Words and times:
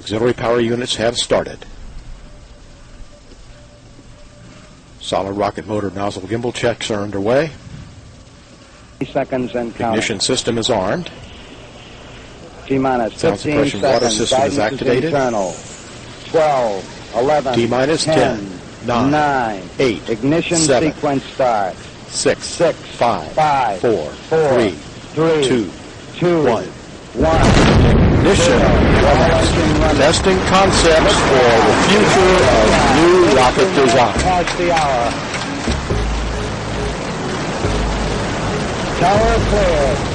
Auxiliary 0.00 0.32
power 0.32 0.60
units 0.60 0.96
have 0.96 1.16
started. 1.16 1.58
Solid 4.98 5.32
rocket 5.32 5.66
motor 5.66 5.90
nozzle 5.90 6.22
gimbal 6.22 6.54
checks 6.54 6.90
are 6.90 7.00
underway. 7.02 7.50
seconds 9.06 9.54
and 9.54 9.74
counting. 9.74 9.98
Ignition 9.98 10.20
system 10.20 10.56
is 10.56 10.70
armed. 10.70 11.10
T 12.66 12.78
minus 12.78 13.14
Sound 13.16 13.38
15 13.40 13.52
suppression 13.52 13.80
water 13.82 14.10
seconds. 14.10 14.16
system 14.16 14.42
is 14.42 14.56
Guidance 14.56 14.58
activated. 14.80 15.04
internal. 15.04 15.54
12, 16.30 17.12
11, 17.16 17.54
T 17.54 17.66
minus 17.66 18.04
10, 18.04 18.60
9, 18.86 19.10
9, 19.10 19.62
8, 19.80 20.08
Ignition 20.08 20.56
7, 20.56 20.92
sequence 20.92 21.24
start. 21.24 21.74
6, 21.76 22.44
6, 22.44 22.78
5, 22.96 23.32
5, 23.32 23.80
4, 23.80 23.90
4, 24.10 24.54
3, 24.54 24.70
3, 24.70 25.44
2, 25.48 25.70
2, 26.16 26.44
1. 26.44 26.64
1. 26.64 27.69
Ignition. 28.30 28.60
Testing 29.96 30.38
concepts 30.46 31.16
for 31.26 31.50
the 31.66 31.74
future 31.88 32.36
of 32.46 32.66
new 32.94 33.16
rocket 33.34 33.74
design. 33.74 34.14
Tower 39.00 39.34
clear. 39.50 40.09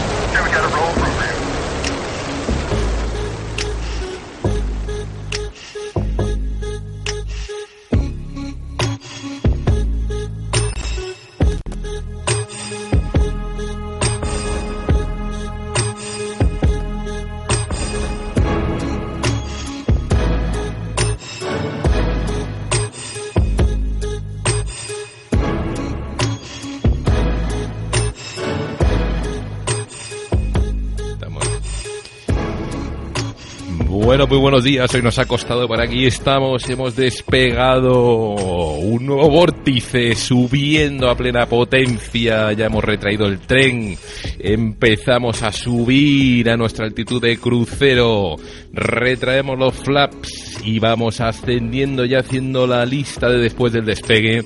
Muy 34.29 34.39
buenos 34.39 34.63
días. 34.63 34.91
Hoy 34.95 35.03
nos 35.03 35.19
ha 35.19 35.25
costado 35.25 35.67
por 35.67 35.79
aquí. 35.79 36.05
Estamos, 36.07 36.67
hemos 36.69 36.95
despegado 36.95 38.33
un 38.75 39.05
nuevo 39.05 39.29
vórtice 39.29 40.15
subiendo 40.15 41.09
a 41.09 41.15
plena 41.15 41.45
potencia. 41.45 42.51
Ya 42.53 42.65
hemos 42.65 42.83
retraído 42.83 43.27
el 43.27 43.39
tren. 43.39 43.95
Empezamos 44.39 45.43
a 45.43 45.51
subir 45.51 46.49
a 46.49 46.57
nuestra 46.57 46.85
altitud 46.85 47.21
de 47.21 47.37
crucero. 47.37 48.37
Retraemos 48.73 49.59
los 49.59 49.75
flaps 49.75 50.61
y 50.63 50.79
vamos 50.79 51.21
ascendiendo 51.21 52.03
ya 52.05 52.19
haciendo 52.19 52.65
la 52.65 52.85
lista 52.85 53.29
de 53.29 53.37
después 53.37 53.73
del 53.73 53.85
despegue. 53.85 54.43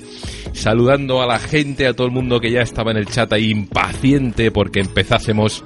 Saludando 0.52 1.22
a 1.22 1.26
la 1.26 1.38
gente, 1.38 1.86
a 1.86 1.94
todo 1.94 2.06
el 2.06 2.12
mundo 2.12 2.38
que 2.38 2.50
ya 2.50 2.60
estaba 2.60 2.90
en 2.90 2.98
el 2.98 3.06
chat 3.06 3.32
ahí 3.32 3.50
impaciente 3.50 4.50
porque 4.50 4.80
empezásemos 4.80 5.64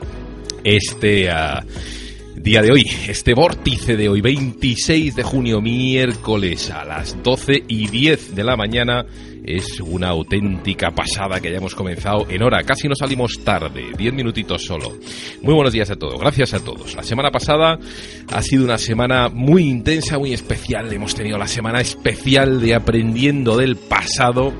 este 0.63 1.31
ah, 1.31 1.65
día 2.45 2.61
de 2.61 2.73
hoy, 2.73 2.85
este 3.09 3.33
vórtice 3.33 3.97
de 3.97 4.11
hoy, 4.11 4.21
26 4.21 5.17
de 5.17 5.23
junio, 5.23 5.63
miércoles 5.63 6.71
a 6.71 6.85
las 6.85 7.23
12 7.23 7.65
y 7.69 7.89
10 7.89 8.35
de 8.35 8.45
la 8.45 8.55
mañana. 8.55 9.07
Es 9.43 9.81
una 9.81 10.09
auténtica 10.09 10.91
pasada 10.91 11.41
que 11.41 11.49
hayamos 11.49 11.75
comenzado 11.75 12.27
en 12.29 12.43
hora. 12.43 12.63
Casi 12.63 12.87
no 12.87 12.95
salimos 12.95 13.43
tarde, 13.43 13.87
10 13.97 14.13
minutitos 14.13 14.63
solo. 14.63 14.93
Muy 15.41 15.55
buenos 15.55 15.73
días 15.73 15.91
a 15.91 15.97
todos, 15.97 16.21
gracias 16.21 16.53
a 16.53 16.63
todos. 16.63 16.95
La 16.95 17.03
semana 17.03 17.31
pasada 17.31 17.79
ha 18.31 18.43
sido 18.43 18.65
una 18.65 18.77
semana 18.77 19.31
muy 19.31 19.63
intensa, 19.63 20.19
muy 20.19 20.35
especial. 20.35 20.93
Hemos 20.93 21.15
tenido 21.15 21.39
la 21.39 21.49
semana 21.49 21.81
especial 21.81 22.61
de 22.61 22.75
aprendiendo 22.75 23.57
del 23.57 23.77
pasado. 23.77 24.53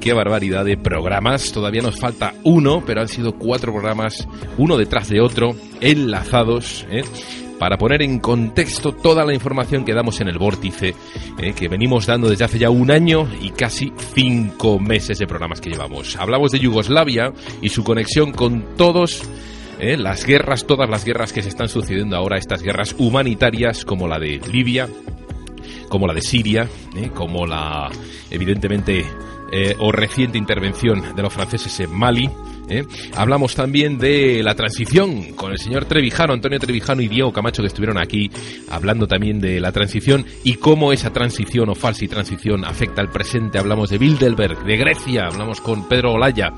Qué 0.00 0.12
barbaridad 0.12 0.64
de 0.64 0.76
programas. 0.76 1.52
Todavía 1.52 1.82
nos 1.82 1.98
falta 1.98 2.34
uno, 2.44 2.82
pero 2.86 3.00
han 3.00 3.08
sido 3.08 3.32
cuatro 3.32 3.72
programas, 3.72 4.28
uno 4.58 4.76
detrás 4.76 5.08
de 5.08 5.20
otro, 5.20 5.56
enlazados, 5.80 6.86
¿eh? 6.90 7.02
para 7.58 7.78
poner 7.78 8.02
en 8.02 8.18
contexto 8.18 8.92
toda 8.92 9.24
la 9.24 9.34
información 9.34 9.84
que 9.84 9.94
damos 9.94 10.20
en 10.20 10.28
el 10.28 10.38
vórtice, 10.38 10.94
¿eh? 11.38 11.52
que 11.54 11.68
venimos 11.68 12.06
dando 12.06 12.28
desde 12.28 12.44
hace 12.44 12.58
ya 12.58 12.70
un 12.70 12.90
año 12.90 13.28
y 13.40 13.50
casi 13.50 13.92
cinco 14.14 14.78
meses 14.78 15.18
de 15.18 15.26
programas 15.26 15.60
que 15.60 15.70
llevamos. 15.70 16.16
Hablamos 16.16 16.52
de 16.52 16.58
Yugoslavia 16.58 17.32
y 17.62 17.70
su 17.70 17.82
conexión 17.82 18.32
con 18.32 18.76
todos 18.76 19.22
¿eh? 19.78 19.96
las 19.96 20.24
guerras, 20.24 20.66
todas 20.66 20.88
las 20.88 21.04
guerras 21.04 21.32
que 21.32 21.42
se 21.42 21.48
están 21.48 21.68
sucediendo 21.68 22.16
ahora, 22.16 22.38
estas 22.38 22.62
guerras 22.62 22.94
humanitarias 22.98 23.84
como 23.84 24.06
la 24.06 24.18
de 24.18 24.40
Libia, 24.52 24.88
como 25.88 26.06
la 26.06 26.14
de 26.14 26.20
Siria, 26.22 26.68
como 27.14 27.46
la, 27.46 27.90
evidentemente, 28.30 29.04
eh, 29.52 29.74
o 29.78 29.92
reciente 29.92 30.38
intervención 30.38 31.14
de 31.14 31.22
los 31.22 31.32
franceses 31.32 31.78
en 31.80 31.92
Mali. 31.92 32.28
¿eh? 32.68 32.84
Hablamos 33.14 33.54
también 33.54 33.98
de 33.98 34.42
la 34.42 34.54
transición 34.54 35.34
con 35.34 35.52
el 35.52 35.58
señor 35.58 35.84
Trevijano, 35.84 36.32
Antonio 36.32 36.58
Trevijano 36.58 37.02
y 37.02 37.08
Diego 37.08 37.32
Camacho 37.32 37.62
que 37.62 37.68
estuvieron 37.68 37.98
aquí 37.98 38.30
hablando 38.70 39.06
también 39.06 39.40
de 39.40 39.60
la 39.60 39.72
transición 39.72 40.24
y 40.44 40.54
cómo 40.54 40.92
esa 40.92 41.12
transición 41.12 41.68
o 41.68 41.74
falsa 41.74 42.06
transición 42.06 42.64
afecta 42.64 43.00
al 43.00 43.10
presente. 43.10 43.58
Hablamos 43.58 43.90
de 43.90 43.98
Bilderberg, 43.98 44.64
de 44.64 44.76
Grecia, 44.76 45.26
hablamos 45.26 45.60
con 45.60 45.88
Pedro 45.88 46.14
Olaya 46.14 46.52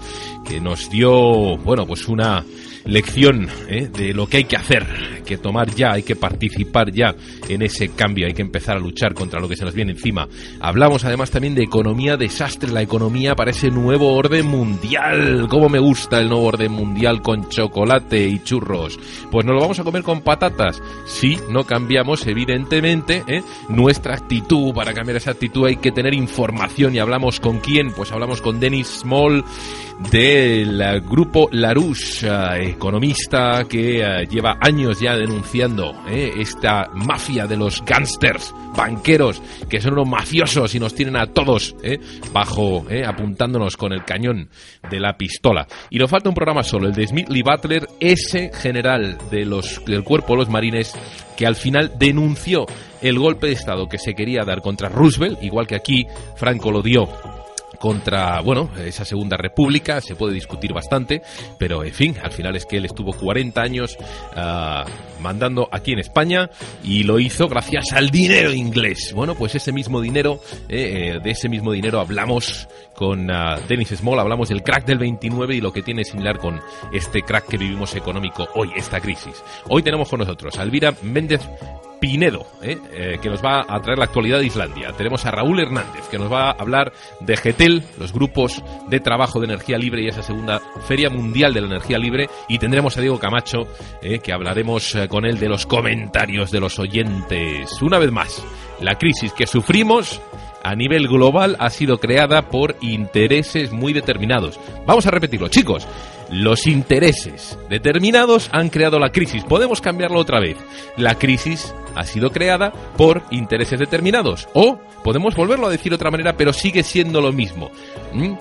que 0.45 0.61
nos 0.61 0.91
dio, 0.91 1.57
bueno, 1.59 1.87
pues 1.87 2.09
una 2.09 2.45
lección 2.89 3.49
¿eh? 3.69 3.87
de 3.87 4.15
lo 4.15 4.27
que 4.27 4.39
hay 4.39 4.45
que 4.45 4.57
hacer, 4.57 4.87
que 5.25 5.37
tomar 5.37 5.75
ya, 5.75 5.93
hay 5.93 6.03
que 6.03 6.17
participar 6.17 6.91
ya 6.91 7.15
en 7.49 7.63
ese 7.63 7.91
cambio, 7.91 8.27
hay 8.27 8.33
que 8.33 8.43
empezar 8.43 8.77
a 8.77 8.81
luchar 8.81 9.15
contra 9.15 9.41
lo 9.41 9.49
que 9.49 9.57
se 9.57 9.65
nos 9.65 9.75
viene 9.75 9.93
encima. 9.93 10.27
Hablamos 10.61 11.05
además 11.05 11.31
también 11.31 11.55
de 11.55 11.63
economía 11.63 12.17
desastre, 12.17 12.73
la 12.73 12.83
economía 12.83 13.37
para 13.37 13.51
ese 13.51 13.71
nuevo 13.71 14.15
orden 14.15 14.47
mundial. 14.47 15.47
¿Cómo 15.49 15.69
me 15.69 15.79
gusta 15.79 16.19
el 16.19 16.29
nuevo 16.29 16.47
orden 16.47 16.73
mundial 16.73 17.21
con 17.21 17.49
chocolate 17.49 18.27
y 18.27 18.43
churros? 18.43 18.99
Pues 19.31 19.45
nos 19.45 19.55
lo 19.55 19.61
vamos 19.61 19.79
a 19.79 19.85
comer 19.85 20.03
con 20.03 20.23
patatas. 20.23 20.83
Si 21.05 21.39
no 21.51 21.65
cambiamos, 21.65 22.27
evidentemente, 22.27 23.23
¿eh? 23.27 23.43
nuestra 23.69 24.15
actitud. 24.15 24.73
Para 24.73 24.95
cambiar 24.95 25.19
esa 25.19 25.33
actitud 25.33 25.67
hay 25.67 25.77
que 25.77 25.93
tener 25.93 26.15
información. 26.15 26.95
¿Y 26.95 27.01
hablamos 27.01 27.39
con 27.39 27.61
quién? 27.61 27.93
Pues 27.93 28.13
hablamos 28.13 28.41
con 28.41 28.61
Dennis 28.61 29.01
Small 29.01 29.45
del 30.11 31.01
grupo 31.03 31.49
Larouche, 31.51 32.29
economista 32.71 33.65
que 33.69 34.01
eh, 34.01 34.27
lleva 34.31 34.57
años 34.61 35.01
ya 35.01 35.17
denunciando 35.17 35.93
eh, 36.09 36.33
esta 36.39 36.89
mafia 36.95 37.47
de 37.47 37.57
los 37.57 37.85
gángsters, 37.85 38.55
banqueros, 38.77 39.43
que 39.69 39.81
son 39.81 39.95
unos 39.95 40.09
mafiosos 40.09 40.75
y 40.75 40.81
nos 40.81 40.95
tienen 40.95 41.17
a 41.17 41.27
todos 41.27 41.75
eh, 41.83 41.99
bajo, 42.33 42.87
eh, 42.89 43.03
apuntándonos 43.05 43.77
con 43.77 43.93
el 43.93 44.05
cañón 44.05 44.49
de 44.89 45.01
la 45.01 45.17
pistola. 45.17 45.67
Y 45.91 45.99
nos 45.99 46.11
falta 46.11 46.29
un 46.29 46.35
programa 46.35 46.63
solo, 46.63 46.87
el 46.87 46.95
de 46.95 47.07
Smith 47.07 47.29
Lee 47.29 47.43
Butler, 47.43 47.87
ese 48.01 48.51
general 48.55 49.19
de 49.31 49.45
los, 49.45 49.85
del 49.85 50.05
cuerpo 50.05 50.35
de 50.35 50.39
los 50.39 50.49
marines 50.49 50.95
que 51.37 51.47
al 51.47 51.57
final 51.57 51.93
denunció 51.99 52.67
el 53.03 53.19
golpe 53.19 53.49
de 53.49 53.53
Estado 53.53 53.89
que 53.89 53.99
se 53.99 54.15
quería 54.15 54.45
dar 54.45 54.61
contra 54.61 54.89
Roosevelt, 54.89 55.43
igual 55.43 55.67
que 55.67 55.77
aquí 55.77 56.07
Franco 56.37 56.71
lo 56.71 56.83
dio 56.83 57.09
contra, 57.79 58.41
bueno, 58.41 58.71
esa 58.85 59.05
segunda 59.05 59.37
república, 59.37 60.01
se 60.01 60.15
puede 60.15 60.35
discutir 60.35 60.73
bastante, 60.73 61.23
pero 61.59 61.85
en 61.85 61.93
fin, 61.93 62.17
al 62.23 62.33
final 62.33 62.57
es 62.57 62.67
que 62.67 62.79
él 62.79 62.85
estuvo 62.85 63.13
40 63.13 63.61
años 63.61 63.97
ah, 64.35 64.85
mandando 65.21 65.69
aquí 65.71 65.93
en 65.93 66.01
España 66.01 66.51
y 66.83 67.05
lo 67.05 67.19
hizo 67.19 67.49
gracias 67.49 67.93
al 67.93 68.11
dinero 68.11 68.53
inglés. 68.53 69.13
Bueno, 69.15 69.35
pues 69.35 69.55
ese 69.55 69.73
mismo 69.73 70.01
dinero, 70.01 70.41
eh, 70.69 71.15
eh, 71.17 71.21
de 71.23 71.31
ese 71.31 71.49
mismo 71.49 71.73
dinero 71.73 72.01
hablamos 72.01 72.69
con 72.99 73.31
ah, 73.31 73.61
Dennis 73.69 73.91
Small, 73.91 74.19
hablamos 74.19 74.49
del 74.49 74.65
crack 74.65 74.85
del 74.85 74.99
29 74.99 75.55
y 75.55 75.61
lo 75.61 75.73
que 75.73 75.83
tiene 75.83 76.03
similar 76.03 76.39
con 76.39 76.61
este 76.93 77.23
crack 77.23 77.47
que 77.47 77.57
vivimos 77.57 77.95
económico 77.95 78.49
hoy, 78.57 78.73
esta 78.75 79.01
crisis. 79.01 79.41
Hoy 79.69 79.85
tenemos 79.85 80.09
con 80.09 80.19
nosotros 80.19 80.59
a 80.59 80.65
Elvira 80.65 80.93
Méndez 81.03 81.49
Pinedo, 82.01 82.45
¿eh? 82.61 82.77
Eh, 82.93 83.19
que 83.23 83.29
nos 83.29 83.45
va 83.45 83.65
a 83.69 83.81
traer 83.81 83.99
la 83.99 84.07
actualidad 84.07 84.41
de 84.41 84.47
Islandia. 84.47 84.93
Tenemos 84.97 85.25
a 85.27 85.31
Raúl 85.31 85.61
Hernández, 85.61 86.09
que 86.11 86.19
nos 86.19 86.33
va 86.33 86.49
a 86.49 86.53
hablar 86.53 86.93
de 87.21 87.37
GETEL, 87.37 87.85
los 87.99 88.13
grupos 88.13 88.63
de 88.89 88.99
trabajo 88.99 89.39
de 89.39 89.47
energía 89.47 89.79
libre 89.79 90.03
y 90.03 90.09
esa 90.09 90.23
segunda 90.23 90.61
Feria 90.87 91.09
Mundial 91.09 91.55
de 91.55 91.61
la 91.61 91.67
Energía 91.69 91.99
Libre. 91.99 92.29
Y 92.49 92.59
tendremos 92.59 92.97
a 92.97 93.01
Diego 93.01 93.21
Camacho, 93.21 93.69
¿eh? 94.03 94.19
que 94.19 94.33
hablaremos 94.33 94.97
con 95.09 95.25
él 95.25 95.39
de 95.39 95.49
los 95.49 95.67
comentarios 95.67 96.51
de 96.51 96.61
los 96.61 96.79
oyentes. 96.79 97.81
Una 97.81 97.99
vez 97.99 98.13
más, 98.13 98.45
la 98.81 98.97
crisis 98.97 99.33
que 99.33 99.47
sufrimos 99.47 100.21
a 100.69 100.77
nivel 100.77 101.09
global 101.09 101.57
ha 101.61 101.71
sido 101.71 101.99
creada 101.99 102.51
por 102.51 102.77
intereses 102.83 103.73
muy 103.73 103.95
determinados. 103.95 104.61
Vamos 104.85 105.07
a 105.07 105.11
repetirlo, 105.11 105.49
chicos. 105.49 105.89
Los 106.31 106.67
intereses 106.67 107.59
determinados 107.71 108.51
han 108.53 108.69
creado 108.69 108.99
la 108.99 109.11
crisis. 109.11 109.45
Podemos 109.45 109.81
cambiarlo 109.81 110.21
otra 110.21 110.41
vez. 110.41 110.59
La 110.99 111.15
crisis 111.15 111.75
ha 111.95 112.05
sido 112.05 112.33
creada 112.33 112.71
por 112.99 113.23
intereses 113.31 113.79
determinados. 113.79 114.47
O 114.53 114.79
podemos 115.03 115.35
volverlo 115.35 115.69
a 115.69 115.71
decir 115.71 115.91
de 115.91 115.97
otra 115.97 116.11
manera, 116.11 116.37
pero 116.37 116.53
sigue 116.53 116.83
siendo 116.83 117.23
lo 117.23 117.33
mismo. 117.33 117.71
¿Mm? 118.13 118.35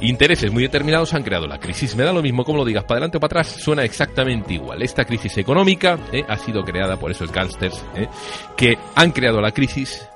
Intereses 0.00 0.52
muy 0.52 0.62
determinados 0.62 1.12
han 1.12 1.24
creado 1.24 1.48
la 1.48 1.58
crisis. 1.58 1.96
Me 1.96 2.04
da 2.04 2.12
lo 2.12 2.22
mismo 2.22 2.44
como 2.44 2.58
lo 2.58 2.64
digas, 2.64 2.84
para 2.84 2.98
adelante 2.98 3.16
o 3.16 3.20
para 3.20 3.40
atrás, 3.40 3.48
suena 3.48 3.82
exactamente 3.82 4.54
igual. 4.54 4.80
Esta 4.80 5.04
crisis 5.04 5.38
económica 5.38 5.98
eh, 6.12 6.22
ha 6.28 6.36
sido 6.36 6.62
creada 6.62 6.96
por 6.96 7.10
esos 7.10 7.32
gángsters 7.32 7.84
eh, 7.96 8.06
que 8.56 8.78
han 8.94 9.10
creado 9.10 9.40
la 9.40 9.50
crisis, 9.50 10.08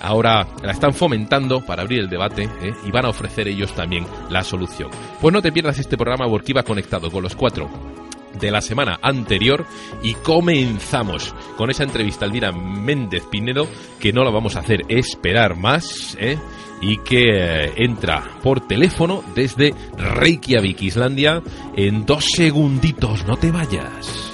ahora 0.00 0.46
la 0.62 0.72
están 0.72 0.92
fomentando 0.92 1.64
para 1.64 1.82
abrir 1.82 2.00
el 2.00 2.08
debate 2.08 2.48
¿eh? 2.62 2.74
y 2.84 2.90
van 2.90 3.06
a 3.06 3.10
ofrecer 3.10 3.48
ellos 3.48 3.72
también 3.74 4.06
la 4.28 4.42
solución. 4.42 4.90
Pues 5.20 5.32
no 5.32 5.42
te 5.42 5.52
pierdas 5.52 5.78
este 5.78 5.96
programa 5.96 6.28
porque 6.28 6.52
iba 6.52 6.62
conectado 6.62 7.10
con 7.10 7.22
los 7.22 7.36
cuatro 7.36 7.68
de 8.38 8.50
la 8.50 8.60
semana 8.60 8.98
anterior 9.02 9.66
y 10.02 10.14
comenzamos 10.14 11.34
con 11.56 11.70
esa 11.70 11.84
entrevista 11.84 12.24
a 12.24 12.28
Elvira 12.28 12.52
Méndez 12.52 13.24
Pinedo 13.30 13.66
que 13.98 14.12
no 14.12 14.24
la 14.24 14.30
vamos 14.30 14.56
a 14.56 14.60
hacer 14.60 14.82
esperar 14.88 15.56
más 15.56 16.16
¿eh? 16.18 16.38
y 16.80 16.98
que 16.98 17.28
eh, 17.28 17.72
entra 17.76 18.22
por 18.42 18.66
teléfono 18.66 19.22
desde 19.34 19.74
Reykjavik, 19.96 20.80
Islandia 20.82 21.42
en 21.76 22.06
dos 22.06 22.24
segunditos, 22.24 23.26
no 23.26 23.36
te 23.36 23.50
vayas. 23.50 24.29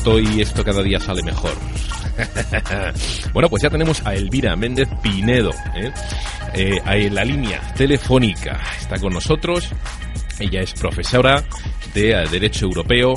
Estoy 0.00 0.26
y 0.34 0.40
esto 0.40 0.64
cada 0.64 0.82
día 0.82 0.98
sale 0.98 1.22
mejor. 1.22 1.52
bueno, 3.34 3.50
pues 3.50 3.62
ya 3.62 3.68
tenemos 3.68 4.00
a 4.06 4.14
Elvira 4.14 4.56
Méndez 4.56 4.88
Pinedo, 5.02 5.50
¿eh? 5.76 5.92
Eh, 6.54 6.80
en 6.86 7.14
la 7.14 7.22
línea 7.22 7.60
telefónica. 7.74 8.58
Está 8.80 8.98
con 8.98 9.12
nosotros. 9.12 9.68
Ella 10.38 10.62
es 10.62 10.72
profesora 10.72 11.44
de 11.92 12.14
Derecho 12.30 12.64
Europeo 12.64 13.12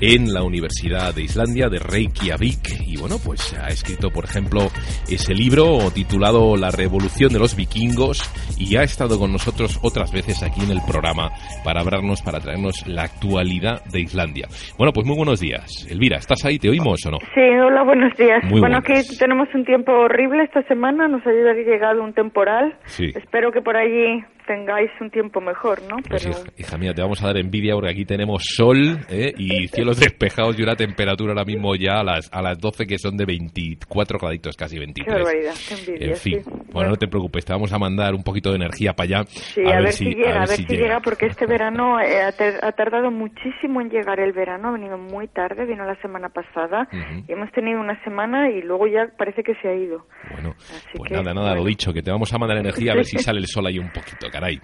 en 0.00 0.32
la 0.34 0.42
Universidad 0.42 1.14
de 1.14 1.22
Islandia 1.22 1.68
de 1.68 1.78
Reykjavik 1.78 2.80
y 2.84 2.96
bueno, 2.96 3.20
pues 3.20 3.52
ha 3.52 3.68
escrito, 3.68 4.10
por 4.10 4.24
ejemplo, 4.24 4.72
ese 5.06 5.34
libro 5.34 5.92
titulado 5.92 6.56
La 6.56 6.72
Revolución 6.72 7.32
de 7.32 7.38
los 7.38 7.54
Vikingos 7.54 8.22
y 8.64 8.76
ha 8.76 8.82
estado 8.82 9.18
con 9.18 9.32
nosotros 9.32 9.78
otras 9.82 10.12
veces 10.12 10.42
aquí 10.42 10.62
en 10.64 10.70
el 10.70 10.80
programa 10.86 11.30
para 11.64 11.80
hablarnos, 11.80 12.22
para 12.22 12.40
traernos 12.40 12.86
la 12.86 13.02
actualidad 13.02 13.84
de 13.92 14.00
Islandia. 14.00 14.48
Bueno, 14.78 14.92
pues 14.92 15.06
muy 15.06 15.16
buenos 15.16 15.40
días. 15.40 15.86
Elvira, 15.90 16.16
¿estás 16.16 16.44
ahí? 16.44 16.58
¿Te 16.58 16.70
oímos 16.70 17.04
o 17.06 17.10
no? 17.10 17.18
Sí, 17.34 17.40
hola, 17.40 17.82
buenos 17.82 18.16
días. 18.16 18.42
Muy 18.44 18.60
bueno, 18.60 18.78
aquí 18.78 18.94
tenemos 19.18 19.48
un 19.54 19.64
tiempo 19.64 19.92
horrible 19.92 20.44
esta 20.44 20.62
semana, 20.62 21.08
nos 21.08 21.26
ha 21.26 21.30
llegado 21.30 22.02
un 22.02 22.14
temporal. 22.14 22.74
Sí. 22.84 23.12
Espero 23.14 23.52
que 23.52 23.60
por 23.60 23.76
allí 23.76 24.24
tengáis 24.46 24.90
un 25.00 25.10
tiempo 25.10 25.40
mejor, 25.40 25.80
¿no? 25.82 25.96
Pues 26.08 26.24
Pero 26.24 26.38
hija, 26.38 26.50
hija 26.58 26.78
mía, 26.78 26.92
te 26.94 27.02
vamos 27.02 27.22
a 27.22 27.26
dar 27.28 27.36
envidia 27.38 27.74
porque 27.74 27.90
aquí 27.90 28.04
tenemos 28.04 28.42
sol 28.44 28.98
¿eh? 29.08 29.32
y 29.36 29.68
cielos 29.74 29.98
despejados 29.98 30.58
y 30.58 30.62
una 30.62 30.76
temperatura 30.76 31.32
ahora 31.32 31.44
mismo 31.44 31.74
ya 31.76 32.00
a 32.00 32.04
las, 32.04 32.28
a 32.32 32.42
las 32.42 32.58
12 32.58 32.86
que 32.86 32.98
son 32.98 33.16
de 33.16 33.24
24 33.24 34.18
graditos, 34.18 34.56
casi 34.56 34.74
qué 34.76 34.80
23. 34.80 35.14
barbaridad, 35.14 35.54
qué 35.68 35.74
envidia. 35.74 36.06
En 36.10 36.16
fin, 36.16 36.42
sí. 36.42 36.50
bueno, 36.72 36.90
no 36.90 36.96
te 36.96 37.08
preocupes, 37.08 37.44
te 37.44 37.52
vamos 37.52 37.72
a 37.72 37.78
mandar 37.78 38.14
un 38.14 38.22
poquito 38.22 38.50
de 38.50 38.56
energía 38.56 38.92
para 38.92 39.18
allá. 39.20 39.24
Sí, 39.28 39.60
a, 39.66 39.80
ver, 39.80 39.92
si 39.92 40.04
llega, 40.06 40.36
a 40.42 40.46
ver 40.46 40.48
si, 40.48 40.64
llega. 40.66 40.82
llega, 40.82 41.00
porque 41.00 41.26
este 41.26 41.46
verano 41.46 42.00
eh, 42.00 42.22
ha, 42.22 42.32
tar- 42.32 42.60
ha 42.62 42.72
tardado 42.72 43.10
muchísimo 43.10 43.80
en 43.80 43.90
llegar 43.90 44.20
el 44.20 44.32
verano, 44.32 44.68
ha 44.68 44.72
venido 44.72 44.98
muy 44.98 45.28
tarde, 45.28 45.64
vino 45.66 45.84
la 45.84 45.96
semana 46.00 46.28
pasada 46.28 46.88
y 47.26 47.32
hemos 47.32 47.50
tenido 47.52 47.80
una 47.80 48.02
semana 48.04 48.50
y 48.50 48.62
luego 48.62 48.86
ya 48.86 49.06
parece 49.16 49.42
que 49.42 49.54
se 49.56 49.68
ha 49.68 49.74
ido. 49.74 50.06
Bueno, 50.30 50.50
Así 50.58 50.96
pues 50.96 51.08
que, 51.10 51.16
nada, 51.16 51.34
nada, 51.34 51.54
lo 51.54 51.64
dicho, 51.64 51.92
que 51.92 52.02
te 52.02 52.10
vamos 52.10 52.32
a 52.32 52.38
mandar 52.38 52.58
energía 52.58 52.92
a 52.92 52.96
ver 52.96 53.04
si 53.04 53.18
sale 53.22 53.38
el 53.40 53.46
sol 53.46 53.66
ahí 53.66 53.78
un 53.78 53.90
poquito, 53.90 54.28
caray. 54.34 54.60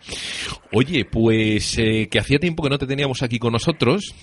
Oye, 0.73 1.05
pues 1.05 1.79
eh, 1.79 2.09
que 2.11 2.19
hacía 2.19 2.41
tiempo 2.41 2.65
que 2.65 2.71
no 2.71 2.79
te 2.79 2.89
teníamos 2.89 3.23
aquí 3.23 3.39
con 3.39 3.53
nosotros. 3.53 4.15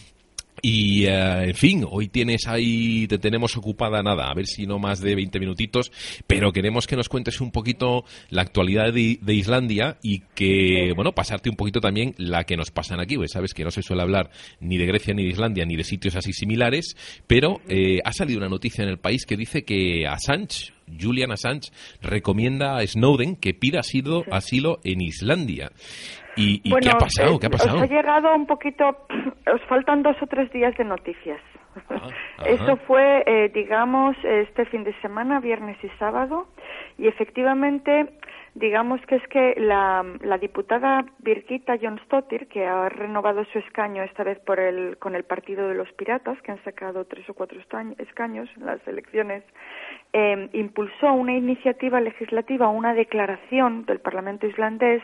Y, 0.62 1.06
eh, 1.06 1.50
en 1.50 1.54
fin, 1.54 1.86
hoy 1.88 2.08
tienes 2.08 2.48
ahí, 2.48 3.08
te 3.08 3.20
tenemos 3.20 3.56
ocupada 3.56 4.02
nada, 4.02 4.30
a 4.30 4.34
ver 4.34 4.48
si 4.48 4.66
no 4.66 4.80
más 4.80 5.00
de 5.02 5.14
20 5.14 5.40
minutitos, 5.40 5.92
pero 6.26 6.52
queremos 6.52 6.88
que 6.88 6.96
nos 6.96 7.10
cuentes 7.10 7.40
un 7.42 7.52
poquito 7.52 8.06
la 8.32 8.42
actualidad 8.42 8.92
de, 8.92 9.20
de 9.22 9.34
Islandia 9.36 10.00
y 10.02 10.24
que, 10.34 10.94
bueno, 10.96 11.14
pasarte 11.14 11.52
un 11.52 11.56
poquito 11.56 11.80
también 11.80 12.16
la 12.18 12.44
que 12.44 12.58
nos 12.58 12.72
pasan 12.72 13.00
aquí, 13.00 13.18
pues 13.18 13.34
sabes 13.34 13.54
que 13.54 13.64
no 13.64 13.70
se 13.70 13.84
suele 13.84 14.02
hablar 14.02 14.32
ni 14.60 14.78
de 14.78 14.88
Grecia 14.88 15.14
ni 15.14 15.24
de 15.24 15.30
Islandia 15.30 15.64
ni 15.64 15.76
de 15.76 15.84
sitios 15.84 16.16
así 16.16 16.34
similares, 16.34 16.98
pero 17.28 17.62
eh, 17.70 18.00
ha 18.04 18.12
salido 18.12 18.40
una 18.40 18.50
noticia 18.50 18.84
en 18.84 18.90
el 18.90 18.98
país 18.98 19.28
que 19.28 19.38
dice 19.38 19.64
que 19.64 20.08
Assange, 20.08 20.74
Julian 20.88 21.32
Assange, 21.32 21.72
recomienda 22.02 22.78
a 22.78 22.86
Snowden 22.86 23.36
que 23.36 23.54
pida 23.54 23.80
asilo, 23.80 24.24
asilo 24.32 24.78
en 24.84 25.02
Islandia. 25.02 25.70
¿Y, 26.36 26.62
y 26.64 26.70
bueno, 26.70 26.84
qué 26.84 26.96
ha 26.96 27.00
pasado? 27.00 27.36
eh, 27.36 27.38
¿Qué 27.42 27.48
ha 27.48 27.50
pasado? 27.50 27.78
Os 27.78 27.84
ha 27.84 27.88
llegado 27.88 28.36
un 28.36 28.46
poquito, 28.46 28.86
os 29.54 29.62
faltan 29.68 30.04
dos 30.04 30.16
o 30.22 30.28
tres 30.28 30.52
días 30.52 30.76
de 30.78 30.84
noticias. 30.86 31.42
Ah. 31.90 32.10
Eso 32.46 32.78
fue, 32.88 33.24
eh, 33.26 33.50
digamos, 33.54 34.16
este 34.24 34.66
fin 34.66 34.84
de 34.84 34.94
semana, 35.02 35.40
viernes 35.40 35.78
y 35.84 35.90
sábado, 36.00 36.48
y 36.98 37.08
efectivamente, 37.08 38.08
digamos 38.56 39.00
que 39.08 39.16
es 39.16 39.28
que 39.30 39.54
la, 39.58 40.04
la 40.22 40.38
diputada 40.38 41.06
Birgitta 41.20 41.78
Jonsdottir, 41.80 42.48
que 42.48 42.66
ha 42.66 42.90
renovado 42.90 43.46
su 43.52 43.60
escaño 43.60 44.04
esta 44.04 44.24
vez 44.24 44.40
por 44.40 44.60
el, 44.60 44.98
con 44.98 45.16
el 45.16 45.24
Partido 45.24 45.68
de 45.68 45.76
los 45.76 45.92
Piratas, 45.94 46.42
que 46.42 46.52
han 46.52 46.64
sacado 46.64 47.06
tres 47.06 47.28
o 47.30 47.34
cuatro 47.34 47.60
escaños 48.00 48.50
en 48.58 48.66
las 48.66 48.88
elecciones, 48.88 49.44
eh, 50.14 50.50
impulsó 50.54 51.14
una 51.14 51.34
iniciativa 51.34 52.00
legislativa, 52.02 52.70
una 52.70 52.94
declaración 52.94 53.86
del 53.86 54.00
Parlamento 54.00 54.48
islandés 54.48 55.02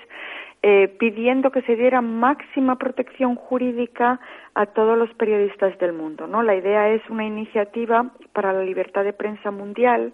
eh, 0.61 0.87
pidiendo 0.97 1.51
que 1.51 1.61
se 1.63 1.75
diera 1.75 2.01
máxima 2.01 2.77
protección 2.77 3.35
jurídica 3.35 4.19
a 4.55 4.65
todos 4.67 4.97
los 4.97 5.13
periodistas 5.15 5.77
del 5.79 5.91
mundo. 5.91 6.25
¿no? 6.25 6.41
La 6.41 6.55
idea 6.55 6.89
es 6.89 7.01
una 7.09 7.25
iniciativa 7.25 8.11
para 8.31 8.53
la 8.53 8.63
libertad 8.63 9.03
de 9.03 9.11
prensa 9.11 9.51
mundial 9.51 10.13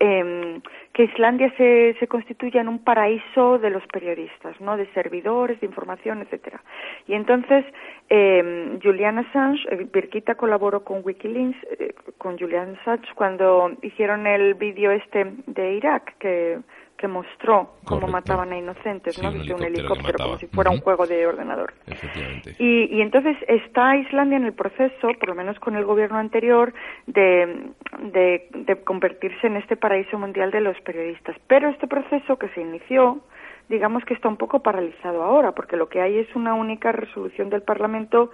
eh, 0.00 0.60
que 0.92 1.04
Islandia 1.04 1.52
se, 1.56 1.94
se 2.00 2.06
constituya 2.08 2.60
en 2.60 2.68
un 2.68 2.78
paraíso 2.82 3.58
de 3.58 3.70
los 3.70 3.86
periodistas, 3.86 4.60
¿no? 4.60 4.76
De 4.76 4.86
servidores, 4.94 5.60
de 5.60 5.66
información, 5.66 6.22
etcétera. 6.22 6.62
Y 7.06 7.14
entonces 7.14 7.64
eh, 8.08 8.78
Julian 8.82 9.18
Assange, 9.18 9.60
eh, 9.70 10.34
colaboró 10.36 10.84
con 10.84 11.02
WikiLeaks, 11.04 11.56
eh, 11.78 11.94
con 12.18 12.38
Julian 12.38 12.76
Assange 12.80 13.08
cuando 13.14 13.72
hicieron 13.82 14.26
el 14.26 14.54
vídeo 14.54 14.90
este 14.90 15.32
de 15.46 15.74
Irak 15.74 16.16
que 16.18 16.58
que 16.96 17.08
mostró 17.08 17.74
cómo 17.84 18.00
Correcto. 18.00 18.06
mataban 18.08 18.52
a 18.52 18.58
inocentes, 18.58 19.14
Sí, 19.14 19.22
¿no? 19.22 19.30
Desde 19.32 19.54
un 19.54 19.62
helicóptero 19.62 20.18
como 20.18 20.38
si 20.38 20.46
fuera 20.46 20.70
un 20.70 20.80
juego 20.80 21.06
de 21.06 21.26
ordenador. 21.26 21.74
Efectivamente. 21.86 22.54
Y, 22.58 22.96
y 22.96 23.00
entonces 23.02 23.36
está 23.48 23.96
Islandia 23.96 24.36
en 24.38 24.44
el 24.44 24.52
proceso, 24.54 25.08
por 25.18 25.28
lo 25.28 25.34
menos 25.34 25.58
con 25.60 25.76
el 25.76 25.84
gobierno 25.84 26.18
anterior, 26.18 26.72
de, 27.06 27.70
de, 28.12 28.48
de 28.52 28.76
convertirse 28.84 29.46
en 29.46 29.56
este 29.56 29.76
paraíso 29.76 30.18
mundial 30.18 30.50
de 30.50 30.60
los 30.60 30.80
periodistas. 30.80 31.36
Pero 31.46 31.68
este 31.68 31.86
proceso 31.86 32.36
que 32.38 32.48
se 32.50 32.60
inició, 32.60 33.20
digamos 33.68 34.04
que 34.04 34.14
está 34.14 34.28
un 34.28 34.36
poco 34.36 34.60
paralizado 34.60 35.22
ahora, 35.22 35.52
porque 35.52 35.76
lo 35.76 35.88
que 35.88 36.00
hay 36.00 36.18
es 36.18 36.34
una 36.34 36.54
única 36.54 36.92
resolución 36.92 37.50
del 37.50 37.62
Parlamento 37.62 38.30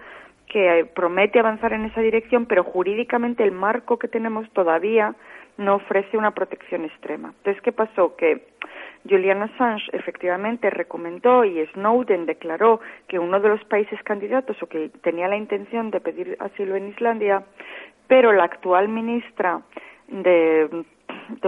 que 0.46 0.80
eh, 0.80 0.84
promete 0.84 1.38
avanzar 1.38 1.72
en 1.72 1.86
esa 1.86 2.00
dirección, 2.00 2.46
pero 2.46 2.62
jurídicamente 2.62 3.42
el 3.42 3.52
marco 3.52 3.98
que 3.98 4.08
tenemos 4.08 4.48
todavía 4.52 5.14
no 5.58 5.76
ofrece 5.76 6.16
una 6.16 6.32
protección 6.32 6.84
extrema. 6.84 7.32
Entonces, 7.38 7.62
¿qué 7.62 7.72
pasó? 7.72 8.16
Que 8.16 8.46
Julian 9.08 9.42
Assange 9.42 9.84
efectivamente 9.92 10.70
recomendó 10.70 11.44
y 11.44 11.64
Snowden 11.74 12.26
declaró 12.26 12.80
que 13.08 13.18
uno 13.18 13.40
de 13.40 13.48
los 13.48 13.64
países 13.64 14.00
candidatos 14.02 14.62
o 14.62 14.66
que 14.66 14.90
tenía 15.02 15.28
la 15.28 15.36
intención 15.36 15.90
de 15.90 16.00
pedir 16.00 16.36
asilo 16.40 16.76
en 16.76 16.88
Islandia, 16.88 17.42
pero 18.06 18.32
la 18.32 18.44
actual 18.44 18.88
ministra 18.88 19.62
de 20.08 20.84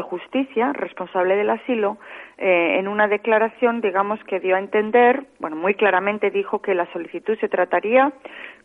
Justicia, 0.02 0.72
responsable 0.72 1.36
del 1.36 1.50
asilo, 1.50 1.98
eh, 2.38 2.76
en 2.78 2.88
una 2.88 3.08
declaración, 3.08 3.80
digamos, 3.80 4.22
que 4.24 4.40
dio 4.40 4.56
a 4.56 4.58
entender, 4.58 5.24
bueno, 5.38 5.56
muy 5.56 5.74
claramente 5.74 6.30
dijo 6.30 6.60
que 6.60 6.74
la 6.74 6.90
solicitud 6.92 7.38
se 7.38 7.48
trataría 7.48 8.12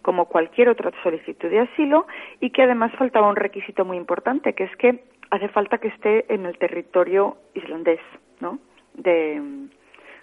como 0.01 0.25
cualquier 0.25 0.69
otra 0.69 0.91
solicitud 1.03 1.49
de 1.49 1.59
asilo 1.59 2.07
y 2.39 2.51
que 2.51 2.63
además 2.63 2.91
faltaba 2.97 3.29
un 3.29 3.35
requisito 3.35 3.85
muy 3.85 3.97
importante, 3.97 4.53
que 4.53 4.63
es 4.63 4.75
que 4.77 5.03
hace 5.29 5.47
falta 5.49 5.77
que 5.77 5.89
esté 5.89 6.33
en 6.33 6.45
el 6.45 6.57
territorio 6.57 7.37
islandés, 7.53 7.99
¿no? 8.39 8.59
De, 8.93 9.41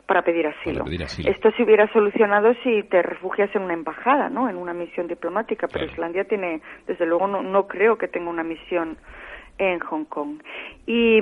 para 0.07 0.23
pedir, 0.23 0.47
asilo. 0.47 0.85
Esto 1.25 1.51
se 1.53 1.63
hubiera 1.65 1.93
solucionado 1.93 2.55
si 2.63 2.85
te 2.85 3.03
refugias 3.03 3.55
en 3.57 3.63
una 3.63 3.75
embajada, 3.75 4.29
¿no? 4.31 4.49
En 4.49 4.57
una 4.57 4.73
misión 4.73 5.09
diplomática, 5.09 5.67
pero 5.67 5.85
Islandia 5.85 6.25
tiene, 6.25 6.61
desde 6.87 7.07
luego, 7.07 7.27
no, 7.27 7.43
no 7.43 7.67
creo 7.67 7.99
que 7.99 8.07
tenga 8.07 8.31
una 8.31 8.45
misión 8.45 8.97
en 9.59 9.81
Hong 9.81 10.05
Kong. 10.05 10.43
Y, 10.87 11.19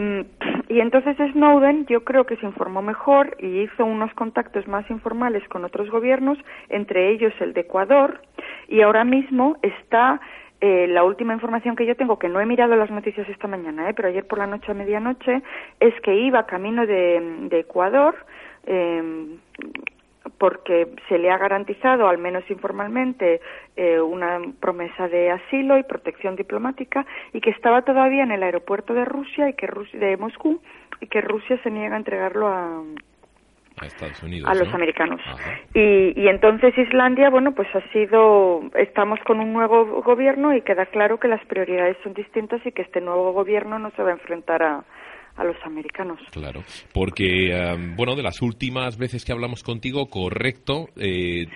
y 0.68 0.80
entonces 0.80 1.16
Snowden 1.32 1.86
yo 1.86 2.04
creo 2.04 2.24
que 2.24 2.36
se 2.36 2.46
informó 2.46 2.82
mejor 2.82 3.36
y 3.38 3.62
hizo 3.62 3.84
unos 3.84 4.12
contactos 4.14 4.66
más 4.68 4.88
informales 4.90 5.46
con 5.48 5.64
otros 5.64 5.88
gobiernos, 5.90 6.38
entre 6.68 7.10
ellos 7.10 7.32
el 7.40 7.54
de 7.54 7.62
Ecuador, 7.62 8.20
y 8.68 8.82
ahora 8.82 9.04
mismo 9.04 9.56
está 9.62 10.20
eh, 10.66 10.86
la 10.86 11.04
última 11.04 11.34
información 11.34 11.76
que 11.76 11.84
yo 11.84 11.94
tengo, 11.94 12.18
que 12.18 12.30
no 12.30 12.40
he 12.40 12.46
mirado 12.46 12.74
las 12.74 12.90
noticias 12.90 13.28
esta 13.28 13.46
mañana, 13.46 13.90
eh, 13.90 13.92
pero 13.94 14.08
ayer 14.08 14.26
por 14.26 14.38
la 14.38 14.46
noche 14.46 14.72
a 14.72 14.74
medianoche, 14.74 15.42
es 15.78 15.92
que 16.00 16.14
iba 16.14 16.46
camino 16.46 16.86
de, 16.86 17.48
Ecuador 17.50 18.14
eh, 18.64 19.36
porque 20.38 20.88
se 21.06 21.18
le 21.18 21.30
ha 21.30 21.36
garantizado, 21.36 22.08
al 22.08 22.16
menos 22.16 22.48
informalmente, 22.48 23.42
eh, 23.76 24.00
una 24.00 24.40
promesa 24.58 25.06
de 25.06 25.32
asilo 25.32 25.76
y 25.76 25.82
protección 25.82 26.34
diplomática 26.34 27.04
y 27.34 27.42
que 27.42 27.50
estaba 27.50 27.82
todavía 27.82 28.22
en 28.22 28.32
el 28.32 28.42
aeropuerto 28.42 28.94
de 28.94 29.04
Rusia 29.04 29.50
y 29.50 29.52
que 29.52 29.68
de 29.92 30.16
Moscú 30.16 30.62
y 30.98 31.08
que 31.08 31.20
Rusia 31.20 31.60
se 31.62 31.70
niega 31.70 31.94
a 31.94 31.98
entregarlo 31.98 32.48
a, 32.48 32.82
a 34.46 34.54
los 34.54 34.72
americanos. 34.74 35.20
Y, 35.74 36.12
y, 36.20 36.28
entonces 36.28 36.76
Islandia, 36.76 37.30
bueno, 37.30 37.52
pues 37.52 37.68
ha 37.74 37.80
sido, 37.92 38.62
estamos 38.74 39.18
con 39.20 39.40
un 39.40 39.52
nuevo 39.52 40.02
gobierno 40.02 40.54
y 40.54 40.62
queda 40.62 40.86
claro 40.86 41.18
que 41.18 41.28
las 41.28 41.44
prioridades 41.46 41.96
son 42.02 42.14
distintas 42.14 42.64
y 42.66 42.72
que 42.72 42.82
este 42.82 43.00
nuevo 43.00 43.32
gobierno 43.32 43.78
no 43.78 43.90
se 43.92 44.02
va 44.02 44.10
a 44.10 44.14
enfrentar 44.14 44.62
a, 44.62 44.84
a 45.36 45.44
los 45.44 45.56
americanos. 45.64 46.20
Claro, 46.30 46.62
porque, 46.92 47.50
bueno, 47.96 48.14
de 48.14 48.22
las 48.22 48.40
últimas 48.42 48.96
veces 48.96 49.24
que 49.24 49.32
hablamos 49.32 49.62
contigo, 49.62 50.06
correcto, 50.06 50.88
eh, 50.96 51.46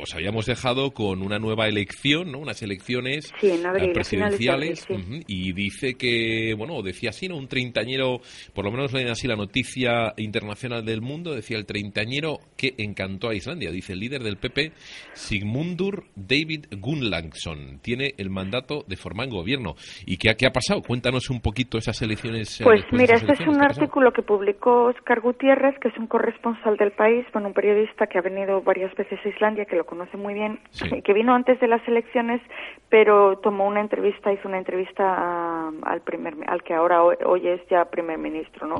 os 0.00 0.14
habíamos 0.14 0.46
dejado 0.46 0.92
con 0.92 1.22
una 1.22 1.38
nueva 1.38 1.66
elección, 1.66 2.32
¿no? 2.32 2.38
Unas 2.38 2.62
elecciones 2.62 3.32
eh, 3.42 3.90
presidenciales, 3.92 4.86
y 5.26 5.52
dice 5.52 5.94
que, 5.94 6.54
bueno, 6.56 6.80
decía 6.82 7.10
así, 7.10 7.28
¿no? 7.28 7.36
Un 7.36 7.48
treintañero, 7.48 8.20
por 8.54 8.64
lo 8.64 8.70
menos 8.70 8.92
leen 8.92 9.08
así 9.08 9.26
la 9.26 9.36
noticia 9.36 10.14
internacional 10.16 10.84
del 10.84 11.02
mundo, 11.02 11.34
decía 11.34 11.58
el 11.58 11.66
treintañero 11.66 12.38
que 12.56 12.74
encantó 12.78 13.28
a 13.28 13.34
Islandia, 13.34 13.70
dice 13.70 13.92
el 13.92 14.00
líder 14.00 14.22
del 14.22 14.38
PP, 14.38 14.72
Sigmundur 15.12 16.06
David 16.16 16.66
Gunnlaugsson, 16.70 17.80
tiene 17.82 18.14
el 18.16 18.30
mandato 18.30 18.84
de 18.86 18.96
formar 18.96 19.28
gobierno. 19.28 19.76
¿Y 20.06 20.16
qué, 20.16 20.34
qué 20.36 20.46
ha 20.46 20.52
pasado? 20.52 20.82
Cuéntanos 20.82 21.28
un 21.30 21.40
poquito 21.40 21.78
esas 21.78 22.00
elecciones. 22.02 22.60
Eh, 22.60 22.64
pues 22.64 22.84
mira, 22.92 23.17
este 23.18 23.32
es 23.32 23.48
un 23.48 23.60
artículo 23.60 24.12
que 24.12 24.22
publicó 24.22 24.84
Oscar 24.84 25.20
Gutiérrez, 25.20 25.78
que 25.78 25.88
es 25.88 25.98
un 25.98 26.06
corresponsal 26.06 26.76
del 26.76 26.92
país, 26.92 27.26
bueno, 27.32 27.48
un 27.48 27.54
periodista 27.54 28.06
que 28.06 28.18
ha 28.18 28.22
venido 28.22 28.62
varias 28.62 28.94
veces 28.94 29.18
a 29.24 29.28
Islandia, 29.28 29.64
que 29.64 29.76
lo 29.76 29.86
conoce 29.86 30.16
muy 30.16 30.34
bien, 30.34 30.60
que 31.04 31.12
vino 31.12 31.34
antes 31.34 31.58
de 31.60 31.68
las 31.68 31.86
elecciones, 31.88 32.40
pero 32.88 33.38
tomó 33.38 33.66
una 33.66 33.80
entrevista, 33.80 34.32
hizo 34.32 34.48
una 34.48 34.58
entrevista 34.58 35.68
al 35.82 36.00
primer, 36.02 36.34
al 36.46 36.62
que 36.62 36.74
ahora 36.74 37.02
hoy 37.02 37.48
es 37.48 37.60
ya 37.68 37.84
primer 37.86 38.18
ministro, 38.18 38.66
¿no? 38.66 38.76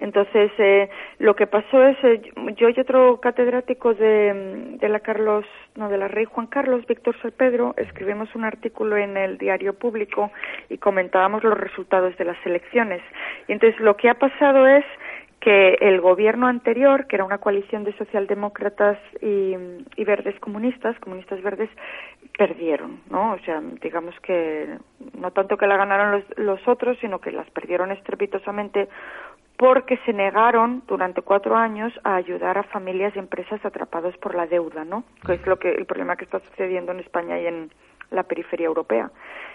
Entonces, 0.00 0.52
eh, 0.58 0.88
lo 1.18 1.34
que 1.34 1.48
pasó 1.48 1.82
es, 1.84 1.96
eh, 2.04 2.22
yo 2.56 2.68
y 2.68 2.80
otro 2.80 3.18
catedrático 3.20 3.94
de, 3.94 4.76
de, 4.78 4.88
la 4.88 5.00
Carlos, 5.00 5.44
no, 5.74 5.88
de 5.88 5.98
la 5.98 6.06
Rey 6.06 6.24
Juan 6.24 6.46
Carlos, 6.46 6.86
Víctor 6.86 7.16
Pedro, 7.36 7.74
escribimos 7.76 8.32
un 8.36 8.44
artículo 8.44 8.96
en 8.96 9.16
el 9.16 9.38
diario 9.38 9.74
público 9.74 10.30
y 10.68 10.78
comentábamos 10.78 11.42
los 11.42 11.58
resultados 11.58 12.16
de 12.16 12.24
las 12.24 12.36
elecciones. 12.46 13.02
Y 13.48 13.52
entonces, 13.52 13.67
lo 13.78 13.96
que 13.96 14.08
ha 14.08 14.14
pasado 14.14 14.66
es 14.66 14.84
que 15.40 15.74
el 15.80 16.00
gobierno 16.00 16.48
anterior, 16.48 17.06
que 17.06 17.16
era 17.16 17.24
una 17.24 17.38
coalición 17.38 17.84
de 17.84 17.96
socialdemócratas 17.96 18.98
y, 19.22 19.54
y, 19.96 20.04
verdes 20.04 20.38
comunistas, 20.40 20.98
comunistas 20.98 21.40
verdes, 21.42 21.70
perdieron, 22.36 23.00
¿no? 23.08 23.32
O 23.32 23.38
sea, 23.40 23.60
digamos 23.80 24.18
que 24.20 24.78
no 25.16 25.30
tanto 25.30 25.56
que 25.56 25.66
la 25.66 25.76
ganaron 25.76 26.10
los, 26.12 26.38
los 26.38 26.68
otros, 26.68 26.98
sino 27.00 27.20
que 27.20 27.30
las 27.30 27.48
perdieron 27.50 27.92
estrepitosamente 27.92 28.88
porque 29.56 29.98
se 30.06 30.12
negaron 30.12 30.82
durante 30.86 31.22
cuatro 31.22 31.56
años 31.56 31.92
a 32.04 32.14
ayudar 32.14 32.58
a 32.58 32.62
familias 32.62 33.14
y 33.14 33.18
empresas 33.18 33.64
atrapados 33.64 34.16
por 34.18 34.34
la 34.34 34.46
deuda, 34.46 34.84
¿no? 34.84 35.04
Que 35.26 35.34
es 35.34 35.46
lo 35.46 35.58
que 35.58 35.70
el 35.70 35.84
problema 35.84 36.16
que 36.16 36.24
está 36.24 36.40
sucediendo 36.40 36.92
en 36.92 37.00
España 37.00 37.40
y 37.40 37.46
en 37.46 37.70
la 38.10 38.22
periferia 38.22 38.66
europea. 38.66 39.10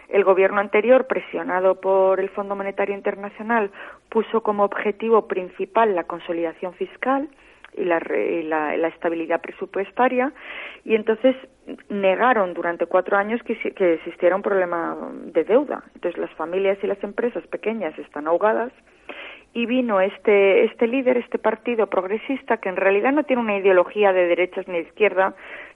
El 0.10 0.24
gobierno 0.24 0.60
anterior, 0.60 1.07
presionado 1.07 1.79
por 1.79 2.19
el 2.19 2.29
Fondo 2.29 2.55
Monetario 2.55 2.95
Internacional, 2.95 3.72
puso 4.10 4.41
como 4.41 4.63
objetivo 4.63 5.27
principal 5.27 5.95
la 5.95 6.03
consolidación 6.03 6.74
fiscal 6.74 7.29
y 7.75 7.86
la, 7.86 8.00
la, 8.00 8.88
estabilidad 8.88 9.41
presupuestaria 9.41 10.31
y 10.86 10.93
entonces 10.95 11.36
negaron 11.89 12.53
durante 12.53 12.86
cuatro 12.86 13.17
años 13.17 13.41
que, 13.43 13.55
que 13.57 13.93
existiera 13.95 14.36
un 14.36 14.43
problema 14.43 14.95
de 15.25 15.43
deuda. 15.43 15.83
Entonces 15.95 16.19
las 16.19 16.31
familias 16.31 16.77
y 16.83 16.88
las 16.88 17.03
empresas 17.03 17.45
pequeñas 17.48 17.98
están 17.98 18.27
ahogadas 18.27 18.72
y 19.53 19.65
vino 19.65 20.01
este, 20.01 20.65
este 20.65 20.88
líder, 20.88 21.17
este 21.17 21.38
partido 21.38 21.88
progresista, 21.88 22.57
que 22.57 22.69
en 22.69 22.75
realidad 22.75 23.12
no 23.12 23.24
tiene 23.24 23.41
una 23.41 23.57
ideología 23.57 24.12
de 24.12 24.27
derechas 24.27 24.67
ni 24.67 24.75
de 24.75 24.81
izquierda, 24.81 25.36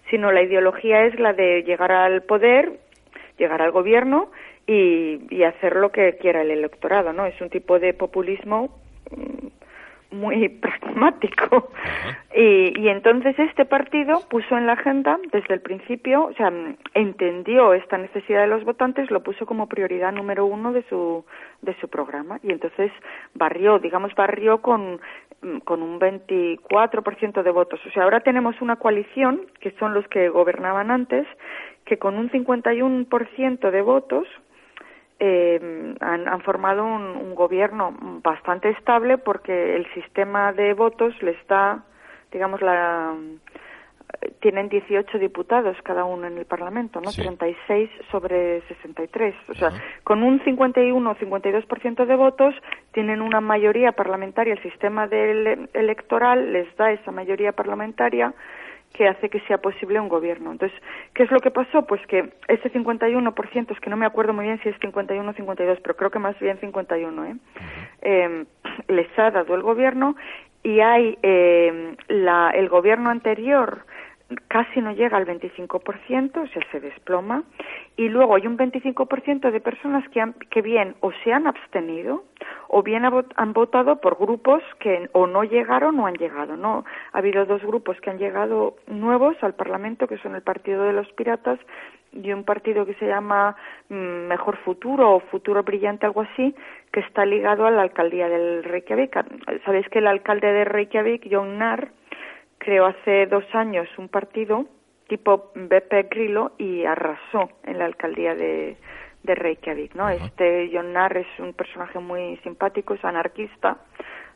sino 0.09 0.31
la 0.31 0.41
ideología 0.41 1.05
es 1.05 1.19
la 1.19 1.33
de 1.33 1.63
llegar 1.63 1.91
al 1.91 2.23
poder, 2.23 2.79
llegar 3.37 3.61
al 3.61 3.71
gobierno 3.71 4.31
y, 4.65 5.19
y 5.29 5.43
hacer 5.43 5.75
lo 5.75 5.91
que 5.91 6.17
quiera 6.17 6.41
el 6.41 6.51
electorado, 6.51 7.13
¿no? 7.13 7.25
Es 7.25 7.39
un 7.41 7.49
tipo 7.49 7.79
de 7.79 7.93
populismo 7.93 8.69
mm, 9.11 9.47
muy 10.11 10.49
pragmático. 10.61 11.69
Y, 12.35 12.79
y, 12.79 12.89
entonces 12.89 13.37
este 13.39 13.65
partido 13.65 14.21
puso 14.29 14.57
en 14.57 14.67
la 14.67 14.73
agenda 14.73 15.19
desde 15.31 15.53
el 15.53 15.61
principio, 15.61 16.25
o 16.25 16.33
sea, 16.33 16.51
entendió 16.93 17.73
esta 17.73 17.97
necesidad 17.97 18.41
de 18.41 18.47
los 18.47 18.63
votantes, 18.63 19.09
lo 19.09 19.23
puso 19.23 19.45
como 19.45 19.67
prioridad 19.67 20.11
número 20.11 20.45
uno 20.45 20.71
de 20.71 20.83
su, 20.83 21.25
de 21.61 21.73
su 21.79 21.87
programa. 21.87 22.39
Y 22.43 22.51
entonces 22.51 22.91
barrió, 23.33 23.79
digamos, 23.79 24.13
barrió 24.15 24.61
con, 24.61 24.99
con 25.65 25.81
un 25.81 25.99
24% 25.99 27.43
de 27.43 27.51
votos. 27.51 27.79
O 27.85 27.91
sea, 27.91 28.03
ahora 28.03 28.21
tenemos 28.21 28.59
una 28.61 28.77
coalición, 28.77 29.41
que 29.59 29.71
son 29.79 29.93
los 29.93 30.07
que 30.07 30.29
gobernaban 30.29 30.91
antes, 30.91 31.27
que 31.85 31.97
con 31.97 32.17
un 32.17 32.29
51% 32.31 33.71
de 33.71 33.81
votos, 33.81 34.27
eh, 35.19 35.95
han, 35.99 36.27
han, 36.27 36.41
formado 36.41 36.85
un, 36.85 37.01
un, 37.01 37.33
gobierno 37.33 37.95
bastante 38.21 38.69
estable 38.69 39.17
porque 39.17 39.75
el 39.75 39.91
sistema 39.93 40.53
de 40.53 40.73
votos 40.73 41.19
les 41.23 41.35
da, 41.47 41.83
digamos, 42.31 42.61
la 42.61 43.15
tienen 44.39 44.69
18 44.69 45.19
diputados 45.19 45.75
cada 45.83 46.05
uno 46.05 46.27
en 46.27 46.37
el 46.37 46.45
Parlamento, 46.45 47.01
¿no? 47.01 47.11
36 47.11 47.89
sobre 48.11 48.61
63. 48.67 49.35
O 49.49 49.53
sea, 49.53 49.71
con 50.03 50.23
un 50.23 50.41
51 50.43 51.09
o 51.09 51.15
52% 51.15 52.05
de 52.05 52.15
votos 52.15 52.55
tienen 52.93 53.21
una 53.21 53.41
mayoría 53.41 53.91
parlamentaria. 53.91 54.53
El 54.53 54.63
sistema 54.63 55.07
del 55.07 55.69
electoral 55.73 56.53
les 56.53 56.73
da 56.77 56.91
esa 56.91 57.11
mayoría 57.11 57.51
parlamentaria 57.51 58.33
que 58.93 59.07
hace 59.07 59.29
que 59.29 59.41
sea 59.41 59.57
posible 59.57 59.99
un 59.99 60.07
gobierno. 60.07 60.51
Entonces, 60.51 60.77
¿qué 61.13 61.23
es 61.23 61.31
lo 61.31 61.39
que 61.39 61.51
pasó? 61.51 61.85
Pues 61.85 62.01
que 62.07 62.33
ese 62.47 62.71
51%, 62.71 63.71
es 63.71 63.79
que 63.79 63.89
no 63.89 63.97
me 63.97 64.05
acuerdo 64.05 64.33
muy 64.33 64.45
bien 64.45 64.59
si 64.63 64.69
es 64.69 64.75
51 64.79 65.29
o 65.29 65.33
52, 65.33 65.79
pero 65.81 65.95
creo 65.95 66.09
que 66.09 66.19
más 66.19 66.39
bien 66.39 66.57
51, 66.59 67.25
¿eh? 67.25 67.35
eh 68.01 68.45
les 68.87 69.19
ha 69.19 69.31
dado 69.31 69.55
el 69.55 69.61
gobierno 69.61 70.15
y 70.63 70.79
hay 70.79 71.17
eh, 71.21 71.95
la, 72.07 72.51
el 72.51 72.69
gobierno 72.69 73.09
anterior 73.09 73.85
casi 74.47 74.81
no 74.81 74.91
llega 74.91 75.17
al 75.17 75.25
25%, 75.25 76.37
o 76.37 76.47
sea, 76.47 76.61
se 76.71 76.79
desploma, 76.79 77.43
y 77.95 78.09
luego 78.09 78.35
hay 78.35 78.45
un 78.47 78.57
25% 78.57 79.51
de 79.51 79.61
personas 79.61 80.07
que, 80.09 80.21
han, 80.21 80.33
que 80.49 80.61
bien 80.61 80.95
o 80.99 81.11
se 81.23 81.31
han 81.31 81.47
abstenido 81.47 82.23
o 82.67 82.83
bien 82.83 83.03
han 83.05 83.53
votado 83.53 84.01
por 84.01 84.17
grupos 84.17 84.61
que 84.79 85.09
o 85.13 85.27
no 85.27 85.43
llegaron 85.43 85.99
o 85.99 86.07
han 86.07 86.15
llegado. 86.15 86.57
No, 86.57 86.83
ha 87.13 87.17
habido 87.17 87.45
dos 87.45 87.63
grupos 87.63 87.99
que 88.01 88.09
han 88.09 88.17
llegado 88.17 88.75
nuevos 88.87 89.37
al 89.41 89.53
Parlamento, 89.53 90.07
que 90.07 90.17
son 90.17 90.35
el 90.35 90.41
Partido 90.41 90.83
de 90.83 90.93
los 90.93 91.11
Piratas 91.13 91.59
y 92.11 92.31
un 92.31 92.43
partido 92.43 92.85
que 92.85 92.93
se 92.95 93.07
llama 93.07 93.55
mm, 93.89 94.27
Mejor 94.27 94.57
Futuro 94.57 95.15
o 95.15 95.19
Futuro 95.19 95.63
Brillante, 95.63 96.05
algo 96.05 96.21
así, 96.21 96.55
que 96.91 97.01
está 97.01 97.25
ligado 97.25 97.65
a 97.65 97.71
la 97.71 97.81
alcaldía 97.81 98.27
del 98.29 98.63
Reykjavik. 98.63 99.15
Sabéis 99.65 99.87
que 99.89 99.99
el 99.99 100.07
alcalde 100.07 100.51
de 100.51 100.65
Reykjavik, 100.65 101.27
John 101.29 101.57
creó 102.57 102.85
hace 102.85 103.25
dos 103.27 103.43
años 103.53 103.87
un 103.97 104.09
partido 104.09 104.65
tipo 105.07 105.51
Beppe 105.55 106.03
Grillo 106.03 106.51
y 106.57 106.85
arrasó 106.85 107.49
en 107.63 107.79
la 107.79 107.85
alcaldía 107.85 108.35
de, 108.35 108.77
de 109.23 109.35
Reykjavik, 109.35 109.95
¿no? 109.95 110.09
Este 110.09 110.69
John 110.73 110.93
Narr 110.93 111.17
es 111.17 111.39
un 111.39 111.53
personaje 111.53 111.99
muy 111.99 112.37
simpático, 112.43 112.93
es 112.93 113.05
anarquista, 113.05 113.77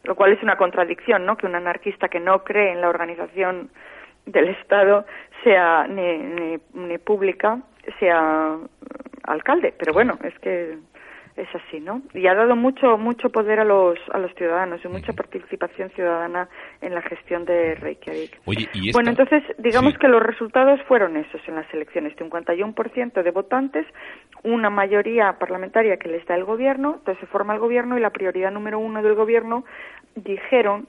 lo 0.03 0.15
cual 0.15 0.33
es 0.33 0.41
una 0.43 0.57
contradicción, 0.57 1.25
¿no? 1.25 1.37
Que 1.37 1.45
un 1.45 1.55
anarquista 1.55 2.09
que 2.09 2.19
no 2.19 2.43
cree 2.43 2.71
en 2.71 2.81
la 2.81 2.89
organización 2.89 3.69
del 4.25 4.49
Estado 4.49 5.05
sea 5.43 5.87
ni, 5.87 6.57
ni 6.73 6.97
pública, 6.99 7.59
sea 7.99 8.57
alcalde, 9.23 9.73
pero 9.77 9.93
bueno, 9.93 10.17
es 10.23 10.37
que 10.39 10.77
es 11.35 11.47
así, 11.55 11.79
¿no? 11.79 12.01
Y 12.13 12.27
ha 12.27 12.35
dado 12.35 12.55
mucho 12.55 12.97
mucho 12.97 13.29
poder 13.29 13.59
a 13.59 13.65
los 13.65 13.97
a 14.11 14.17
los 14.17 14.33
ciudadanos 14.35 14.81
y 14.83 14.87
mucha 14.87 15.13
participación 15.13 15.89
ciudadana 15.91 16.49
en 16.81 16.93
la 16.93 17.01
gestión 17.01 17.45
de 17.45 17.75
Reykjavik. 17.75 18.41
Oye, 18.45 18.69
¿y 18.73 18.91
Bueno, 18.91 19.11
entonces 19.11 19.43
digamos 19.57 19.97
que 19.97 20.07
los 20.07 20.21
resultados 20.21 20.81
fueron 20.83 21.17
esos 21.17 21.41
en 21.47 21.55
las 21.55 21.73
elecciones, 21.73 22.15
51% 22.17 23.23
de 23.23 23.31
votantes, 23.31 23.85
una 24.43 24.69
mayoría 24.69 25.33
parlamentaria 25.39 25.97
que 25.97 26.09
les 26.09 26.25
da 26.25 26.35
el 26.35 26.43
gobierno, 26.43 26.95
entonces 26.99 27.19
se 27.19 27.27
forma 27.27 27.53
el 27.53 27.59
gobierno 27.59 27.97
y 27.97 28.01
la 28.01 28.09
prioridad 28.09 28.51
número 28.51 28.79
uno 28.79 29.01
del 29.01 29.15
gobierno 29.15 29.63
dijeron 30.15 30.87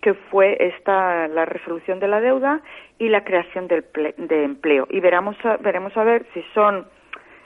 que 0.00 0.14
fue 0.14 0.56
esta 0.60 1.28
la 1.28 1.46
resolución 1.46 1.98
de 1.98 2.08
la 2.08 2.20
deuda 2.20 2.60
y 2.98 3.08
la 3.08 3.24
creación 3.24 3.68
del 3.68 3.84
de 4.18 4.44
empleo. 4.44 4.86
Y 4.90 5.00
veremos 5.00 5.36
veremos 5.60 5.96
a 5.96 6.04
ver 6.04 6.26
si 6.34 6.42
son 6.52 6.86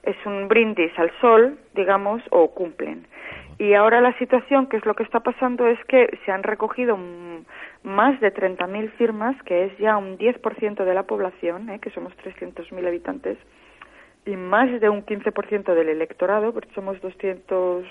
es 0.02 0.16
un 0.26 0.48
brindis 0.48 0.96
al 0.98 1.10
sol, 1.20 1.58
digamos, 1.74 2.22
o 2.30 2.54
cumplen. 2.54 3.06
Y 3.58 3.74
ahora 3.74 4.00
la 4.00 4.16
situación, 4.18 4.68
que 4.68 4.76
es 4.76 4.86
lo 4.86 4.94
que 4.94 5.02
está 5.02 5.20
pasando, 5.20 5.66
es 5.66 5.78
que 5.86 6.16
se 6.24 6.30
han 6.30 6.44
recogido 6.44 6.96
más 7.82 8.20
de 8.20 8.32
30.000 8.32 8.90
firmas, 8.92 9.36
que 9.42 9.64
es 9.64 9.78
ya 9.78 9.96
un 9.96 10.16
10% 10.16 10.84
de 10.84 10.94
la 10.94 11.02
población, 11.02 11.68
¿eh? 11.70 11.80
que 11.80 11.90
somos 11.90 12.16
300.000 12.18 12.86
habitantes, 12.86 13.36
y 14.24 14.36
más 14.36 14.80
de 14.80 14.88
un 14.88 15.04
15% 15.04 15.74
del 15.74 15.88
electorado, 15.88 16.52
porque 16.52 16.72
somos 16.72 17.00
200, 17.00 17.84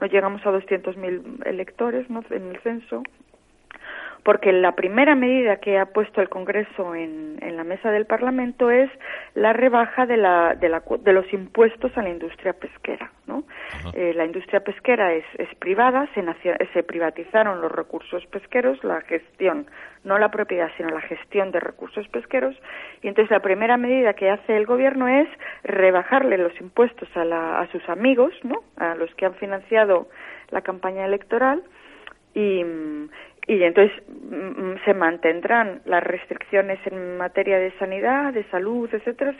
no 0.00 0.06
llegamos 0.06 0.44
a 0.44 0.50
200.000 0.50 1.46
electores 1.46 2.10
¿no? 2.10 2.22
en 2.30 2.50
el 2.50 2.58
censo, 2.60 3.04
porque 4.22 4.52
la 4.52 4.72
primera 4.72 5.14
medida 5.14 5.56
que 5.56 5.78
ha 5.78 5.86
puesto 5.86 6.20
el 6.20 6.28
Congreso 6.28 6.94
en, 6.94 7.38
en 7.40 7.56
la 7.56 7.64
mesa 7.64 7.90
del 7.90 8.06
Parlamento 8.06 8.70
es 8.70 8.90
la 9.34 9.52
rebaja 9.52 10.06
de, 10.06 10.16
la, 10.16 10.54
de, 10.54 10.68
la, 10.68 10.82
de 11.00 11.12
los 11.12 11.32
impuestos 11.32 11.96
a 11.96 12.02
la 12.02 12.10
industria 12.10 12.52
pesquera. 12.52 13.10
¿no? 13.26 13.44
Eh, 13.94 14.12
la 14.14 14.24
industria 14.24 14.60
pesquera 14.60 15.12
es, 15.14 15.24
es 15.38 15.48
privada, 15.56 16.08
se, 16.14 16.22
se 16.72 16.82
privatizaron 16.82 17.60
los 17.60 17.72
recursos 17.72 18.26
pesqueros, 18.26 18.82
la 18.84 19.00
gestión, 19.02 19.66
no 20.04 20.18
la 20.18 20.30
propiedad, 20.30 20.70
sino 20.76 20.90
la 20.90 21.00
gestión 21.00 21.50
de 21.52 21.60
recursos 21.60 22.06
pesqueros, 22.08 22.56
y 23.02 23.08
entonces 23.08 23.30
la 23.30 23.40
primera 23.40 23.76
medida 23.76 24.14
que 24.14 24.30
hace 24.30 24.56
el 24.56 24.66
Gobierno 24.66 25.08
es 25.08 25.28
rebajarle 25.62 26.38
los 26.38 26.58
impuestos 26.60 27.08
a, 27.16 27.24
la, 27.24 27.60
a 27.60 27.68
sus 27.68 27.88
amigos, 27.88 28.32
¿no? 28.42 28.62
a 28.76 28.94
los 28.94 29.14
que 29.14 29.26
han 29.26 29.34
financiado 29.34 30.08
la 30.50 30.62
campaña 30.62 31.04
electoral, 31.04 31.62
y, 32.34 32.64
y 33.46 33.62
entonces 33.62 33.96
mm, 34.08 34.34
mm, 34.34 34.78
se 34.84 34.94
mantendrán 34.94 35.80
las 35.84 36.02
restricciones 36.02 36.78
en 36.86 37.16
materia 37.16 37.58
de 37.58 37.72
sanidad, 37.78 38.32
de 38.32 38.44
salud, 38.44 38.88
etcétera, 38.92 39.34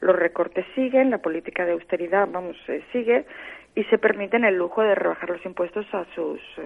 los 0.00 0.16
recortes 0.16 0.64
siguen, 0.74 1.10
la 1.10 1.18
política 1.18 1.64
de 1.64 1.72
austeridad, 1.72 2.28
vamos, 2.30 2.56
eh, 2.68 2.82
sigue 2.92 3.24
y 3.74 3.84
se 3.84 3.98
permiten 3.98 4.44
el 4.44 4.56
lujo 4.56 4.82
de 4.82 4.94
rebajar 4.94 5.30
los 5.30 5.44
impuestos 5.44 5.86
a 5.92 6.04
sus 6.14 6.40
eh, 6.58 6.62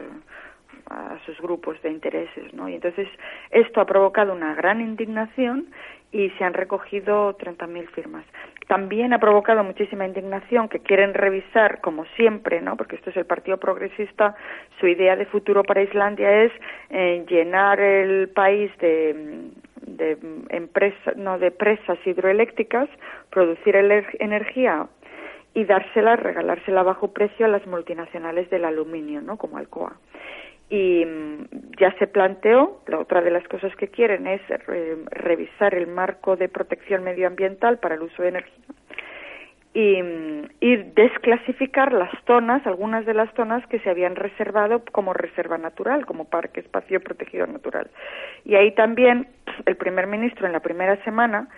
a 0.91 1.19
sus 1.25 1.41
grupos 1.41 1.81
de 1.83 1.91
intereses, 1.91 2.53
¿no? 2.53 2.69
Y 2.69 2.75
entonces 2.75 3.09
esto 3.51 3.81
ha 3.81 3.87
provocado 3.87 4.33
una 4.33 4.55
gran 4.55 4.81
indignación 4.81 5.69
y 6.15 6.31
se 6.39 6.45
han 6.45 6.55
recogido 6.55 7.37
30.000 7.37 7.89
firmas. 7.89 8.25
También 8.69 9.13
ha 9.13 9.19
provocado 9.19 9.65
muchísima 9.65 10.07
indignación 10.07 10.69
que 10.69 10.79
quieren 10.79 11.13
revisar, 11.13 11.81
como 11.81 12.07
siempre, 12.17 12.61
¿no? 12.61 12.77
porque 12.77 12.97
esto 12.97 13.11
es 13.11 13.17
el 13.17 13.27
Partido 13.27 13.59
Progresista, 13.59 14.37
su 14.79 14.87
idea 14.87 15.17
de 15.17 15.27
futuro 15.27 15.65
para 15.65 15.83
Islandia 15.83 16.45
es 16.45 16.53
eh, 16.91 17.27
llenar 17.29 17.81
el 17.81 18.29
país 18.29 18.71
de, 18.79 19.51
de, 19.83 20.17
empresa, 20.51 21.13
no, 21.17 21.39
de 21.39 21.51
presas 21.51 21.99
hidroeléctricas, 22.07 22.89
producir 23.31 23.75
energía 23.75 24.87
y 25.53 25.65
dársela, 25.65 26.15
regalársela 26.15 26.81
a 26.81 26.85
bajo 26.85 27.13
precio 27.13 27.47
a 27.47 27.49
las 27.49 27.67
multinacionales 27.67 28.49
del 28.51 28.65
aluminio, 28.65 29.21
¿no? 29.21 29.37
como 29.37 29.59
Alcoa 29.59 29.97
y 30.75 31.05
mm, 31.05 31.47
ya 31.79 31.97
se 31.99 32.09
planteó, 32.09 32.81
la 32.89 32.99
otra 32.99 33.23
de 33.23 33.31
las 33.31 33.47
cosas 33.47 33.75
que 33.77 33.89
quieren 33.89 34.27
es 34.27 34.41
revisar 35.07 35.73
el 35.75 35.87
marco 35.87 36.37
de 36.37 36.49
protección 36.49 37.05
medioambiental 37.05 37.79
para 37.79 37.95
el 37.95 38.03
uso 38.03 38.23
de 38.23 38.31
energía 38.31 38.65
y, 39.73 40.03
mm, 40.03 40.43
y, 40.61 40.77
desclasificar 40.77 41.93
las 41.93 42.11
zonas, 42.27 42.67
algunas 42.67 43.07
de 43.07 43.15
las 43.15 43.33
zonas 43.35 43.65
que 43.69 43.79
se 43.81 43.91
habían 43.91 44.17
reservado 44.17 44.85
como 44.91 45.13
reserva 45.13 45.59
natural, 45.59 46.07
como 46.07 46.25
parque 46.25 46.61
espacio 46.61 47.01
protegido 47.01 47.47
natural. 47.47 47.89
Y 48.45 48.57
ahí 48.57 48.73
también 48.73 49.29
el 49.67 49.77
primer 49.77 50.09
ministro 50.09 50.47
en 50.47 50.53
la 50.53 50.61
primera 50.61 50.97
semana 51.05 51.49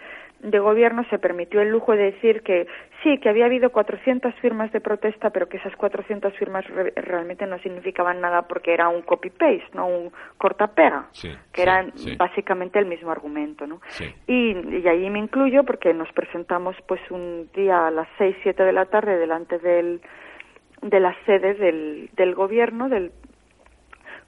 de 0.40 0.59
gobierno 0.59 1.05
se 1.11 1.18
permitió 1.18 1.61
el 1.61 1.70
lujo 1.70 1.92
de 1.92 2.12
decir 2.12 2.42
que 2.42 2.66
sí, 3.03 3.18
que 3.18 3.29
había 3.29 3.46
habido 3.46 3.70
400 3.70 4.35
firmas 4.37 4.70
de 4.72 4.81
protesta, 4.81 5.31
pero 5.31 5.49
que 5.49 5.57
esas 5.57 5.75
400 5.77 6.35
firmas 6.35 6.64
realmente 6.94 7.46
no 7.46 7.59
significaban 7.61 8.20
nada 8.20 8.42
porque 8.42 8.72
era 8.72 8.88
un 8.88 9.03
copy-paste, 9.03 9.70
no 9.75 9.87
un 9.87 10.12
cortapega, 10.38 11.09
que 11.53 11.62
eran 11.62 11.92
básicamente 12.16 12.79
el 12.79 12.87
mismo 12.87 13.11
argumento, 13.11 13.66
¿no? 13.66 13.81
Y, 14.27 14.53
y 14.79 14.88
ahí 14.88 15.09
me 15.11 15.18
incluyo 15.18 15.64
porque 15.64 15.92
nos 15.94 16.11
presentamos 16.12 16.77
pues 16.87 17.01
un 17.11 17.49
día 17.55 17.87
a 17.87 17.90
las 17.90 18.09
6, 18.18 18.37
7 18.42 18.62
de 18.62 18.72
la 18.72 18.87
tarde 18.87 19.18
delante 19.18 19.59
del 19.59 20.01
de 20.83 21.01
la 21.01 21.16
sede 21.25 21.55
del, 21.55 22.11
del 22.16 22.35
gobierno, 22.35 22.88
del 22.88 23.11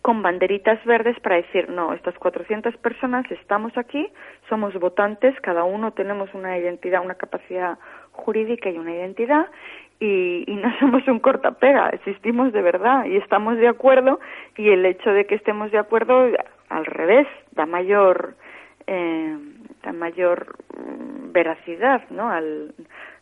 con 0.02 0.22
banderitas 0.22 0.82
verdes 0.84 1.18
para 1.20 1.36
decir, 1.36 1.68
no, 1.68 1.92
estas 1.92 2.14
400 2.18 2.76
personas 2.78 3.30
estamos 3.30 3.76
aquí, 3.76 4.08
somos 4.48 4.74
votantes, 4.74 5.38
cada 5.40 5.64
uno 5.64 5.92
tenemos 5.92 6.32
una 6.34 6.56
identidad, 6.56 7.04
una 7.04 7.16
capacidad 7.16 7.78
jurídica 8.12 8.70
y 8.70 8.78
una 8.78 8.94
identidad, 8.94 9.46
y, 10.00 10.44
no 10.48 10.72
somos 10.80 11.06
un 11.08 11.18
cortapega, 11.18 11.90
existimos 11.90 12.52
de 12.52 12.62
verdad 12.62 13.04
y 13.06 13.16
estamos 13.16 13.56
de 13.58 13.68
acuerdo, 13.68 14.20
y 14.56 14.70
el 14.70 14.86
hecho 14.86 15.10
de 15.10 15.26
que 15.26 15.34
estemos 15.34 15.70
de 15.72 15.78
acuerdo, 15.78 16.28
al 16.68 16.86
revés, 16.86 17.26
da 17.52 17.66
mayor, 17.66 18.34
eh, 18.86 19.36
da 19.82 19.92
mayor 19.92 20.56
mm, 20.76 21.32
veracidad, 21.32 22.02
¿no? 22.10 22.30
Al, 22.30 22.72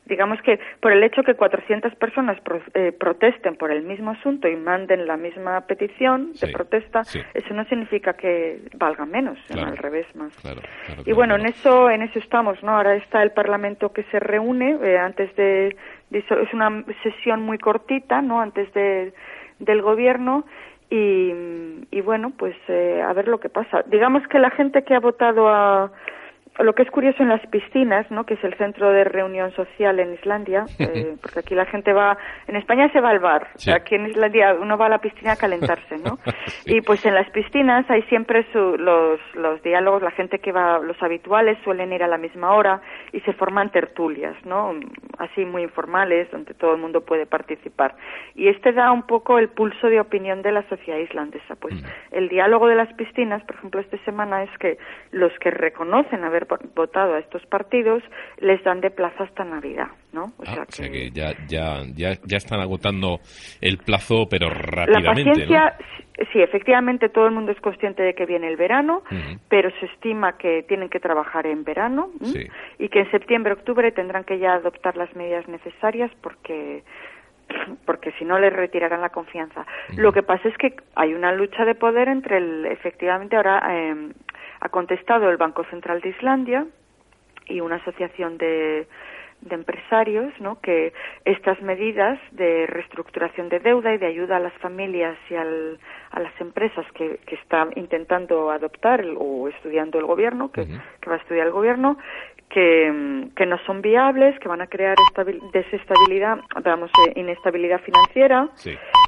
digamos 0.07 0.41
que 0.43 0.59
por 0.81 0.93
el 0.93 1.03
hecho 1.03 1.23
que 1.23 1.35
400 1.35 1.95
personas 1.97 2.39
eh, 2.75 2.93
protesten 2.93 3.57
por 3.57 3.71
el 3.71 3.83
mismo 3.83 4.13
asunto 4.13 4.49
y 4.49 4.57
manden 4.57 5.07
la 5.07 5.17
misma 5.17 5.61
petición 5.63 6.33
de 6.41 6.49
protesta, 6.49 7.03
eso 7.35 7.55
no 7.55 7.65
significa 7.65 8.15
que 8.15 8.61
valga 8.75 9.05
menos, 9.05 9.39
al 9.51 9.77
revés 9.77 10.07
más. 10.15 10.33
y 11.05 11.13
bueno, 11.13 11.37
en 11.37 11.47
eso 11.47 11.91
en 11.91 12.03
eso 12.03 12.19
estamos, 12.19 12.63
¿no? 12.63 12.77
Ahora 12.77 12.95
está 12.97 13.23
el 13.23 13.33
Parlamento 13.33 13.93
que 13.93 14.05
se 14.05 14.21
reúne 14.21 14.79
eh, 14.83 14.99
antes 14.99 15.35
de, 15.37 15.77
es 16.11 16.53
una 16.53 16.85
sesión 17.03 17.43
muy 17.43 17.59
cortita, 17.59 18.23
¿no? 18.23 18.41
Antes 18.41 18.73
de, 18.73 19.13
del 19.59 19.83
gobierno 19.83 20.45
y, 20.89 21.33
y 21.91 22.01
bueno, 22.01 22.33
pues 22.37 22.55
eh, 22.69 23.03
a 23.05 23.13
ver 23.13 23.27
lo 23.29 23.41
que 23.41 23.49
pasa. 23.49 23.83
Digamos 23.87 24.27
que 24.29 24.39
la 24.39 24.51
gente 24.51 24.85
que 24.85 24.95
ha 24.95 25.01
votado 25.01 25.49
a 25.49 25.91
lo 26.59 26.75
que 26.75 26.83
es 26.83 26.91
curioso 26.91 27.23
en 27.23 27.29
las 27.29 27.45
piscinas, 27.47 28.11
¿no? 28.11 28.25
que 28.25 28.35
es 28.35 28.45
el 28.45 28.55
centro 28.55 28.91
de 28.91 29.05
reunión 29.05 29.53
social 29.53 29.99
en 30.01 30.15
Islandia, 30.15 30.65
eh, 30.79 31.17
porque 31.21 31.41
aquí 31.41 31.55
la 31.55 31.67
gente 31.67 31.93
va, 31.93 32.17
en 32.47 32.57
España 32.57 32.91
se 32.93 33.01
va 33.01 33.11
al 33.11 33.19
bar, 33.19 33.49
aquí 33.73 33.95
en 33.95 34.07
Islandia 34.07 34.55
uno 34.55 34.79
va 34.79 34.87
a 34.87 34.91
la 34.91 34.99
piscina 34.99 35.33
a 35.33 35.37
calentarse, 35.37 35.99
¿no? 35.99 36.19
Y 36.65 36.81
pues 36.81 37.05
en 37.07 37.15
las 37.15 37.29
piscinas 37.31 37.89
hay 37.91 38.03
siempre 38.03 38.47
los, 38.55 39.21
los 39.35 39.63
diálogos, 39.63 40.03
la 40.03 40.11
gente 40.11 40.39
que 40.39 40.53
va, 40.53 40.79
los 40.79 41.01
habituales 41.03 41.59
suelen 41.65 41.93
ir 41.93 42.03
a 42.03 42.09
la 42.09 42.19
misma 42.19 42.55
hora 42.55 42.81
y 43.13 43.21
se 43.21 43.33
forman 43.33 43.71
tertulias, 43.71 44.35
¿no? 44.45 44.73
Así 45.19 45.45
muy 45.45 45.63
informales, 45.63 46.31
donde 46.31 46.55
todo 46.55 46.75
el 46.75 46.81
mundo 46.81 47.03
puede 47.03 47.27
participar. 47.27 47.95
Y 48.35 48.49
este 48.49 48.73
da 48.73 48.93
un 48.93 49.05
poco 49.05 49.39
el 49.39 49.49
pulso 49.49 49.89
de 49.89 50.01
opinión 50.01 50.43
de 50.43 50.53
la 50.53 50.69
sociedad 50.69 50.99
islandesa. 50.99 51.57
Pues 51.57 51.75
mm. 51.75 51.87
el 52.13 52.29
diálogo 52.29 52.69
de 52.69 52.75
las 52.75 52.93
piscinas, 52.95 53.43
por 53.45 53.57
ejemplo, 53.57 53.81
esta 53.81 53.99
semana 54.05 54.43
es 54.43 54.59
que 54.59 54.79
los 55.13 55.33
que 55.39 55.51
reconocen 55.51 56.25
haber 56.25 56.46
votado 56.75 57.15
a 57.15 57.19
estos 57.19 57.45
partidos 57.47 58.03
les 58.39 58.63
dan 58.65 58.81
de 58.81 58.91
plazo 58.91 59.25
hasta 59.25 59.45
Navidad, 59.45 59.89
¿no? 60.13 60.25
O, 60.39 60.45
ah, 60.47 60.65
sea, 60.69 60.89
que... 60.89 61.11
ya, 61.11 61.33
ya, 61.49 61.83
ya, 61.95 62.13
ya 62.25 62.37
están 62.37 62.61
agotando 62.61 63.21
el 63.61 63.79
plazo, 63.79 64.27
pero 64.29 64.49
rápidamente, 64.51 65.01
La 65.01 65.13
paciencia, 65.13 65.77
sí, 66.33 66.41
efectivamente 66.41 67.09
todo 67.09 67.27
el 67.27 67.33
mundo 67.33 67.53
es 67.53 67.61
consciente 67.61 68.03
de 68.03 68.15
que 68.15 68.27
viene 68.27 68.49
el 68.49 68.57
verano, 68.57 69.03
pero 69.49 69.71
se 69.81 69.87
estima 69.87 70.37
que 70.37 70.63
tienen 70.63 70.89
que 70.89 71.01
trabajar 71.01 71.47
en 71.47 71.65
verano 71.65 72.11
y 72.79 72.89
que 72.89 73.01
en 73.01 73.11
septiembre, 73.11 73.53
octubre 73.53 73.93
tendrán 73.93 74.25
que 74.25 74.39
ya 74.39 74.55
adoptar 74.55 74.97
las 74.97 75.15
medidas 75.15 75.47
necesarias 75.49 76.11
porque 76.21 76.83
porque 77.87 78.13
si 78.13 78.25
no 78.25 78.39
les 78.39 78.53
retirarán 78.53 79.01
la 79.01 79.11
confianza. 79.11 79.67
Lo 79.97 80.13
que 80.13 80.23
pasa 80.23 80.49
es 80.49 80.57
que 80.59 80.77
hay 80.95 81.15
una 81.15 81.33
lucha 81.33 81.65
de 81.65 81.75
poder 81.75 82.09
entre 82.09 82.39
el, 82.39 82.67
efectivamente 82.67 83.37
ahora 83.37 83.63
eh, 83.71 84.11
ha 84.61 84.69
contestado 84.69 85.31
el 85.31 85.37
Banco 85.37 85.65
Central 85.65 86.01
de 86.01 86.11
Islandia 86.11 86.67
y 87.47 87.61
una 87.61 87.77
asociación 87.77 88.39
de, 88.39 88.87
de 89.43 89.55
empresarios, 89.55 90.33
¿no? 90.41 90.61
Que 90.61 90.93
estas 91.25 91.61
medidas 91.63 92.19
de 92.33 92.67
reestructuración 92.67 93.49
de 93.49 93.61
deuda 93.61 93.95
y 93.95 93.99
de 93.99 94.07
ayuda 94.07 94.37
a 94.37 94.41
las 94.41 94.53
familias 94.55 95.17
y 95.31 95.35
al, 95.35 95.79
a 96.11 96.21
las 96.21 96.39
empresas 96.41 96.85
que, 96.95 97.21
que 97.27 97.37
está 97.37 97.69
intentando 97.77 98.51
adoptar 98.51 99.05
o 99.17 99.49
estudiando 99.49 99.99
el 99.99 100.07
gobierno, 100.07 100.51
que, 100.51 100.67
que 100.67 101.11
va 101.11 101.17
a 101.17 101.19
estudiar 101.19 101.47
el 101.47 101.53
gobierno, 101.53 101.99
que, 102.49 103.29
que, 103.35 103.47
no 103.47 103.59
son 103.67 103.83
viables, 103.83 104.39
que 104.39 104.49
van 104.49 104.61
a 104.61 104.67
crear 104.67 104.97
desestabilidad, 105.53 106.39
vamos, 106.65 106.91
eh, 107.07 107.13
inestabilidad 107.17 107.81
financiera 107.81 108.49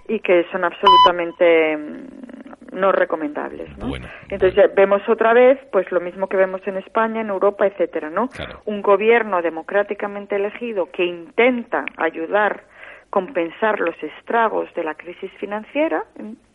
y 0.09 0.21
que 0.21 0.45
son 0.51 0.65
absolutamente 0.65 1.77
mm, 1.77 2.38
no 2.73 2.93
recomendables, 2.93 3.77
¿no? 3.79 3.93
Entonces 4.29 4.75
vemos 4.75 5.07
otra 5.09 5.33
vez, 5.33 5.59
pues 5.73 5.91
lo 5.93 6.01
mismo 6.01 6.29
que 6.29 6.37
vemos 6.37 6.61
en 6.67 6.77
España, 6.77 7.21
en 7.21 7.29
Europa, 7.29 7.67
etcétera, 7.67 8.11
¿no? 8.11 8.29
Un 8.65 8.83
gobierno 8.83 9.43
democráticamente 9.43 10.37
elegido 10.37 10.91
que 10.91 11.05
intenta 11.05 11.85
ayudar, 11.97 12.65
compensar 13.11 13.81
los 13.81 13.97
estragos 14.03 14.73
de 14.75 14.85
la 14.85 14.95
crisis 14.95 15.31
financiera, 15.39 16.05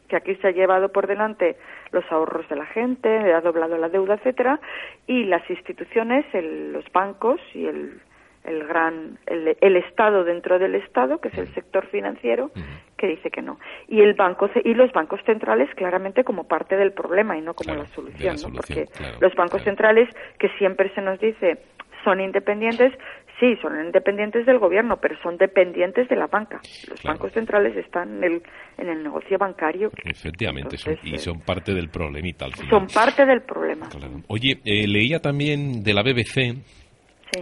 que 0.08 0.16
aquí 0.16 0.36
se 0.36 0.48
ha 0.48 0.52
llevado 0.52 0.92
por 0.92 1.08
delante 1.08 1.58
los 1.92 2.04
ahorros 2.12 2.48
de 2.50 2.56
la 2.56 2.66
gente, 2.68 3.34
ha 3.34 3.42
doblado 3.42 3.78
la 3.78 3.90
deuda, 3.90 4.16
etcétera, 4.16 4.60
y 5.08 5.24
las 5.26 5.48
instituciones, 5.50 6.26
los 6.34 6.86
bancos 6.92 7.40
y 7.54 7.66
el, 7.66 8.02
el 8.44 8.66
gran 8.68 9.18
el, 9.26 9.76
Estado 9.78 10.24
dentro 10.24 10.60
del 10.60 10.76
Estado, 10.76 11.20
que 11.20 11.30
es 11.30 11.38
el 11.38 11.54
sector 11.54 11.88
financiero, 11.88 12.52
que 12.98 13.08
dice 13.08 13.30
que 13.30 13.42
no. 13.42 13.60
Y 13.88 14.02
el 14.02 14.14
banco 14.14 14.50
y 14.64 14.74
los 14.74 14.92
bancos 14.92 15.20
centrales 15.26 15.70
claramente 15.76 16.24
como 16.24 16.46
parte 16.46 16.76
del 16.76 16.94
problema 16.94 17.38
y 17.38 17.42
no 17.42 17.54
como 17.54 17.76
la 17.76 17.86
solución, 17.88 18.36
¿no? 18.42 18.54
porque 18.56 18.86
los 19.20 19.34
bancos 19.36 19.64
centrales 19.64 20.10
que 20.40 20.50
siempre 20.58 20.94
se 20.94 21.02
nos 21.02 21.20
dice 21.20 21.60
son 22.04 22.20
independientes, 22.20 22.94
sí, 23.40 23.56
son 23.62 23.80
independientes 23.86 24.46
del 24.46 24.60
gobierno, 24.60 24.98
pero 24.98 25.16
son 25.22 25.38
dependientes 25.38 26.08
de 26.10 26.16
la 26.16 26.28
banca. 26.28 26.60
Los 26.90 27.02
bancos 27.04 27.32
centrales 27.32 27.76
están 27.78 28.18
en 28.18 28.24
el, 28.24 28.44
en 28.78 28.90
el 28.90 29.04
negocio 29.04 29.38
bancario. 29.38 29.92
Efectivamente, 30.04 30.76
y 31.04 31.18
son 31.18 31.40
parte 31.42 31.74
del 31.74 31.90
problemita 31.90 32.46
al 32.46 32.54
final. 32.54 32.70
Son 32.70 32.88
parte 32.88 33.26
del 33.26 33.42
problema. 33.42 33.88
Oye, 34.28 34.60
eh, 34.66 34.88
leía 34.88 35.20
también 35.20 35.84
de 35.84 35.94
la 35.94 36.04
BBC 36.04 36.83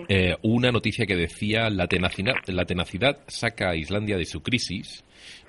eh, 0.08 0.36
una 0.44 0.72
noticia 0.72 1.06
que 1.06 1.16
decía 1.16 1.70
la 1.70 1.88
tenacidad, 1.88 2.36
la 2.48 2.66
tenacidad 2.66 3.20
saca 3.28 3.72
a 3.72 3.76
Islandia 3.76 4.18
de 4.18 4.26
su 4.26 4.42
crisis 4.42 5.04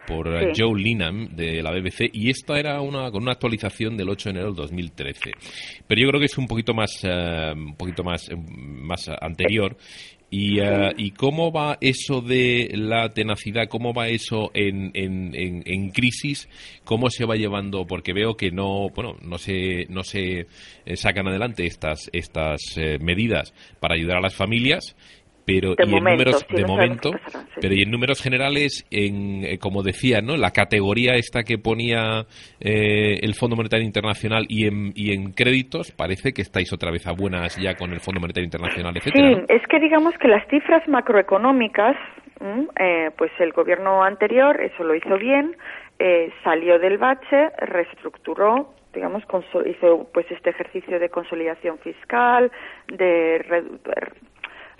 por 0.06 0.28
eh, 0.28 0.52
Joe 0.56 0.80
Linham 0.80 1.28
de 1.34 1.62
la 1.62 1.70
BBC 1.70 2.10
y 2.12 2.30
esta 2.30 2.58
era 2.58 2.80
una 2.80 3.10
con 3.10 3.22
una 3.22 3.32
actualización 3.32 3.96
del 3.96 4.08
8 4.10 4.28
de 4.28 4.30
enero 4.30 4.46
del 4.48 4.56
2013 4.56 5.32
pero 5.86 6.00
yo 6.00 6.08
creo 6.08 6.20
que 6.20 6.26
es 6.26 6.36
un 6.38 6.46
poquito 6.46 6.74
más 6.74 7.02
un 7.04 7.76
poquito 7.76 8.02
más 8.02 8.28
más 8.36 9.08
anterior 9.20 9.76
y, 10.34 10.62
uh, 10.62 10.94
¿Y 10.96 11.10
cómo 11.10 11.52
va 11.52 11.76
eso 11.82 12.22
de 12.22 12.70
la 12.72 13.12
tenacidad? 13.12 13.68
¿Cómo 13.68 13.92
va 13.92 14.08
eso 14.08 14.50
en, 14.54 14.90
en, 14.94 15.34
en, 15.34 15.90
crisis? 15.90 16.48
¿Cómo 16.84 17.10
se 17.10 17.26
va 17.26 17.36
llevando? 17.36 17.86
Porque 17.86 18.14
veo 18.14 18.34
que 18.34 18.50
no, 18.50 18.88
bueno, 18.88 19.18
no 19.20 19.36
se, 19.36 19.84
no 19.90 20.02
se 20.04 20.46
eh, 20.86 20.96
sacan 20.96 21.28
adelante 21.28 21.66
estas, 21.66 22.08
estas 22.14 22.62
eh, 22.78 22.96
medidas 22.98 23.52
para 23.78 23.94
ayudar 23.94 24.16
a 24.16 24.22
las 24.22 24.34
familias 24.34 24.96
pero 25.44 25.74
de 25.74 25.84
y 25.86 25.94
en 25.94 26.04
números 26.04 26.46
de 26.48 26.64
momento 26.64 27.10
pero 27.60 27.74
y 27.74 27.82
en 27.82 27.90
números 27.90 28.22
generales 28.22 28.86
en 28.90 29.44
eh, 29.44 29.58
como 29.58 29.82
decía 29.82 30.20
no 30.20 30.36
la 30.36 30.50
categoría 30.50 31.14
esta 31.14 31.42
que 31.42 31.58
ponía 31.58 32.26
eh, 32.60 33.18
el 33.22 33.34
Fondo 33.34 33.56
Monetario 33.56 33.84
Internacional 33.84 34.46
y 34.48 34.66
en 34.66 34.92
y 34.94 35.12
en 35.12 35.32
créditos 35.32 35.92
parece 35.92 36.32
que 36.32 36.42
estáis 36.42 36.72
otra 36.72 36.90
vez 36.90 37.06
a 37.06 37.12
buenas 37.12 37.56
ya 37.56 37.74
con 37.74 37.92
el 37.92 38.00
Fondo 38.00 38.20
Monetario 38.20 38.44
Internacional 38.44 38.96
etcétera. 38.96 39.36
sí 39.36 39.44
es 39.48 39.66
que 39.68 39.80
digamos 39.80 40.14
que 40.18 40.28
las 40.28 40.46
cifras 40.48 40.86
macroeconómicas 40.88 41.96
eh, 42.78 43.10
pues 43.16 43.30
el 43.38 43.52
gobierno 43.52 44.02
anterior 44.02 44.60
eso 44.60 44.84
lo 44.84 44.94
hizo 44.94 45.16
bien 45.18 45.56
salió 46.42 46.80
del 46.80 46.98
bache 46.98 47.50
reestructuró 47.58 48.74
digamos 48.92 49.22
hizo 49.66 50.08
pues 50.12 50.26
este 50.30 50.50
ejercicio 50.50 50.98
de 50.98 51.08
consolidación 51.08 51.78
fiscal 51.78 52.50
de 52.88 53.38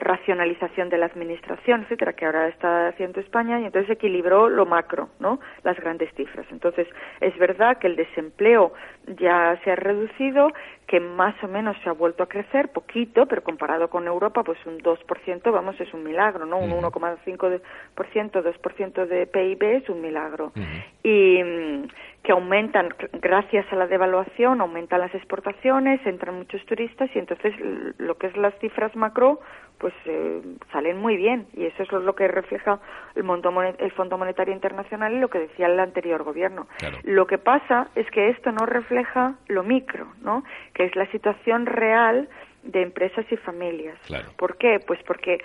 racionalización 0.03 0.89
de 0.89 0.99
la 0.99 1.07
administración, 1.07 1.83
etcétera, 1.83 2.13
que 2.13 2.27
ahora 2.27 2.49
está 2.49 2.89
haciendo 2.89 3.21
España 3.21 3.61
y 3.61 3.65
entonces 3.65 3.91
equilibró 3.91 4.49
lo 4.49 4.67
macro, 4.67 5.09
¿no? 5.21 5.41
Las 5.63 5.79
grandes 5.79 6.13
cifras. 6.15 6.47
Entonces, 6.51 6.89
es 7.21 7.37
verdad 7.39 7.79
que 7.79 7.87
el 7.87 7.97
desempleo 7.97 8.73
ya 9.07 9.59
se 9.65 9.71
ha 9.71 9.77
reducido, 9.77 10.53
que 10.87 11.01
más 11.01 11.35
o 11.43 11.49
menos 11.49 11.77
se 11.83 11.89
ha 11.89 11.93
vuelto 11.93 12.23
a 12.23 12.29
crecer, 12.29 12.71
poquito, 12.71 13.27
pero 13.27 13.43
comparado 13.43 13.89
con 13.89 14.07
Europa, 14.07 14.43
pues 14.43 14.59
un 14.67 14.79
2%, 14.81 15.51
vamos, 15.51 15.81
es 15.81 15.93
un 15.95 16.05
milagro, 16.05 16.45
¿no? 16.45 16.59
Un 16.59 16.71
1,5%, 16.71 17.61
2% 17.95 19.07
de 19.07 19.27
PIB 19.27 19.63
es 19.63 19.89
un 19.89 20.01
milagro. 20.01 20.53
Y 21.03 21.43
mm, 21.43 21.89
que 22.23 22.33
aumentan, 22.33 22.91
gracias 23.15 23.67
a 23.73 23.77
la 23.77 23.87
devaluación, 23.87 24.61
aumentan 24.61 25.01
las 25.01 25.15
exportaciones, 25.15 26.05
entran 26.07 26.37
muchos 26.37 26.65
turistas 26.67 27.11
y 27.15 27.19
entonces 27.19 27.55
lo 27.99 28.17
que 28.17 28.29
es 28.29 28.37
las 28.37 28.55
cifras 28.61 28.95
macro, 28.95 29.41
pues 29.79 29.95
eh, 30.05 30.41
salen 30.71 30.99
muy 30.99 31.17
bien 31.17 31.49
y 31.55 31.65
eso 31.65 31.83
es 31.83 31.91
lo 31.91 32.15
que 32.15 32.29
refleja 32.29 32.79
el, 33.17 33.25
el 33.79 33.93
Fondo 33.93 34.17
Monetario 34.17 34.55
Internacional 34.55 35.13
y 35.13 35.19
lo 35.19 35.29
que 35.29 35.41
decía 35.41 35.67
el 35.67 35.81
anterior 35.81 36.23
gobierno. 36.23 36.69
Lo 37.03 37.27
que 37.27 37.39
pasa 37.39 37.89
es 37.97 38.09
que 38.13 38.29
esto 38.29 38.53
no 38.53 38.65
refleja 38.65 39.35
lo 39.49 39.65
micro, 39.65 40.07
¿no? 40.23 40.45
Que 40.75 40.85
es 40.85 40.97
la 40.97 41.07
situación 41.11 41.67
real 41.67 42.29
de 42.63 42.83
empresas 42.83 43.27
y 43.31 43.37
familias. 43.37 43.99
¿Por 44.37 44.57
qué? 44.57 44.81
Pues 44.87 45.01
porque 45.05 45.39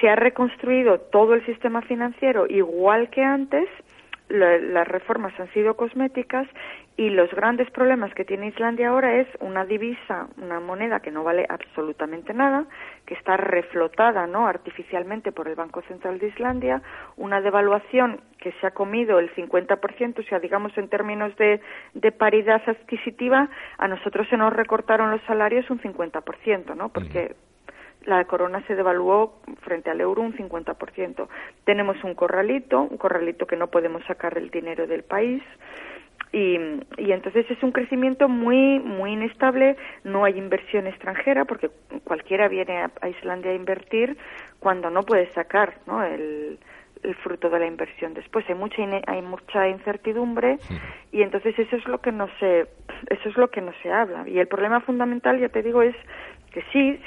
se 0.00 0.08
ha 0.08 0.16
reconstruido 0.16 0.98
todo 0.98 1.34
el 1.34 1.44
sistema 1.46 1.82
financiero 1.82 2.46
igual 2.46 3.08
que 3.10 3.22
antes, 3.22 3.68
las 4.28 4.86
reformas 4.86 5.32
han 5.38 5.50
sido 5.52 5.74
cosméticas 5.76 6.46
y 6.96 7.10
los 7.10 7.30
grandes 7.30 7.70
problemas 7.70 8.12
que 8.12 8.24
tiene 8.24 8.48
Islandia 8.48 8.88
ahora 8.88 9.20
es 9.20 9.28
una 9.40 9.64
divisa, 9.64 10.28
una 10.36 10.58
moneda 10.58 11.00
que 11.00 11.12
no 11.12 11.22
vale 11.22 11.46
absolutamente 11.48 12.34
nada, 12.34 12.66
que 13.06 13.14
está 13.14 13.36
reflotada 13.36 14.26
¿no? 14.26 14.46
artificialmente 14.46 15.30
por 15.30 15.48
el 15.48 15.54
Banco 15.54 15.80
Central 15.82 16.18
de 16.18 16.26
Islandia, 16.26 16.82
una 17.16 17.40
devaluación 17.40 18.20
que 18.38 18.52
se 18.60 18.66
ha 18.66 18.72
comido 18.72 19.18
el 19.18 19.32
50%, 19.34 20.18
o 20.18 20.22
sea, 20.24 20.40
digamos 20.40 20.76
en 20.76 20.88
términos 20.88 21.34
de, 21.36 21.60
de 21.94 22.12
paridad 22.12 22.62
adquisitiva, 22.66 23.48
a 23.78 23.88
nosotros 23.88 24.26
se 24.28 24.36
nos 24.36 24.52
recortaron 24.52 25.10
los 25.10 25.22
salarios 25.22 25.70
un 25.70 25.80
50%, 25.80 26.74
¿no? 26.76 26.88
Porque 26.88 27.36
la 28.04 28.24
corona 28.24 28.62
se 28.66 28.74
devaluó 28.74 29.40
frente 29.62 29.90
al 29.90 30.00
euro 30.00 30.22
un 30.22 30.34
50%. 30.34 31.28
Tenemos 31.64 32.02
un 32.04 32.14
corralito, 32.14 32.82
un 32.82 32.96
corralito 32.96 33.46
que 33.46 33.56
no 33.56 33.68
podemos 33.68 34.02
sacar 34.04 34.38
el 34.38 34.50
dinero 34.50 34.86
del 34.86 35.02
país. 35.02 35.42
Y, 36.30 36.58
y, 36.98 37.12
entonces 37.12 37.50
es 37.50 37.62
un 37.62 37.72
crecimiento 37.72 38.28
muy 38.28 38.80
muy 38.80 39.12
inestable 39.12 39.76
no 40.04 40.24
hay 40.24 40.36
inversión 40.36 40.86
extranjera 40.86 41.46
porque 41.46 41.70
cualquiera 42.04 42.48
viene 42.48 42.82
a, 42.82 43.08
Islandia 43.08 43.52
a 43.52 43.54
invertir 43.54 44.18
cuando 44.60 44.90
no 44.90 45.04
puede 45.04 45.32
sacar 45.32 45.78
¿no? 45.86 46.04
el, 46.04 46.58
el 47.02 47.14
fruto 47.14 47.48
de 47.48 47.58
la 47.58 47.66
inversión 47.66 48.12
después 48.12 48.44
hay 48.46 48.56
mucha 48.56 48.82
hay 49.06 49.22
mucha 49.22 49.68
incertidumbre 49.68 50.58
y 51.12 51.22
entonces 51.22 51.58
eso 51.58 51.76
es 51.76 51.86
lo 51.86 52.02
que 52.02 52.12
no 52.12 52.28
se 52.38 52.66
eso 53.08 53.28
es 53.28 53.36
lo 53.38 53.48
que 53.48 53.62
no 53.62 53.72
se 53.82 53.90
habla 53.90 54.28
y 54.28 54.38
el 54.38 54.48
problema 54.48 54.80
fundamental 54.80 55.38
ya 55.38 55.48
te 55.48 55.62
digo 55.62 55.80
es 55.80 55.96
que 56.58 56.64
sí, 56.72 57.00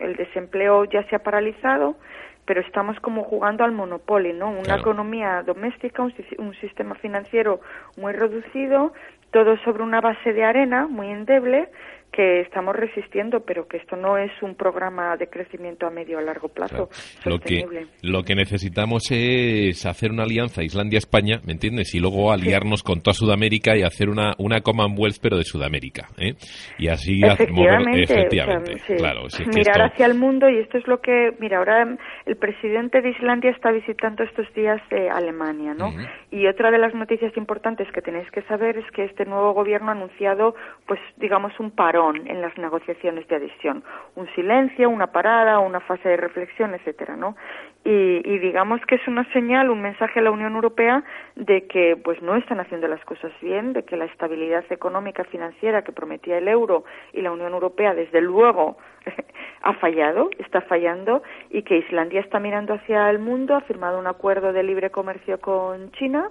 el 0.00 0.16
desempleo 0.16 0.84
ya 0.84 1.02
se 1.08 1.16
ha 1.16 1.20
paralizado, 1.20 1.96
pero 2.44 2.60
estamos 2.60 2.98
como 3.00 3.24
jugando 3.24 3.64
al 3.64 3.72
monopolio, 3.72 4.32
¿no? 4.34 4.50
Una 4.50 4.76
economía 4.76 5.42
doméstica, 5.42 6.02
un, 6.02 6.14
un, 6.38 6.54
sistema 6.54 6.94
financiero 6.94 7.60
muy 7.96 8.12
reducido, 8.12 8.92
todo 9.32 9.56
sobre 9.64 9.82
una 9.82 10.00
base 10.00 10.32
de 10.32 10.44
arena 10.44 10.86
muy 10.86 11.08
endeble 11.08 11.68
que 12.16 12.40
estamos 12.40 12.74
resistiendo, 12.74 13.40
pero 13.40 13.68
que 13.68 13.76
esto 13.76 13.94
no 13.94 14.16
es 14.16 14.30
un 14.40 14.54
programa 14.54 15.16
de 15.18 15.28
crecimiento 15.28 15.86
a 15.86 15.90
medio 15.90 16.16
o 16.16 16.22
largo 16.22 16.48
plazo 16.48 16.88
Lo 17.26 17.38
que, 17.38 17.66
lo 18.02 18.22
que 18.22 18.34
necesitamos 18.34 19.10
es 19.10 19.84
hacer 19.84 20.12
una 20.12 20.22
alianza 20.22 20.62
Islandia-España, 20.62 21.40
¿me 21.44 21.52
entiendes? 21.52 21.94
Y 21.94 22.00
luego 22.00 22.32
aliarnos 22.32 22.82
con 22.82 23.02
toda 23.02 23.12
Sudamérica 23.12 23.76
y 23.76 23.82
hacer 23.82 24.08
una, 24.08 24.32
una 24.38 24.62
Commonwealth, 24.62 25.18
pero 25.20 25.36
de 25.36 25.44
Sudamérica, 25.44 26.08
¿eh? 26.16 26.32
Y 26.78 26.88
así 26.88 27.20
efectivamente, 27.22 28.04
efectivamente 28.04 28.96
claro. 28.96 29.26
Mirar 29.54 29.82
hacia 29.82 30.06
el 30.06 30.14
mundo 30.14 30.48
y 30.48 30.58
esto 30.58 30.78
es 30.78 30.86
lo 30.88 31.02
que, 31.02 31.32
mira, 31.38 31.58
ahora 31.58 31.98
el 32.24 32.36
presidente 32.36 33.02
de 33.02 33.10
Islandia 33.10 33.50
está 33.50 33.70
visitando 33.72 34.24
estos 34.24 34.46
días 34.54 34.80
de 34.88 35.10
Alemania, 35.10 35.74
¿no? 35.74 35.92
Y 36.30 36.46
otra 36.46 36.70
de 36.70 36.78
las 36.78 36.94
noticias 36.94 37.36
importantes 37.36 37.86
que 37.92 38.00
tenéis 38.00 38.30
que 38.30 38.40
saber 38.42 38.78
es 38.78 38.90
que 38.92 39.04
este 39.16 39.24
nuevo 39.24 39.54
gobierno 39.54 39.88
ha 39.88 39.92
anunciado, 39.92 40.54
pues 40.86 41.00
digamos, 41.16 41.58
un 41.58 41.70
parón 41.70 42.26
en 42.26 42.42
las 42.42 42.56
negociaciones 42.58 43.26
de 43.28 43.36
adhesión, 43.36 43.82
un 44.14 44.28
silencio, 44.34 44.90
una 44.90 45.06
parada, 45.06 45.58
una 45.58 45.80
fase 45.80 46.10
de 46.10 46.18
reflexión, 46.18 46.74
etcétera, 46.74 47.16
¿no? 47.16 47.34
Y, 47.82 48.20
y 48.22 48.38
digamos 48.40 48.82
que 48.82 48.96
es 48.96 49.08
una 49.08 49.24
señal, 49.32 49.70
un 49.70 49.80
mensaje 49.80 50.20
a 50.20 50.22
la 50.22 50.30
Unión 50.30 50.54
Europea 50.54 51.02
de 51.34 51.66
que, 51.66 51.96
pues, 51.96 52.20
no 52.20 52.36
están 52.36 52.60
haciendo 52.60 52.88
las 52.88 53.02
cosas 53.06 53.32
bien, 53.40 53.72
de 53.72 53.84
que 53.84 53.96
la 53.96 54.04
estabilidad 54.04 54.64
económica 54.68 55.24
financiera 55.24 55.80
que 55.80 55.92
prometía 55.92 56.36
el 56.36 56.48
euro 56.48 56.84
y 57.14 57.22
la 57.22 57.32
Unión 57.32 57.54
Europea, 57.54 57.94
desde 57.94 58.20
luego, 58.20 58.76
ha 59.62 59.72
fallado, 59.74 60.28
está 60.38 60.60
fallando 60.60 61.22
y 61.48 61.62
que 61.62 61.78
Islandia 61.78 62.20
está 62.20 62.38
mirando 62.38 62.74
hacia 62.74 63.08
el 63.08 63.18
mundo, 63.18 63.54
ha 63.54 63.62
firmado 63.62 63.98
un 63.98 64.08
acuerdo 64.08 64.52
de 64.52 64.62
libre 64.62 64.90
comercio 64.90 65.40
con 65.40 65.90
China, 65.92 66.28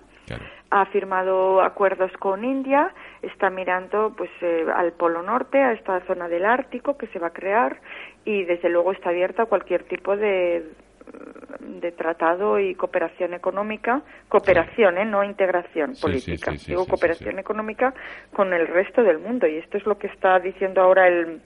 ha 0.71 0.85
firmado 0.87 1.61
acuerdos 1.61 2.11
con 2.19 2.43
India, 2.43 2.91
está 3.21 3.49
mirando 3.49 4.13
pues 4.17 4.29
eh, 4.41 4.65
al 4.75 4.93
Polo 4.93 5.21
Norte, 5.21 5.61
a 5.61 5.73
esta 5.73 6.01
zona 6.01 6.27
del 6.27 6.45
Ártico 6.45 6.97
que 6.97 7.07
se 7.07 7.19
va 7.19 7.27
a 7.27 7.33
crear 7.33 7.79
y 8.25 8.43
desde 8.43 8.69
luego 8.69 8.91
está 8.91 9.09
abierta 9.09 9.43
a 9.43 9.45
cualquier 9.45 9.83
tipo 9.83 10.15
de 10.17 10.63
de 11.59 11.91
tratado 11.91 12.59
y 12.59 12.73
cooperación 12.75 13.33
económica, 13.35 14.01
cooperación, 14.27 14.97
¿eh? 14.97 15.05
no 15.05 15.23
integración 15.23 15.93
política, 16.01 16.51
digo 16.67 16.85
cooperación 16.87 17.39
económica 17.39 17.93
con 18.33 18.53
el 18.53 18.67
resto 18.67 19.03
del 19.03 19.19
mundo 19.19 19.47
y 19.47 19.57
esto 19.57 19.77
es 19.77 19.85
lo 19.85 19.97
que 19.97 20.07
está 20.07 20.39
diciendo 20.39 20.81
ahora 20.81 21.07
el 21.07 21.41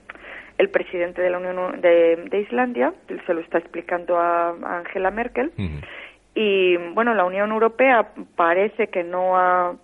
el 0.60 0.68
presidente 0.68 1.22
de 1.22 1.30
la 1.30 1.38
Unión 1.38 1.80
de, 1.80 2.38
Islandia, 2.46 2.92
se 3.26 3.32
lo 3.32 3.40
está 3.40 3.56
explicando 3.56 4.18
a, 4.18 4.50
Angela 4.50 5.10
Merkel. 5.10 5.52
Y 6.34 6.76
bueno, 6.94 7.14
la 7.14 7.24
Unión 7.24 7.50
Europea 7.50 8.12
parece 8.36 8.88
que 8.88 9.04
no 9.04 9.36
ha 9.36 9.74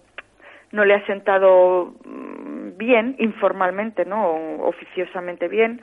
no 0.72 0.84
le 0.84 0.94
ha 0.94 1.06
sentado 1.06 1.94
mm, 2.04 2.76
bien 2.76 3.16
informalmente, 3.18 4.04
no 4.04 4.58
oficiosamente 4.62 5.48
bien. 5.48 5.80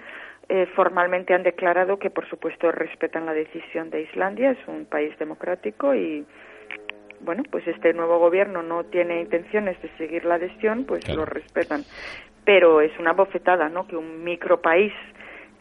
Eh, 0.49 0.67
formalmente 0.75 1.33
han 1.33 1.43
declarado 1.43 1.97
que, 1.97 2.09
por 2.09 2.27
supuesto, 2.29 2.71
respetan 2.71 3.25
la 3.25 3.33
decisión 3.33 3.89
de 3.89 4.01
Islandia. 4.01 4.51
Es 4.51 4.67
un 4.67 4.85
país 4.85 5.17
democrático 5.17 5.95
y 5.95 6.25
bueno, 7.21 7.43
pues 7.49 7.65
este 7.67 7.93
nuevo 7.93 8.19
gobierno 8.19 8.61
no 8.61 8.83
tiene 8.83 9.21
intenciones 9.21 9.81
de 9.81 9.89
seguir 9.97 10.25
la 10.25 10.35
adhesión, 10.35 10.83
pues 10.85 11.07
lo 11.07 11.25
respetan 11.25 11.83
pero 12.45 12.81
es 12.81 12.91
una 12.99 13.13
bofetada, 13.13 13.69
¿no? 13.69 13.87
Que 13.87 13.95
un 13.95 14.23
micropaís 14.23 14.93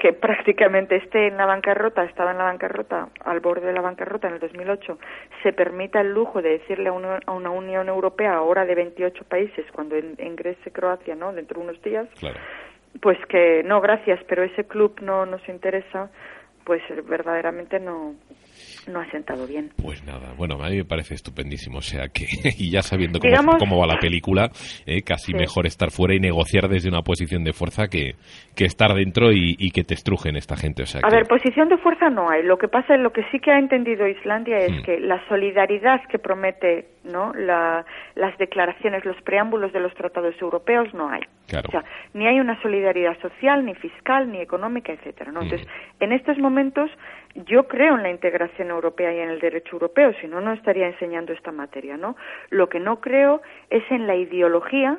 que 0.03 0.13
prácticamente 0.13 0.97
esté 0.97 1.29
en 1.29 1.37
la 1.37 1.47
bancarrota, 1.47 2.03
estaba 2.03 2.33
en 2.33 2.39
la 2.39 2.43
bancarrota, 2.43 3.11
al 3.25 3.39
borde 3.39 3.69
de 3.69 3.73
la 3.73 3.83
bancarrota 3.83 4.27
en 4.27 4.35
el 4.35 4.41
2008, 4.41 4.99
se 5.45 5.53
permita 5.53 6.01
el 6.01 6.13
lujo 6.13 6.43
de 6.43 6.59
decirle 6.59 6.89
a 6.89 6.93
una, 6.93 7.21
a 7.25 7.31
una 7.31 7.51
Unión 7.51 7.89
Europea 7.89 8.35
ahora 8.35 8.67
de 8.67 8.75
28 8.75 9.23
países, 9.23 9.65
cuando 9.71 9.97
ingrese 9.97 10.73
Croacia, 10.73 11.15
¿no? 11.15 11.33
Dentro 11.33 11.61
de 11.61 11.69
unos 11.69 11.83
días, 11.83 12.09
pues 13.01 13.17
que 13.29 13.63
no, 13.63 13.81
gracias, 13.81 14.19
pero 14.27 14.43
ese 14.43 14.65
club 14.65 14.99
no 15.01 15.25
nos 15.25 15.49
interesa, 15.49 16.11
pues 16.65 16.83
verdaderamente 17.07 17.79
no, 17.79 18.17
no 18.89 19.01
ha 19.01 19.11
sentado 19.11 19.47
bien. 19.47 19.71
Pues 19.81 20.05
nada, 20.05 20.35
bueno, 20.37 20.63
a 20.63 20.69
mí 20.69 20.77
me 20.77 20.85
parece 20.85 21.15
estupendísimo, 21.15 21.79
o 21.79 21.83
sea 21.83 22.09
que, 22.09 22.27
y 22.59 22.71
ya 22.71 22.83
sabiendo 22.83 23.19
cómo, 23.19 23.59
cómo 23.59 23.79
va 23.79 23.87
la 23.87 23.99
película, 23.99 24.51
eh, 24.87 25.03
casi 25.03 25.35
mejor 25.35 25.67
estar 25.67 25.91
fuera 25.91 26.15
y 26.15 26.21
negociar 26.21 26.69
desde 26.69 26.89
una 26.89 27.03
posición 27.03 27.45
de 27.45 27.53
fuerza 27.53 27.89
que, 27.89 28.15
que 28.55 28.65
estar 28.65 28.95
dentro 28.95 29.33
y, 29.33 29.71
que 29.73 29.85
te 29.85 29.95
estrujen 29.95 30.37
esta 30.37 30.57
gente. 30.57 30.83
O 30.83 30.87
sea, 30.87 31.01
a 31.03 31.11
ver, 31.11 31.27
posición 31.27 31.69
de 31.69 31.79
fuerza 31.79 32.11
no 32.11 32.29
hay. 32.29 32.43
Lo 32.43 32.59
que 32.59 32.69
pasa, 32.69 32.97
lo 32.97 33.11
que 33.11 33.23
sí 33.31 33.39
que 33.39 33.51
ha 33.51 33.59
entendido 33.59 34.07
Islandia 34.07 34.59
es 34.59 34.73
mm. 34.73 34.83
que 34.85 35.01
la 35.01 35.27
solidaridad 35.29 36.01
que 36.11 36.19
promete 36.19 36.89
no 37.05 37.33
la, 37.35 37.85
las 38.15 38.37
declaraciones, 38.39 39.05
los 39.05 39.21
preámbulos 39.23 39.73
de 39.73 39.81
los 39.81 39.95
tratados 39.95 40.35
europeos 40.41 40.93
no 40.95 41.09
hay. 41.09 41.23
O 41.53 41.71
sea, 41.71 41.85
ni 42.15 42.27
hay 42.27 42.41
una 42.41 42.61
solidaridad 42.63 43.19
social, 43.21 43.65
ni 43.65 43.75
fiscal, 43.75 44.31
ni 44.31 44.41
económica, 44.41 44.93
etcétera. 44.93 45.33
¿no? 45.33 45.41
Mm. 45.41 45.45
Entonces, 45.45 45.69
en 46.01 46.13
estos 46.13 46.39
momentos 46.39 46.91
yo 47.35 47.67
creo 47.67 47.97
en 47.97 48.03
la 48.03 48.11
integración 48.11 48.71
europea 48.71 49.13
y 49.13 49.19
en 49.21 49.31
el 49.31 49.41
derecho 49.41 49.77
europeo, 49.77 50.13
si 50.21 50.29
no, 50.29 50.41
no 50.41 50.53
estaría 50.53 50.87
enseñando 50.87 51.33
esta 51.33 51.53
materia, 51.53 51.97
¿no? 51.97 52.17
Lo 52.51 52.69
que 52.69 52.79
no 52.79 53.01
creo 53.01 53.43
es 53.71 53.83
en 53.91 54.07
la 54.07 54.17
ideología 54.17 54.99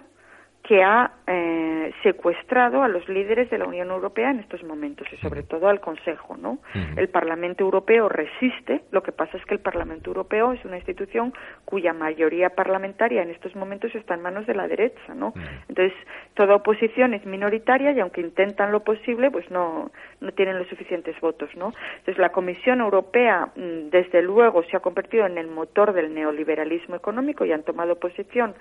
que 0.63 0.81
ha 0.81 1.11
eh, 1.27 1.93
secuestrado 2.03 2.83
a 2.83 2.87
los 2.87 3.07
líderes 3.09 3.49
de 3.49 3.57
la 3.57 3.65
Unión 3.65 3.89
Europea 3.89 4.31
en 4.31 4.39
estos 4.39 4.63
momentos 4.63 5.05
y 5.11 5.17
sobre 5.17 5.43
todo 5.43 5.67
al 5.67 5.81
Consejo, 5.81 6.37
¿no? 6.37 6.59
El 6.95 7.09
Parlamento 7.09 7.65
Europeo 7.65 8.07
resiste, 8.07 8.83
lo 8.91 9.03
que 9.03 9.11
pasa 9.11 9.35
es 9.35 9.45
que 9.45 9.55
el 9.55 9.59
Parlamento 9.59 10.09
Europeo 10.09 10.53
es 10.53 10.63
una 10.63 10.77
institución 10.77 11.33
cuya 11.65 11.91
mayoría 11.91 12.51
parlamentaria 12.51 13.23
en 13.23 13.29
estos 13.29 13.53
momentos 13.57 13.93
está 13.93 14.13
en 14.13 14.21
manos 14.21 14.47
de 14.47 14.55
la 14.55 14.69
derecha, 14.69 15.13
¿no? 15.13 15.33
Entonces, 15.67 15.93
toda 16.33 16.55
oposición 16.55 17.13
es 17.13 17.25
minoritaria 17.25 17.91
y 17.91 17.99
aunque 17.99 18.21
intentan 18.21 18.71
lo 18.71 18.85
posible, 18.85 19.31
pues 19.31 19.51
no 19.51 19.91
no 20.21 20.31
tienen 20.31 20.57
los 20.57 20.67
suficientes 20.69 21.19
votos, 21.19 21.49
¿no? 21.57 21.73
Entonces, 21.97 22.17
la 22.17 22.31
Comisión 22.31 22.79
Europea 22.79 23.49
mm, 23.53 23.89
desde 23.89 24.21
luego 24.21 24.63
se 24.63 24.77
ha 24.77 24.79
convertido 24.79 25.25
en 25.25 25.37
el 25.37 25.47
motor 25.47 25.91
del 25.91 26.13
neoliberalismo 26.13 26.95
económico 26.95 27.43
y 27.43 27.51
han 27.51 27.63
tomado 27.63 27.99
posición 27.99 28.55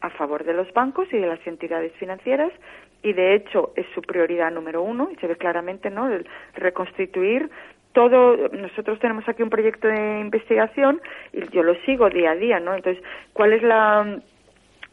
a 0.00 0.10
favor 0.10 0.44
de 0.44 0.54
los 0.54 0.72
bancos 0.72 1.08
y 1.12 1.18
de 1.18 1.26
las 1.26 1.44
entidades 1.46 1.92
financieras 1.94 2.52
y 3.02 3.12
de 3.12 3.34
hecho 3.34 3.72
es 3.76 3.86
su 3.94 4.02
prioridad 4.02 4.50
número 4.50 4.82
uno 4.82 5.08
y 5.12 5.16
se 5.16 5.26
ve 5.26 5.36
claramente 5.36 5.90
no 5.90 6.08
el 6.08 6.26
reconstituir 6.54 7.50
todo 7.92 8.48
nosotros 8.48 8.98
tenemos 9.00 9.28
aquí 9.28 9.42
un 9.42 9.50
proyecto 9.50 9.88
de 9.88 10.20
investigación 10.20 11.00
y 11.32 11.48
yo 11.50 11.62
lo 11.62 11.74
sigo 11.86 12.10
día 12.10 12.32
a 12.32 12.36
día 12.36 12.60
no 12.60 12.74
entonces 12.74 13.02
cuál 13.32 13.52
es 13.52 13.62
la 13.62 14.20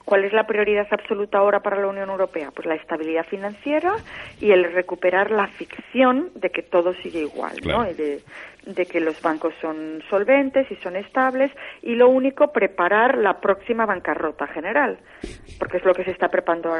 ¿Cuál 0.05 0.23
es 0.23 0.33
la 0.33 0.45
prioridad 0.45 0.87
absoluta 0.91 1.39
ahora 1.39 1.61
para 1.61 1.81
la 1.81 1.87
Unión 1.87 2.09
Europea? 2.09 2.51
Pues 2.53 2.67
la 2.67 2.75
estabilidad 2.75 3.25
financiera 3.25 3.95
y 4.39 4.51
el 4.51 4.71
recuperar 4.71 5.31
la 5.31 5.47
ficción 5.47 6.29
de 6.35 6.51
que 6.51 6.61
todo 6.61 6.93
sigue 7.01 7.21
igual, 7.21 7.55
¿no? 7.65 7.83
de, 7.83 8.21
de, 8.67 8.85
que 8.85 8.99
los 8.99 9.19
bancos 9.21 9.55
son 9.59 10.03
solventes 10.07 10.69
y 10.71 10.75
son 10.75 10.95
estables 10.95 11.51
y 11.81 11.95
lo 11.95 12.07
único, 12.09 12.51
preparar 12.51 13.17
la 13.17 13.41
próxima 13.41 13.87
bancarrota 13.87 14.45
general, 14.45 14.99
porque 15.57 15.77
es 15.77 15.85
lo 15.85 15.95
que 15.95 16.03
se 16.03 16.11
está 16.11 16.29
preparando 16.29 16.71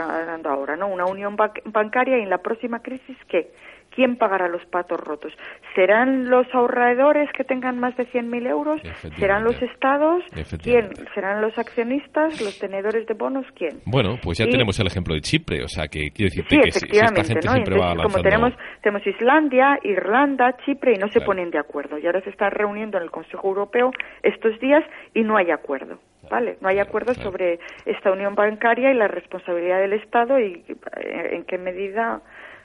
ahora, 0.47 0.75
¿no? 0.75 0.88
Una 0.88 1.05
unión 1.05 1.35
bancaria 1.35 2.19
y 2.19 2.21
en 2.21 2.29
la 2.29 2.39
próxima 2.39 2.83
crisis, 2.83 3.17
¿qué? 3.27 3.51
¿Quién 3.95 4.17
pagará 4.17 4.49
los 4.49 4.65
patos 4.65 4.99
rotos? 4.99 5.31
¿Serán 5.73 6.29
los 6.29 6.45
ahorradores 6.53 7.29
que 7.31 7.45
tengan 7.45 7.79
más 7.79 7.95
de 7.95 8.05
100.000 8.12 8.47
euros? 8.47 8.81
¿Serán 9.17 9.43
los 9.45 9.62
estados? 9.62 10.23
¿Quién? 10.62 10.89
¿Serán 11.13 11.41
los 11.41 11.58
accionistas? 11.58 12.41
¿Los 12.41 12.60
tenedores 12.60 13.08
de 13.08 13.13
bonos? 13.13 13.45
¿Quién? 13.55 13.79
Bueno, 13.86 14.17
pues 14.21 14.38
ya 14.39 14.45
tenemos 14.45 14.77
el 14.79 14.88
ejemplo 14.88 15.15
de 15.15 15.21
Chipre, 15.21 15.63
o 15.63 15.67
sea, 15.67 15.88
que 15.88 16.12
quiero 16.13 16.29
decirte 16.29 16.60
que 16.60 16.71
si, 16.71 16.97
esta 16.97 17.23
gente 17.23 17.47
siempre 17.47 17.77
va 17.79 17.95
Como 17.95 18.21
tenemos, 18.21 18.53
tenemos 18.81 19.08
Islandia, 19.08 19.79
Irlanda, 19.84 20.58
Chipre 20.65 20.93
y 20.95 20.97
no 20.97 21.08
se 21.08 21.21
ponen 21.21 21.49
de 21.49 21.60
acuerdo. 21.60 21.97
Y 21.97 22.05
ahora 22.05 22.21
se 22.21 22.31
están 22.31 22.51
reuniendo 22.51 22.97
en 22.97 23.03
el 23.03 23.12
Consejo 23.12 23.47
Europeo 23.47 23.91
estos 24.23 24.60
días 24.60 24.84
y 25.13 25.21
no 25.21 25.38
hay 25.38 25.51
acuerdo. 25.51 25.99
¿Vale? 26.29 26.58
No 26.60 26.69
hay 26.69 26.79
acuerdo 26.79 27.13
sobre 27.13 27.60
esta 27.86 28.12
unión 28.12 28.34
bancaria 28.34 28.91
y 28.91 28.95
la 28.95 29.08
responsabilidad 29.08 29.79
del 29.79 29.93
Estado 29.93 30.39
y 30.39 30.63
eh, 30.97 31.29
en 31.34 31.43
qué 31.43 31.60
medida 31.60 32.21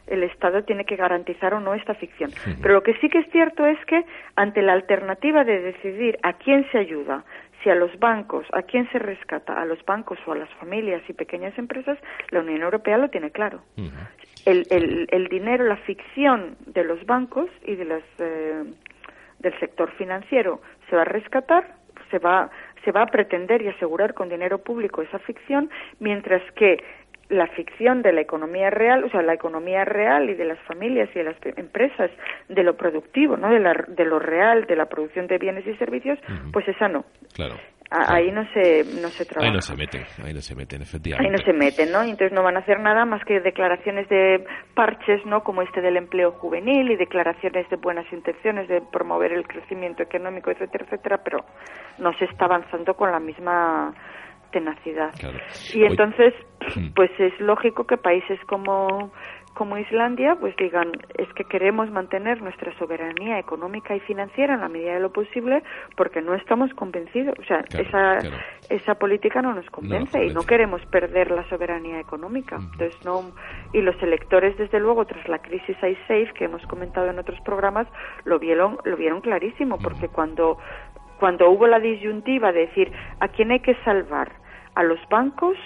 el 0.06 0.22
Estado 0.24 0.64
tiene 0.64 0.84
que 0.84 0.96
garantizar 0.96 1.54
o 1.54 1.60
no 1.60 1.74
esta 1.74 1.94
ficción. 1.94 2.30
Pero 2.60 2.74
lo 2.74 2.82
que 2.82 2.94
sí 2.94 3.08
que 3.08 3.18
es 3.18 3.30
cierto 3.30 3.66
es 3.66 3.78
que 3.86 4.04
ante 4.36 4.62
la 4.62 4.72
alternativa 4.72 5.44
de 5.44 5.60
decidir 5.60 6.18
a 6.22 6.34
quién 6.34 6.66
se 6.70 6.78
ayuda, 6.78 7.24
si 7.62 7.70
a 7.70 7.74
los 7.74 7.98
bancos, 7.98 8.46
a 8.52 8.62
quién 8.62 8.90
se 8.90 8.98
rescata, 8.98 9.60
a 9.60 9.64
los 9.64 9.84
bancos 9.84 10.18
o 10.26 10.32
a 10.32 10.36
las 10.36 10.48
familias 10.54 11.02
y 11.08 11.12
pequeñas 11.12 11.56
empresas, 11.58 11.98
la 12.30 12.40
Unión 12.40 12.62
Europea 12.62 12.96
lo 12.96 13.10
tiene 13.10 13.30
claro. 13.30 13.62
el, 14.46 14.66
el, 14.70 15.06
el, 15.10 15.28
dinero, 15.28 15.64
la 15.64 15.76
ficción 15.76 16.56
de 16.66 16.84
los 16.84 17.04
bancos 17.04 17.50
y 17.64 17.74
de 17.76 17.84
las, 17.84 18.02
eh, 18.18 18.64
del 19.40 19.58
sector 19.60 19.90
financiero 19.92 20.60
se 20.88 20.96
va 20.96 21.02
a 21.02 21.06
rescatar, 21.06 21.74
se 22.10 22.18
va, 22.18 22.50
se 22.84 22.92
va 22.92 23.02
a 23.02 23.06
pretender 23.06 23.62
y 23.62 23.68
asegurar 23.68 24.14
con 24.14 24.28
dinero 24.28 24.58
público 24.58 25.02
esa 25.02 25.18
ficción, 25.18 25.70
mientras 25.98 26.42
que 26.52 26.82
la 27.30 27.46
ficción 27.46 28.02
de 28.02 28.12
la 28.12 28.20
economía 28.20 28.70
real, 28.70 29.04
o 29.04 29.08
sea, 29.08 29.22
la 29.22 29.34
economía 29.34 29.84
real 29.84 30.28
y 30.28 30.34
de 30.34 30.44
las 30.44 30.58
familias 30.60 31.08
y 31.14 31.18
de 31.20 31.24
las 31.24 31.36
empresas, 31.56 32.10
de 32.48 32.62
lo 32.62 32.76
productivo, 32.76 33.36
¿no? 33.36 33.50
De, 33.50 33.60
la, 33.60 33.72
de 33.88 34.04
lo 34.04 34.18
real, 34.18 34.66
de 34.66 34.76
la 34.76 34.86
producción 34.86 35.26
de 35.28 35.38
bienes 35.38 35.66
y 35.66 35.74
servicios, 35.76 36.18
pues 36.52 36.66
esa 36.68 36.88
no. 36.88 37.04
Claro. 37.34 37.54
Ahí 37.92 38.30
no 38.30 38.44
se, 38.52 38.84
no 39.02 39.08
se 39.08 39.24
trabaja. 39.24 39.48
Ahí 39.48 39.54
no 39.54 39.60
se 39.60 39.76
meten, 39.76 40.04
ahí 40.24 40.32
no 40.32 40.40
se 40.40 40.54
meten, 40.54 40.82
efectivamente. 40.82 41.28
Ahí 41.28 41.36
no 41.36 41.44
se 41.44 41.52
meten, 41.52 41.90
¿no? 41.90 42.02
Entonces 42.02 42.30
no 42.32 42.44
van 42.44 42.56
a 42.56 42.60
hacer 42.60 42.78
nada 42.78 43.04
más 43.04 43.24
que 43.24 43.40
declaraciones 43.40 44.08
de 44.08 44.44
parches, 44.74 45.26
¿no? 45.26 45.42
Como 45.42 45.62
este 45.62 45.80
del 45.80 45.96
empleo 45.96 46.32
juvenil 46.32 46.88
y 46.92 46.96
declaraciones 46.96 47.68
de 47.68 47.76
buenas 47.76 48.06
intenciones 48.12 48.68
de 48.68 48.80
promover 48.80 49.32
el 49.32 49.44
crecimiento 49.46 50.04
económico, 50.04 50.52
etcétera, 50.52 50.84
etcétera, 50.84 51.20
pero 51.24 51.44
no 51.98 52.12
se 52.18 52.26
está 52.26 52.44
avanzando 52.44 52.94
con 52.94 53.10
la 53.10 53.18
misma 53.18 53.92
tenacidad. 54.50 55.12
Y 55.74 55.84
entonces, 55.84 56.34
mm. 56.76 56.94
pues 56.94 57.10
es 57.18 57.38
lógico 57.40 57.86
que 57.86 57.96
países 57.96 58.38
como 58.46 59.12
como 59.54 59.76
Islandia, 59.76 60.36
pues 60.40 60.54
digan, 60.56 60.92
es 61.18 61.28
que 61.34 61.44
queremos 61.44 61.90
mantener 61.90 62.40
nuestra 62.40 62.76
soberanía 62.78 63.38
económica 63.38 63.94
y 63.94 64.00
financiera 64.00 64.54
en 64.54 64.60
la 64.60 64.68
medida 64.68 64.94
de 64.94 65.00
lo 65.00 65.12
posible 65.12 65.62
porque 65.96 66.22
no 66.22 66.34
estamos 66.34 66.72
convencidos. 66.74 67.34
O 67.38 67.44
sea, 67.44 67.62
Claro, 67.64 67.88
esa, 67.88 68.18
claro. 68.20 68.36
esa 68.70 68.94
política 68.94 69.42
no 69.42 69.54
nos 69.54 69.68
convence 69.70 70.24
y 70.24 70.32
no 70.32 70.42
queremos 70.42 70.84
perder 70.86 71.30
la 71.30 71.46
soberanía 71.48 72.00
económica. 72.00 72.56
Entonces, 72.56 73.04
no, 73.04 73.32
y 73.72 73.82
los 73.82 74.00
electores, 74.02 74.56
desde 74.56 74.80
luego, 74.80 75.04
tras 75.04 75.28
la 75.28 75.40
crisis 75.40 75.76
iSafe, 75.76 76.32
que 76.34 76.44
hemos 76.44 76.62
comentado 76.66 77.10
en 77.10 77.18
otros 77.18 77.38
programas, 77.42 77.86
lo 78.24 78.38
vieron, 78.38 78.78
lo 78.84 78.96
vieron 78.96 79.20
clarísimo, 79.20 79.78
porque 79.78 80.08
cuando, 80.08 80.58
cuando 81.20 81.50
hubo 81.50 81.66
la 81.66 81.78
disyuntiva 81.78 82.50
de 82.50 82.66
decir 82.66 82.90
a 83.20 83.28
quién 83.28 83.52
hay 83.52 83.60
que 83.60 83.76
salvar, 83.84 84.32
a 84.74 84.82
los 84.82 84.98
bancos 85.10 85.56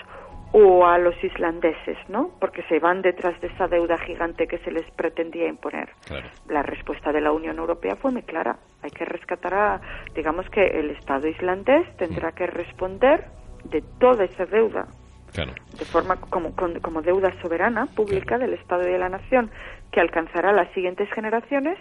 o 0.53 0.87
a 0.87 0.99
los 0.99 1.15
islandeses, 1.23 1.97
¿no? 2.09 2.31
Porque 2.41 2.63
se 2.65 2.79
van 2.79 3.03
detrás 3.03 3.41
de 3.41 3.49
esa 3.49 3.67
deuda 3.67 3.99
gigante 3.99 4.47
que 4.47 4.59
se 4.59 4.71
les 4.71 4.89
pretendía 4.93 5.49
imponer. 5.49 5.89
Claro. 6.07 6.29
La 6.49 6.63
respuesta 6.63 7.13
de 7.13 7.21
la 7.21 7.33
Unión 7.33 7.59
Europea 7.59 7.97
fue 7.97 8.13
muy 8.13 8.23
clara. 8.23 8.57
Hay 8.83 8.91
que 8.91 9.05
rescatar 9.05 9.55
a, 9.55 9.81
digamos 10.15 10.49
que 10.51 10.65
el 10.65 10.91
Estado 10.91 11.27
islandés 11.27 11.87
tendrá 11.97 12.33
que 12.33 12.47
responder 12.47 13.25
de 13.65 13.83
toda 13.99 14.25
esa 14.25 14.47
deuda 14.47 14.87
Claro. 15.33 15.53
de 15.77 15.85
forma 15.85 16.21
como, 16.21 16.55
como 16.55 17.03
deuda 17.03 17.35
soberana 17.43 17.87
pública 17.87 18.39
del 18.39 18.55
Estado 18.55 18.89
y 18.89 18.93
de 18.93 18.99
la 18.99 19.09
Nación 19.09 19.51
que 19.95 20.01
alcanzará 20.01 20.53
las 20.53 20.73
siguientes 20.75 21.09
generaciones 21.15 21.79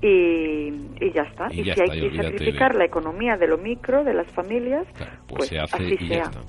y, 0.00 0.68
y 1.00 1.12
ya 1.14 1.22
está. 1.22 1.46
Y 1.52 1.60
Y, 1.60 1.64
ya 1.64 1.74
si 1.74 1.80
está, 1.82 1.92
hay 1.92 2.10
que 2.10 2.16
sacrificar 2.22 2.72
de- 2.72 2.78
la 2.78 2.84
economía 2.86 3.36
de 3.36 3.46
lo 3.46 3.58
micro, 3.58 4.02
de 4.02 4.14
las 4.14 4.30
familias, 4.32 4.86
Claro, 4.96 5.12
pues, 5.28 5.38
pues, 5.38 5.48
se 5.48 5.58
hace 5.60 5.76
así 5.76 5.94
y 6.00 6.08
sea. 6.08 6.16
ya 6.16 6.22
está. 6.24 6.40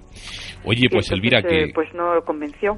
Oye, 0.65 0.87
pues 0.89 1.09
entonces, 1.09 1.11
Elvira, 1.11 1.39
eh, 1.39 1.43
que, 1.67 1.71
pues 1.73 1.93
no 1.93 2.15
lo 2.15 2.23
convenció. 2.23 2.77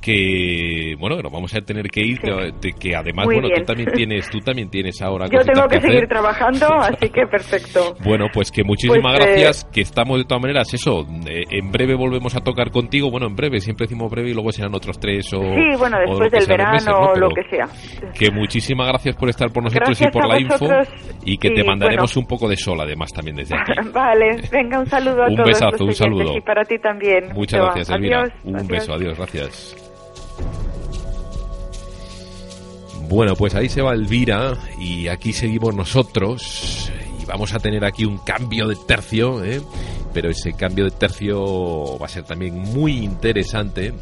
que 0.00 0.94
bueno, 0.98 1.16
que 1.16 1.22
nos 1.24 1.32
vamos 1.32 1.54
a 1.54 1.60
tener 1.60 1.88
que 1.88 2.00
ir, 2.00 2.18
Sí. 2.18 2.70
que 2.80 2.96
además, 2.96 3.26
Muy 3.26 3.34
bueno, 3.40 3.48
tú 3.54 3.62
también 3.64 3.90
tienes, 3.92 4.30
tú 4.30 4.38
también 4.38 4.70
tienes 4.70 5.02
ahora 5.02 5.26
Yo 5.26 5.40
tengo 5.40 5.66
que, 5.68 5.80
seguir 5.80 6.06
trabajando, 6.08 6.66
así 6.80 7.10
que 7.10 7.26
perfecto. 7.26 7.94
Bueno, 8.04 8.26
pues 8.32 8.50
que 8.50 8.62
muchísimas 8.64 9.16
Pues, 9.18 9.26
eh, 9.26 9.30
gracias, 9.42 9.64
que 9.72 9.80
estamos 9.82 10.18
de 10.18 10.24
todas 10.24 10.40
maneras, 10.40 10.72
eso, 10.72 11.00
eh, 11.28 11.42
en 11.50 11.70
breve 11.72 11.94
volvemos 11.96 12.34
a 12.36 12.40
tocar 12.40 12.70
contigo, 12.70 13.10
bueno, 13.10 13.26
en 13.26 13.34
breve, 13.36 13.58
siempre 13.60 13.84
decimos 13.86 14.10
breve 14.10 14.30
y 14.30 14.34
luego 14.34 14.52
serán 14.52 14.74
otros 14.74 14.98
tres 14.98 15.30
o... 15.34 15.40
Sí, 15.40 15.76
bueno, 15.78 15.98
después 15.98 16.30
del 16.30 16.46
verano 16.46 16.72
meses, 16.74 16.88
¿no? 16.88 16.98
o 17.00 17.14
lo 17.16 17.28
que 17.30 17.42
sea. 17.50 17.57
Que 18.14 18.30
muchísimas 18.30 18.88
gracias 18.88 19.16
por 19.16 19.28
estar 19.28 19.50
por 19.50 19.62
nosotros 19.62 19.88
Gracias 19.98 20.08
y 20.08 20.12
por 20.12 20.28
la 20.28 20.40
info 20.40 20.66
y 21.24 21.36
que 21.38 21.50
te 21.50 21.64
mandaremos 21.64 22.14
bueno. 22.14 22.24
un 22.24 22.28
poco 22.28 22.48
de 22.48 22.56
sol 22.56 22.80
además 22.80 23.12
también 23.12 23.36
desde 23.36 23.54
aquí. 23.56 23.72
Vale, 23.92 24.36
venga, 24.50 24.78
un 24.80 24.86
saludo 24.86 25.24
a 25.24 25.28
Un 25.28 25.36
todos 25.36 25.48
besazo, 25.48 25.84
un 25.84 25.94
saludo. 25.94 26.36
y 26.36 26.40
para 26.40 26.64
ti 26.64 26.78
también. 26.78 27.32
Muchas 27.34 27.60
gracias, 27.60 27.90
Elvira. 27.90 28.20
Adiós, 28.22 28.34
un 28.44 28.56
adiós. 28.56 28.68
beso, 28.68 28.92
adiós, 28.94 29.16
gracias. 29.18 29.76
Bueno, 33.08 33.34
pues 33.36 33.54
ahí 33.54 33.68
se 33.68 33.80
va 33.80 33.94
Elvira 33.94 34.52
y 34.78 35.08
aquí 35.08 35.32
seguimos 35.32 35.74
nosotros 35.74 36.92
y 37.22 37.24
vamos 37.24 37.54
a 37.54 37.58
tener 37.58 37.84
aquí 37.84 38.04
un 38.04 38.18
cambio 38.18 38.68
de 38.68 38.76
tercio, 38.86 39.42
¿eh? 39.44 39.60
Pero 40.18 40.30
ese 40.30 40.52
cambio 40.54 40.84
de 40.84 40.90
tercio 40.90 41.96
va 41.96 42.06
a 42.06 42.08
ser 42.08 42.24
también 42.24 42.58
muy 42.58 43.04
interesante. 43.04 43.94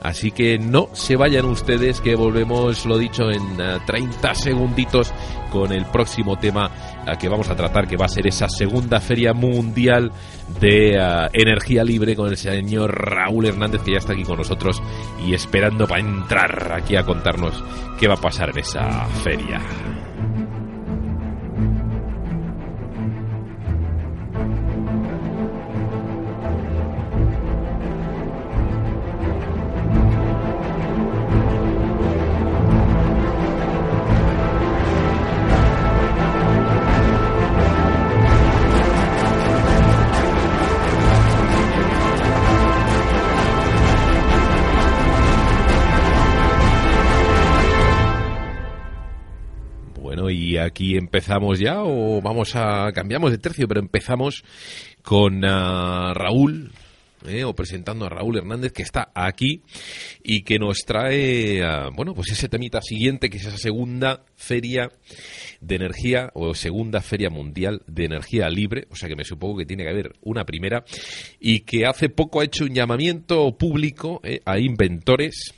Así 0.00 0.30
que 0.30 0.56
no 0.56 0.90
se 0.92 1.16
vayan 1.16 1.46
ustedes 1.46 2.00
que 2.00 2.14
volvemos, 2.14 2.86
lo 2.86 2.96
dicho, 2.96 3.28
en 3.28 3.60
eh, 3.60 3.78
30 3.84 4.36
segunditos 4.36 5.12
con 5.50 5.72
el 5.72 5.84
próximo 5.86 6.38
tema 6.38 6.70
eh, 7.04 7.16
que 7.18 7.28
vamos 7.28 7.50
a 7.50 7.56
tratar, 7.56 7.88
que 7.88 7.96
va 7.96 8.04
a 8.04 8.08
ser 8.08 8.28
esa 8.28 8.48
segunda 8.48 9.00
feria 9.00 9.32
mundial 9.32 10.12
de 10.60 10.94
eh, 10.94 11.28
energía 11.32 11.82
libre 11.82 12.14
con 12.14 12.28
el 12.28 12.36
señor 12.36 12.94
Raúl 12.94 13.46
Hernández, 13.46 13.82
que 13.82 13.94
ya 13.94 13.98
está 13.98 14.12
aquí 14.12 14.22
con 14.22 14.38
nosotros 14.38 14.80
y 15.26 15.34
esperando 15.34 15.88
para 15.88 16.02
entrar 16.02 16.72
aquí 16.72 16.94
a 16.94 17.02
contarnos 17.02 17.64
qué 17.98 18.06
va 18.06 18.14
a 18.14 18.20
pasar 18.20 18.50
en 18.50 18.58
esa 18.60 19.06
feria. 19.24 19.60
Aquí 50.64 50.96
empezamos 50.96 51.58
ya 51.58 51.82
o 51.82 52.20
vamos 52.20 52.54
a 52.54 52.92
cambiamos 52.92 53.30
de 53.30 53.38
tercio, 53.38 53.68
pero 53.68 53.80
empezamos 53.80 54.44
con 55.02 55.44
ah, 55.44 56.12
Raúl, 56.14 56.70
eh, 57.26 57.44
o 57.44 57.54
presentando 57.54 58.06
a 58.06 58.08
Raúl 58.08 58.38
Hernández 58.38 58.72
que 58.72 58.82
está 58.82 59.12
aquí 59.14 59.62
y 60.22 60.42
que 60.42 60.58
nos 60.58 60.78
trae, 60.84 61.62
ah, 61.62 61.88
bueno, 61.94 62.14
pues 62.14 62.32
ese 62.32 62.48
temita 62.48 62.80
siguiente 62.80 63.30
que 63.30 63.36
es 63.36 63.46
esa 63.46 63.58
segunda 63.58 64.24
feria 64.34 64.90
de 65.60 65.76
energía 65.76 66.30
o 66.34 66.54
segunda 66.54 67.00
feria 67.00 67.30
mundial 67.30 67.82
de 67.86 68.06
energía 68.06 68.48
libre, 68.48 68.86
o 68.90 68.96
sea 68.96 69.08
que 69.08 69.16
me 69.16 69.24
supongo 69.24 69.58
que 69.58 69.66
tiene 69.66 69.84
que 69.84 69.90
haber 69.90 70.12
una 70.22 70.44
primera. 70.44 70.84
Y 71.38 71.60
que 71.60 71.86
hace 71.86 72.08
poco 72.08 72.40
ha 72.40 72.44
hecho 72.44 72.64
un 72.64 72.74
llamamiento 72.74 73.56
público 73.56 74.20
eh, 74.24 74.40
a 74.44 74.58
inventores 74.58 75.54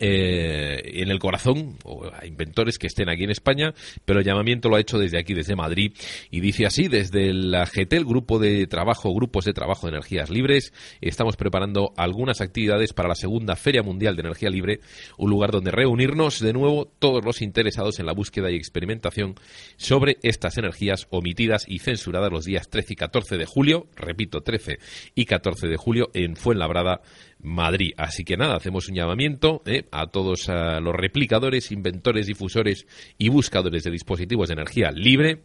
eh, 0.00 1.02
en 1.02 1.10
el 1.10 1.18
corazón, 1.18 1.76
o 1.84 2.04
a 2.06 2.26
inventores 2.26 2.78
que 2.78 2.86
estén 2.86 3.08
aquí 3.08 3.24
en 3.24 3.30
España, 3.30 3.74
pero 4.04 4.20
el 4.20 4.24
llamamiento 4.24 4.68
lo 4.68 4.76
ha 4.76 4.80
hecho 4.80 4.98
desde 4.98 5.18
aquí, 5.18 5.34
desde 5.34 5.56
Madrid, 5.56 5.92
y 6.30 6.40
dice 6.40 6.66
así, 6.66 6.88
desde 6.88 7.32
la 7.32 7.66
GT, 7.66 7.94
el 7.94 8.04
grupo 8.04 8.38
de 8.38 8.66
trabajo, 8.66 9.14
grupos 9.14 9.44
de 9.44 9.52
trabajo 9.52 9.86
de 9.86 9.92
energías 9.92 10.30
libres, 10.30 10.72
estamos 11.00 11.36
preparando 11.36 11.92
algunas 11.96 12.40
actividades 12.40 12.92
para 12.92 13.08
la 13.08 13.14
segunda 13.14 13.56
Feria 13.56 13.82
Mundial 13.82 14.16
de 14.16 14.20
Energía 14.20 14.50
Libre, 14.50 14.80
un 15.16 15.30
lugar 15.30 15.50
donde 15.50 15.70
reunirnos 15.70 16.40
de 16.40 16.52
nuevo 16.52 16.86
todos 16.86 17.24
los 17.24 17.42
interesados 17.42 17.98
en 17.98 18.06
la 18.06 18.12
búsqueda 18.12 18.50
y 18.50 18.56
experimentación 18.56 19.34
sobre 19.76 20.18
estas 20.22 20.58
energías 20.58 21.06
omitidas 21.10 21.64
y 21.66 21.78
censuradas 21.78 22.32
los 22.32 22.44
días 22.44 22.68
13 22.68 22.92
y 22.92 22.96
14 22.96 23.36
de 23.36 23.46
julio, 23.46 23.86
repito, 23.96 24.40
13 24.42 24.78
y 25.14 25.24
14 25.24 25.68
de 25.68 25.76
julio 25.76 26.10
en 26.14 26.36
Fuenlabrada, 26.36 27.00
Madrid. 27.40 27.92
Así 27.96 28.24
que 28.24 28.36
nada, 28.36 28.56
hacemos 28.56 28.88
un 28.88 28.94
llamamiento 28.94 29.62
¿eh? 29.66 29.84
a 29.92 30.06
todos 30.06 30.48
a 30.48 30.80
los 30.80 30.94
replicadores, 30.94 31.70
inventores, 31.70 32.26
difusores 32.26 32.86
y 33.16 33.28
buscadores 33.28 33.84
de 33.84 33.90
dispositivos 33.90 34.48
de 34.48 34.54
energía 34.54 34.90
libre 34.90 35.42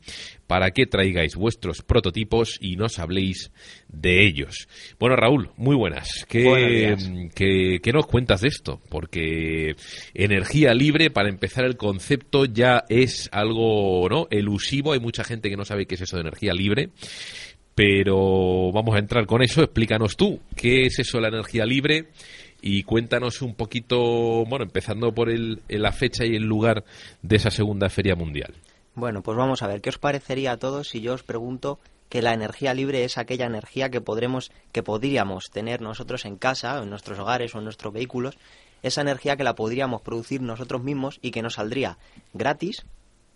para 0.47 0.71
que 0.71 0.85
traigáis 0.85 1.35
vuestros 1.35 1.81
prototipos 1.81 2.57
y 2.59 2.75
nos 2.75 2.99
habléis 2.99 3.51
de 3.87 4.25
ellos. 4.25 4.67
Bueno, 4.99 5.15
Raúl, 5.15 5.51
muy 5.57 5.75
buenas. 5.75 6.25
¿Qué, 6.27 7.91
nos 7.93 8.07
cuentas 8.07 8.41
de 8.41 8.47
esto? 8.47 8.81
Porque 8.89 9.75
energía 10.13 10.73
libre, 10.73 11.11
para 11.11 11.29
empezar, 11.29 11.65
el 11.65 11.77
concepto 11.77 12.45
ya 12.45 12.83
es 12.89 13.29
algo 13.31 14.07
no 14.09 14.27
elusivo. 14.31 14.93
Hay 14.93 14.99
mucha 14.99 15.23
gente 15.23 15.49
que 15.49 15.57
no 15.57 15.65
sabe 15.65 15.85
qué 15.85 15.95
es 15.95 16.01
eso 16.01 16.17
de 16.17 16.21
energía 16.21 16.53
libre. 16.53 16.89
Pero 17.75 18.71
vamos 18.71 18.95
a 18.95 18.99
entrar 18.99 19.25
con 19.25 19.41
eso. 19.41 19.63
Explícanos 19.63 20.15
tú 20.15 20.39
qué 20.55 20.85
es 20.85 20.99
eso 20.99 21.19
la 21.19 21.29
energía 21.29 21.65
libre 21.65 22.09
y 22.61 22.83
cuéntanos 22.83 23.41
un 23.41 23.55
poquito, 23.55 24.45
bueno, 24.45 24.63
empezando 24.63 25.13
por 25.13 25.29
el, 25.29 25.61
la 25.67 25.91
fecha 25.91 26.25
y 26.25 26.35
el 26.35 26.43
lugar 26.43 26.85
de 27.21 27.35
esa 27.35 27.51
segunda 27.51 27.89
feria 27.89 28.15
mundial. 28.15 28.53
Bueno, 28.95 29.21
pues 29.21 29.37
vamos 29.37 29.63
a 29.63 29.67
ver, 29.67 29.81
¿qué 29.81 29.89
os 29.89 29.97
parecería 29.97 30.53
a 30.53 30.57
todos 30.57 30.87
si 30.87 31.01
yo 31.01 31.13
os 31.13 31.23
pregunto 31.23 31.79
que 32.07 32.21
la 32.21 32.33
energía 32.33 32.73
libre 32.73 33.03
es 33.03 33.17
aquella 33.17 33.47
energía 33.47 33.89
que 33.89 33.99
podremos, 33.99 34.51
que 34.71 34.83
podríamos 34.83 35.49
tener 35.51 35.81
nosotros 35.81 36.25
en 36.25 36.37
casa, 36.37 36.81
en 36.81 36.89
nuestros 36.89 37.17
hogares 37.19 37.53
o 37.53 37.57
en 37.57 37.63
nuestros 37.63 37.91
vehículos, 37.91 38.37
esa 38.83 39.01
energía 39.01 39.35
que 39.35 39.43
la 39.43 39.55
podríamos 39.55 40.01
producir 40.01 40.41
nosotros 40.41 40.83
mismos 40.83 41.19
y 41.21 41.31
que 41.31 41.41
nos 41.41 41.55
saldría 41.55 41.97
gratis 42.33 42.85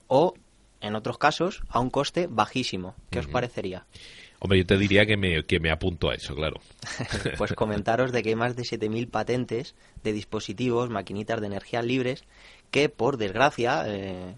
o, 0.07 0.35
en 0.79 0.95
otros 0.95 1.17
casos, 1.17 1.63
a 1.69 1.79
un 1.79 1.89
coste 1.89 2.27
bajísimo. 2.29 2.95
¿Qué 3.09 3.19
os 3.19 3.27
parecería? 3.27 3.85
Hombre, 4.39 4.59
yo 4.59 4.65
te 4.65 4.77
diría 4.77 5.05
que 5.05 5.17
me, 5.17 5.43
que 5.45 5.59
me 5.59 5.71
apunto 5.71 6.09
a 6.09 6.15
eso, 6.15 6.35
claro. 6.35 6.59
Pues 7.37 7.53
comentaros 7.53 8.11
de 8.11 8.21
que 8.21 8.29
hay 8.29 8.35
más 8.35 8.55
de 8.55 8.63
7.000 8.63 9.09
patentes 9.09 9.75
de 10.03 10.13
dispositivos, 10.13 10.89
maquinitas 10.89 11.41
de 11.41 11.47
energía 11.47 11.81
libres, 11.81 12.23
que 12.69 12.89
por 12.89 13.17
desgracia 13.17 13.83
eh, 13.87 14.35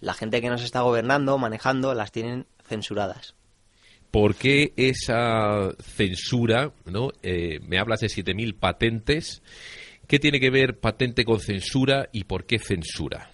la 0.00 0.14
gente 0.14 0.40
que 0.40 0.50
nos 0.50 0.62
está 0.62 0.82
gobernando, 0.82 1.38
manejando, 1.38 1.94
las 1.94 2.12
tienen 2.12 2.46
censuradas. 2.66 3.34
¿Por 4.10 4.34
qué 4.34 4.72
esa 4.76 5.70
censura? 5.80 6.72
¿no? 6.86 7.10
Eh, 7.22 7.60
me 7.62 7.78
hablas 7.78 8.00
de 8.00 8.08
7.000 8.08 8.54
patentes. 8.58 9.42
¿Qué 10.06 10.18
tiene 10.18 10.40
que 10.40 10.50
ver 10.50 10.78
patente 10.78 11.24
con 11.24 11.40
censura 11.40 12.08
y 12.12 12.24
por 12.24 12.44
qué 12.44 12.58
censura? 12.58 13.30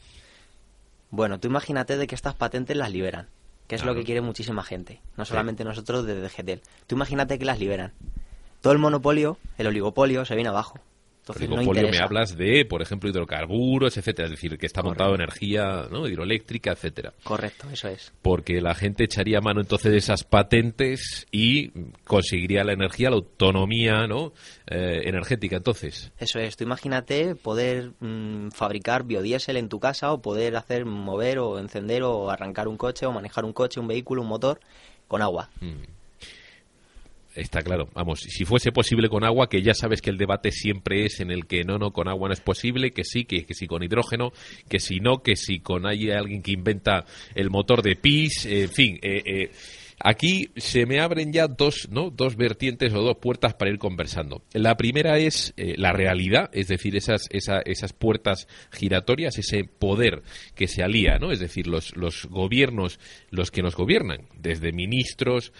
Bueno, 1.11 1.39
tú 1.39 1.47
imagínate 1.47 1.97
de 1.97 2.09
que 2.09 2.17
estas 2.17 2.35
patentes 2.35 2.77
las 2.77 2.91
liberan, 2.91 3.29
que 3.67 3.75
es 3.77 3.83
Claro. 3.83 3.95
lo 3.95 4.01
que 4.01 4.05
quiere 4.05 4.21
muchísima 4.21 4.63
gente, 4.63 5.01
no 5.17 5.25
solamente 5.25 5.65
nosotros 5.65 6.05
desde 6.07 6.21
DGTEL. 6.23 6.63
Tú 6.87 6.95
imagínate 6.97 7.39
que 7.39 7.45
las 7.45 7.59
liberan. 7.59 7.93
Todo 8.61 8.73
el 8.73 8.79
monopolio, 8.79 9.39
el 9.59 9.67
oligopolio, 9.67 10.25
se 10.25 10.35
viene 10.35 10.49
abajo. 10.51 10.79
Entonces 11.25 11.49
Oligopolio 11.49 11.89
me 11.89 11.99
hablas 12.01 12.37
de, 12.37 12.67
por 12.67 12.83
ejemplo, 12.83 13.09
hidrocarburos, 13.09 13.97
etcétera, 13.97 14.27
es 14.27 14.33
decir, 14.33 14.59
que 14.59 14.67
está 14.67 14.83
Correcto. 14.83 15.05
montado 15.05 15.15
energía 15.15 15.89
¿no? 15.91 16.07
hidroeléctrica, 16.07 16.73
etcétera. 16.73 17.15
Correcto, 17.23 17.67
eso 17.73 17.89
es. 17.89 18.13
Porque 18.21 18.61
la 18.61 18.75
gente 18.75 19.05
echaría 19.05 19.41
mano 19.41 19.63
entonces 19.63 19.91
de 19.91 19.97
esas 19.97 20.23
patentes 20.25 21.27
y 21.31 21.71
conseguiría 22.05 22.63
la 22.63 22.75
energía, 22.75 23.09
la 23.09 23.17
autonomía 23.17 24.07
¿no? 24.07 24.35
Eh, 24.67 25.03
energética. 25.07 25.57
Entonces, 25.57 26.13
Eso 26.19 26.41
es, 26.41 26.59
tú 26.59 26.65
imagínate 26.65 27.35
poder 27.35 27.93
mm, 28.01 28.51
fabricar 28.51 29.05
biodiesel 29.05 29.57
en 29.57 29.71
tu 29.71 29.81
casa 29.81 30.13
o 30.13 30.21
poder 30.21 30.57
hacer 30.57 30.85
mover 30.85 31.39
o 31.39 31.59
encender 31.59 32.03
o 32.03 32.31
arrancar 32.31 32.69
un 32.69 32.77
coche 32.77 33.07
o 33.07 33.13
manejar 33.13 33.47
un 33.47 33.55
coche, 33.55 33.81
un 33.81 33.89
vehículo, 33.89 34.21
un 34.21 34.29
motor 34.29 34.61
con 35.09 35.23
agua. 35.23 35.49
Está 37.35 37.63
claro, 37.63 37.89
vamos, 37.95 38.21
si 38.21 38.45
fuese 38.45 38.71
posible 38.71 39.09
con 39.09 39.25
agua, 39.25 39.49
que 39.49 39.61
ya 39.61 39.75
sabes 39.75 40.01
que 40.01 40.11
el 40.11 40.19
debate 40.19 40.53
siempre 40.53 41.05
es 41.05 41.19
en 41.19 41.33
el 41.33 41.47
que 41.47 41.65
no, 41.65 41.79
no, 41.79 41.93
con 41.93 42.07
agua 42.09 42.29
no 42.29 42.33
es 42.35 42.41
posible, 42.41 42.93
que 42.93 43.03
sí, 43.03 43.25
que, 43.25 43.45
que 43.45 43.55
sí 43.55 43.67
con 43.67 43.83
hidrógeno, 43.83 44.33
que 44.69 44.79
si 44.79 45.01
no, 45.01 45.23
que 45.23 45.35
si 45.35 45.59
con 45.59 45.85
hay 45.87 46.11
alguien 46.13 46.43
que 46.43 46.53
inventa 46.53 47.05
el 47.35 47.51
motor 47.51 47.83
de 47.83 47.97
PIS, 47.97 48.47
en 48.47 48.69
fin, 48.69 48.99
eh, 49.03 49.23
eh, 49.27 49.51
aquí 49.99 50.51
se 50.57 50.87
me 50.87 51.01
abren 51.01 51.33
ya 51.33 51.49
dos, 51.49 51.89
¿no? 51.91 52.11
dos 52.11 52.37
vertientes 52.37 52.93
o 52.95 53.03
dos 53.03 53.17
puertas 53.17 53.55
para 53.55 53.71
ir 53.71 53.79
conversando. 53.79 54.43
La 54.53 54.77
primera 54.77 55.19
es 55.19 55.55
eh, 55.57 55.75
la 55.77 55.93
realidad, 55.93 56.51
es 56.53 56.69
decir, 56.69 56.95
esas, 56.97 57.27
esa- 57.31 57.63
esas 57.65 57.93
puertas 57.93 58.47
giratorias, 58.73 59.39
ese 59.39 59.65
poder 59.65 60.23
que 60.55 60.69
se 60.69 60.83
alía, 60.85 61.19
¿no? 61.19 61.33
Es 61.33 61.41
decir, 61.41 61.67
los, 61.67 61.97
los 61.97 62.27
gobiernos, 62.27 63.01
los 63.31 63.51
que 63.51 63.63
nos 63.63 63.75
gobiernan, 63.77 64.29
desde 64.37 64.73
ministros, 64.73 65.53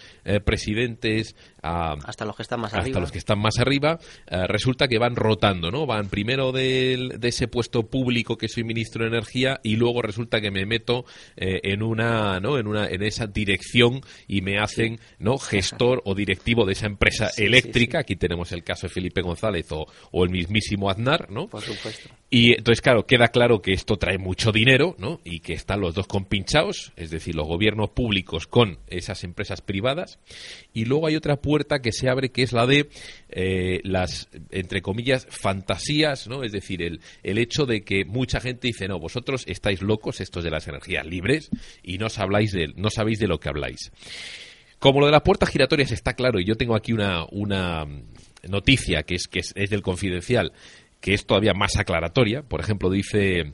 presidentes, 0.45 1.35
a, 1.65 1.93
Hasta 2.05 2.25
los 2.25 2.35
que 2.35 2.43
están 2.43 2.59
más 2.59 2.73
hasta 2.73 2.81
arriba. 2.81 2.99
los 2.99 3.11
que 3.11 3.17
están 3.17 3.39
más 3.39 3.59
arriba, 3.59 3.99
eh, 4.27 4.47
resulta 4.47 4.87
que 4.87 4.97
van 4.99 5.15
rotando, 5.15 5.71
¿no? 5.71 5.85
Van 5.85 6.09
primero 6.09 6.51
del- 6.51 7.19
de 7.19 7.27
ese 7.27 7.47
puesto 7.47 7.83
público 7.87 8.37
que 8.37 8.47
soy 8.47 8.63
ministro 8.63 9.03
de 9.03 9.09
energía 9.09 9.59
y 9.63 9.75
luego 9.75 10.01
resulta 10.01 10.39
que 10.41 10.51
me 10.51 10.65
meto 10.65 11.05
eh, 11.37 11.59
en 11.63 11.81
una, 11.83 12.39
¿no? 12.39 12.57
En 12.57 12.67
una, 12.67 12.87
en 12.87 13.01
esa 13.03 13.27
dirección 13.27 14.01
y 14.27 14.41
me 14.41 14.59
hacen, 14.59 14.99
¿no? 15.19 15.37
Gestor 15.37 16.01
o 16.05 16.13
directivo 16.15 16.65
de 16.65 16.73
esa 16.73 16.85
empresa 16.85 17.29
sí, 17.29 17.43
eléctrica. 17.43 17.99
sí. 17.99 18.01
Aquí 18.01 18.15
tenemos 18.15 18.51
el 18.51 18.63
caso 18.63 18.87
de 18.87 18.93
Felipe 18.93 19.21
González 19.21 19.71
o, 19.71 19.85
o 20.11 20.23
el 20.23 20.29
mismísimo 20.29 20.89
Aznar, 20.89 21.31
¿no? 21.31 21.47
Por 21.47 21.61
supuesto. 21.61 22.09
Y 22.29 22.53
entonces, 22.53 22.81
claro, 22.81 23.05
queda 23.05 23.29
claro 23.29 23.61
que 23.61 23.71
esto 23.73 23.97
trae 23.97 24.17
mucho 24.17 24.51
dinero, 24.51 24.95
¿no? 24.99 25.21
Y 25.23 25.39
que 25.39 25.53
están 25.53 25.79
los 25.79 25.93
dos 25.95 26.07
compinchados, 26.07 26.91
es 26.97 27.09
decir, 27.11 27.35
los 27.35 27.47
gobiernos 27.47 27.91
públicos 27.91 28.45
con 28.47 28.79
esas 28.87 29.23
empresas 29.23 29.61
privadas. 29.61 30.19
Y 30.73 30.85
luego 30.85 31.07
hay 31.07 31.15
otra 31.15 31.37
puerta 31.37 31.54
que 31.81 31.91
se 31.91 32.09
abre, 32.09 32.29
que 32.29 32.43
es 32.43 32.53
la 32.53 32.65
de 32.65 32.89
eh, 33.29 33.81
las, 33.83 34.29
entre 34.51 34.81
comillas, 34.81 35.27
fantasías, 35.29 36.27
¿no? 36.27 36.43
Es 36.43 36.51
decir, 36.51 36.81
el, 36.81 37.01
el 37.23 37.37
hecho 37.37 37.65
de 37.65 37.83
que 37.83 38.05
mucha 38.05 38.39
gente 38.39 38.67
dice, 38.67 38.87
no, 38.87 38.99
vosotros 38.99 39.43
estáis 39.47 39.81
locos, 39.81 40.21
estos 40.21 40.43
de 40.43 40.51
las 40.51 40.67
energías 40.67 41.05
libres, 41.05 41.49
y 41.83 41.97
no, 41.97 42.07
os 42.07 42.19
habláis 42.19 42.51
de, 42.51 42.73
no 42.75 42.89
sabéis 42.89 43.19
de 43.19 43.27
lo 43.27 43.39
que 43.39 43.49
habláis. 43.49 43.91
Como 44.79 44.99
lo 44.99 45.05
de 45.07 45.13
las 45.13 45.21
puertas 45.21 45.49
giratorias 45.49 45.91
está 45.91 46.13
claro, 46.13 46.39
y 46.39 46.45
yo 46.45 46.55
tengo 46.55 46.75
aquí 46.75 46.93
una, 46.93 47.25
una 47.31 47.85
noticia 48.47 49.03
que 49.03 49.15
es 49.15 49.27
que 49.27 49.39
es, 49.39 49.53
es 49.55 49.69
del 49.69 49.81
confidencial, 49.81 50.51
que 51.01 51.13
es 51.13 51.25
todavía 51.25 51.53
más 51.53 51.77
aclaratoria. 51.77 52.41
Por 52.43 52.59
ejemplo, 52.59 52.89
dice. 52.89 53.53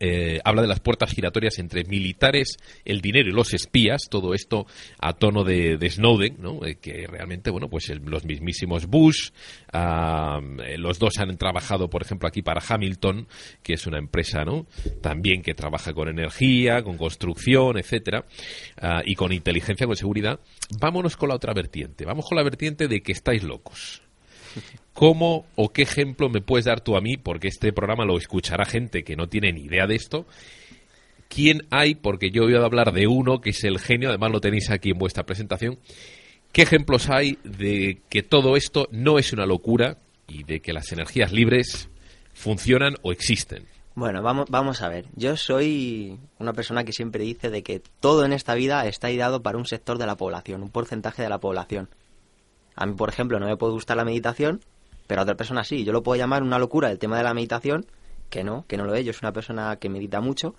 Eh, 0.00 0.40
habla 0.44 0.62
de 0.62 0.68
las 0.68 0.80
puertas 0.80 1.12
giratorias 1.12 1.58
entre 1.58 1.84
militares, 1.84 2.56
el 2.84 3.00
dinero 3.00 3.28
y 3.28 3.32
los 3.32 3.54
espías, 3.54 4.08
todo 4.10 4.34
esto 4.34 4.66
a 4.98 5.12
tono 5.14 5.44
de, 5.44 5.76
de 5.76 5.90
Snowden, 5.90 6.36
¿no? 6.38 6.64
Eh, 6.64 6.76
que 6.76 7.06
realmente, 7.06 7.50
bueno, 7.50 7.68
pues 7.68 7.92
los 8.04 8.24
mismísimos 8.24 8.86
Bush, 8.86 9.30
eh, 9.72 10.78
los 10.78 10.98
dos 10.98 11.18
han 11.18 11.36
trabajado, 11.36 11.88
por 11.88 12.02
ejemplo, 12.02 12.28
aquí 12.28 12.42
para 12.42 12.62
Hamilton, 12.66 13.26
que 13.62 13.74
es 13.74 13.86
una 13.86 13.98
empresa, 13.98 14.44
¿no? 14.44 14.66
También 15.00 15.42
que 15.42 15.54
trabaja 15.54 15.92
con 15.92 16.08
energía, 16.08 16.82
con 16.82 16.96
construcción, 16.96 17.78
etcétera, 17.78 18.24
ah, 18.80 19.02
y 19.04 19.14
con 19.14 19.32
inteligencia, 19.32 19.86
con 19.86 19.96
seguridad. 19.96 20.40
Vámonos 20.78 21.16
con 21.16 21.28
la 21.28 21.36
otra 21.36 21.52
vertiente. 21.52 22.04
Vamos 22.04 22.26
con 22.28 22.36
la 22.36 22.42
vertiente 22.42 22.88
de 22.88 23.02
que 23.02 23.12
estáis 23.12 23.42
locos. 23.42 24.02
¿Cómo 24.94 25.44
o 25.56 25.72
qué 25.72 25.82
ejemplo 25.82 26.28
me 26.28 26.40
puedes 26.40 26.66
dar 26.66 26.80
tú 26.80 26.96
a 26.96 27.00
mí? 27.00 27.16
Porque 27.16 27.48
este 27.48 27.72
programa 27.72 28.04
lo 28.04 28.16
escuchará 28.16 28.64
gente 28.64 29.02
que 29.02 29.16
no 29.16 29.28
tiene 29.28 29.52
ni 29.52 29.62
idea 29.62 29.88
de 29.88 29.96
esto. 29.96 30.24
¿Quién 31.28 31.66
hay? 31.70 31.96
Porque 31.96 32.30
yo 32.30 32.42
he 32.42 32.46
oído 32.46 32.64
hablar 32.64 32.92
de 32.92 33.08
uno 33.08 33.40
que 33.40 33.50
es 33.50 33.64
el 33.64 33.80
genio, 33.80 34.08
además 34.08 34.30
lo 34.30 34.40
tenéis 34.40 34.70
aquí 34.70 34.90
en 34.90 34.98
vuestra 34.98 35.26
presentación. 35.26 35.78
¿Qué 36.52 36.62
ejemplos 36.62 37.10
hay 37.10 37.38
de 37.42 38.02
que 38.08 38.22
todo 38.22 38.56
esto 38.56 38.86
no 38.92 39.18
es 39.18 39.32
una 39.32 39.46
locura 39.46 39.98
y 40.28 40.44
de 40.44 40.60
que 40.60 40.72
las 40.72 40.92
energías 40.92 41.32
libres 41.32 41.88
funcionan 42.32 42.94
o 43.02 43.10
existen? 43.10 43.66
Bueno, 43.96 44.22
vamos, 44.22 44.46
vamos 44.48 44.80
a 44.80 44.88
ver. 44.88 45.06
Yo 45.16 45.36
soy 45.36 46.20
una 46.38 46.52
persona 46.52 46.84
que 46.84 46.92
siempre 46.92 47.24
dice 47.24 47.50
de 47.50 47.64
que 47.64 47.82
todo 47.98 48.24
en 48.24 48.32
esta 48.32 48.54
vida 48.54 48.86
está 48.86 49.10
ideado 49.10 49.42
para 49.42 49.58
un 49.58 49.66
sector 49.66 49.98
de 49.98 50.06
la 50.06 50.16
población, 50.16 50.62
un 50.62 50.70
porcentaje 50.70 51.22
de 51.22 51.28
la 51.28 51.38
población. 51.38 51.88
A 52.76 52.86
mí, 52.86 52.94
por 52.94 53.08
ejemplo, 53.08 53.40
no 53.40 53.46
me 53.46 53.56
puede 53.56 53.72
gustar 53.72 53.96
la 53.96 54.04
meditación, 54.04 54.60
pero 55.06 55.20
a 55.20 55.24
otra 55.24 55.36
persona 55.36 55.64
sí. 55.64 55.84
Yo 55.84 55.92
lo 55.92 56.02
puedo 56.02 56.18
llamar 56.18 56.42
una 56.42 56.58
locura 56.58 56.90
el 56.90 56.98
tema 56.98 57.18
de 57.18 57.24
la 57.24 57.34
meditación, 57.34 57.86
que 58.30 58.44
no, 58.44 58.64
que 58.66 58.76
no 58.76 58.84
lo 58.84 58.94
es. 58.94 59.04
Yo 59.04 59.12
soy 59.12 59.20
una 59.22 59.32
persona 59.32 59.76
que 59.76 59.88
medita 59.88 60.20
mucho. 60.20 60.54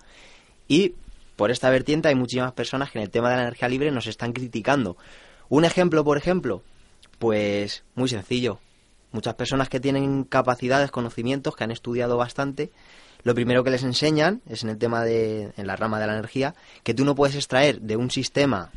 Y 0.68 0.94
por 1.36 1.50
esta 1.50 1.70
vertiente 1.70 2.08
hay 2.08 2.14
muchísimas 2.14 2.52
personas 2.52 2.90
que 2.90 2.98
en 2.98 3.04
el 3.04 3.10
tema 3.10 3.30
de 3.30 3.36
la 3.36 3.42
energía 3.42 3.68
libre 3.68 3.90
nos 3.90 4.06
están 4.06 4.32
criticando. 4.32 4.96
Un 5.48 5.64
ejemplo, 5.64 6.04
por 6.04 6.16
ejemplo, 6.16 6.62
pues 7.18 7.84
muy 7.94 8.08
sencillo. 8.08 8.58
Muchas 9.12 9.34
personas 9.34 9.68
que 9.68 9.80
tienen 9.80 10.24
capacidades, 10.24 10.90
conocimientos, 10.90 11.56
que 11.56 11.64
han 11.64 11.70
estudiado 11.70 12.16
bastante, 12.16 12.70
lo 13.22 13.34
primero 13.34 13.64
que 13.64 13.70
les 13.70 13.82
enseñan 13.82 14.40
es 14.48 14.62
en 14.62 14.70
el 14.70 14.78
tema 14.78 15.04
de, 15.04 15.52
en 15.56 15.66
la 15.66 15.76
rama 15.76 15.98
de 15.98 16.06
la 16.06 16.12
energía, 16.12 16.54
que 16.82 16.94
tú 16.94 17.04
no 17.04 17.14
puedes 17.14 17.34
extraer 17.34 17.80
de 17.80 17.96
un 17.96 18.10
sistema 18.10 18.70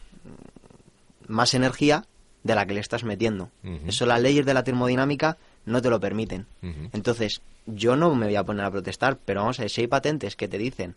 más 1.27 1.53
energía 1.53 2.05
de 2.43 2.55
la 2.55 2.65
que 2.65 2.73
le 2.73 2.79
estás 2.79 3.03
metiendo. 3.03 3.51
Ujú. 3.63 3.79
Eso 3.87 4.05
las 4.05 4.21
leyes 4.21 4.45
de 4.45 4.53
la 4.53 4.63
termodinámica 4.63 5.37
no 5.65 5.81
te 5.81 5.89
lo 5.89 5.99
permiten. 5.99 6.45
Entonces, 6.93 7.41
yo 7.65 7.95
no 7.95 8.13
me 8.15 8.25
voy 8.27 8.35
a 8.35 8.43
poner 8.43 8.65
a 8.65 8.71
protestar, 8.71 9.17
pero 9.23 9.41
vamos 9.41 9.59
a 9.59 9.63
ver, 9.63 9.69
si 9.69 9.81
hay 9.81 9.87
patentes 9.87 10.35
que 10.35 10.47
te 10.47 10.57
dicen 10.57 10.95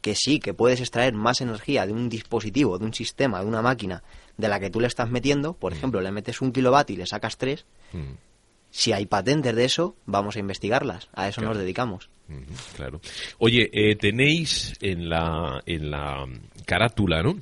que 0.00 0.14
sí, 0.16 0.40
que 0.40 0.52
puedes 0.52 0.80
extraer 0.80 1.14
más 1.14 1.40
energía 1.40 1.86
de 1.86 1.92
un 1.92 2.08
dispositivo, 2.08 2.76
de 2.78 2.84
un 2.84 2.92
sistema, 2.92 3.40
de 3.40 3.46
una 3.46 3.62
máquina, 3.62 4.02
de 4.36 4.48
la 4.48 4.58
que 4.58 4.68
tú 4.68 4.80
le 4.80 4.88
estás 4.88 5.08
metiendo, 5.10 5.52
por 5.54 5.72
ejemplo, 5.72 6.00
le 6.00 6.10
metes 6.10 6.40
un 6.40 6.50
kilovatio 6.52 6.94
y 6.94 6.96
le 6.98 7.06
sacas 7.06 7.36
tres, 7.38 7.66
si 8.70 8.92
hay 8.92 9.06
patentes 9.06 9.54
de 9.54 9.64
eso, 9.64 9.94
vamos 10.06 10.34
a 10.34 10.40
investigarlas. 10.40 11.08
A 11.14 11.28
eso 11.28 11.40
Claro. 11.40 11.54
nos 11.54 11.62
dedicamos. 11.62 12.10
claro. 12.74 13.00
Oye, 13.38 13.70
eh, 13.72 13.94
tenéis 13.96 14.72
en 14.80 15.08
la, 15.08 15.62
en 15.66 15.90
la 15.90 16.26
carátula, 16.66 17.22
¿no? 17.22 17.36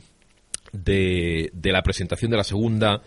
De, 0.72 1.50
de 1.52 1.72
la 1.72 1.82
presentación 1.82 2.30
de 2.30 2.36
la 2.36 2.44
segunda 2.44 3.02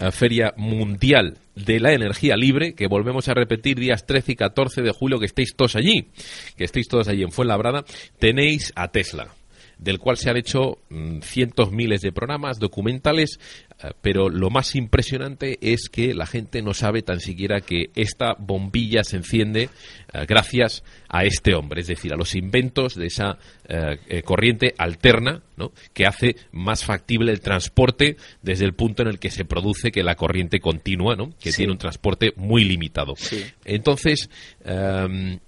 eh, 0.00 0.10
Feria 0.10 0.54
Mundial 0.56 1.38
de 1.54 1.80
la 1.80 1.92
Energía 1.92 2.36
Libre, 2.36 2.74
que 2.74 2.86
volvemos 2.86 3.28
a 3.28 3.34
repetir 3.34 3.78
días 3.78 4.06
13 4.06 4.32
y 4.32 4.36
14 4.36 4.82
de 4.82 4.92
julio, 4.92 5.18
que 5.18 5.26
estéis 5.26 5.54
todos 5.56 5.76
allí, 5.76 6.08
que 6.56 6.64
estéis 6.64 6.88
todos 6.88 7.08
allí 7.08 7.22
en 7.22 7.32
Fuenlabrada, 7.32 7.84
tenéis 8.18 8.72
a 8.76 8.88
Tesla 8.88 9.37
del 9.78 9.98
cual 9.98 10.16
se 10.16 10.28
han 10.30 10.36
hecho 10.36 10.78
mm, 10.90 11.20
cientos 11.20 11.70
miles 11.70 12.00
de 12.00 12.12
programas 12.12 12.58
documentales, 12.58 13.38
eh, 13.82 13.92
pero 14.00 14.28
lo 14.28 14.50
más 14.50 14.74
impresionante 14.74 15.58
es 15.60 15.88
que 15.88 16.14
la 16.14 16.26
gente 16.26 16.62
no 16.62 16.74
sabe 16.74 17.02
tan 17.02 17.20
siquiera 17.20 17.60
que 17.60 17.90
esta 17.94 18.34
bombilla 18.38 19.04
se 19.04 19.16
enciende 19.16 19.70
eh, 20.12 20.24
gracias 20.26 20.82
a 21.08 21.24
este 21.24 21.54
hombre, 21.54 21.80
es 21.82 21.86
decir, 21.86 22.12
a 22.12 22.16
los 22.16 22.34
inventos 22.34 22.94
de 22.96 23.06
esa 23.06 23.38
eh, 23.68 24.22
corriente 24.24 24.74
alterna, 24.78 25.42
¿no? 25.56 25.72
que 25.94 26.06
hace 26.06 26.36
más 26.52 26.84
factible 26.84 27.32
el 27.32 27.40
transporte 27.40 28.16
desde 28.42 28.64
el 28.64 28.74
punto 28.74 29.02
en 29.02 29.08
el 29.08 29.18
que 29.18 29.30
se 29.30 29.44
produce 29.44 29.92
que 29.92 30.02
la 30.02 30.16
corriente 30.16 30.60
continua, 30.60 31.14
¿no? 31.16 31.30
que 31.40 31.52
Sí. 31.52 31.58
tiene 31.58 31.72
un 31.72 31.78
transporte 31.78 32.32
muy 32.36 32.64
limitado. 32.64 33.14
Sí. 33.16 33.44
Entonces, 33.64 34.28
em, 34.64 35.38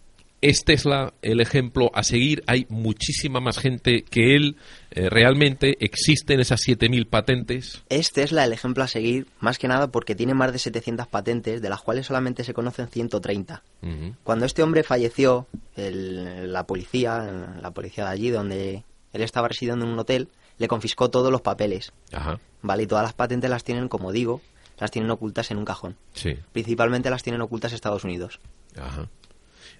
es 0.40 0.64
Tesla 0.64 1.12
el 1.22 1.40
ejemplo 1.40 1.90
a 1.94 2.02
seguir. 2.02 2.42
Hay 2.46 2.66
muchísima 2.70 3.40
más 3.40 3.58
gente 3.58 4.02
que 4.04 4.36
él. 4.36 4.56
Eh, 4.90 5.08
realmente 5.10 5.76
existen 5.80 6.40
esas 6.40 6.60
7.000 6.66 7.06
patentes. 7.06 7.82
Es 7.88 8.12
Tesla 8.12 8.44
el 8.44 8.52
ejemplo 8.52 8.82
a 8.82 8.88
seguir, 8.88 9.26
más 9.40 9.58
que 9.58 9.68
nada 9.68 9.88
porque 9.88 10.14
tiene 10.14 10.34
más 10.34 10.52
de 10.52 10.58
700 10.58 11.06
patentes, 11.08 11.60
de 11.62 11.68
las 11.68 11.82
cuales 11.82 12.06
solamente 12.06 12.42
se 12.44 12.54
conocen 12.54 12.88
130. 12.88 13.62
Ujú, 13.82 14.14
Cuando 14.24 14.46
este 14.46 14.62
hombre 14.62 14.82
falleció, 14.82 15.46
el- 15.76 16.52
la 16.52 16.66
policía, 16.66 17.56
la 17.60 17.70
policía 17.72 18.04
de 18.04 18.10
allí, 18.10 18.30
donde 18.30 18.84
él 19.12 19.22
estaba 19.22 19.48
residiendo 19.48 19.84
en 19.84 19.92
un 19.92 19.98
hotel, 19.98 20.28
le 20.58 20.68
confiscó 20.68 21.10
todos 21.10 21.30
los 21.32 21.40
papeles, 21.40 21.92
Ajá, 22.12 22.38
¿vale? 22.62 22.82
Y 22.82 22.86
todas 22.86 23.02
las 23.04 23.14
patentes 23.14 23.48
las 23.50 23.64
tienen, 23.64 23.88
como 23.88 24.12
digo, 24.12 24.40
las 24.78 24.90
tienen 24.90 25.10
ocultas 25.10 25.50
en 25.50 25.56
un 25.58 25.64
cajón. 25.64 25.96
sí, 26.14 26.36
Principalmente 26.52 27.10
las 27.10 27.22
tienen 27.22 27.40
ocultas 27.42 27.72
Estados 27.72 28.04
Unidos. 28.04 28.40
ajá. 28.76 29.08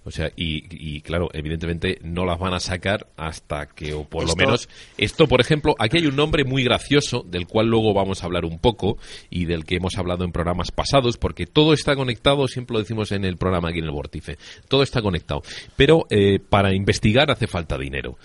O 0.05 0.11
sea, 0.11 0.31
y, 0.37 0.65
y, 0.71 1.01
claro, 1.03 1.29
evidentemente 1.33 1.99
no 2.03 2.25
las 2.25 2.39
van 2.39 2.55
a 2.55 2.61
sacar 2.61 3.07
hasta 3.17 3.67
que, 3.67 3.93
o 3.93 4.05
por 4.05 4.27
lo 4.27 4.35
menos, 4.35 4.69
esto, 4.97 5.27
por 5.27 5.41
ejemplo, 5.41 5.75
aquí 5.79 5.99
hay 5.99 6.07
un 6.07 6.17
nombre 6.17 6.45
muy 6.45 6.65
gracioso 6.65 7.23
del 7.27 7.47
cual 7.47 7.69
luego 7.69 7.93
vamos 7.93 8.23
a 8.23 8.27
hablar 8.27 8.45
un 8.45 8.59
poco 8.59 8.99
y 9.29 9.45
del 9.45 9.65
que 9.65 9.77
hemos 9.77 9.99
hablado 9.99 10.25
en 10.25 10.33
programas 10.33 10.71
pasados, 10.71 11.17
porque 11.19 11.47
todo 11.47 11.73
está 11.73 11.97
conectado, 11.97 12.49
siempre 12.49 12.75
lo 12.75 12.81
decimos 12.81 13.13
en 13.13 13.25
el 13.25 13.37
programa 13.37 13.69
aquí 13.69 13.81
en 13.81 13.85
el 13.85 13.91
Vórtice, 13.91 14.39
todo 14.69 14.83
está 14.83 15.03
conectado. 15.03 15.43
Pero 15.77 16.07
eh, 16.11 16.39
para 16.39 16.75
investigar 16.75 17.31
hace 17.31 17.47
falta 17.47 17.77
dinero. 17.77 18.17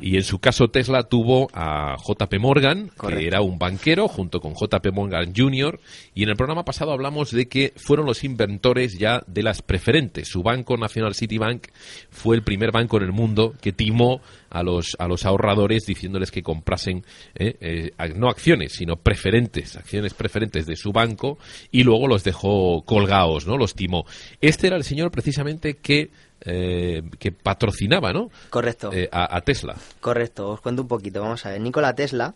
Y 0.00 0.16
en 0.16 0.22
su 0.22 0.38
caso 0.38 0.68
Tesla 0.68 1.04
tuvo 1.04 1.48
a 1.52 1.96
JP 1.96 2.38
Morgan, 2.38 2.90
que 3.00 3.26
era 3.26 3.40
un 3.40 3.58
banquero, 3.58 4.08
junto 4.08 4.40
con 4.40 4.54
JP 4.54 4.92
Morgan 4.92 5.32
Jr., 5.34 5.80
y 6.14 6.22
en 6.22 6.28
el 6.28 6.36
programa 6.36 6.64
pasado 6.64 6.92
hablamos 6.92 7.30
de 7.30 7.48
que 7.48 7.72
fueron 7.76 8.06
los 8.06 8.24
inventores 8.24 8.98
ya 8.98 9.22
de 9.26 9.42
las 9.42 9.62
preferentes. 9.62 10.28
Su 10.28 10.42
banco 10.42 10.76
nacional 10.76 11.14
Citibank 11.24 11.68
fue 12.10 12.36
el 12.36 12.42
primer 12.42 12.70
banco 12.70 12.98
en 12.98 13.04
el 13.04 13.12
mundo 13.12 13.54
que 13.60 13.72
timó 13.72 14.20
a 14.50 14.62
los, 14.62 14.96
a 14.98 15.08
los 15.08 15.24
ahorradores 15.24 15.84
diciéndoles 15.86 16.30
que 16.30 16.42
comprasen 16.42 17.04
eh, 17.34 17.56
eh, 17.60 18.12
no 18.14 18.28
acciones, 18.28 18.72
sino 18.72 18.96
preferentes, 18.96 19.76
acciones 19.76 20.14
preferentes 20.14 20.66
de 20.66 20.76
su 20.76 20.92
banco 20.92 21.38
y 21.70 21.82
luego 21.82 22.06
los 22.06 22.24
dejó 22.24 22.82
colgados, 22.82 23.46
¿no? 23.46 23.56
Los 23.56 23.74
timó. 23.74 24.04
Este 24.40 24.66
era 24.66 24.76
el 24.76 24.84
señor 24.84 25.10
precisamente 25.10 25.74
que, 25.74 26.10
eh, 26.42 27.02
que 27.18 27.32
patrocinaba, 27.32 28.12
¿no? 28.12 28.30
Correcto. 28.50 28.90
A, 29.10 29.36
a 29.36 29.40
Tesla. 29.40 29.76
Correcto, 30.00 30.50
os 30.50 30.60
cuento 30.60 30.82
un 30.82 30.88
poquito. 30.88 31.20
Vamos 31.20 31.44
a 31.46 31.50
ver. 31.50 31.60
Nikola 31.60 31.94
Tesla, 31.94 32.34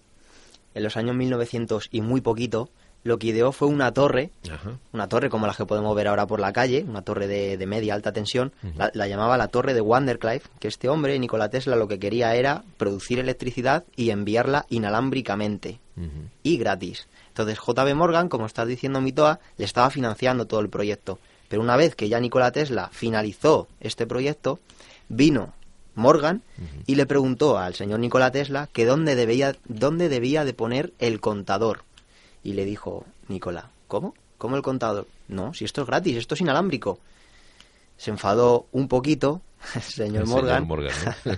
en 0.75 0.83
los 0.83 0.97
años 0.97 1.15
1900 1.15 1.89
y 1.93 2.01
muy 2.01 2.21
poquito, 2.21 2.71
lo 3.05 3.19
que 3.19 3.29
ideó 3.29 3.53
fue 3.53 3.69
una 3.69 3.93
torre, 3.93 4.31
Ajá. 4.51 4.79
una 4.93 5.09
torre 5.09 5.31
como 5.31 5.47
las 5.47 5.57
que 5.57 5.65
podemos 5.65 5.95
ver 5.97 6.09
ahora 6.09 6.27
por 6.27 6.41
la 6.41 6.53
calle, 6.53 6.85
una 6.87 7.03
torre 7.03 7.27
de, 7.27 7.57
de 7.57 7.67
media 7.67 7.95
alta 7.95 8.13
tensión, 8.13 8.53
la, 8.77 8.91
la 8.93 9.07
llamaba 9.07 9.39
la 9.39 9.49
torre 9.49 9.73
de 9.73 9.81
Wanderclyffe, 9.81 10.49
que 10.59 10.69
este 10.69 10.89
hombre, 10.89 11.19
Nikola 11.19 11.49
Tesla, 11.49 11.77
lo 11.77 11.89
que 11.89 11.99
quería 11.99 12.35
era 12.35 12.65
producir 12.77 13.19
electricidad 13.19 13.85
y 13.97 14.11
enviarla 14.11 14.67
inalámbricamente 14.69 15.81
y 16.43 16.59
gratis. 16.59 17.09
Entonces 17.29 17.59
JB 17.59 17.95
Morgan, 17.95 18.29
como 18.29 18.47
estás 18.47 18.69
diciendo 18.69 19.01
Mitoa, 19.01 19.41
le 19.57 19.65
estaba 19.65 19.91
financiando 19.91 20.47
todo 20.47 20.61
el 20.61 20.69
proyecto. 20.69 21.19
Pero 21.49 21.63
una 21.63 21.77
vez 21.77 21.95
que 21.95 22.09
ya 22.09 22.21
Nikola 22.21 22.53
Tesla 22.53 22.89
finalizó 22.93 23.69
este 23.81 24.07
proyecto, 24.07 24.59
vino 25.09 25.55
Morgan 25.95 26.43
y 26.87 26.95
le 26.95 27.07
preguntó 27.07 27.59
al 27.59 27.75
señor 27.75 27.99
Nikola 28.01 28.31
Tesla 28.31 28.69
que 28.73 28.85
dónde 28.87 29.15
debía, 29.17 29.57
dónde 29.67 30.09
debía 30.09 30.45
de 30.45 30.55
poner 30.55 30.93
el 30.99 31.21
contador. 31.21 31.85
Y 32.49 32.55
le 32.55 32.65
dijo 32.65 33.05
Nikola, 33.29 33.69
¿cómo? 33.89 34.15
¿Cómo 34.39 34.57
el 34.57 34.63
contador? 34.63 35.07
No, 35.29 35.53
si 35.53 35.67
esto 35.67 35.83
es 35.83 35.87
gratis, 35.87 36.17
esto 36.17 36.35
es 36.35 36.41
inalámbrico. 36.41 36.99
Se 37.99 38.11
enfadó 38.11 38.69
un 38.73 38.89
poquito 38.89 39.43
señor 39.81 40.23
El 40.23 40.29
Morgan, 40.29 40.63
señor 40.63 40.67
Morgan, 40.67 40.95
¿no? 41.25 41.33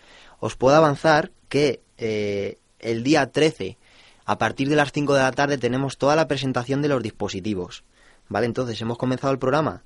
Os 0.40 0.57
puedo 0.57 0.76
avanzar 0.76 1.30
que 1.49 1.82
eh, 1.99 2.59
el 2.80 3.05
día 3.05 3.30
13, 3.30 3.78
a 4.24 4.38
partir 4.38 4.68
de 4.68 4.76
las 4.76 4.93
5 4.93 5.14
de 5.14 5.22
la 5.22 5.32
tarde, 5.32 5.59
tenemos 5.59 5.99
toda 5.99 6.16
la 6.16 6.28
presentación 6.28 6.82
de 6.82 6.88
los 6.88 7.03
dispositivos. 7.03 7.84
¿Vale? 8.28 8.46
Entonces 8.46 8.80
hemos 8.80 8.98
comenzado 8.98 9.32
el 9.32 9.38
programa 9.38 9.82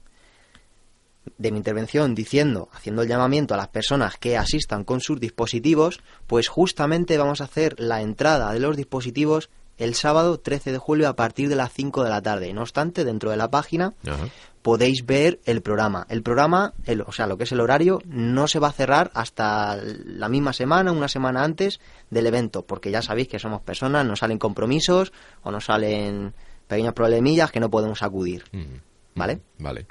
de 1.39 1.51
mi 1.51 1.59
intervención 1.59 2.15
diciendo, 2.15 2.69
haciendo 2.73 3.03
el 3.03 3.09
llamamiento 3.09 3.55
a 3.55 3.57
las 3.57 3.69
personas 3.69 4.17
que 4.17 4.37
asistan 4.37 4.85
con 4.85 5.01
sus 5.01 5.19
dispositivos, 5.19 6.01
pues 6.27 6.49
justamente 6.49 7.19
vamos 7.19 7.41
a 7.41 7.45
hacer 7.45 7.75
la 7.81 8.01
entrada 8.01 8.53
de 8.53 8.61
los 8.61 8.77
dispositivos 8.77 9.51
el 9.77 9.95
sábado 9.95 10.39
13 10.39 10.73
de 10.73 10.79
julio 10.79 11.09
a 11.09 11.17
partir 11.17 11.49
de 11.49 11.57
las 11.57 11.73
5 11.73 12.05
de 12.05 12.11
la 12.11 12.23
tarde. 12.23 12.53
No 12.55 12.63
obstante, 12.63 13.05
dentro 13.05 13.31
de 13.31 13.37
la 13.37 13.51
página 13.51 13.93
Ajá. 14.07 14.29
podéis 14.63 15.05
ver 15.05 15.41
el 15.45 15.61
programa. 15.61 16.07
El 16.09 16.23
programa, 16.23 16.73
el- 16.85 17.03
o 17.03 17.13
sea, 17.13 17.27
lo 17.27 17.37
que 17.37 17.45
es 17.45 17.53
el 17.53 17.61
horario, 17.61 18.01
no 18.07 18.47
se 18.49 18.59
va 18.61 18.69
a 18.69 18.73
cerrar 18.73 19.11
hasta 19.13 19.77
la 19.83 20.29
misma 20.31 20.53
semana, 20.55 20.93
una 20.93 21.09
semana 21.09 21.43
antes 21.45 21.81
del 22.09 22.27
evento, 22.27 22.63
porque 22.65 22.91
ya 22.93 23.03
sabéis 23.03 23.29
que 23.29 23.39
somos 23.41 23.61
personas, 23.61 24.07
nos 24.07 24.21
salen 24.21 24.39
compromisos 24.39 25.13
o 25.43 25.51
nos 25.51 25.65
salen 25.67 26.33
pequeños 26.67 26.95
problemillas 26.95 27.53
que 27.53 27.61
no 27.61 27.71
podemos 27.71 28.03
acudir. 28.03 28.45
Ujú. 28.53 28.81
¿Vale? 29.15 29.41
Vale. 29.59 29.87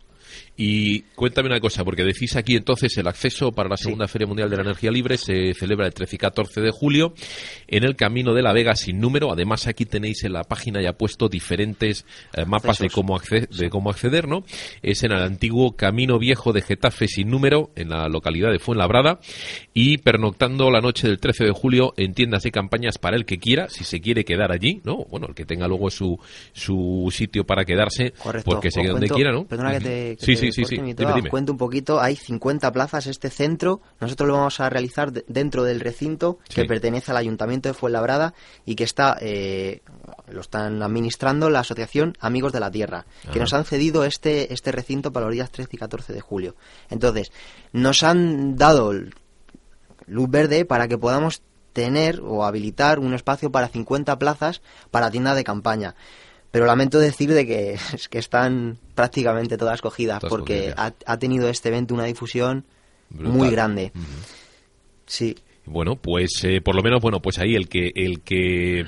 Y 0.57 1.01
cuéntame 1.15 1.47
una 1.49 1.59
cosa, 1.59 1.83
porque 1.83 2.03
decís 2.05 2.35
aquí 2.37 2.55
entonces 2.55 2.97
el 2.97 3.07
acceso 3.07 3.51
para 3.51 3.67
la 3.67 3.75
segunda 3.75 4.07
Feria 4.07 4.25
Mundial 4.27 4.49
de 4.49 4.55
la 4.55 4.61
Energía 4.63 4.89
Libre 4.89 5.17
se 5.17 5.53
celebra 5.53 5.85
el 5.85 5.93
13 5.93 6.15
y 6.15 6.19
14 6.19 6.61
de 6.61 6.71
julio 6.71 7.13
en 7.67 7.83
el 7.83 7.95
Camino 7.97 8.33
de 8.33 8.41
la 8.41 8.53
Vega 8.53 8.73
sin 8.75 8.99
número. 9.01 9.31
Además 9.33 9.67
aquí 9.67 9.85
tenéis 9.85 10.23
en 10.23 10.31
la 10.33 10.43
página 10.45 10.81
ya 10.81 10.93
puesto 10.93 11.27
diferentes 11.27 12.05
eh, 12.33 12.45
mapas 12.45 12.79
de 12.79 12.89
cómo, 12.89 13.19
acce- 13.19 13.49
de 13.49 13.69
cómo 13.69 13.89
acceder, 13.89 14.27
¿no? 14.29 14.45
Es 14.81 15.03
en 15.03 15.11
el 15.11 15.21
antiguo 15.21 15.75
Camino 15.75 16.19
Viejo 16.19 16.53
de 16.53 16.61
Getafe 16.61 17.07
sin 17.09 17.29
número 17.29 17.71
en 17.75 17.89
la 17.89 18.07
localidad 18.07 18.51
de 18.51 18.59
Fuenlabrada 18.59 19.19
y 19.73 19.97
pernoctando 19.97 20.71
la 20.71 20.79
noche 20.79 21.07
del 21.07 21.19
13 21.19 21.43
de 21.45 21.51
julio 21.51 21.93
en 21.97 22.13
tiendas 22.13 22.45
y 22.45 22.51
campañas 22.51 22.97
para 22.97 23.17
el 23.17 23.25
que 23.25 23.39
quiera, 23.39 23.67
si 23.67 23.83
se 23.83 23.99
quiere 23.99 24.23
quedar 24.23 24.53
allí, 24.53 24.79
¿no? 24.85 25.05
Bueno, 25.09 25.27
el 25.27 25.35
que 25.35 25.45
tenga 25.45 25.67
luego 25.67 25.89
su, 25.89 26.17
su 26.53 27.09
sitio 27.11 27.43
para 27.45 27.65
quedarse, 27.65 28.11
Correcto. 28.11 28.49
porque 28.51 28.71
se 28.71 28.81
quede 28.81 28.91
donde 28.91 29.09
quiera, 29.09 29.31
¿no? 29.33 29.45
Perdona 29.45 29.73
que 29.73 29.79
te, 29.81 30.15
que 30.17 30.25
sí, 30.25 30.35
te 30.35 30.44
sí, 30.51 30.63
Dime. 30.65 31.13
Os 31.13 31.29
cuento 31.29 31.51
un 31.51 31.57
poquito. 31.57 32.01
Hay 32.01 32.15
50 32.15 32.71
plazas 32.71 33.07
este 33.07 33.29
centro. 33.29 33.81
Nosotros 33.99 34.27
lo 34.27 34.35
vamos 34.35 34.59
a 34.59 34.69
realizar 34.69 35.11
de- 35.11 35.25
dentro 35.27 35.63
del 35.63 35.79
recinto 35.79 36.39
que 36.49 36.61
Sí. 36.61 36.67
pertenece 36.67 37.11
al 37.11 37.17
Ayuntamiento 37.17 37.69
de 37.69 37.73
Fuenlabrada 37.73 38.33
y 38.65 38.75
que 38.75 38.83
está 38.83 39.17
eh, 39.21 39.81
lo 40.29 40.41
están 40.41 40.81
administrando 40.81 41.49
la 41.49 41.59
Asociación 41.59 42.15
Amigos 42.19 42.51
de 42.53 42.59
la 42.59 42.71
Tierra, 42.71 43.05
que 43.23 43.29
Ajá. 43.29 43.39
nos 43.39 43.53
han 43.53 43.65
cedido 43.65 44.03
este, 44.05 44.53
este 44.53 44.71
recinto 44.71 45.11
para 45.13 45.25
los 45.27 45.33
días 45.33 45.51
13 45.51 45.69
y 45.73 45.77
14 45.77 46.13
de 46.13 46.21
julio. 46.21 46.55
Entonces, 46.89 47.31
nos 47.73 48.03
han 48.03 48.55
dado 48.55 48.93
luz 50.07 50.29
verde 50.29 50.65
para 50.65 50.87
que 50.87 50.97
podamos 50.97 51.41
tener 51.73 52.21
o 52.21 52.45
habilitar 52.45 52.99
un 52.99 53.13
espacio 53.13 53.51
para 53.51 53.67
50 53.67 54.17
plazas 54.17 54.61
para 54.91 55.11
tienda 55.11 55.35
de 55.35 55.43
campaña. 55.43 55.95
Pero 56.55 56.67
lamento 56.67 56.99
decir 56.99 57.33
de 57.33 57.45
que, 57.45 57.73
es 57.93 58.07
que 58.07 58.17
están 58.17 58.77
prácticamente 58.95 59.57
todas 59.57 59.81
cogidas 59.81 60.21
Todas 60.21 60.31
porque 60.31 60.73
ha, 60.77 60.93
ha 61.05 61.19
tenido 61.19 61.49
este 61.49 61.67
evento 61.67 61.93
una 61.93 62.05
difusión 62.05 62.63
Brutal. 63.09 63.33
muy 63.33 63.49
grande. 63.49 63.91
Sí, 65.05 65.35
Bueno, 65.65 65.97
pues 65.97 66.45
eh, 66.45 66.61
por 66.61 66.73
lo 66.73 66.81
menos, 66.81 67.01
bueno, 67.01 67.21
pues 67.21 67.39
ahí 67.39 67.55
el 67.55 67.67
que 67.67 67.91
el 67.93 68.21
que 68.21 68.85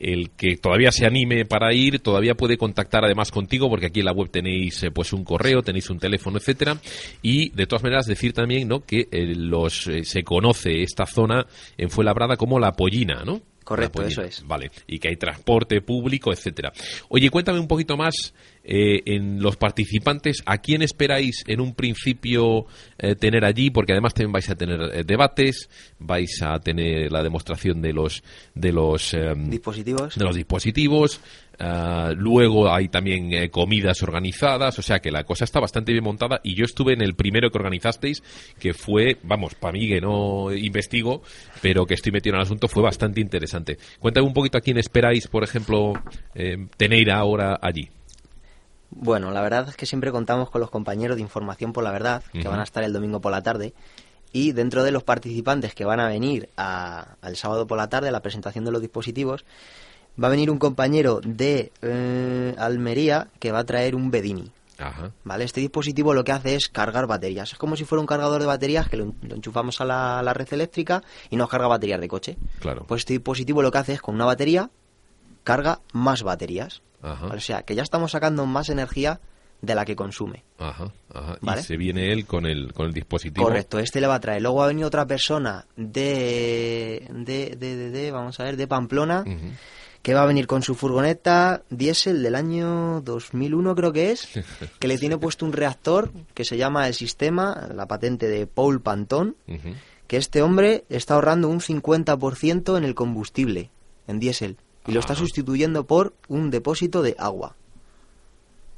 el 0.00 0.30
que 0.30 0.56
todavía 0.56 0.92
se 0.92 1.04
anime 1.04 1.44
para 1.46 1.74
ir 1.74 1.98
todavía 1.98 2.34
puede 2.34 2.56
contactar 2.56 3.04
además 3.04 3.30
contigo 3.30 3.68
porque 3.68 3.86
aquí 3.86 4.00
en 4.00 4.06
la 4.06 4.12
web 4.12 4.30
tenéis 4.30 4.82
eh, 4.84 4.90
pues 4.92 5.12
un 5.12 5.24
correo, 5.24 5.62
tenéis 5.62 5.90
un 5.90 5.98
teléfono, 5.98 6.38
etcétera 6.38 6.80
y 7.22 7.50
de 7.50 7.66
todas 7.66 7.82
maneras 7.82 8.06
decir 8.06 8.32
también, 8.32 8.68
¿no? 8.68 8.84
Que 8.84 9.08
eh, 9.10 9.34
los 9.34 9.88
eh, 9.88 10.04
se 10.04 10.22
conoce 10.22 10.82
esta 10.82 11.06
zona 11.06 11.44
en 11.76 11.90
Fuenlabrada 11.90 12.36
como 12.36 12.60
la 12.60 12.72
Pollina, 12.72 13.24
¿no? 13.24 13.42
Correcto, 13.70 14.02
Pollina. 14.02 14.10
eso 14.10 14.22
es. 14.22 14.44
Vale, 14.48 14.72
y 14.88 14.98
que 14.98 15.10
hay 15.10 15.16
transporte 15.16 15.80
público, 15.80 16.32
etcétera. 16.32 16.72
Oye, 17.08 17.30
cuéntame 17.30 17.60
un 17.60 17.68
poquito 17.68 17.96
más 17.96 18.34
eh, 18.62 19.02
en 19.06 19.42
los 19.42 19.56
participantes, 19.56 20.42
¿a 20.46 20.58
quién 20.58 20.82
esperáis 20.82 21.44
en 21.46 21.60
un 21.60 21.74
principio 21.74 22.66
eh, 22.98 23.14
tener 23.14 23.44
allí? 23.44 23.70
Porque 23.70 23.92
además 23.92 24.14
también 24.14 24.32
vais 24.32 24.50
a 24.50 24.54
tener 24.54 24.80
eh, 24.92 25.04
debates, 25.04 25.68
vais 25.98 26.42
a 26.42 26.58
tener 26.60 27.10
la 27.10 27.22
demostración 27.22 27.80
de 27.80 27.92
los 27.92 28.22
de 28.54 28.72
los 28.72 29.14
em, 29.14 29.48
Dispositivos. 29.50 30.16
de 30.16 30.24
los 30.24 30.36
dispositivos. 30.36 31.20
ah, 31.58 32.12
luego 32.16 32.72
hay 32.72 32.88
también 32.88 33.32
eh, 33.32 33.50
comidas 33.50 34.02
organizadas, 34.02 34.78
o 34.78 34.82
sea 34.82 35.00
que 35.00 35.10
la 35.10 35.24
cosa 35.24 35.44
está 35.44 35.60
bastante 35.60 35.92
bien 35.92 36.04
montada. 36.04 36.40
Y 36.42 36.54
yo 36.54 36.64
estuve 36.64 36.92
en 36.94 37.02
el 37.02 37.14
primero 37.14 37.50
que 37.50 37.58
organizasteis, 37.58 38.22
que 38.58 38.74
fue, 38.74 39.18
vamos, 39.22 39.54
para 39.54 39.72
mí 39.72 39.88
que 39.88 40.00
no 40.00 40.52
investigo, 40.52 41.22
pero 41.62 41.86
que 41.86 41.94
estoy 41.94 42.12
metido 42.12 42.34
en 42.34 42.40
el 42.40 42.46
asunto, 42.46 42.68
fue 42.68 42.82
bastante 42.82 43.20
interesante. 43.20 43.78
Cuéntame 43.98 44.26
un 44.26 44.34
poquito 44.34 44.58
a 44.58 44.60
quién 44.60 44.78
esperáis, 44.78 45.26
por 45.28 45.44
ejemplo, 45.44 45.92
eh, 46.34 46.56
tener 46.76 47.10
ahora 47.10 47.58
allí. 47.60 47.88
Bueno, 48.90 49.30
la 49.30 49.40
verdad 49.40 49.68
es 49.68 49.76
que 49.76 49.86
siempre 49.86 50.10
contamos 50.10 50.50
con 50.50 50.60
los 50.60 50.70
compañeros 50.70 51.16
de 51.16 51.22
Información 51.22 51.72
por 51.72 51.84
la 51.84 51.92
Verdad, 51.92 52.22
que 52.32 52.48
van 52.48 52.60
a 52.60 52.64
estar 52.64 52.82
el 52.82 52.92
domingo 52.92 53.20
por 53.20 53.30
la 53.32 53.42
tarde. 53.42 53.72
Y 54.32 54.52
dentro 54.52 54.82
de 54.84 54.92
los 54.92 55.02
participantes 55.02 55.74
que 55.74 55.84
van 55.84 56.00
a 56.00 56.08
venir 56.08 56.48
a- 56.56 57.16
al 57.20 57.36
sábado 57.36 57.66
por 57.66 57.78
la 57.78 57.88
tarde 57.88 58.08
a 58.08 58.12
la 58.12 58.20
presentación 58.20 58.64
de 58.64 58.70
los 58.72 58.80
dispositivos, 58.80 59.44
va 60.22 60.28
a 60.28 60.30
venir 60.30 60.50
un 60.50 60.58
compañero 60.58 61.20
de 61.24 61.72
eh, 61.82 62.54
Almería 62.58 63.28
que 63.38 63.52
va 63.52 63.60
a 63.60 63.64
traer 63.64 63.94
un 63.94 64.10
Bedini. 64.10 64.50
Ajá. 64.78 65.10
¿Vale? 65.24 65.44
Este 65.44 65.60
dispositivo 65.60 66.14
lo 66.14 66.24
que 66.24 66.32
hace 66.32 66.54
es 66.54 66.68
cargar 66.68 67.06
baterías. 67.06 67.52
Es 67.52 67.58
como 67.58 67.76
si 67.76 67.84
fuera 67.84 68.00
un 68.00 68.06
cargador 68.06 68.40
de 68.40 68.46
baterías 68.46 68.88
que 68.88 68.96
lo, 68.96 69.14
lo 69.22 69.34
enchufamos 69.36 69.80
a 69.80 69.84
la, 69.84 70.18
a 70.18 70.22
la 70.22 70.32
red 70.32 70.48
eléctrica 70.52 71.02
y 71.28 71.36
nos 71.36 71.48
carga 71.50 71.66
baterías 71.68 72.00
de 72.00 72.08
coche. 72.08 72.36
Claro. 72.60 72.84
Pues 72.88 73.00
este 73.00 73.12
dispositivo 73.12 73.62
lo 73.62 73.70
que 73.70 73.78
hace 73.78 73.92
es 73.92 74.00
con 74.00 74.14
una 74.14 74.24
batería 74.24 74.70
carga 75.50 75.80
más 75.92 76.22
baterías. 76.22 76.82
Ajá. 77.02 77.26
¿Vale? 77.26 77.38
O 77.38 77.40
sea, 77.40 77.62
que 77.62 77.74
ya 77.74 77.82
estamos 77.82 78.12
sacando 78.12 78.46
más 78.46 78.68
energía 78.68 79.20
de 79.62 79.74
la 79.74 79.84
que 79.84 79.94
consume. 79.96 80.42
Ajá, 80.58 80.90
ajá. 81.12 81.36
Vale. 81.42 81.60
Y 81.60 81.64
se 81.64 81.76
viene 81.76 82.12
él 82.12 82.24
con 82.26 82.46
el, 82.46 82.72
con 82.72 82.86
el 82.86 82.92
dispositivo. 82.94 83.44
Correcto, 83.46 83.78
este 83.78 84.00
le 84.00 84.06
va 84.06 84.14
a 84.14 84.20
traer. 84.20 84.40
Luego 84.42 84.62
ha 84.62 84.66
venido 84.66 84.88
otra 84.88 85.06
persona 85.06 85.66
de, 85.76 87.06
de, 87.10 87.56
de, 87.58 87.76
de- 87.76 87.90
de, 87.90 88.10
vamos 88.10 88.38
a 88.40 88.44
ver, 88.44 88.56
de 88.56 88.66
Pamplona, 88.66 89.24
que 90.02 90.14
va 90.14 90.22
a 90.22 90.26
venir 90.26 90.46
con 90.46 90.62
su 90.62 90.74
furgoneta 90.74 91.62
diésel 91.68 92.22
del 92.22 92.34
año 92.34 93.02
2001 93.02 93.74
creo 93.74 93.92
que 93.92 94.10
es, 94.12 94.28
que 94.78 94.88
le 94.88 94.96
tiene 94.98 95.18
puesto 95.18 95.44
un 95.44 95.52
reactor 95.52 96.10
que 96.32 96.44
se 96.46 96.56
llama 96.56 96.86
el 96.88 96.94
sistema, 96.94 97.68
la 97.74 97.86
patente 97.86 98.28
de 98.28 98.46
Paul 98.46 98.80
Pantón, 98.80 99.36
Ujú. 99.46 99.74
que 100.06 100.16
este 100.16 100.40
hombre 100.42 100.84
está 100.88 101.14
ahorrando 101.14 101.48
un 101.48 101.60
50% 101.60 102.78
en 102.78 102.84
el 102.84 102.94
combustible, 102.94 103.70
en 104.06 104.18
diésel, 104.20 104.56
y 104.86 104.92
lo 104.92 105.00
está 105.00 105.14
sustituyendo 105.14 105.84
por 105.86 106.14
un 106.28 106.50
depósito 106.50 107.02
de 107.02 107.14
agua. 107.18 107.54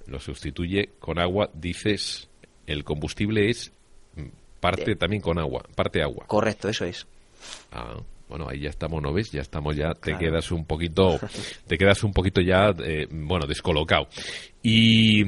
Lo 0.06 0.18
sustituye 0.20 0.90
con 0.98 1.18
agua, 1.18 1.50
dices, 1.54 2.28
el 2.66 2.84
combustible 2.84 3.50
es 3.50 3.72
parte 4.60 4.84
De- 4.84 4.96
también 4.96 5.22
con 5.22 5.38
agua, 5.38 5.64
parte 5.74 6.02
agua. 6.02 6.26
Correcto, 6.26 6.68
eso 6.68 6.84
es. 6.84 7.06
Ah, 7.72 7.96
bueno, 8.28 8.48
ahí 8.48 8.60
ya 8.60 8.70
estamos, 8.70 9.02
¿no 9.02 9.12
ves? 9.12 9.30
Ya 9.32 9.40
estamos 9.42 9.76
ya, 9.76 9.94
te 9.94 10.00
Claro. 10.12 10.18
quedas 10.18 10.50
un 10.52 10.64
poquito, 10.64 11.18
te 11.66 11.76
quedas 11.76 12.02
un 12.04 12.12
poquito 12.12 12.40
ya, 12.40 12.74
eh, 12.84 13.06
bueno, 13.10 13.46
descolocado. 13.46 14.08
Y, 14.62 15.24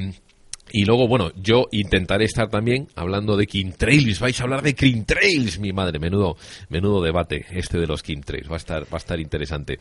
y 0.72 0.84
luego, 0.84 1.06
bueno, 1.06 1.30
yo 1.36 1.68
intentaré 1.70 2.24
estar 2.24 2.48
también 2.48 2.88
hablando 2.96 3.36
de 3.36 3.46
Trails. 3.46 4.18
vais 4.18 4.40
a 4.40 4.44
hablar 4.44 4.62
de 4.62 4.72
Trails, 4.72 5.58
mi 5.58 5.72
madre, 5.72 5.98
menudo, 5.98 6.36
menudo 6.68 7.02
debate 7.02 7.46
este 7.50 7.78
de 7.78 7.86
los 7.86 8.02
Trails. 8.02 8.50
va 8.50 8.54
a 8.54 8.56
estar, 8.56 8.82
va 8.84 8.94
a 8.94 8.96
estar 8.96 9.20
interesante. 9.20 9.78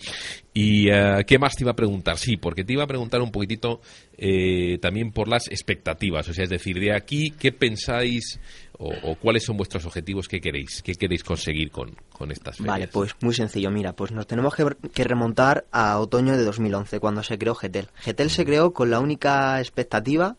Y, 0.54 0.90
eh, 0.90 1.24
¿qué 1.26 1.40
más 1.40 1.56
te 1.56 1.64
iba 1.64 1.72
a 1.72 1.76
preguntar? 1.76 2.18
Sí, 2.18 2.38
porque 2.38 2.64
te 2.64 2.74
iba 2.74 2.84
a 2.84 2.88
preguntar 2.88 3.22
un 3.22 3.32
poquitito, 3.32 3.82
eh, 4.18 4.78
también 4.82 5.12
por 5.12 5.28
las 5.28 5.48
expectativas, 5.48 6.28
o 6.30 6.34
sea, 6.34 6.44
es 6.44 6.50
decir, 6.50 6.80
de 6.80 6.94
aquí, 6.94 7.32
¿qué 7.32 7.52
pensáis 7.52 8.40
o, 8.78 8.94
o 9.04 9.16
cuáles 9.16 9.44
son 9.44 9.58
vuestros 9.58 9.86
objetivos? 9.86 10.28
¿Qué 10.28 10.42
queréis? 10.42 10.82
¿Qué 10.84 10.94
queréis 10.94 11.24
conseguir 11.24 11.72
con, 11.72 11.96
con 12.12 12.32
estas 12.32 12.58
ferias? 12.58 12.74
Vale, 12.74 12.88
pues 12.88 13.16
muy 13.22 13.34
sencillo. 13.34 13.72
Mira, 13.72 13.94
pues 13.94 14.12
nos 14.12 14.28
tenemos 14.28 14.54
que, 14.54 14.66
que 14.94 15.04
remontar 15.04 15.66
a 15.72 15.98
otoño 16.00 16.38
de 16.38 16.44
2011, 16.44 17.00
cuando 17.00 17.24
se 17.24 17.38
creó 17.38 17.56
GETEL. 17.56 17.90
GETEL 17.96 18.30
se 18.30 18.46
creó 18.46 18.74
con 18.74 18.92
la 18.92 19.00
única 19.00 19.60
expectativa, 19.60 20.38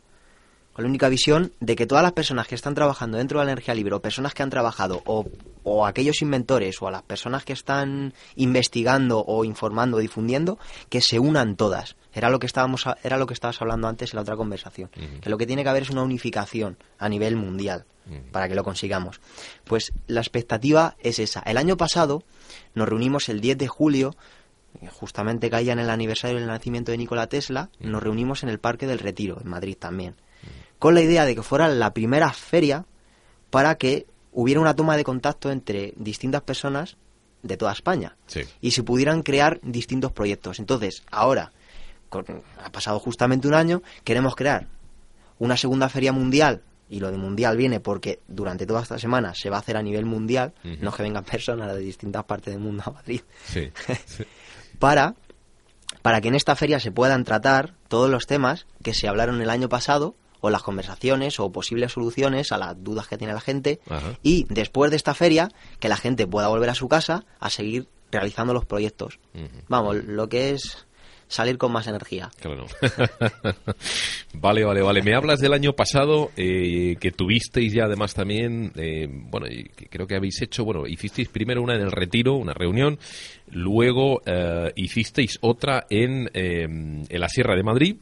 con 0.75 0.85
la 0.85 0.89
única 0.91 1.09
visión 1.09 1.53
de 1.61 1.75
que 1.77 1.87
todas 1.87 2.03
las 2.05 2.12
personas 2.12 2.47
que 2.47 2.55
están 2.55 2.75
trabajando 2.75 3.16
dentro 3.16 3.39
de 3.41 3.47
la 3.47 3.53
energía 3.53 3.75
libre, 3.75 3.95
o 3.95 4.03
personas 4.03 4.35
que 4.35 4.43
han 4.43 4.51
trabajado, 4.51 5.03
o, 5.07 5.25
o 5.62 5.87
aquellos 5.87 6.20
inventores, 6.20 6.83
o 6.83 6.89
a 6.89 6.91
las 6.91 7.03
personas 7.03 7.45
que 7.45 7.53
están 7.55 8.12
investigando, 8.35 9.25
o 9.27 9.45
informando, 9.45 9.97
o 9.97 10.01
difundiendo, 10.01 10.59
que 10.91 11.01
se 11.01 11.18
unan 11.18 11.57
todas. 11.57 11.97
Era 12.12 12.29
lo 12.29 12.39
que 12.39 12.47
estábamos, 12.47 12.87
a- 12.87 12.99
era 13.03 13.16
lo 13.16 13.27
que 13.27 13.35
estabas 13.35 13.61
hablando 13.62 13.89
antes 13.89 14.12
en 14.12 14.16
la 14.16 14.22
otra 14.22 14.37
conversación. 14.37 14.91
Que 15.20 15.31
lo 15.31 15.39
que 15.39 15.47
tiene 15.47 15.62
que 15.62 15.68
haber 15.70 15.83
es 15.85 15.91
una 15.91 16.03
unificación 16.03 16.77
a 16.99 17.09
nivel 17.09 17.37
mundial 17.37 17.85
para 18.33 18.49
que 18.49 18.55
lo 18.55 18.62
consigamos. 18.64 19.20
Pues 19.64 19.93
la 20.09 20.20
expectativa 20.20 20.95
es 21.01 21.18
esa. 21.18 21.41
El 21.41 21.57
año 21.57 21.77
pasado 21.79 22.22
nos 22.75 22.87
reunimos 22.89 23.29
el 23.31 23.41
10 23.41 23.57
de 23.57 23.66
julio, 23.68 24.14
justamente 24.91 25.51
caía 25.51 25.72
en 25.72 25.79
el 25.79 25.91
aniversario 25.91 26.37
del 26.39 26.47
nacimiento 26.47 26.93
de 26.93 26.99
Nikola 26.99 27.29
Tesla, 27.29 27.70
nos 27.81 28.03
reunimos 28.03 28.43
en 28.43 28.49
el 28.49 28.59
Parque 28.59 28.87
del 28.87 28.99
Retiro, 28.99 29.39
en 29.41 29.49
Madrid 29.49 29.77
también, 29.79 30.16
con 30.85 30.95
la 30.95 31.01
idea 31.01 31.24
de 31.24 31.35
que 31.35 31.43
fuera 31.43 31.66
la 31.68 31.95
primera 31.95 32.30
feria 32.35 32.85
para 33.49 33.76
que 33.76 34.07
hubiera 34.32 34.61
una 34.61 34.76
toma 34.76 34.99
de 34.99 35.03
contacto 35.05 35.51
entre 35.51 35.95
distintas 35.97 36.43
personas 36.43 36.99
de 37.43 37.57
toda 37.57 37.72
España 37.72 38.18
Sí. 38.26 38.43
y 38.61 38.72
se 38.72 38.82
pudieran 38.82 39.22
crear 39.22 39.61
distintos 39.62 40.12
proyectos. 40.12 40.59
Entonces, 40.59 41.03
ahora, 41.11 41.53
con- 42.11 42.26
ha 42.62 42.70
pasado 42.70 42.99
justamente 42.99 43.49
un 43.49 43.55
año, 43.55 43.82
queremos 44.05 44.37
crear 44.37 44.66
una 45.39 45.57
segunda 45.57 45.89
feria 45.89 46.12
mundial, 46.12 46.61
y 46.91 47.01
lo 47.01 47.11
de 47.11 47.16
mundial 47.16 47.57
viene 47.57 47.80
porque 47.80 48.20
durante 48.28 48.66
toda 48.66 48.82
esta 48.82 48.99
semana 48.99 49.35
se 49.35 49.49
va 49.49 49.57
a 49.57 49.61
hacer 49.61 49.78
a 49.78 49.82
nivel 49.82 50.05
mundial, 50.05 50.53
no 50.82 50.93
que 50.93 51.03
vengan 51.03 51.24
personas 51.24 51.72
de 51.74 51.80
distintas 51.80 52.24
partes 52.24 52.53
del 52.53 52.62
mundo 52.62 52.82
a 52.85 52.91
Madrid, 52.91 53.22
Sí. 53.47 53.72
sí. 54.05 54.24
para, 54.78 55.14
para 56.03 56.20
que 56.20 56.28
en 56.28 56.35
esta 56.35 56.55
feria 56.57 56.78
se 56.78 56.93
puedan 56.93 57.24
tratar 57.24 57.72
todos 57.89 58.11
los 58.11 58.26
temas 58.26 58.66
que 58.82 58.93
se 58.93 59.09
hablaron 59.09 59.41
el 59.41 59.49
año 59.49 59.70
pasado, 59.70 60.14
o 60.45 60.51
las 60.51 60.63
conversaciones, 60.63 61.41
o 61.41 61.51
posibles 61.51 61.93
soluciones 61.93 62.53
a 62.53 62.59
las 62.59 62.85
dudas 62.85 63.09
que 63.09 63.17
tiene 63.17 63.33
la 63.33 63.41
gente, 63.41 63.81
Ajá. 63.89 64.19
y 64.23 64.45
después 64.51 64.91
de 64.91 64.99
esta 64.99 65.15
feria, 65.15 65.49
que 65.81 65.89
la 65.89 65.97
gente 65.97 66.27
pueda 66.27 66.49
volver 66.49 66.69
a 66.69 66.75
su 66.75 66.87
casa 66.87 67.25
a 67.41 67.49
seguir 67.49 67.89
realizando 68.13 68.53
los 68.53 68.67
proyectos. 68.67 69.21
Vamos, 69.69 70.05
lo 70.05 70.29
que 70.29 70.51
es 70.51 70.87
salir 71.29 71.57
con 71.57 71.73
más 71.73 71.87
energía. 71.87 72.31
Claro. 72.43 72.67
vale, 74.35 74.65
vale, 74.65 74.83
vale. 74.83 75.03
Me 75.03 75.15
hablas 75.15 75.41
del 75.41 75.55
año 75.55 75.73
pasado 75.73 76.31
eh, 76.37 76.97
que 77.01 77.11
tuvisteis 77.11 77.73
ya 77.73 77.85
además 77.85 78.13
también, 78.13 78.71
eh, 78.77 79.09
bueno, 79.11 79.47
y 79.47 79.65
que 79.75 79.87
creo 79.87 80.07
que 80.07 80.15
habéis 80.15 80.43
hecho, 80.43 80.67
bueno, 80.67 80.87
hicisteis 80.87 81.31
primero 81.31 81.63
una 81.63 81.75
en 81.75 81.81
el 81.81 81.91
retiro, 81.91 82.35
una 82.35 82.53
reunión, 82.53 82.99
luego 83.51 84.21
eh, 84.27 84.73
hicisteis 84.77 85.39
otra 85.41 85.87
en, 85.89 86.31
eh, 86.35 86.65
en 86.65 87.21
la 87.21 87.31
Sierra 87.31 87.57
de 87.57 87.63
Madrid. 87.63 87.97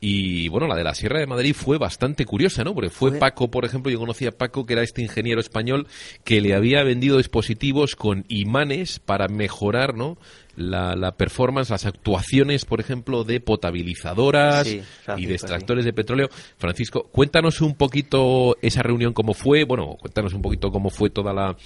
Y 0.00 0.48
bueno, 0.48 0.68
la 0.68 0.76
de 0.76 0.84
la 0.84 0.94
Sierra 0.94 1.18
de 1.18 1.26
Madrid 1.26 1.54
fue 1.54 1.76
bastante 1.76 2.24
curiosa, 2.24 2.62
¿no? 2.62 2.72
Porque 2.72 2.88
fue 2.88 3.18
Paco, 3.18 3.50
por 3.50 3.64
ejemplo, 3.64 3.90
yo 3.90 3.98
conocí 3.98 4.26
a 4.26 4.30
Paco, 4.30 4.64
que 4.64 4.74
era 4.74 4.82
este 4.82 5.02
ingeniero 5.02 5.40
español, 5.40 5.88
que 6.22 6.40
le 6.40 6.54
había 6.54 6.84
vendido 6.84 7.16
dispositivos 7.16 7.96
con 7.96 8.24
imanes 8.28 9.00
para 9.00 9.26
mejorar, 9.26 9.96
¿no? 9.96 10.16
La, 10.54 10.94
la 10.94 11.16
performance, 11.16 11.70
las 11.70 11.84
actuaciones, 11.84 12.64
por 12.64 12.80
ejemplo, 12.80 13.24
de 13.24 13.40
potabilizadoras 13.40 14.66
Sí, 14.68 14.82
y 15.16 15.26
de 15.26 15.34
extractores 15.34 15.84
de 15.84 15.92
petróleo. 15.92 16.28
Francisco, 16.58 17.08
cuéntanos 17.10 17.60
un 17.60 17.74
poquito 17.74 18.56
esa 18.62 18.82
reunión, 18.82 19.12
cómo 19.12 19.34
fue, 19.34 19.64
bueno, 19.64 19.96
cuéntanos 20.00 20.32
un 20.32 20.42
poquito 20.42 20.70
cómo 20.70 20.90
fue 20.90 21.10
toda 21.10 21.32
la, 21.32 21.56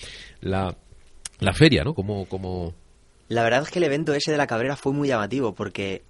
la, 0.41 0.74
la 1.39 1.53
feria, 1.53 1.85
¿no? 1.85 1.93
Cómo, 1.93 2.24
cómo... 2.26 2.74
La 3.28 3.43
verdad 3.43 3.62
es 3.62 3.70
que 3.70 3.78
el 3.78 3.85
evento 3.85 4.14
ese 4.14 4.30
de 4.30 4.39
la 4.39 4.47
Cabrera 4.47 4.76
fue 4.76 4.93
muy 4.93 5.09
llamativo 5.09 5.55
porque 5.55 6.03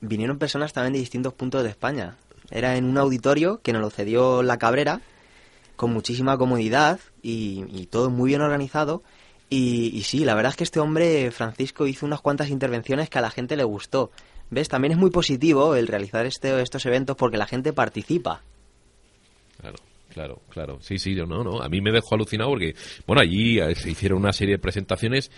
vinieron 0.00 0.38
personas 0.38 0.72
también 0.72 0.94
de 0.94 0.98
distintos 0.98 1.34
puntos 1.34 1.62
de 1.62 1.70
España. 1.70 2.16
Era 2.50 2.76
en 2.76 2.84
un 2.84 2.98
auditorio 2.98 3.60
que 3.62 3.72
nos 3.72 3.82
lo 3.82 3.90
cedió 3.90 4.42
la 4.42 4.58
Cabrera 4.58 5.00
con 5.76 5.92
muchísima 5.92 6.36
comodidad 6.36 7.00
y, 7.22 7.86
todo 7.86 8.10
muy 8.10 8.28
bien 8.28 8.42
organizado. 8.42 9.02
Y, 9.48 9.90
y 9.94 10.02
sí, 10.02 10.24
la 10.24 10.34
verdad 10.34 10.50
es 10.50 10.56
que 10.56 10.64
este 10.64 10.80
hombre, 10.80 11.30
Francisco, 11.30 11.86
hizo 11.86 12.06
unas 12.06 12.20
cuantas 12.20 12.50
intervenciones 12.50 13.08
que 13.08 13.18
a 13.18 13.22
la 13.22 13.30
gente 13.30 13.56
le 13.56 13.64
gustó. 13.64 14.10
¿Ves? 14.50 14.68
También 14.68 14.92
es 14.92 14.98
muy 14.98 15.10
positivo 15.10 15.76
el 15.76 15.86
realizar 15.86 16.26
este, 16.26 16.60
estos 16.60 16.84
eventos 16.84 17.16
porque 17.16 17.36
la 17.36 17.46
gente 17.46 17.72
participa. 17.72 18.42
Claro, 19.60 19.78
claro, 20.08 20.42
claro. 20.48 20.78
Sí, 20.80 20.98
sí, 20.98 21.14
yo 21.14 21.24
no, 21.24 21.44
no. 21.44 21.62
A 21.62 21.68
mí 21.68 21.80
me 21.80 21.92
dejó 21.92 22.16
alucinado 22.16 22.50
porque, 22.50 22.74
bueno, 23.06 23.22
allí 23.22 23.60
eh, 23.60 23.74
se 23.76 23.90
hicieron 23.90 24.18
una 24.18 24.32
serie 24.32 24.56
de 24.56 24.58
presentaciones 24.58 25.30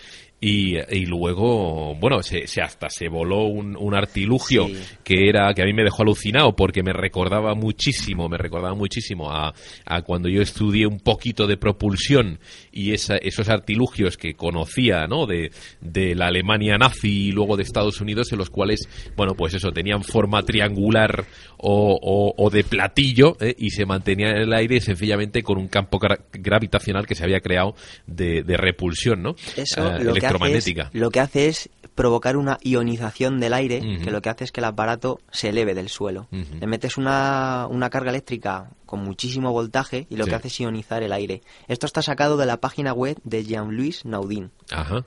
y, 0.44 0.76
y 0.90 1.06
luego, 1.06 1.94
bueno, 1.94 2.20
se, 2.22 2.46
se 2.48 2.60
hasta 2.60 2.90
se 2.90 3.08
voló 3.08 3.44
un, 3.44 3.76
un 3.78 3.94
artilugio 3.94 4.66
Sí. 4.66 4.76
que 5.04 5.28
era 5.28 5.54
que 5.54 5.62
a 5.62 5.64
mí 5.64 5.72
me 5.72 5.84
dejó 5.84 6.02
alucinado 6.02 6.54
porque 6.56 6.82
me 6.82 6.92
recordaba 6.92 7.54
muchísimo, 7.54 8.28
me 8.28 8.36
recordaba 8.36 8.74
muchísimo 8.74 9.30
a, 9.30 9.54
a 9.86 10.02
cuando 10.02 10.28
yo 10.28 10.42
estudié 10.42 10.86
un 10.86 10.98
poquito 10.98 11.46
de 11.46 11.56
propulsión 11.56 12.40
y 12.72 12.92
esa- 12.92 13.18
esos 13.18 13.48
artilugios 13.48 14.16
que 14.16 14.34
conocía, 14.34 15.06
¿no? 15.06 15.26
De, 15.26 15.52
de 15.80 16.14
la 16.16 16.26
Alemania 16.26 16.76
nazi 16.76 17.28
y 17.28 17.32
luego 17.32 17.56
de 17.56 17.62
Estados 17.62 18.00
Unidos 18.00 18.32
en 18.32 18.38
los 18.38 18.50
cuales, 18.50 18.88
bueno, 19.16 19.34
pues 19.36 19.54
eso, 19.54 19.70
tenían 19.70 20.02
forma 20.02 20.42
triangular 20.42 21.24
o, 21.58 21.96
o- 22.02 22.34
o 22.36 22.50
de 22.50 22.64
platillo 22.64 23.36
¿eh? 23.40 23.54
y 23.56 23.70
se 23.70 23.86
mantenían 23.86 24.30
en 24.36 24.42
el 24.42 24.52
aire 24.52 24.80
sencillamente 24.80 25.42
con 25.44 25.56
un 25.58 25.68
campo 25.68 26.00
gra- 26.00 26.18
gravitacional 26.32 27.06
que 27.06 27.14
se 27.14 27.22
había 27.22 27.40
creado 27.40 27.76
de, 28.08 28.42
de 28.42 28.56
repulsión, 28.56 29.22
¿no? 29.22 29.36
Eso 29.56 29.94
Eh, 29.94 30.02
lo, 30.02 30.14
que 30.14 30.31
hace 30.36 30.58
es, 30.58 30.66
electromagnética. 30.66 30.90
lo 30.92 31.10
que 31.10 31.20
hace 31.20 31.48
es 31.48 31.70
provocar 31.94 32.36
una 32.36 32.58
ionización 32.62 33.38
del 33.38 33.52
aire, 33.52 33.80
que 34.02 34.10
lo 34.10 34.22
que 34.22 34.30
hace 34.30 34.44
es 34.44 34.52
que 34.52 34.60
el 34.60 34.64
aparato 34.64 35.20
se 35.30 35.50
eleve 35.50 35.74
del 35.74 35.88
suelo. 35.90 36.26
Le 36.30 36.66
metes 36.66 36.96
una, 36.96 37.66
una 37.68 37.90
carga 37.90 38.10
eléctrica 38.10 38.70
con 38.86 39.00
muchísimo 39.04 39.52
voltaje 39.52 40.06
y 40.10 40.16
lo 40.16 40.24
Sí. 40.24 40.30
que 40.30 40.36
hace 40.36 40.48
es 40.48 40.60
ionizar 40.60 41.02
el 41.02 41.12
aire. 41.12 41.42
Esto 41.68 41.86
está 41.86 42.00
sacado 42.02 42.36
de 42.36 42.46
la 42.46 42.58
página 42.58 42.92
web 42.94 43.18
de 43.24 43.44
Jean-Louis 43.44 44.04
Naudin. 44.06 44.50
Ajá. 44.70 45.04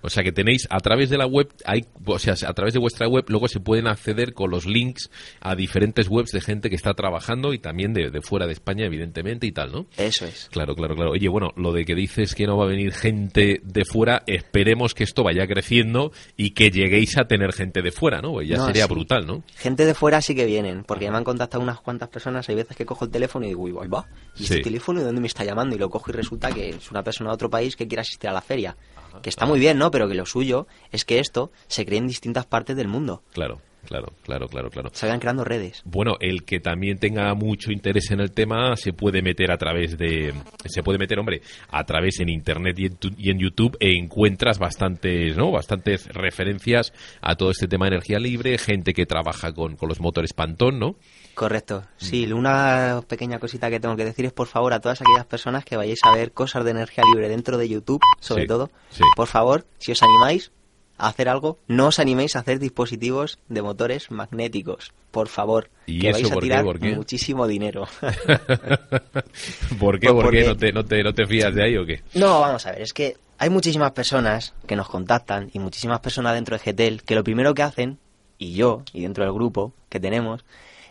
O 0.00 0.10
sea 0.10 0.22
que 0.22 0.32
tenéis 0.32 0.66
a 0.70 0.78
través 0.80 1.10
de 1.10 1.18
la 1.18 1.26
web, 1.26 1.48
hay, 1.64 1.84
o 2.04 2.18
sea, 2.18 2.34
a 2.46 2.54
través 2.54 2.72
de 2.74 2.80
vuestra 2.80 3.08
web, 3.08 3.24
luego 3.28 3.48
se 3.48 3.60
pueden 3.60 3.86
acceder 3.88 4.32
con 4.32 4.50
los 4.50 4.64
links 4.66 5.10
a 5.40 5.54
diferentes 5.56 6.08
webs 6.08 6.30
de 6.32 6.40
gente 6.40 6.70
que 6.70 6.76
está 6.76 6.94
trabajando 6.94 7.52
y 7.52 7.58
también 7.58 7.92
de, 7.94 8.10
de 8.10 8.22
fuera 8.22 8.46
de 8.46 8.52
España, 8.52 8.86
evidentemente, 8.86 9.46
y 9.46 9.52
tal, 9.52 9.72
¿no? 9.72 9.86
Eso 9.96 10.24
es. 10.26 10.48
Claro, 10.52 10.74
claro, 10.76 10.94
claro. 10.94 11.10
Oye, 11.12 11.28
bueno, 11.28 11.52
lo 11.56 11.72
de 11.72 11.84
que 11.84 11.94
dices 11.94 12.34
que 12.34 12.46
no 12.46 12.56
va 12.56 12.64
a 12.64 12.68
venir 12.68 12.92
gente 12.92 13.60
de 13.64 13.84
fuera, 13.84 14.22
esperemos 14.26 14.94
que 14.94 15.04
esto 15.04 15.22
vaya 15.24 15.46
creciendo 15.46 16.12
y 16.36 16.50
que 16.50 16.70
lleguéis 16.70 17.18
a 17.18 17.24
tener 17.26 17.52
gente 17.52 17.82
de 17.82 17.90
fuera, 17.90 18.20
¿no? 18.20 18.32
Pues 18.32 18.48
ya 18.48 18.56
No, 18.58 18.66
sería 18.66 18.86
sí. 18.86 18.92
brutal, 18.92 19.26
¿no? 19.26 19.42
Gente 19.56 19.84
de 19.84 19.94
fuera 19.94 20.20
sí 20.22 20.34
que 20.34 20.46
vienen, 20.46 20.84
porque 20.84 21.10
me 21.10 21.16
han 21.16 21.24
contactado 21.24 21.62
unas 21.62 21.80
cuantas 21.80 22.08
personas. 22.08 22.48
Hay 22.48 22.54
veces 22.54 22.76
que 22.76 22.86
cojo 22.86 23.04
el 23.04 23.10
teléfono 23.10 23.44
y 23.46 23.48
digo, 23.48 23.62
uy, 23.62 23.72
va. 23.72 24.06
¿Y 24.36 24.44
Sí. 24.44 24.44
este 24.44 24.60
teléfono 24.60 25.00
de 25.00 25.06
dónde 25.06 25.20
me 25.20 25.26
está 25.26 25.44
llamando? 25.44 25.74
Y 25.74 25.78
lo 25.78 25.88
cojo 25.90 26.10
y 26.10 26.14
resulta 26.14 26.52
que 26.52 26.70
es 26.70 26.90
una 26.90 27.02
persona 27.02 27.30
de 27.30 27.34
otro 27.34 27.50
país 27.50 27.74
que 27.76 27.86
quiere 27.88 28.02
asistir 28.02 28.30
a 28.30 28.32
la 28.32 28.40
feria. 28.40 28.76
Que 29.22 29.30
está 29.30 29.46
muy 29.46 29.58
bien, 29.58 29.78
¿no? 29.78 29.87
Pero 29.90 30.08
que 30.08 30.14
lo 30.14 30.26
suyo 30.26 30.66
es 30.92 31.04
que 31.04 31.18
esto 31.18 31.50
se 31.66 31.84
cree 31.84 31.98
en 31.98 32.08
distintas 32.08 32.46
partes 32.46 32.76
del 32.76 32.88
mundo. 32.88 33.22
Claro, 33.32 33.60
claro, 33.88 34.12
claro, 34.22 34.48
claro, 34.48 34.70
claro. 34.70 34.90
Se 34.92 35.06
vayan 35.06 35.18
creando 35.18 35.42
redes. 35.44 35.82
Bueno, 35.84 36.16
el 36.20 36.44
que 36.44 36.60
también 36.60 36.98
tenga 36.98 37.32
mucho 37.34 37.72
interés 37.72 38.10
en 38.10 38.20
el 38.20 38.30
tema 38.32 38.76
se 38.76 38.92
puede 38.92 39.22
meter 39.22 39.50
a 39.50 39.56
través 39.56 39.96
de, 39.98 40.34
se 40.66 40.82
puede 40.82 40.98
meter, 40.98 41.18
hombre, 41.18 41.40
a 41.70 41.84
través 41.84 42.20
en 42.20 42.28
internet 42.28 42.78
y 42.78 42.86
en, 42.86 42.96
tu- 42.96 43.14
y 43.16 43.30
en 43.30 43.38
YouTube 43.38 43.76
e 43.80 43.96
encuentras 43.98 44.58
bastantes, 44.58 45.36
¿no? 45.36 45.50
Bastantes 45.50 46.06
referencias 46.08 46.92
a 47.22 47.34
todo 47.34 47.50
este 47.50 47.66
tema 47.66 47.86
de 47.86 47.92
energía 47.96 48.18
libre, 48.18 48.58
gente 48.58 48.92
que 48.92 49.06
trabaja 49.06 49.52
con, 49.52 49.76
con 49.76 49.88
los 49.88 50.00
motores 50.00 50.32
Pantón, 50.32 50.78
¿no? 50.78 50.96
Correcto. 51.34 51.84
Sí, 51.96 52.26
Mm. 52.26 52.36
una 52.36 53.00
pequeña 53.08 53.38
cosita 53.38 53.70
que 53.70 53.80
tengo 53.80 53.96
que 53.96 54.04
decir 54.04 54.24
es 54.26 54.32
por 54.32 54.48
favor 54.48 54.72
a 54.72 54.80
todas 54.80 55.00
aquellas 55.00 55.24
personas 55.26 55.64
que 55.64 55.76
vayáis 55.76 56.00
a 56.04 56.14
ver 56.14 56.32
cosas 56.32 56.64
de 56.64 56.72
energía 56.72 57.04
libre 57.12 57.28
dentro 57.28 57.56
de 57.56 57.68
YouTube, 57.68 58.00
sobre 58.20 58.42
Sí, 58.42 58.48
todo, 58.48 58.70
sí. 58.90 59.02
por 59.16 59.28
favor, 59.28 59.64
si 59.78 59.92
os 59.92 60.02
animáis 60.02 60.50
a 60.98 61.08
hacer 61.08 61.28
algo, 61.28 61.58
no 61.68 61.86
os 61.88 61.98
animéis 61.98 62.36
a 62.36 62.40
hacer 62.40 62.58
dispositivos 62.58 63.38
de 63.48 63.62
motores 63.62 64.10
magnéticos, 64.10 64.92
por 65.10 65.28
favor, 65.28 65.70
¿Y 65.86 66.00
que 66.00 66.10
eso 66.10 66.18
vais 66.20 66.30
a 66.30 66.34
por 66.34 66.42
qué? 66.42 66.48
tirar 66.48 66.64
¿Por 66.64 66.78
qué? 66.80 66.94
muchísimo 66.94 67.46
dinero. 67.46 67.86
¿Por 69.78 69.98
qué? 70.00 70.08
Pues 70.12 70.22
¿Por 70.24 70.30
qué? 70.30 70.44
porque- 70.44 70.44
¿No 70.44 70.56
te, 70.56 70.72
no, 70.72 70.84
te, 70.84 71.02
¿No 71.02 71.14
te 71.14 71.26
fías 71.26 71.54
de 71.54 71.62
ahí 71.62 71.76
o 71.76 71.86
qué? 71.86 72.02
No, 72.14 72.40
vamos 72.40 72.66
a 72.66 72.72
ver, 72.72 72.82
es 72.82 72.92
que 72.92 73.16
hay 73.38 73.50
muchísimas 73.50 73.92
personas 73.92 74.54
que 74.66 74.76
nos 74.76 74.88
contactan 74.88 75.50
y 75.52 75.58
muchísimas 75.58 76.00
personas 76.00 76.34
dentro 76.34 76.56
de 76.56 76.60
GETEL 76.62 77.02
que 77.02 77.14
lo 77.14 77.24
primero 77.24 77.54
que 77.54 77.62
hacen, 77.62 77.98
y 78.38 78.54
yo, 78.54 78.82
y 78.92 79.02
dentro 79.02 79.24
del 79.24 79.32
grupo 79.32 79.72
que 79.88 80.00
tenemos, 80.00 80.44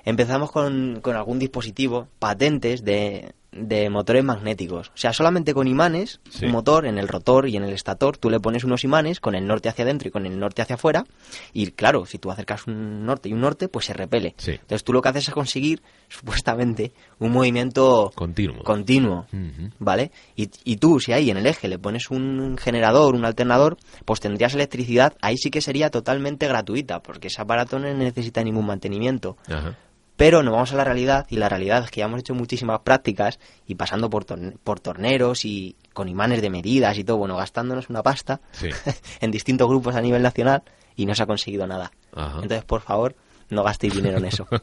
empezamos 0.05 0.51
con, 0.51 0.99
con 1.01 1.15
algún 1.15 1.39
dispositivo, 1.39 2.07
patentes 2.19 2.83
de, 2.83 3.33
de 3.51 3.89
motores 3.89 4.23
magnéticos. 4.23 4.89
O 4.89 4.97
sea, 4.97 5.13
solamente 5.13 5.53
con 5.53 5.67
imanes, 5.67 6.19
Sí. 6.29 6.45
un 6.45 6.51
motor 6.51 6.85
en 6.85 6.97
el 6.97 7.07
rotor 7.07 7.47
y 7.47 7.55
en 7.55 7.63
el 7.63 7.73
estator, 7.73 8.17
tú 8.17 8.29
le 8.29 8.39
pones 8.39 8.63
unos 8.63 8.83
imanes 8.83 9.19
con 9.19 9.35
el 9.35 9.47
norte 9.47 9.69
hacia 9.69 9.83
adentro 9.85 10.09
y 10.09 10.11
con 10.11 10.25
el 10.25 10.37
norte 10.37 10.61
hacia 10.61 10.75
afuera, 10.75 11.05
y 11.53 11.67
claro, 11.71 12.05
si 12.05 12.17
tú 12.19 12.29
acercas 12.29 12.67
un 12.67 13.05
norte 13.05 13.29
y 13.29 13.33
un 13.33 13.41
norte, 13.41 13.67
pues 13.69 13.85
se 13.85 13.93
repele. 13.93 14.35
Sí. 14.37 14.51
Entonces 14.51 14.83
tú 14.83 14.93
lo 14.93 15.01
que 15.01 15.09
haces 15.09 15.27
es 15.29 15.33
conseguir, 15.33 15.81
supuestamente, 16.09 16.91
un 17.19 17.31
movimiento 17.31 18.11
Continuo. 18.15 18.63
continuo. 18.63 19.25
¿vale? 19.79 20.11
Y, 20.35 20.49
y 20.63 20.77
tú, 20.77 20.99
si 20.99 21.13
ahí 21.13 21.29
en 21.31 21.37
el 21.37 21.47
eje 21.47 21.67
le 21.67 21.79
pones 21.79 22.11
un 22.11 22.57
generador, 22.57 23.15
un 23.15 23.25
alternador, 23.25 23.77
pues 24.05 24.19
tendrías 24.19 24.53
electricidad, 24.53 25.13
ahí 25.21 25.37
sí 25.37 25.49
que 25.49 25.61
sería 25.61 25.89
totalmente 25.89 26.47
gratuita, 26.47 26.99
porque 27.01 27.27
ese 27.27 27.41
aparato 27.41 27.79
no 27.79 27.91
necesita 27.93 28.43
ningún 28.43 28.65
mantenimiento. 28.65 29.37
Ajá. 29.47 29.77
Pero 30.17 30.43
nos 30.43 30.51
vamos 30.51 30.73
a 30.73 30.75
la 30.75 30.83
realidad, 30.83 31.25
y 31.29 31.37
la 31.37 31.47
realidad 31.47 31.83
es 31.85 31.91
que 31.91 31.99
ya 31.99 32.05
hemos 32.05 32.19
hecho 32.19 32.33
muchísimas 32.35 32.79
prácticas, 32.81 33.39
y 33.67 33.75
pasando 33.75 34.09
por, 34.09 34.25
torne- 34.25 34.57
por 34.63 34.79
torneros 34.79 35.45
y 35.45 35.75
con 35.93 36.09
imanes 36.09 36.41
de 36.41 36.49
medidas 36.49 36.97
y 36.97 37.03
todo, 37.03 37.17
bueno, 37.17 37.37
gastándonos 37.37 37.89
una 37.89 38.03
pasta 38.03 38.41
Sí. 38.51 38.69
en 39.21 39.31
distintos 39.31 39.69
grupos 39.69 39.95
a 39.95 40.01
nivel 40.01 40.21
nacional, 40.23 40.63
y 40.95 41.05
no 41.05 41.13
se 41.15 41.23
ha 41.23 41.27
conseguido 41.27 41.67
nada. 41.67 41.91
Ajá. 42.13 42.39
Entonces, 42.41 42.65
por 42.65 42.81
favor, 42.81 43.15
no 43.49 43.63
gastéis 43.63 43.95
dinero 43.95 44.17
en 44.17 44.25
eso. 44.25 44.47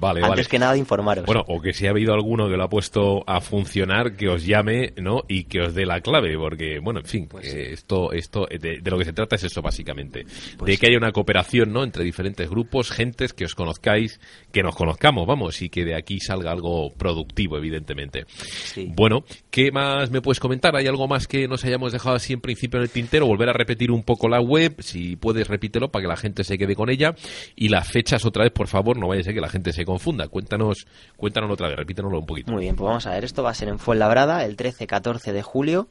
Vale, 0.00 0.20
Antes 0.20 0.28
vale. 0.28 0.44
que 0.46 0.58
nada, 0.58 0.76
informaros. 0.76 1.26
Bueno, 1.26 1.44
o 1.46 1.60
que 1.60 1.72
si 1.72 1.86
ha 1.86 1.90
habido 1.90 2.12
alguno 2.14 2.48
que 2.48 2.56
lo 2.56 2.64
ha 2.64 2.68
puesto 2.68 3.22
a 3.26 3.40
funcionar, 3.40 4.16
que 4.16 4.28
os 4.28 4.44
llame, 4.44 4.92
¿no? 4.96 5.22
Y 5.28 5.44
que 5.44 5.60
os 5.60 5.74
dé 5.74 5.86
la 5.86 6.00
clave, 6.00 6.36
porque, 6.36 6.78
bueno, 6.80 7.00
en 7.00 7.06
fin, 7.06 7.28
Pues 7.28 7.46
esto, 7.54 8.12
esto, 8.12 8.46
de, 8.50 8.80
de 8.80 8.90
lo 8.90 8.98
que 8.98 9.04
se 9.04 9.12
trata 9.12 9.36
es 9.36 9.44
eso, 9.44 9.62
básicamente. 9.62 10.24
Pues 10.56 10.70
de 10.70 10.76
que 10.78 10.86
haya 10.86 10.98
una 10.98 11.12
cooperación, 11.12 11.72
¿no? 11.72 11.84
Entre 11.84 12.04
diferentes 12.04 12.48
grupos, 12.48 12.90
gentes 12.90 13.32
que 13.32 13.44
os 13.44 13.54
conozcáis, 13.54 14.20
que 14.52 14.62
nos 14.62 14.74
conozcamos, 14.74 15.26
vamos, 15.26 15.60
y 15.62 15.68
que 15.68 15.84
de 15.84 15.94
aquí 15.96 16.18
salga 16.20 16.50
algo 16.50 16.90
productivo, 16.96 17.56
evidentemente. 17.56 18.24
Sí. 18.28 18.90
Bueno, 18.94 19.24
¿qué 19.50 19.70
más 19.72 20.10
me 20.10 20.20
puedes 20.20 20.40
comentar? 20.40 20.76
¿Hay 20.76 20.86
algo 20.86 21.08
más 21.08 21.26
que 21.26 21.48
nos 21.48 21.64
hayamos 21.64 21.92
dejado 21.92 22.16
así 22.16 22.32
en 22.32 22.40
principio 22.40 22.78
en 22.78 22.84
el 22.84 22.90
tintero? 22.90 23.26
Volver 23.26 23.48
a 23.48 23.52
repetir 23.52 23.90
un 23.90 24.02
poco 24.02 24.28
la 24.28 24.40
web, 24.40 24.76
si 24.80 25.16
puedes 25.16 25.48
repítelo 25.48 25.90
para 25.90 26.02
que 26.02 26.08
la 26.08 26.16
gente 26.16 26.44
se 26.44 26.58
quede 26.58 26.74
con 26.74 26.90
ella. 26.90 27.14
Y 27.56 27.68
las 27.68 27.88
fechas 27.88 28.24
otra 28.24 28.44
vez, 28.44 28.52
por 28.52 28.68
favor, 28.68 28.98
no 28.98 29.08
vaya 29.08 29.20
a 29.20 29.24
ser 29.24 29.34
que 29.34 29.40
la 29.40 29.48
gente 29.48 29.72
se 29.72 29.84
confunda. 29.84 30.28
Cuéntanos, 30.28 30.86
cuéntanos 31.16 31.50
otra 31.50 31.68
vez, 31.68 31.76
repítenoslo 31.76 32.18
un 32.18 32.26
poquito. 32.26 32.52
Muy 32.52 32.62
bien, 32.62 32.76
pues 32.76 32.86
vamos 32.86 33.06
a 33.06 33.10
ver, 33.10 33.24
esto 33.24 33.42
va 33.42 33.50
a 33.50 33.54
ser 33.54 33.68
en 33.68 33.78
Fuenlabrada 33.78 34.44
el 34.44 34.56
13-14 34.56 35.32
de 35.32 35.42
julio. 35.42 35.88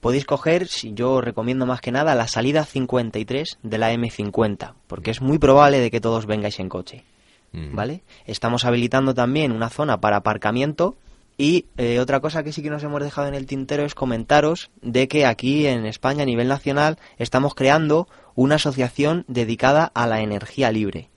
Podéis 0.00 0.24
coger, 0.24 0.68
si 0.68 0.94
yo 0.94 1.12
os 1.12 1.24
recomiendo 1.24 1.66
más 1.66 1.80
que 1.80 1.92
nada, 1.92 2.14
la 2.14 2.26
salida 2.26 2.64
53 2.64 3.58
de 3.62 3.78
la 3.78 3.92
M50, 3.92 4.74
porque 4.86 5.10
es 5.10 5.20
muy 5.20 5.38
probable 5.38 5.78
de 5.78 5.90
que 5.90 6.00
todos 6.00 6.26
vengáis 6.26 6.58
en 6.58 6.68
coche. 6.68 7.04
¿vale? 7.52 8.02
Estamos 8.26 8.64
habilitando 8.64 9.14
también 9.14 9.52
una 9.52 9.70
zona 9.70 10.00
para 10.00 10.18
aparcamiento 10.18 10.96
y 11.36 11.66
eh, 11.78 11.98
otra 12.00 12.20
cosa 12.20 12.42
que 12.42 12.52
sí 12.52 12.62
que 12.62 12.70
nos 12.70 12.84
hemos 12.84 13.02
dejado 13.02 13.28
en 13.28 13.34
el 13.34 13.46
tintero 13.46 13.84
es 13.84 13.94
comentaros 13.94 14.70
de 14.82 15.08
que 15.08 15.26
aquí 15.26 15.66
en 15.66 15.86
España 15.86 16.22
a 16.22 16.26
nivel 16.26 16.48
nacional 16.48 16.98
estamos 17.18 17.54
creando 17.54 18.08
una 18.40 18.54
asociación 18.54 19.26
dedicada 19.28 19.84
a 19.84 20.06
la 20.06 20.22
energía 20.22 20.72
libre. 20.72 21.10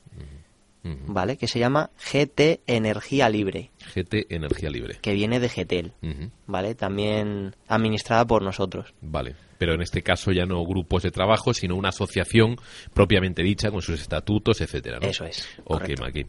¿vale? 1.08 1.38
Que 1.38 1.48
se 1.48 1.60
llama 1.60 1.92
GT 2.12 2.60
Energía 2.68 3.30
Libre, 3.30 3.72
GT 3.96 4.26
Energía 4.30 4.70
Libre. 4.70 4.98
que 5.02 5.14
viene 5.14 5.40
de 5.40 5.48
GETEL. 5.48 5.94
Ujú. 6.02 6.30
¿vale? 6.46 6.76
También 6.76 7.56
administrada 7.70 8.26
por 8.26 8.42
nosotros. 8.42 8.94
Vale, 9.00 9.38
pero 9.64 9.76
en 9.76 9.82
este 9.82 10.02
caso 10.02 10.34
ya 10.34 10.46
no 10.46 10.66
grupos 10.66 11.04
de 11.04 11.12
trabajo, 11.12 11.54
sino 11.54 11.78
una 11.78 11.88
asociación 11.88 12.58
propiamente 12.94 13.42
dicha 13.44 13.72
con 13.72 13.82
sus 13.82 14.02
estatutos, 14.02 14.60
etcétera. 14.60 15.00
¿no? 15.02 15.08
Eso 15.08 15.24
es, 15.24 15.48
Ok, 15.64 15.80
correcto. 15.80 16.04
Maki. 16.04 16.26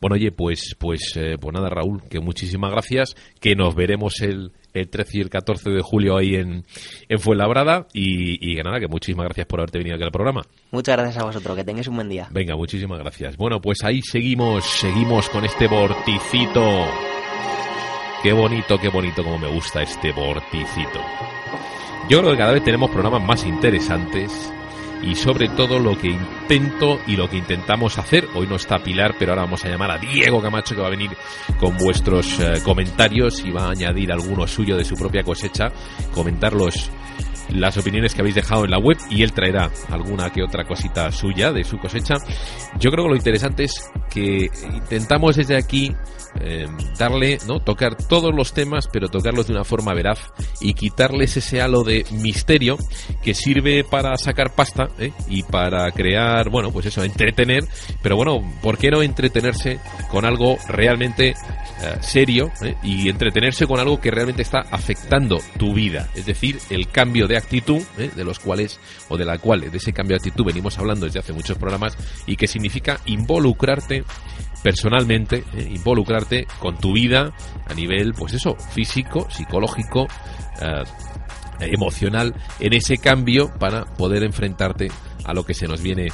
Bueno, 0.00 0.14
oye, 0.14 0.32
pues, 0.32 0.74
pues, 0.78 1.12
eh, 1.16 1.36
pues 1.38 1.52
nada, 1.52 1.68
Raúl, 1.68 2.02
que 2.08 2.18
muchísimas 2.18 2.70
gracias, 2.70 3.14
que 3.40 3.54
nos 3.54 3.74
veremos 3.74 4.22
el, 4.22 4.52
el 4.72 4.88
13 4.88 5.18
y 5.18 5.20
el 5.20 5.28
14 5.28 5.68
de 5.68 5.82
julio 5.82 6.16
ahí 6.16 6.36
en, 6.36 6.64
en 7.10 7.18
Fuenlabrada 7.18 7.88
y, 7.92 8.52
y 8.52 8.56
nada, 8.62 8.80
que 8.80 8.88
muchísimas 8.88 9.26
gracias 9.26 9.46
por 9.46 9.60
haberte 9.60 9.76
venido 9.76 9.96
aquí 9.96 10.04
al 10.04 10.10
programa. 10.10 10.46
Muchas 10.70 10.96
gracias 10.96 11.22
a 11.22 11.26
vosotros, 11.26 11.58
que 11.58 11.64
tengáis 11.64 11.88
un 11.88 11.96
buen 11.96 12.08
día. 12.08 12.28
Venga, 12.30 12.56
muchísimas 12.56 13.00
gracias. 13.00 13.36
Bueno, 13.36 13.60
pues 13.60 13.84
ahí 13.84 14.00
seguimos, 14.00 14.64
seguimos 14.64 15.28
con 15.28 15.44
este 15.44 15.68
vorticito. 15.68 16.86
Qué 18.22 18.32
bonito, 18.32 18.78
qué 18.78 18.88
bonito, 18.88 19.22
como 19.22 19.36
me 19.36 19.48
gusta 19.48 19.82
este 19.82 20.10
vorticito. 20.10 21.00
Yo 22.08 22.20
creo 22.20 22.32
que 22.32 22.38
cada 22.38 22.52
vez 22.52 22.64
tenemos 22.64 22.90
programas 22.90 23.22
más 23.22 23.44
interesantes 23.44 24.50
y 25.02 25.14
sobre 25.14 25.48
todo 25.48 25.78
lo 25.78 25.96
que 25.98 26.08
intento 26.08 26.98
y 27.06 27.16
lo 27.16 27.28
que 27.28 27.36
intentamos 27.36 27.98
hacer. 27.98 28.26
Hoy 28.34 28.46
no 28.46 28.56
está 28.56 28.78
Pilar, 28.78 29.14
pero 29.18 29.32
ahora 29.32 29.42
vamos 29.42 29.62
a 29.66 29.68
llamar 29.68 29.90
a 29.90 29.98
Diego 29.98 30.40
Camacho 30.40 30.74
que 30.74 30.80
va 30.80 30.86
a 30.86 30.90
venir 30.90 31.10
con 31.60 31.76
vuestros 31.76 32.40
eh, 32.40 32.62
comentarios 32.64 33.44
y 33.44 33.50
va 33.50 33.66
a 33.66 33.70
añadir 33.72 34.10
alguno 34.10 34.46
suyo 34.46 34.78
de 34.78 34.86
su 34.86 34.94
propia 34.96 35.22
cosecha, 35.22 35.70
comentar 36.14 36.54
los, 36.54 36.90
las 37.50 37.76
opiniones 37.76 38.14
que 38.14 38.20
habéis 38.20 38.34
dejado 38.34 38.64
en 38.64 38.70
la 38.70 38.78
web 38.78 38.98
y 39.10 39.22
él 39.22 39.32
traerá 39.32 39.70
alguna 39.90 40.30
que 40.30 40.42
otra 40.42 40.64
cosita 40.64 41.10
suya 41.12 41.52
de 41.52 41.64
su 41.64 41.78
cosecha. 41.78 42.14
Yo 42.78 42.90
creo 42.90 43.04
que 43.04 43.10
lo 43.10 43.16
interesante 43.16 43.64
es 43.64 43.90
que 44.10 44.50
intentamos 44.74 45.36
desde 45.36 45.56
aquí 45.56 45.94
eh, 46.40 46.66
darle, 46.98 47.38
¿no? 47.46 47.60
Tocar 47.60 47.96
todos 47.96 48.34
los 48.34 48.52
temas, 48.52 48.88
pero 48.92 49.08
tocarlos 49.08 49.46
de 49.46 49.54
una 49.54 49.64
forma 49.64 49.94
veraz 49.94 50.20
y 50.60 50.74
quitarles 50.74 51.36
ese 51.36 51.60
halo 51.60 51.82
de 51.82 52.04
misterio 52.10 52.76
que 53.22 53.34
sirve 53.34 53.84
para 53.84 54.16
sacar 54.16 54.54
pasta 54.54 54.88
¿eh? 54.98 55.12
y 55.28 55.42
para 55.42 55.90
crear, 55.90 56.50
bueno, 56.50 56.70
pues 56.70 56.86
eso, 56.86 57.02
entretener. 57.02 57.64
Pero 58.02 58.16
bueno, 58.16 58.40
¿por 58.62 58.78
qué 58.78 58.90
no 58.90 59.02
entretenerse 59.02 59.80
con 60.10 60.24
algo 60.24 60.58
realmente 60.68 61.30
eh, 61.30 61.34
serio 62.00 62.50
¿eh? 62.62 62.74
y 62.82 63.08
entretenerse 63.08 63.66
con 63.66 63.80
algo 63.80 64.00
que 64.00 64.10
realmente 64.10 64.42
está 64.42 64.60
afectando 64.70 65.38
tu 65.58 65.72
vida? 65.74 66.08
Es 66.14 66.26
decir, 66.26 66.58
el 66.70 66.88
cambio 66.88 67.26
de 67.26 67.37
actitud, 67.38 67.82
¿eh? 67.98 68.10
de 68.14 68.24
los 68.24 68.38
cuales, 68.38 68.78
o 69.08 69.16
de 69.16 69.24
la 69.24 69.38
cual, 69.38 69.70
de 69.70 69.76
ese 69.76 69.92
cambio 69.92 70.16
de 70.16 70.28
actitud 70.28 70.44
venimos 70.44 70.78
hablando 70.78 71.06
desde 71.06 71.20
hace 71.20 71.32
muchos 71.32 71.58
programas 71.58 71.96
y 72.26 72.36
que 72.36 72.46
significa 72.46 73.00
involucrarte 73.06 74.04
personalmente, 74.62 75.44
eh, 75.54 75.68
involucrarte 75.70 76.46
con 76.58 76.78
tu 76.78 76.92
vida 76.92 77.32
a 77.66 77.74
nivel, 77.74 78.14
pues 78.14 78.34
eso, 78.34 78.56
físico, 78.72 79.28
psicológico, 79.30 80.06
eh, 80.60 80.84
emocional, 81.60 82.34
en 82.60 82.72
ese 82.72 82.98
cambio 82.98 83.52
para 83.58 83.84
poder 83.84 84.22
enfrentarte 84.22 84.90
a 85.24 85.34
lo 85.34 85.44
que 85.44 85.54
se 85.54 85.66
nos 85.66 85.82
viene 85.82 86.08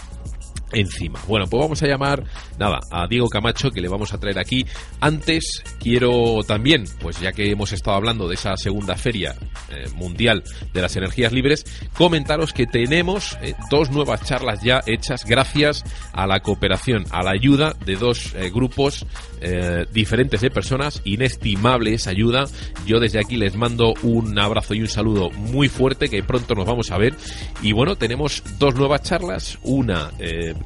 encima. 0.75 1.20
Bueno, 1.27 1.47
pues 1.47 1.61
vamos 1.61 1.83
a 1.83 1.87
llamar, 1.87 2.25
nada, 2.59 2.81
a 2.91 3.07
Diego 3.07 3.29
Camacho 3.29 3.70
que 3.70 3.81
le 3.81 3.89
vamos 3.89 4.12
a 4.12 4.18
traer 4.18 4.39
aquí. 4.39 4.64
Antes 5.01 5.62
quiero 5.81 6.43
también, 6.47 6.85
pues 7.01 7.20
ya 7.20 7.33
que 7.33 7.51
hemos 7.51 7.72
estado 7.72 7.97
hablando 7.97 8.29
de 8.29 8.35
esa 8.35 8.57
segunda 8.57 8.97
feria 8.97 9.35
eh, 9.70 9.89
mundial 9.95 10.43
de 10.72 10.83
las 10.83 10.97
energías 10.97 11.33
libres, 11.33 11.64
comentaros 11.97 12.53
que 12.53 12.66
tenemos 12.66 13.37
eh, 13.43 13.55
dos 13.70 13.91
nuevas 13.91 14.22
charlas 14.25 14.62
ya 14.62 14.83
hechas 14.87 15.25
gracias 15.25 15.85
a 16.12 16.27
la 16.27 16.41
cooperación, 16.41 17.05
a 17.11 17.22
la 17.22 17.31
ayuda 17.31 17.75
de 17.85 17.97
dos 17.97 18.35
eh, 18.35 18.51
grupos 18.51 19.07
diferentes 19.93 20.41
de 20.41 20.51
personas, 20.51 21.03
inestimable 21.05 21.93
esa 21.93 22.09
ayuda. 22.09 22.47
Yo 22.87 22.99
desde 22.99 23.20
aquí 23.20 23.37
les 23.37 23.57
mando 23.57 23.93
un 24.03 24.39
abrazo 24.39 24.72
y 24.72 24.81
un 24.81 24.89
saludo 24.89 25.29
muy 25.31 25.68
fuerte 25.68 26.09
que 26.09 26.22
pronto 26.22 26.55
nos 26.55 26.64
vamos 26.64 26.91
a 26.91 26.97
ver. 26.97 27.14
Y 27.61 27.72
bueno, 27.72 27.97
tenemos 27.97 28.43
dos 28.59 28.75
nuevas 28.75 29.03
charlas, 29.03 29.59
una 29.62 30.12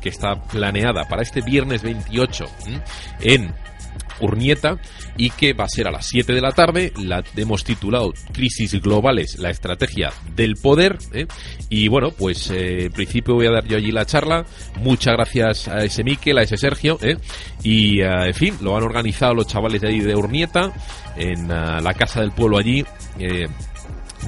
que 0.01 0.09
está 0.09 0.43
planeada 0.43 1.09
para 1.09 1.23
este 1.23 1.41
viernes 1.41 1.83
28 1.83 2.47
en 3.21 3.55
Urnieta 4.21 4.79
y 5.17 5.31
que 5.31 5.53
va 5.53 5.65
a 5.65 5.69
ser 5.69 5.89
a 5.89 5.91
las 5.91 6.07
7 6.07 6.33
de 6.33 6.41
la 6.41 6.53
tarde. 6.53 6.93
La 6.97 7.23
hemos 7.37 7.65
titulado 7.65 8.13
Crisis 8.33 8.81
Globales, 8.81 9.39
la 9.39 9.51
estrategia 9.51 10.13
del 10.35 10.57
poder. 10.57 10.99
¿eh? 11.13 11.27
Y 11.69 11.89
bueno, 11.89 12.11
pues 12.11 12.51
eh, 12.51 12.87
en 12.87 12.93
principio 12.93 13.35
voy 13.35 13.47
a 13.47 13.51
dar 13.51 13.67
yo 13.67 13.77
allí 13.77 13.91
la 13.91 14.07
charla. 14.07 14.47
Muchas 14.81 15.15
gracias 15.15 15.69
a 15.69 15.85
ese 15.85 16.05
Miquel, 16.05 16.39
a 16.39 16.43
ese 16.43 16.57
Sergio. 16.57 16.99
¿eh? 17.03 17.17
Y 17.63 18.01
en 18.01 18.35
fin, 18.35 18.57
lo 18.61 18.77
han 18.77 18.83
organizado 18.83 19.35
los 19.35 19.47
chavales 19.47 19.81
de 19.81 19.89
ahí 19.89 20.01
de 20.01 20.15
Urnieta, 20.15 20.73
en 21.17 21.49
la 21.49 21.95
Casa 21.95 22.21
del 22.21 22.33
Pueblo 22.33 22.59
allí. 22.59 22.85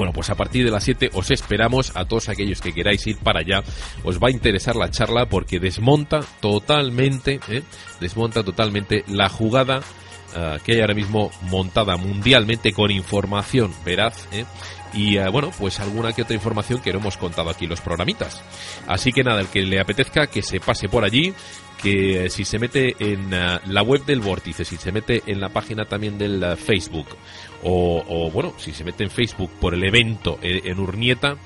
Bueno, 0.01 0.15
pues 0.15 0.31
a 0.31 0.35
partir 0.35 0.65
de 0.65 0.71
las 0.71 0.85
7 0.85 1.11
os 1.13 1.31
esperamos 1.31 1.93
a 1.95 2.07
todos 2.07 2.31
aquellos 2.31 2.63
que 2.63 2.73
queráis 2.73 3.07
ir 3.07 3.19
para 3.19 3.41
allá. 3.41 3.63
Os 4.03 4.19
va 4.19 4.29
a 4.29 4.31
interesar 4.31 4.75
la 4.75 4.91
charla 4.91 5.27
porque 5.27 5.61
desmonta 5.61 6.21
totalmente, 6.41 7.39
¿eh? 7.51 7.63
desmonta 8.01 8.43
totalmente 8.43 9.05
la 9.09 9.29
jugada 9.29 9.81
uh, 9.81 10.59
que 10.65 10.73
hay 10.73 10.81
ahora 10.81 10.95
mismo 10.95 11.31
montada 11.43 11.99
mundialmente 11.99 12.73
con 12.73 12.91
información 12.91 13.75
veraz. 13.85 14.27
¿eh? 14.33 14.47
y 14.95 15.19
uh, 15.19 15.31
bueno, 15.31 15.51
pues 15.59 15.81
alguna 15.81 16.15
que 16.15 16.23
otra 16.23 16.35
información 16.35 16.81
que 16.81 16.95
no 16.95 17.01
hemos 17.01 17.19
contado 17.19 17.51
aquí 17.51 17.67
los 17.67 17.83
programitas. 17.83 18.43
Así 18.87 19.13
que 19.13 19.23
nada, 19.23 19.43
el 19.43 19.49
que 19.49 19.61
le 19.61 19.81
apetezca 19.81 20.29
que 20.29 20.41
se 20.41 20.61
pase 20.61 20.89
por 20.89 21.05
allí, 21.05 21.35
que 21.83 22.31
si 22.31 22.47
se 22.47 22.59
mete 22.59 22.97
en 22.99 23.35
uh, 23.35 23.61
la 23.67 23.83
web 23.83 24.07
del 24.07 24.21
vórtice, 24.21 24.65
si 24.65 24.79
se 24.79 24.93
mete 24.93 25.25
en 25.27 25.41
la 25.41 25.51
página 25.51 25.85
también 25.85 26.17
del 26.17 26.57
Facebook 26.57 27.19
o, 27.63 28.03
o, 28.07 28.31
bueno, 28.31 28.55
si 28.57 28.73
se 28.73 28.85
mete 28.85 29.05
en 29.05 29.11
Facebook 29.11 29.51
por 29.61 29.75
el 29.75 29.85
evento 29.85 30.39
en, 30.43 30.79
Urnieta, 30.79 31.37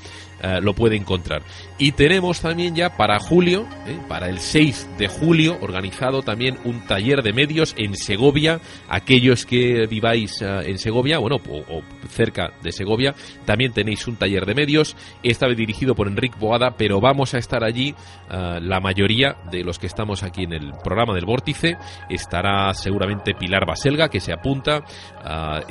eh, 0.42 0.60
lo 0.60 0.74
puede 0.74 0.96
encontrar. 0.96 1.42
Y 1.76 1.90
tenemos 1.92 2.40
también 2.40 2.76
ya 2.76 2.96
para 2.96 3.18
julio, 3.18 3.66
eh, 3.86 3.98
para 4.08 4.28
el 4.28 4.38
6 4.38 4.90
de 4.96 5.08
julio, 5.08 5.58
organizado 5.60 6.22
también 6.22 6.56
un 6.64 6.86
taller 6.86 7.20
de 7.22 7.32
medios 7.32 7.74
en 7.76 7.96
Segovia. 7.96 8.60
Aquellos 8.88 9.44
que 9.44 9.88
viváis 9.88 10.40
eh, 10.40 10.70
en 10.70 10.78
Segovia, 10.78 11.18
bueno, 11.18 11.38
o, 11.48 11.82
cerca 12.08 12.52
de 12.62 12.70
Segovia, 12.70 13.16
también 13.44 13.72
tenéis 13.72 14.06
un 14.06 14.14
taller 14.14 14.46
de 14.46 14.54
medios. 14.54 14.96
Esta 15.24 15.48
vez 15.48 15.56
dirigido 15.56 15.96
por 15.96 16.06
Enrique 16.06 16.38
Boada, 16.38 16.76
pero 16.76 17.00
vamos 17.00 17.34
a 17.34 17.38
estar 17.38 17.64
allí 17.64 17.94
la 18.30 18.80
mayoría 18.80 19.36
de 19.50 19.62
los 19.62 19.78
que 19.78 19.86
estamos 19.86 20.22
aquí 20.22 20.44
en 20.44 20.52
el 20.52 20.72
programa 20.82 21.14
del 21.14 21.24
Vórtice. 21.24 21.76
Estará 22.08 22.72
seguramente 22.74 23.34
Pilar 23.34 23.66
Baselga, 23.66 24.08
que 24.08 24.20
se 24.20 24.32
apunta. 24.32 24.82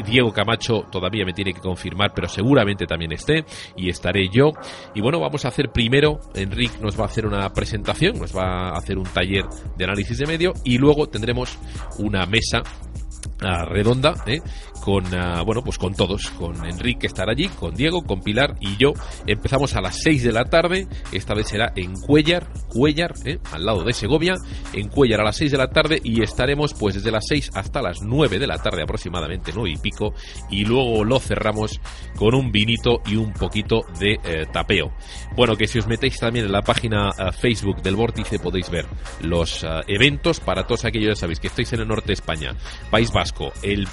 Diego 0.05 0.31
Camacho 0.31 0.85
todavía 0.91 1.25
me 1.25 1.33
tiene 1.33 1.53
que 1.53 1.59
confirmar, 1.59 2.11
pero 2.13 2.27
seguramente 2.27 2.85
también 2.85 3.11
esté. 3.11 3.45
Y 3.75 3.89
estaré 3.89 4.29
yo. 4.29 4.51
Y 4.93 5.01
bueno, 5.01 5.19
vamos 5.19 5.45
a 5.45 5.49
hacer 5.49 5.69
primero, 5.71 5.92
Enrique 6.33 6.79
nos 6.81 6.99
va 6.99 7.03
a 7.03 7.07
hacer 7.07 7.25
una 7.25 7.53
presentación, 7.53 8.17
nos 8.17 8.35
va 8.35 8.69
a 8.69 8.77
hacer 8.77 8.97
un 8.97 9.05
taller 9.05 9.43
de 9.77 9.83
análisis 9.83 10.17
de 10.17 10.25
medio 10.25 10.53
y 10.63 10.77
luego 10.79 11.07
tendremos 11.07 11.57
una 11.99 12.25
mesa 12.25 12.63
uh, 13.41 13.65
redonda, 13.69 14.15
¿eh? 14.25 14.41
Con 14.83 15.05
uh, 15.05 15.45
bueno 15.45 15.63
pues 15.63 15.77
con 15.77 15.93
todos, 15.93 16.29
con 16.31 16.65
Enrique 16.65 17.07
estar 17.07 17.29
allí, 17.29 17.47
con 17.47 17.73
Diego, 17.73 18.03
con 18.03 18.21
Pilar 18.21 18.55
y 18.59 18.75
yo. 18.75 18.91
Empezamos 19.25 19.75
a 19.75 19.81
las 19.81 20.01
6 20.01 20.23
de 20.23 20.31
la 20.33 20.45
tarde, 20.45 20.87
esta 21.13 21.33
vez 21.33 21.47
será 21.47 21.71
en 21.75 21.93
Cuellar, 21.93 22.47
Cuellar, 22.67 23.13
¿eh? 23.23 23.39
al 23.53 23.65
lado 23.65 23.83
de 23.83 23.93
Segovia, 23.93 24.33
en 24.73 24.89
Cuellar 24.89 25.21
a 25.21 25.23
las 25.23 25.37
6 25.37 25.51
de 25.51 25.57
la 25.57 25.69
tarde 25.69 26.01
y 26.03 26.21
estaremos 26.21 26.73
pues 26.73 26.95
desde 26.95 27.11
las 27.11 27.23
6 27.29 27.51
hasta 27.53 27.81
las 27.81 28.01
9 28.01 28.39
de 28.39 28.47
la 28.47 28.57
tarde 28.57 28.83
aproximadamente, 28.83 29.53
9 29.55 29.71
y 29.71 29.77
pico, 29.77 30.13
y 30.49 30.65
luego 30.65 31.05
lo 31.05 31.19
cerramos 31.19 31.79
con 32.17 32.35
un 32.35 32.51
vinito 32.51 33.01
y 33.05 33.15
un 33.15 33.31
poquito 33.31 33.83
de 33.99 34.19
eh, 34.23 34.45
tapeo. 34.51 34.91
Bueno, 35.37 35.55
que 35.55 35.67
si 35.67 35.79
os 35.79 35.87
metéis 35.87 36.19
también 36.19 36.45
en 36.45 36.51
la 36.51 36.61
página 36.61 37.09
uh, 37.09 37.31
Facebook 37.31 37.81
del 37.81 37.95
Vórtice 37.95 38.37
podéis 38.37 38.69
ver 38.69 38.85
los 39.21 39.63
uh, 39.63 39.81
eventos 39.87 40.41
para 40.41 40.67
todos 40.67 40.83
aquellos, 40.83 41.15
ya 41.15 41.21
sabéis, 41.21 41.39
que 41.39 41.47
estáis 41.47 41.71
en 41.73 41.81
el 41.81 41.87
norte 41.87 42.07
de 42.07 42.13
España, 42.13 42.55
País 42.91 43.11
Vasco, 43.11 43.53
el 43.61 43.87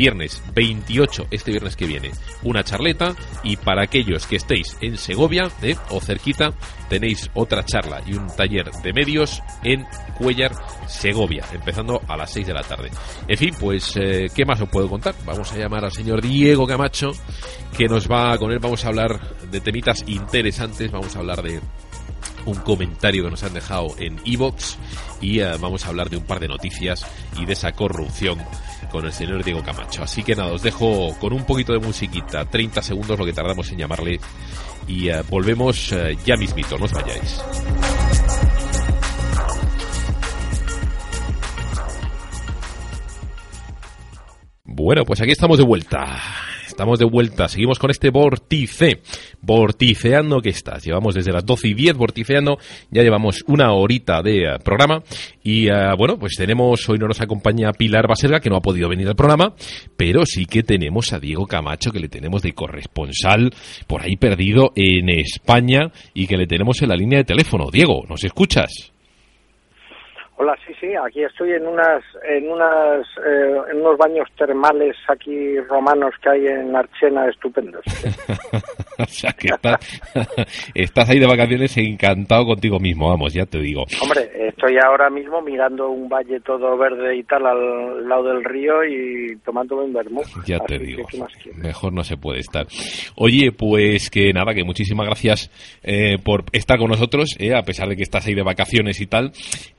viernes 0.00 0.42
28, 0.54 1.26
este 1.30 1.50
viernes 1.50 1.76
que 1.76 1.84
viene, 1.84 2.10
una 2.42 2.64
charleta 2.64 3.14
y 3.44 3.58
para 3.58 3.82
aquellos 3.82 4.26
que 4.26 4.36
estéis 4.36 4.78
en 4.80 4.96
Segovia 4.96 5.50
¿eh? 5.60 5.76
o 5.90 6.00
cerquita, 6.00 6.54
tenéis 6.88 7.30
otra 7.34 7.66
charla 7.66 8.00
y 8.06 8.14
un 8.14 8.26
taller 8.34 8.70
de 8.82 8.94
medios 8.94 9.42
en 9.62 9.84
Cuellar, 10.16 10.52
Segovia, 10.86 11.44
empezando 11.52 12.00
a 12.08 12.16
las 12.16 12.30
6 12.32 12.46
de 12.46 12.54
la 12.54 12.62
tarde. 12.62 12.90
En 13.28 13.36
fin, 13.36 13.54
pues, 13.60 13.94
eh, 13.96 14.28
¿qué 14.34 14.46
más 14.46 14.58
os 14.62 14.70
puedo 14.70 14.88
contar? 14.88 15.14
Vamos 15.26 15.52
a 15.52 15.58
llamar 15.58 15.84
al 15.84 15.92
señor 15.92 16.22
Diego 16.22 16.66
Camacho, 16.66 17.10
que 17.76 17.86
nos 17.86 18.10
va, 18.10 18.38
con 18.38 18.52
él 18.52 18.58
vamos 18.58 18.82
a 18.86 18.88
hablar 18.88 19.20
de 19.50 19.60
temitas 19.60 20.02
interesantes, 20.06 20.90
vamos 20.90 21.14
a 21.14 21.18
hablar 21.18 21.42
de 21.42 21.60
un 22.46 22.56
comentario 22.56 23.24
que 23.24 23.30
nos 23.30 23.42
han 23.42 23.52
dejado 23.52 23.88
en 23.98 24.18
Evox 24.24 24.78
y 25.20 25.42
uh, 25.42 25.58
vamos 25.60 25.84
a 25.84 25.88
hablar 25.88 26.08
de 26.08 26.16
un 26.16 26.24
par 26.24 26.40
de 26.40 26.48
noticias 26.48 27.06
y 27.38 27.44
de 27.44 27.52
esa 27.52 27.72
corrupción 27.72 28.38
con 28.90 29.06
el 29.06 29.12
señor 29.12 29.42
Diego 29.44 29.62
Camacho. 29.62 30.02
Así 30.02 30.22
que 30.22 30.34
nada, 30.34 30.52
os 30.52 30.62
dejo 30.62 31.14
con 31.18 31.32
un 31.32 31.44
poquito 31.44 31.72
de 31.72 31.78
musiquita, 31.78 32.44
30 32.44 32.82
segundos 32.82 33.18
lo 33.18 33.24
que 33.24 33.32
tardamos 33.32 33.70
en 33.70 33.78
llamarle 33.78 34.20
y 34.86 35.10
uh, 35.10 35.22
volvemos 35.28 35.92
uh, 35.92 36.10
ya 36.24 36.36
mismito, 36.36 36.76
no 36.76 36.84
os 36.84 36.92
vayáis. 36.92 37.42
Bueno, 44.64 45.04
pues 45.04 45.20
aquí 45.20 45.32
estamos 45.32 45.58
de 45.58 45.64
vuelta. 45.64 46.49
Estamos 46.70 47.00
de 47.00 47.04
vuelta, 47.04 47.48
seguimos 47.48 47.80
con 47.80 47.90
este 47.90 48.10
vórtice. 48.10 49.02
Vorticeando 49.42 50.40
que 50.40 50.50
estás. 50.50 50.84
Llevamos 50.84 51.16
desde 51.16 51.32
las 51.32 51.44
12 51.44 51.68
y 51.68 51.74
10 51.74 51.96
vorticeando, 51.96 52.58
ya 52.90 53.02
llevamos 53.02 53.42
una 53.48 53.72
horita 53.72 54.22
de 54.22 54.44
uh, 54.44 54.62
programa. 54.62 55.02
Y 55.42 55.68
uh, 55.68 55.96
bueno, 55.98 56.16
pues 56.16 56.36
tenemos, 56.36 56.88
hoy 56.88 56.98
no 56.98 57.08
nos 57.08 57.20
acompaña 57.20 57.72
Pilar 57.72 58.06
Baselga, 58.06 58.38
que 58.38 58.48
no 58.48 58.56
ha 58.56 58.62
podido 58.62 58.88
venir 58.88 59.08
al 59.08 59.16
programa, 59.16 59.52
pero 59.96 60.24
sí 60.24 60.46
que 60.46 60.62
tenemos 60.62 61.12
a 61.12 61.18
Diego 61.18 61.44
Camacho, 61.46 61.90
que 61.90 61.98
le 61.98 62.08
tenemos 62.08 62.40
de 62.40 62.52
corresponsal 62.52 63.52
por 63.88 64.02
ahí 64.02 64.16
perdido 64.16 64.70
en 64.76 65.08
España 65.08 65.90
y 66.14 66.28
que 66.28 66.36
le 66.36 66.46
tenemos 66.46 66.80
en 66.82 66.90
la 66.90 66.96
línea 66.96 67.18
de 67.18 67.24
teléfono. 67.24 67.68
Diego, 67.72 68.04
¿nos 68.08 68.22
escuchas? 68.22 68.92
Hola, 70.42 70.56
sí, 70.66 70.72
sí, 70.80 70.86
aquí 70.96 71.22
estoy 71.22 71.52
en 71.52 71.66
unas, 71.66 72.02
en 72.26 72.50
unas, 72.50 73.06
eh, 73.18 73.60
en 73.72 73.80
unos 73.82 73.98
baños 73.98 74.26
termales 74.38 74.96
aquí 75.06 75.60
romanos 75.68 76.14
que 76.22 76.30
hay 76.30 76.46
en 76.46 76.74
Archena, 76.74 77.28
estupendos. 77.28 77.84
o 78.98 79.04
sea 79.04 79.32
que 79.32 79.48
estás, 79.48 80.00
estás 80.74 81.10
ahí 81.10 81.18
de 81.18 81.26
vacaciones 81.26 81.76
encantado 81.76 82.46
contigo 82.46 82.80
mismo, 82.80 83.10
vamos, 83.10 83.34
ya 83.34 83.44
te 83.44 83.58
digo. 83.58 83.84
Hombre, 84.00 84.30
estoy 84.48 84.78
ahora 84.82 85.10
mismo 85.10 85.42
mirando 85.42 85.90
un 85.90 86.08
valle 86.08 86.40
todo 86.40 86.74
verde 86.78 87.16
y 87.16 87.22
tal 87.24 87.44
al 87.44 88.08
lado 88.08 88.30
del 88.30 88.42
río 88.42 88.82
y 88.82 89.36
tomándome 89.44 89.82
un 89.82 89.92
vermú. 89.92 90.22
Ya 90.46 90.58
te 90.60 90.78
digo, 90.78 91.06
mejor 91.56 91.92
no 91.92 92.02
se 92.02 92.16
puede 92.16 92.40
estar. 92.40 92.66
Oye, 93.14 93.52
pues 93.52 94.08
que 94.08 94.32
nada, 94.32 94.54
que 94.54 94.64
muchísimas 94.64 95.04
gracias 95.04 95.50
eh, 95.82 96.16
por 96.24 96.44
estar 96.52 96.78
con 96.78 96.88
nosotros, 96.88 97.36
eh, 97.38 97.54
a 97.54 97.60
pesar 97.60 97.90
de 97.90 97.96
que 97.96 98.04
estás 98.04 98.26
ahí 98.26 98.34
de 98.34 98.42
vacaciones 98.42 99.02
y 99.02 99.06
tal. 99.06 99.32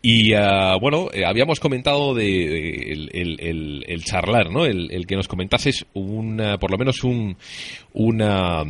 Y 0.04 0.36
bueno, 0.80 1.10
eh, 1.14 1.26
habíamos 1.26 1.60
comentado 1.60 2.14
de, 2.14 2.92
el, 2.92 3.84
el, 3.88 4.04
charlar, 4.04 4.52
¿no? 4.52 4.66
El, 4.66 5.06
que 5.08 5.16
nos 5.16 5.28
comentases 5.28 5.86
un, 5.94 6.42
por 6.60 6.72
lo 6.72 6.78
menos 6.78 7.04
un, 7.04 7.38
una 7.94 8.64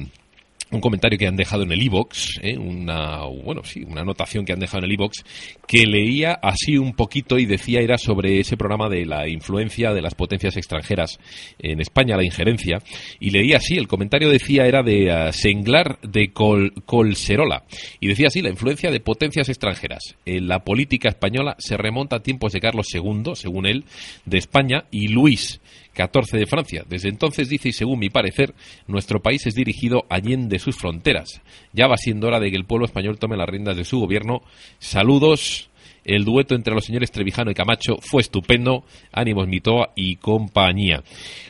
un 0.71 0.81
comentario 0.81 1.17
que 1.17 1.27
han 1.27 1.35
dejado 1.35 1.63
en 1.63 1.71
el 1.71 1.81
iBox, 1.83 2.39
¿eh? 2.41 2.57
una 2.57 3.25
bueno 3.25 3.63
sí, 3.63 3.83
una 3.83 4.01
anotación 4.01 4.45
que 4.45 4.53
han 4.53 4.59
dejado 4.59 4.79
en 4.79 4.85
el 4.85 4.93
iBox 4.93 5.23
que 5.67 5.85
leía 5.85 6.33
así 6.33 6.77
un 6.77 6.93
poquito 6.93 7.37
y 7.37 7.45
decía 7.45 7.81
era 7.81 7.97
sobre 7.97 8.39
ese 8.39 8.57
programa 8.57 8.89
de 8.89 9.05
la 9.05 9.27
influencia 9.27 9.93
de 9.93 10.01
las 10.01 10.15
potencias 10.15 10.57
extranjeras 10.57 11.19
en 11.59 11.81
España, 11.81 12.17
la 12.17 12.25
injerencia 12.25 12.79
y 13.19 13.29
leía 13.29 13.57
así, 13.57 13.77
el 13.77 13.87
comentario 13.87 14.29
decía 14.29 14.65
era 14.65 14.83
de 14.83 15.11
uh, 15.11 15.33
Senglar 15.33 15.99
de 16.01 16.31
Colserola 16.33 17.63
y 17.99 18.07
decía 18.07 18.27
así 18.27 18.41
la 18.41 18.49
influencia 18.49 18.91
de 18.91 18.99
potencias 18.99 19.49
extranjeras 19.49 20.15
en 20.25 20.47
la 20.47 20.63
política 20.63 21.09
española 21.09 21.55
se 21.59 21.77
remonta 21.77 22.17
a 22.17 22.23
tiempos 22.23 22.53
de 22.53 22.59
Carlos 22.59 22.87
II, 22.93 23.35
según 23.35 23.65
él, 23.65 23.85
de 24.25 24.37
España 24.37 24.85
y 24.91 25.07
Luis 25.07 25.60
14 26.01 26.35
de 26.35 26.47
Francia. 26.47 26.83
Desde 26.89 27.09
entonces, 27.09 27.47
dice, 27.47 27.69
y 27.69 27.73
según 27.73 27.99
mi 27.99 28.09
parecer, 28.09 28.55
nuestro 28.87 29.21
país 29.21 29.45
es 29.45 29.53
dirigido 29.53 30.05
allende 30.09 30.57
sus 30.57 30.75
fronteras. 30.75 31.41
Ya 31.73 31.85
va 31.85 31.95
siendo 31.95 32.25
hora 32.25 32.39
de 32.39 32.49
que 32.49 32.57
el 32.57 32.65
pueblo 32.65 32.87
español 32.87 33.19
tome 33.19 33.37
las 33.37 33.47
riendas 33.47 33.77
de 33.77 33.83
su 33.83 33.99
gobierno. 33.99 34.41
Saludos. 34.79 35.69
El 36.03 36.25
dueto 36.25 36.55
entre 36.55 36.73
los 36.73 36.83
señores 36.83 37.11
Trevijano 37.11 37.51
y 37.51 37.53
Camacho 37.53 37.97
fue 38.01 38.21
estupendo. 38.21 38.83
Ánimos 39.11 39.47
Mitoa 39.47 39.91
y 39.95 40.15
compañía. 40.15 41.03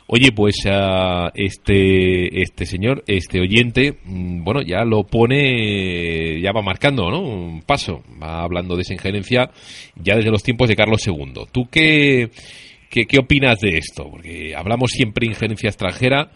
Oye, 0.07 0.33
pues 0.33 0.65
uh, 0.65 1.29
este, 1.33 2.41
este 2.41 2.65
señor, 2.65 3.01
este 3.07 3.39
oyente, 3.39 3.99
mm, 4.03 4.43
bueno, 4.43 4.61
ya 4.61 4.83
lo 4.83 5.05
pone, 5.05 6.41
ya 6.41 6.51
va 6.51 6.61
marcando, 6.61 7.09
¿no? 7.09 7.21
Un 7.21 7.61
paso. 7.61 8.03
Va 8.21 8.43
hablando 8.43 8.75
de 8.75 8.81
esa 8.81 8.93
injerencia 8.93 9.49
ya 9.95 10.17
desde 10.17 10.31
los 10.31 10.43
tiempos 10.43 10.67
de 10.67 10.75
Carlos 10.75 11.07
II. 11.07 11.45
¿Tú 11.53 11.69
qué, 11.71 12.29
¿Qué, 12.91 13.05
¿Qué 13.05 13.19
opinas 13.19 13.57
de 13.59 13.77
esto? 13.77 14.03
Porque 14.11 14.53
hablamos 14.55 14.91
siempre 14.91 15.25
de 15.25 15.31
injerencia 15.31 15.69
extranjera. 15.69 16.27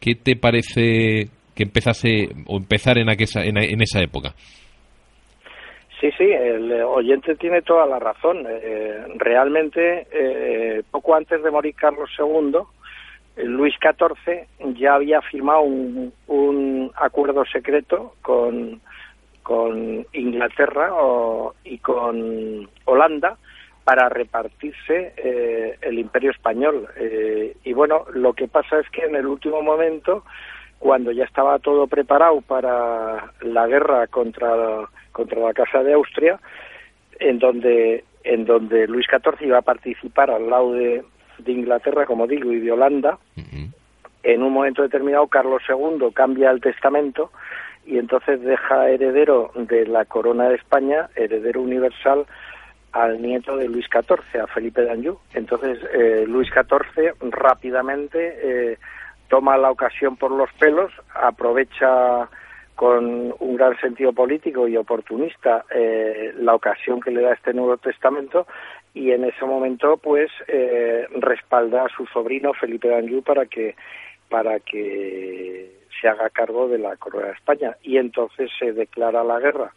¿Qué 0.00 0.16
te 0.16 0.34
parece 0.34 1.30
que 1.54 1.62
empezase 1.62 2.28
o 2.46 2.56
empezar 2.56 2.98
en, 2.98 3.08
aquesa, 3.08 3.44
en, 3.44 3.80
esa 3.80 4.00
época? 4.00 4.34
Sí, 6.00 6.10
sí, 6.18 6.24
el 6.24 6.72
oyente 6.82 7.36
tiene 7.36 7.62
toda 7.62 7.86
la 7.86 8.00
razón. 8.00 8.44
Eh, 8.48 9.04
realmente, 9.16 10.06
eh, 10.10 10.82
poco 10.90 11.14
antes 11.14 11.42
de 11.44 11.50
morir 11.50 11.74
Carlos 11.76 12.10
II, 12.18 12.58
Luis 13.44 13.74
XIV 13.80 14.74
ya 14.78 14.94
había 14.94 15.20
firmado 15.20 15.60
un, 15.60 16.12
un 16.26 16.90
acuerdo 16.96 17.44
secreto 17.44 18.14
con, 18.22 18.80
con 19.44 20.06
Inglaterra 20.12 20.90
y 21.62 21.78
con 21.78 22.68
Holanda 22.86 23.36
para 23.84 24.08
repartirse 24.08 25.12
eh, 25.16 25.78
el 25.80 25.98
imperio 25.98 26.30
español. 26.30 26.88
Eh, 26.96 27.56
y 27.64 27.72
bueno, 27.72 28.04
lo 28.12 28.32
que 28.34 28.48
pasa 28.48 28.78
es 28.78 28.88
que 28.90 29.04
en 29.04 29.16
el 29.16 29.26
último 29.26 29.62
momento, 29.62 30.24
cuando 30.78 31.12
ya 31.12 31.24
estaba 31.24 31.58
todo 31.58 31.86
preparado 31.86 32.40
para 32.40 33.32
la 33.40 33.66
guerra 33.66 34.06
contra, 34.06 34.88
contra 35.12 35.40
la 35.40 35.54
Casa 35.54 35.82
de 35.82 35.94
Austria, 35.94 36.38
en 37.18 37.38
donde, 37.38 38.04
en 38.24 38.44
donde 38.44 38.86
Luis 38.86 39.06
XIV 39.06 39.46
iba 39.46 39.58
a 39.58 39.62
participar 39.62 40.30
al 40.30 40.48
lado 40.48 40.72
de, 40.72 41.02
Inglaterra, 41.46 42.04
como 42.04 42.26
digo, 42.26 42.52
y 42.52 42.60
de 42.60 42.70
Holanda, 42.70 43.18
en 44.22 44.42
un 44.42 44.52
momento 44.52 44.82
determinado 44.82 45.26
Carlos 45.26 45.62
II 45.66 46.08
cambia 46.12 46.50
el 46.50 46.60
testamento 46.60 47.30
y 47.86 47.98
entonces 47.98 48.40
deja 48.42 48.90
heredero 48.90 49.50
de 49.54 49.86
la 49.86 50.04
corona 50.04 50.48
de 50.48 50.56
España, 50.56 51.08
heredero 51.16 51.62
universal, 51.62 52.26
al 52.92 53.20
nieto 53.22 53.56
de 53.56 53.68
Luis 53.68 53.86
XIV, 53.86 54.42
a 54.42 54.46
Felipe 54.46 54.82
d'Anjou. 54.82 55.18
Entonces, 55.34 55.78
eh, 55.92 56.24
Luis 56.26 56.48
XIV 56.50 57.14
rápidamente 57.30 58.18
eh, 58.42 58.78
toma 59.28 59.56
la 59.56 59.70
ocasión 59.70 60.16
por 60.16 60.32
los 60.32 60.52
pelos, 60.54 60.92
aprovecha 61.14 62.28
con 62.74 63.34
un 63.38 63.56
gran 63.56 63.78
sentido 63.78 64.12
político 64.12 64.66
y 64.66 64.76
oportunista 64.76 65.66
eh, 65.70 66.32
la 66.36 66.54
ocasión 66.54 67.00
que 67.00 67.10
le 67.10 67.20
da 67.20 67.34
este 67.34 67.52
Nuevo 67.52 67.76
Testamento 67.76 68.46
y 68.94 69.12
en 69.12 69.24
ese 69.24 69.44
momento 69.44 69.98
pues 69.98 70.30
respalda 71.20 71.84
a 71.84 71.88
su 71.90 72.06
sobrino 72.06 72.54
Felipe 72.54 72.88
d'Anjou 72.88 73.22
para 73.22 73.46
que 73.46 73.76
para 74.28 74.58
que 74.60 75.70
se 76.00 76.08
haga 76.08 76.30
cargo 76.30 76.68
de 76.68 76.78
la 76.78 76.96
corona 76.96 77.26
de 77.26 77.32
España 77.32 77.76
y 77.82 77.98
entonces 77.98 78.50
se 78.58 78.72
declara 78.72 79.22
la 79.22 79.38
guerra 79.38 79.72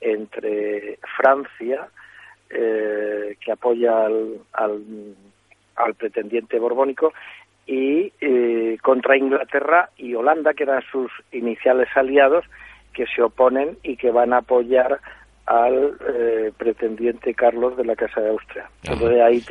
entre 0.00 0.98
Francia 1.16 1.88
eh, 2.54 3.36
que 3.44 3.52
apoya 3.52 4.06
al, 4.06 4.38
al, 4.52 5.94
pretendiente 5.98 6.58
borbónico 6.58 7.12
y 7.66 8.12
eh, 8.20 8.78
contra 8.82 9.16
Inglaterra 9.16 9.90
y 9.96 10.14
Holanda, 10.14 10.54
que 10.54 10.62
eran 10.62 10.82
sus 10.90 11.10
iniciales 11.32 11.88
aliados, 11.94 12.44
que 12.92 13.06
se 13.06 13.22
oponen 13.22 13.76
y 13.82 13.96
que 13.96 14.10
van 14.10 14.32
a 14.32 14.38
apoyar 14.38 15.00
al 15.46 15.96
eh, 16.08 16.52
pretendiente 16.56 17.34
Carlos 17.34 17.76
de 17.76 17.84
la 17.84 17.96
Casa 17.96 18.20
de 18.20 18.30
Austria. 18.30 18.70
Entonces 18.84 19.20
ahí 19.20 19.42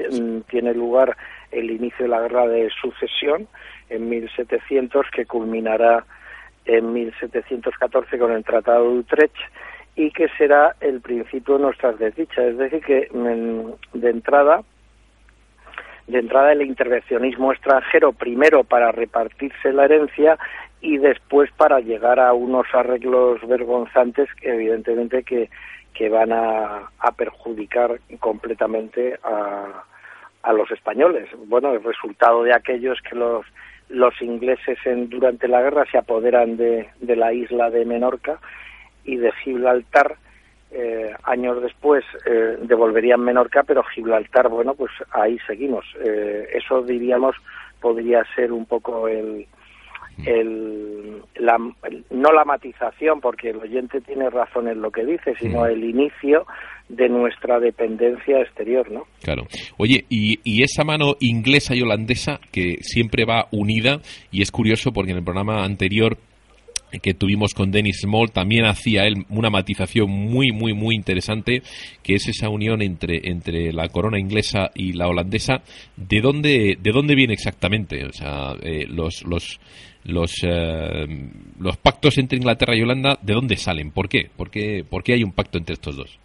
tiene 0.49 0.74
lugar 0.74 1.18
el 1.51 1.70
inicio 1.70 2.06
de 2.06 2.10
la 2.10 2.22
guerra 2.22 2.47
de 2.47 2.70
sucesión 2.82 3.47
en 3.89 4.10
1700 4.10 5.06
que 5.12 5.26
culminará 5.26 6.06
en 6.66 6.93
1714 6.93 8.18
con 8.18 8.32
el 8.32 8.43
Tratado 8.43 8.91
de 8.91 8.99
Utrecht 8.99 9.36
y 9.96 10.12
que 10.12 10.28
será 10.38 10.76
el 10.82 11.02
principio 11.02 11.58
de 11.58 11.64
nuestras 11.64 12.00
desdichas. 12.00 12.46
Es 12.46 12.58
decir, 12.58 12.82
que 12.84 13.10
mm, 13.12 14.00
de 14.00 14.10
entrada, 14.10 14.64
de 16.08 16.20
entrada 16.20 16.52
el 16.52 16.64
intervencionismo 16.64 17.52
extranjero, 17.52 18.12
primero 18.14 18.64
para 18.64 18.91
repartirse 18.91 19.72
la 19.72 19.86
herencia 19.86 20.38
y 20.82 20.98
después 20.98 21.52
para 21.52 21.80
llegar 21.80 22.20
a 22.20 22.34
unos 22.34 22.66
arreglos 22.74 23.46
vergonzantes 23.48 24.28
que 24.36 24.54
evidentemente 24.54 25.24
que, 25.24 25.50
que 25.94 26.10
van 26.10 26.32
a, 26.34 26.89
perjudicar 27.16 28.00
completamente 28.20 29.20
a, 29.24 29.84
a 30.41 30.54
los 30.54 30.70
españoles. 30.72 31.30
Bueno, 31.46 31.72
el 31.74 31.84
resultado 31.84 32.44
de 32.44 32.54
aquello 32.54 32.94
es 32.94 33.02
que 33.02 33.16
los 33.16 33.46
los 33.89 34.20
ingleses 34.22 34.80
en, 34.86 35.10
durante 35.10 35.48
la 35.48 35.62
guerra 35.62 35.86
se 35.91 35.98
apoderan 35.98 36.58
de, 36.58 36.89
de 37.00 37.16
la 37.16 37.32
isla 37.32 37.70
de 37.70 37.86
Menorca 37.86 38.39
y 39.06 39.18
de 39.18 39.32
Gibraltar. 39.43 40.18
Eh, 40.76 41.14
años 41.26 41.62
después 41.62 42.04
eh, 42.26 42.58
devolverían 42.64 43.22
Menorca, 43.22 43.62
pero 43.62 43.84
Gibraltar, 43.84 44.49
bueno, 44.49 44.74
pues 44.74 44.91
ahí 45.12 45.38
seguimos. 45.45 45.86
Eh, 46.04 46.47
eso 46.54 46.82
diríamos 46.82 47.36
podría 47.80 48.24
ser 48.36 48.51
un 48.51 48.66
poco 48.66 49.08
el, 49.08 49.45
el, 50.26 51.22
la, 51.36 51.58
no 51.58 52.32
la 52.32 52.45
matización, 52.45 53.20
porque 53.22 53.49
el 53.49 53.58
oyente 53.58 54.01
tiene 54.01 54.30
razón 54.30 54.68
en 54.68 54.82
lo 54.82 54.89
que 54.91 55.06
dice, 55.06 55.34
sino 55.39 55.66
el 55.66 55.84
inicio 55.84 56.45
de 56.89 57.10
nuestra 57.10 57.60
dependencia 57.60 58.41
exterior, 58.41 58.89
¿no? 58.91 59.04
Claro. 59.22 59.43
Oye, 59.78 60.06
y, 60.10 60.39
y, 60.43 60.64
esa 60.64 60.84
mano 60.84 61.16
inglesa 61.20 61.76
y 61.76 61.82
holandesa 61.82 62.39
que 62.51 62.78
siempre 62.82 63.26
va 63.26 63.47
unida, 63.51 63.99
y 64.32 64.41
es 64.41 64.51
curioso 64.51 64.91
porque 64.91 65.12
en 65.12 65.18
el 65.18 65.24
programa 65.24 65.64
anterior 65.64 66.18
que 67.02 67.14
tuvimos 67.14 67.54
con 67.54 67.72
Dennis 67.72 68.02
Small 68.02 68.32
también 68.32 68.66
hacía 68.66 69.06
él 69.06 69.26
una 69.30 69.50
matización 69.50 70.10
muy 70.10 70.52
muy 70.52 70.74
muy 70.74 70.96
interesante 70.96 71.62
que 72.02 72.16
es 72.16 72.28
esa 72.28 72.50
unión 72.50 72.82
entre 72.82 73.30
entre 73.30 73.72
la 73.74 73.88
corona 73.89 74.20
inglesa 74.20 74.72
y 74.76 74.94
la 74.94 75.08
holandesa. 75.08 75.64
De 75.96 76.22
dónde 76.22 76.78
de 76.80 76.91
dónde 76.91 77.16
viene 77.16 77.34
exactamente 77.34 78.06
o 78.06 78.14
sea 78.14 78.56
eh, 78.62 78.86
los 78.88 79.24
los 79.24 79.60
los, 80.06 80.34
eh, 80.44 81.08
los 81.60 81.78
pactos 81.78 82.18
entre 82.18 82.38
Inglaterra 82.38 82.76
y 82.76 82.82
Holanda 82.82 83.18
de 83.22 83.34
dónde 83.34 83.56
salen 83.56 83.91
por 83.91 84.10
qué 84.10 84.30
por 84.36 84.52
qué, 84.52 84.84
por 84.84 85.02
qué 85.04 85.14
hay 85.14 85.24
un 85.24 85.32
pacto 85.32 85.58
entre 85.58 85.76
estos 85.76 85.96
dos 85.96 86.20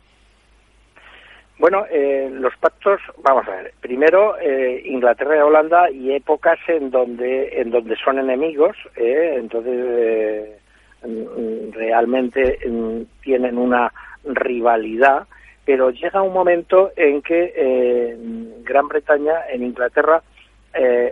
bueno, 1.59 1.85
eh, 1.91 2.29
los 2.33 2.57
pactos, 2.57 3.01
vamos 3.23 3.47
a 3.49 3.57
ver. 3.57 3.75
Primero, 3.81 4.39
eh, 4.39 4.83
Inglaterra 4.85 5.37
y 5.37 5.41
Holanda 5.41 5.91
y 5.91 6.13
épocas 6.13 6.59
en 6.69 6.91
donde 6.91 7.61
en 7.61 7.71
donde 7.71 7.97
son 7.97 8.19
enemigos, 8.19 8.77
eh, 8.97 9.37
entonces 9.39 9.75
eh, 9.77 10.59
mm, 11.05 11.73
realmente 11.73 12.59
mm, 12.67 13.03
tienen 13.23 13.59
una 13.59 13.93
rivalidad, 14.25 15.27
pero 15.65 15.91
llega 15.91 16.23
un 16.23 16.33
momento 16.33 16.93
en 16.97 17.23
que 17.23 17.53
en 17.57 18.65
Gran 18.65 18.89
Bretaña, 18.89 19.47
en 19.51 19.63
Inglaterra, 19.65 20.23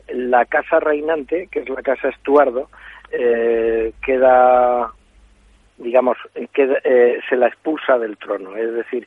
la 0.08 0.44
casa 0.44 0.78
reinante, 0.80 1.48
que 1.50 1.60
es 1.60 1.68
la 1.68 1.82
casa 1.82 2.08
Estuardo, 2.08 2.68
eh, 3.10 3.92
queda, 4.04 4.92
digamos, 5.78 6.16
queda, 6.52 6.78
eh, 6.84 7.20
se 7.28 7.36
la 7.36 7.48
expulsa 7.48 7.98
del 7.98 8.16
trono. 8.16 8.56
Es 8.56 8.72
decir, 8.72 9.06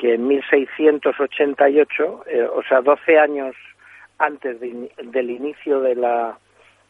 que 0.00 0.14
en 0.14 0.26
1688, 0.26 2.24
eh, 2.26 2.42
o 2.44 2.62
sea, 2.62 2.80
12 2.80 3.18
años 3.18 3.54
antes 4.18 4.58
de, 4.58 4.90
del 5.04 5.30
inicio 5.30 5.80
de 5.82 5.94
la, 5.94 6.38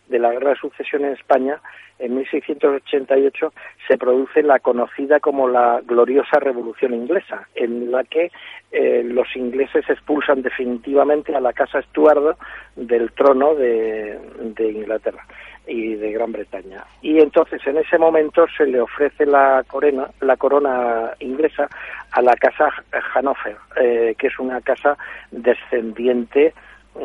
de 0.09 0.21
la 0.21 0.31
Guerra 0.31 0.51
de 0.51 0.57
Sucesión 0.57 1.05
en 1.05 1.15
España, 1.15 1.61
en 1.99 2.15
1688 2.15 3.53
se 3.89 3.99
produce 3.99 4.45
la 4.45 4.61
conocida 4.61 5.19
como 5.19 5.49
la 5.49 5.81
gloriosa 5.85 6.39
Revolución 6.39 6.95
Inglesa, 6.95 7.49
en 7.57 7.91
la 7.91 8.05
que 8.05 8.31
eh, 8.71 9.03
los 9.05 9.35
ingleses 9.35 9.91
expulsan 9.91 10.43
definitivamente 10.43 11.35
a 11.35 11.41
la 11.41 11.53
Casa 11.53 11.81
Estuardo 11.81 12.37
del 12.77 13.11
trono 13.11 13.57
de 13.57 14.21
Inglaterra 14.57 15.27
y 15.67 15.95
de 15.95 16.13
Gran 16.13 16.33
Bretaña. 16.33 16.85
Y 17.03 17.21
entonces 17.21 17.61
en 17.67 17.79
ese 17.79 17.99
momento 17.99 18.47
se 18.57 18.67
le 18.67 18.81
ofrece 18.81 19.27
la 19.27 19.63
corona, 19.67 20.09
la 20.21 20.37
corona 20.37 21.13
inglesa 21.21 21.69
a 22.13 22.23
la 22.23 22.35
casa 22.35 22.69
Hanover, 23.15 23.57
eh, 23.77 24.15
que 24.19 24.27
es 24.29 24.39
una 24.39 24.61
casa 24.61 24.97
descendiente, 25.31 26.55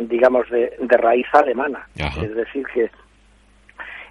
digamos, 0.01 0.49
de, 0.49 0.74
de 0.80 0.97
raíz 0.97 1.28
alemana. 1.34 1.88
Ajá. 1.99 2.22
Es 2.24 2.36
decir, 2.36 2.66
que 2.74 2.89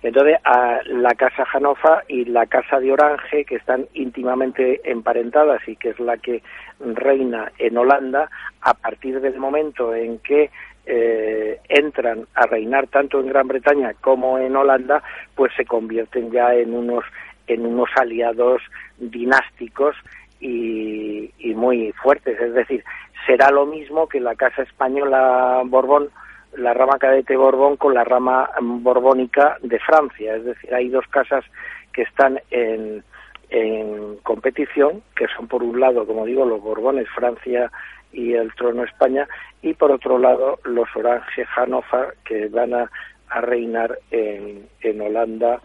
entonces, 0.05 0.36
a 0.45 0.80
la 0.84 1.14
casa 1.14 1.47
Hanover 1.51 2.05
y 2.09 2.26
la 2.26 2.45
casa 2.45 2.78
de 2.78 2.92
Orange, 2.92 3.47
que 3.47 3.57
están 3.57 3.86
íntimamente 3.95 4.82
emparentadas 4.84 5.66
y 5.66 5.76
que 5.76 5.88
es 5.90 5.99
la 5.99 6.18
que 6.18 6.42
reina 6.78 7.51
en 7.59 7.78
Holanda, 7.78 8.28
a 8.61 8.74
partir 8.74 9.18
del 9.22 9.38
momento 9.38 9.95
en 9.95 10.18
que 10.18 10.51
eh, 10.87 11.61
entran 11.68 12.26
a 12.35 12.47
reinar 12.47 12.87
tanto 12.89 13.20
en 13.20 13.28
Gran 13.28 13.49
Bretaña 13.49 13.95
como 14.01 14.39
en 14.39 14.55
Holanda, 14.55 15.03
pues 15.35 15.53
se 15.57 15.64
convierten 15.64 16.30
ya 16.30 16.55
en 16.55 16.74
unos 16.74 17.05
en 17.47 17.66
unos 17.66 17.91
aliados 17.97 18.62
dinásticos 18.99 19.97
y, 20.41 21.30
muy 21.55 21.93
fuertes. 21.93 22.39
Es 22.41 22.55
decir, 22.55 22.85
será 23.26 23.51
lo 23.51 23.66
mismo 23.66 24.09
que 24.09 24.20
la 24.20 24.35
casa 24.35 24.62
española 24.62 25.62
Borbón 25.64 26.11
la 26.57 26.72
rama 26.72 26.99
cadete 26.99 27.37
Borbón 27.37 27.76
con 27.76 27.95
la 27.95 28.05
rama 28.05 28.49
borbónica 28.61 29.57
de 29.62 29.78
Francia. 29.80 30.37
Es 30.37 30.45
decir, 30.45 30.72
hay 30.72 30.89
dos 30.89 31.07
casas 31.09 31.45
que 31.93 32.03
están 32.03 32.41
en, 32.51 33.03
en 33.51 34.16
competición, 34.22 35.03
que 35.16 35.26
son 35.37 35.49
por 35.49 35.62
un 35.62 35.80
lado, 35.80 36.07
como 36.07 36.26
digo, 36.26 36.45
los 36.45 36.61
Borbones, 36.61 37.09
Francia 37.11 37.70
y 38.14 38.34
el 38.34 38.54
trono 38.54 38.84
España, 38.84 39.28
y 39.62 39.74
por 39.74 39.90
otro 39.90 40.18
lado 40.18 40.58
los 40.64 40.88
Orange 40.94 41.44
Hannover, 41.44 42.14
que 42.24 42.48
van 42.48 42.74
a, 42.74 42.90
a 43.28 43.40
reinar 43.40 43.98
en, 44.10 44.68
en 44.80 45.00
Holanda 45.00 45.60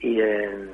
y 0.00 0.20
en, 0.20 0.70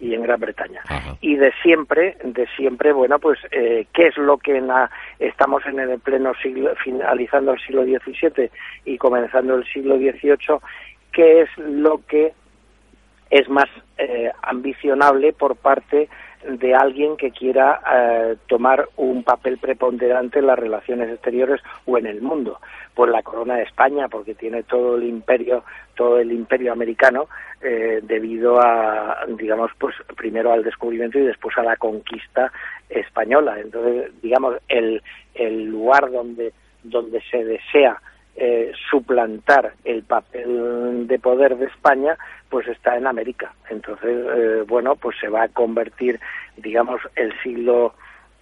y 0.00 0.14
en 0.14 0.22
Gran 0.22 0.40
Bretaña. 0.40 0.82
Ajá. 0.86 1.16
Y 1.20 1.36
de 1.36 1.52
siempre, 1.62 2.16
de 2.22 2.46
siempre, 2.56 2.92
bueno, 2.92 3.18
pues, 3.18 3.38
eh, 3.50 3.86
¿qué 3.92 4.08
es 4.08 4.16
lo 4.18 4.38
que 4.38 4.56
en 4.58 4.66
la, 4.66 4.90
estamos 5.18 5.64
en 5.66 5.80
el 5.80 5.98
pleno 6.00 6.32
siglo, 6.42 6.74
finalizando 6.82 7.52
el 7.52 7.60
siglo 7.60 7.84
XVII 7.84 8.50
y 8.84 8.98
comenzando 8.98 9.54
el 9.54 9.64
siglo 9.66 9.96
XVIII? 9.96 10.58
¿Qué 11.12 11.42
es 11.42 11.48
lo 11.56 12.00
que 12.06 12.34
es 13.30 13.48
más 13.48 13.68
eh, 13.98 14.30
ambicionable 14.42 15.32
por 15.32 15.56
parte 15.56 16.08
de 16.48 16.74
alguien 16.74 17.16
que 17.16 17.30
quiera 17.30 17.80
eh, 17.92 18.36
tomar 18.46 18.88
un 18.96 19.22
papel 19.24 19.58
preponderante 19.58 20.38
en 20.38 20.46
las 20.46 20.58
relaciones 20.58 21.10
exteriores 21.10 21.60
o 21.86 21.98
en 21.98 22.06
el 22.06 22.20
mundo. 22.20 22.60
Pues 22.94 23.10
la 23.10 23.22
corona 23.22 23.56
de 23.56 23.62
España, 23.62 24.08
porque 24.08 24.34
tiene 24.34 24.62
todo 24.62 24.96
el 24.96 25.04
imperio, 25.04 25.64
todo 25.94 26.18
el 26.18 26.32
imperio 26.32 26.72
americano, 26.72 27.28
eh, 27.62 28.00
debido 28.02 28.60
a, 28.60 29.24
digamos, 29.36 29.70
pues 29.78 29.94
primero 30.16 30.52
al 30.52 30.62
descubrimiento 30.62 31.18
y 31.18 31.22
después 31.22 31.56
a 31.58 31.62
la 31.62 31.76
conquista 31.76 32.52
española. 32.88 33.58
Entonces, 33.58 34.12
digamos, 34.22 34.56
el, 34.68 35.02
el 35.34 35.64
lugar 35.64 36.10
donde, 36.10 36.52
donde 36.82 37.20
se 37.30 37.44
desea 37.44 38.00
eh, 38.36 38.72
suplantar 38.90 39.74
el 39.84 40.02
papel 40.02 41.06
de 41.06 41.18
poder 41.18 41.56
de 41.56 41.66
España, 41.66 42.16
pues 42.48 42.66
está 42.68 42.96
en 42.96 43.06
América. 43.06 43.52
Entonces, 43.70 44.10
eh, 44.10 44.64
bueno, 44.66 44.96
pues 44.96 45.16
se 45.20 45.28
va 45.28 45.44
a 45.44 45.48
convertir, 45.48 46.20
digamos, 46.56 47.00
el 47.16 47.32
siglo 47.42 47.94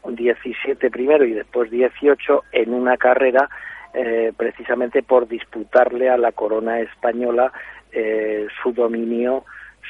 XVII 0.04 0.90
primero 0.90 1.24
y 1.24 1.32
después 1.32 1.70
XVIII 1.70 2.40
en 2.52 2.74
una 2.74 2.96
carrera 2.96 3.48
eh, 3.94 4.32
precisamente 4.34 5.02
por 5.02 5.28
disputarle 5.28 6.08
a 6.08 6.16
la 6.16 6.32
corona 6.32 6.80
española 6.80 7.52
eh, 7.92 8.46
su 8.62 8.72
dominio 8.72 9.44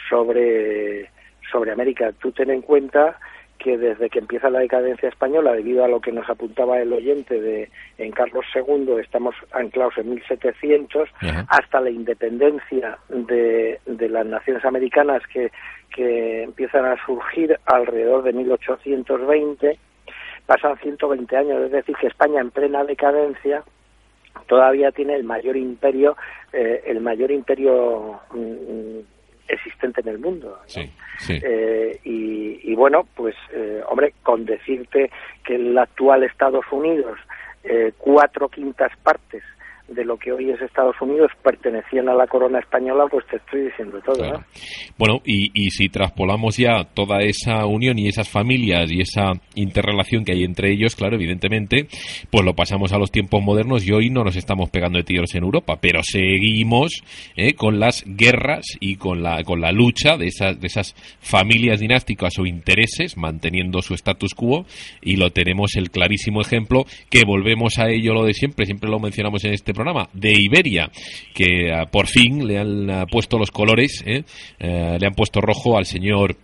sobre, 0.08 1.08
sobre 1.50 1.70
América. 1.70 2.12
Tú 2.20 2.32
ten 2.32 2.50
en 2.50 2.62
cuenta 2.62 3.18
que 3.62 3.78
desde 3.78 4.10
que 4.10 4.18
empieza 4.18 4.50
la 4.50 4.58
decadencia 4.58 5.08
española, 5.08 5.52
debido 5.52 5.84
a 5.84 5.88
lo 5.88 6.00
que 6.00 6.12
nos 6.12 6.28
apuntaba 6.28 6.80
el 6.80 6.92
oyente 6.92 7.40
de 7.40 7.70
en 7.98 8.10
Carlos 8.10 8.44
II, 8.54 8.96
estamos 9.00 9.34
anclados 9.52 9.96
en 9.98 10.10
1700, 10.10 11.08
Ajá. 11.20 11.46
hasta 11.48 11.80
la 11.80 11.90
independencia 11.90 12.98
de, 13.08 13.80
de 13.86 14.08
las 14.08 14.26
naciones 14.26 14.64
americanas 14.64 15.22
que, 15.32 15.52
que 15.94 16.42
empiezan 16.42 16.86
a 16.86 16.96
surgir 17.06 17.56
alrededor 17.66 18.24
de 18.24 18.32
1820, 18.32 19.78
pasan 20.46 20.76
120 20.78 21.36
años, 21.36 21.62
es 21.62 21.70
decir, 21.70 21.94
que 21.96 22.08
España 22.08 22.40
en 22.40 22.50
plena 22.50 22.84
decadencia 22.84 23.62
todavía 24.48 24.90
tiene 24.90 25.14
el 25.14 25.24
mayor 25.24 25.56
imperio, 25.56 26.16
eh, 26.52 26.82
el 26.86 27.00
mayor 27.00 27.30
imperio 27.30 28.20
mm, 28.34 28.98
existente 29.52 30.00
en 30.00 30.08
el 30.08 30.18
mundo. 30.18 30.58
¿no? 30.60 30.68
Sí, 30.68 30.90
sí. 31.18 31.40
Eh, 31.42 32.00
y, 32.04 32.72
y 32.72 32.74
bueno, 32.74 33.06
pues, 33.14 33.34
eh, 33.52 33.82
hombre, 33.88 34.14
con 34.22 34.44
decirte 34.44 35.10
que 35.44 35.56
el 35.56 35.76
actual 35.76 36.24
Estados 36.24 36.64
Unidos, 36.70 37.18
eh, 37.64 37.92
cuatro 37.98 38.48
quintas 38.48 38.92
partes 39.02 39.42
de 39.94 40.04
lo 40.04 40.16
que 40.16 40.32
hoy 40.32 40.50
es 40.50 40.60
Estados 40.60 40.96
Unidos 41.00 41.30
pertenecían 41.42 42.08
a 42.08 42.14
la 42.14 42.26
corona 42.26 42.58
española, 42.58 43.04
pues 43.10 43.26
te 43.26 43.36
estoy 43.36 43.62
diciendo 43.62 44.00
todo. 44.04 44.22
Bueno, 44.98 45.20
y, 45.24 45.50
y 45.54 45.70
si 45.70 45.88
traspolamos 45.88 46.56
ya 46.56 46.84
toda 46.94 47.20
esa 47.20 47.66
unión 47.66 47.98
y 47.98 48.08
esas 48.08 48.28
familias 48.28 48.90
y 48.90 49.00
esa 49.00 49.32
interrelación 49.54 50.24
que 50.24 50.32
hay 50.32 50.44
entre 50.44 50.72
ellos, 50.72 50.96
claro, 50.96 51.16
evidentemente, 51.16 51.86
pues 52.30 52.44
lo 52.44 52.54
pasamos 52.54 52.92
a 52.92 52.98
los 52.98 53.10
tiempos 53.10 53.42
modernos 53.42 53.86
y 53.86 53.92
hoy 53.92 54.10
no 54.10 54.24
nos 54.24 54.36
estamos 54.36 54.70
pegando 54.70 54.98
de 54.98 55.04
tiros 55.04 55.34
en 55.34 55.44
Europa, 55.44 55.78
pero 55.80 56.00
seguimos 56.02 57.02
eh, 57.36 57.54
con 57.54 57.80
las 57.80 58.04
guerras 58.06 58.64
y 58.80 58.96
con 58.96 59.22
la, 59.22 59.42
con 59.44 59.60
la 59.60 59.72
lucha 59.72 60.16
de 60.16 60.26
esas, 60.26 60.60
de 60.60 60.66
esas 60.66 60.94
familias 61.20 61.80
dinásticas 61.80 62.38
o 62.38 62.46
intereses 62.46 63.16
manteniendo 63.16 63.82
su 63.82 63.94
status 63.94 64.34
quo 64.34 64.66
y 65.00 65.16
lo 65.16 65.30
tenemos 65.30 65.76
el 65.76 65.90
clarísimo 65.90 66.40
ejemplo 66.40 66.84
que 67.10 67.24
volvemos 67.26 67.78
a 67.78 67.90
ello 67.90 68.14
lo 68.14 68.24
de 68.24 68.34
siempre, 68.34 68.66
siempre 68.66 68.90
lo 68.90 68.98
mencionamos 68.98 69.44
en 69.44 69.52
este 69.52 69.72
programa, 69.72 69.81
de 70.12 70.32
Iberia, 70.32 70.90
que 71.34 71.72
ah, 71.72 71.86
por 71.86 72.06
fin 72.06 72.46
le 72.46 72.58
han 72.58 72.90
ah, 72.90 73.06
puesto 73.06 73.38
los 73.38 73.50
colores, 73.50 74.02
¿eh? 74.06 74.24
Eh, 74.58 74.96
le 75.00 75.06
han 75.06 75.14
puesto 75.14 75.40
rojo 75.40 75.76
al 75.76 75.86
señor 75.86 76.36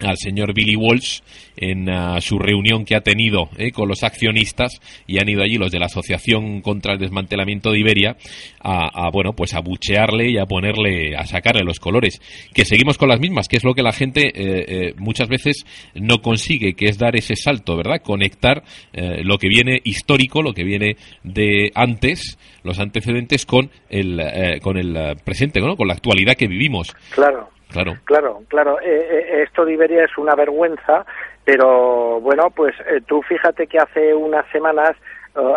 al 0.00 0.16
señor 0.16 0.54
Billy 0.54 0.76
Walsh 0.76 1.20
en 1.56 1.90
ah, 1.90 2.20
su 2.20 2.38
reunión 2.38 2.84
que 2.84 2.94
ha 2.94 3.00
tenido 3.00 3.48
eh, 3.56 3.72
con 3.72 3.88
los 3.88 4.02
accionistas 4.02 4.80
y 5.06 5.18
han 5.18 5.28
ido 5.28 5.42
allí 5.42 5.58
los 5.58 5.72
de 5.72 5.78
la 5.78 5.86
Asociación 5.86 6.60
contra 6.60 6.92
el 6.92 6.98
Desmantelamiento 6.98 7.72
de 7.72 7.80
Iberia 7.80 8.16
a, 8.60 9.10
bueno 9.12 9.32
pues 9.32 9.54
a 9.54 9.60
buchearle 9.60 10.30
y 10.30 10.38
a 10.38 10.46
ponerle 10.46 11.16
a 11.16 11.26
sacarle 11.26 11.62
los 11.64 11.80
colores. 11.80 12.20
Que 12.54 12.64
seguimos 12.64 12.98
con 12.98 13.08
las 13.08 13.20
mismas 13.20 13.48
que 13.48 13.56
es 13.56 13.64
lo 13.64 13.74
que 13.74 13.82
la 13.82 13.92
gente 13.92 14.28
eh, 14.28 14.64
eh, 14.68 14.94
muchas 14.96 15.28
veces 15.28 15.64
no 15.94 16.18
consigue 16.22 16.74
que 16.74 16.86
es 16.86 16.98
dar 16.98 17.16
ese 17.16 17.36
salto 17.36 17.76
verdad 17.76 18.00
conectar 18.02 18.62
eh, 18.92 19.22
lo 19.24 19.38
que 19.38 19.48
viene 19.48 19.80
histórico 19.84 20.42
lo 20.42 20.52
que 20.52 20.64
viene 20.64 20.96
de 21.24 21.70
antes 21.74 22.38
los 22.62 22.78
antecedentes 22.78 23.46
con 23.46 23.70
el 23.88 24.20
eh, 24.20 24.60
con 24.60 24.76
el 24.76 25.16
presente 25.24 25.60
con 25.60 25.88
la 25.88 25.94
actualidad 25.94 26.34
que 26.34 26.46
vivimos. 26.46 26.94
Claro. 27.14 27.48
Claro 27.72 27.94
Claro, 28.04 28.40
claro. 28.48 28.80
Eh, 28.80 28.86
eh, 29.10 29.42
esto 29.42 29.64
de 29.64 29.74
Iberia 29.74 30.04
es 30.04 30.16
una 30.18 30.34
vergüenza, 30.34 31.04
pero 31.44 32.20
bueno, 32.20 32.50
pues 32.50 32.74
eh, 32.88 33.00
tú 33.06 33.22
fíjate 33.22 33.66
que 33.66 33.78
hace 33.78 34.14
unas 34.14 34.46
semanas, 34.50 34.92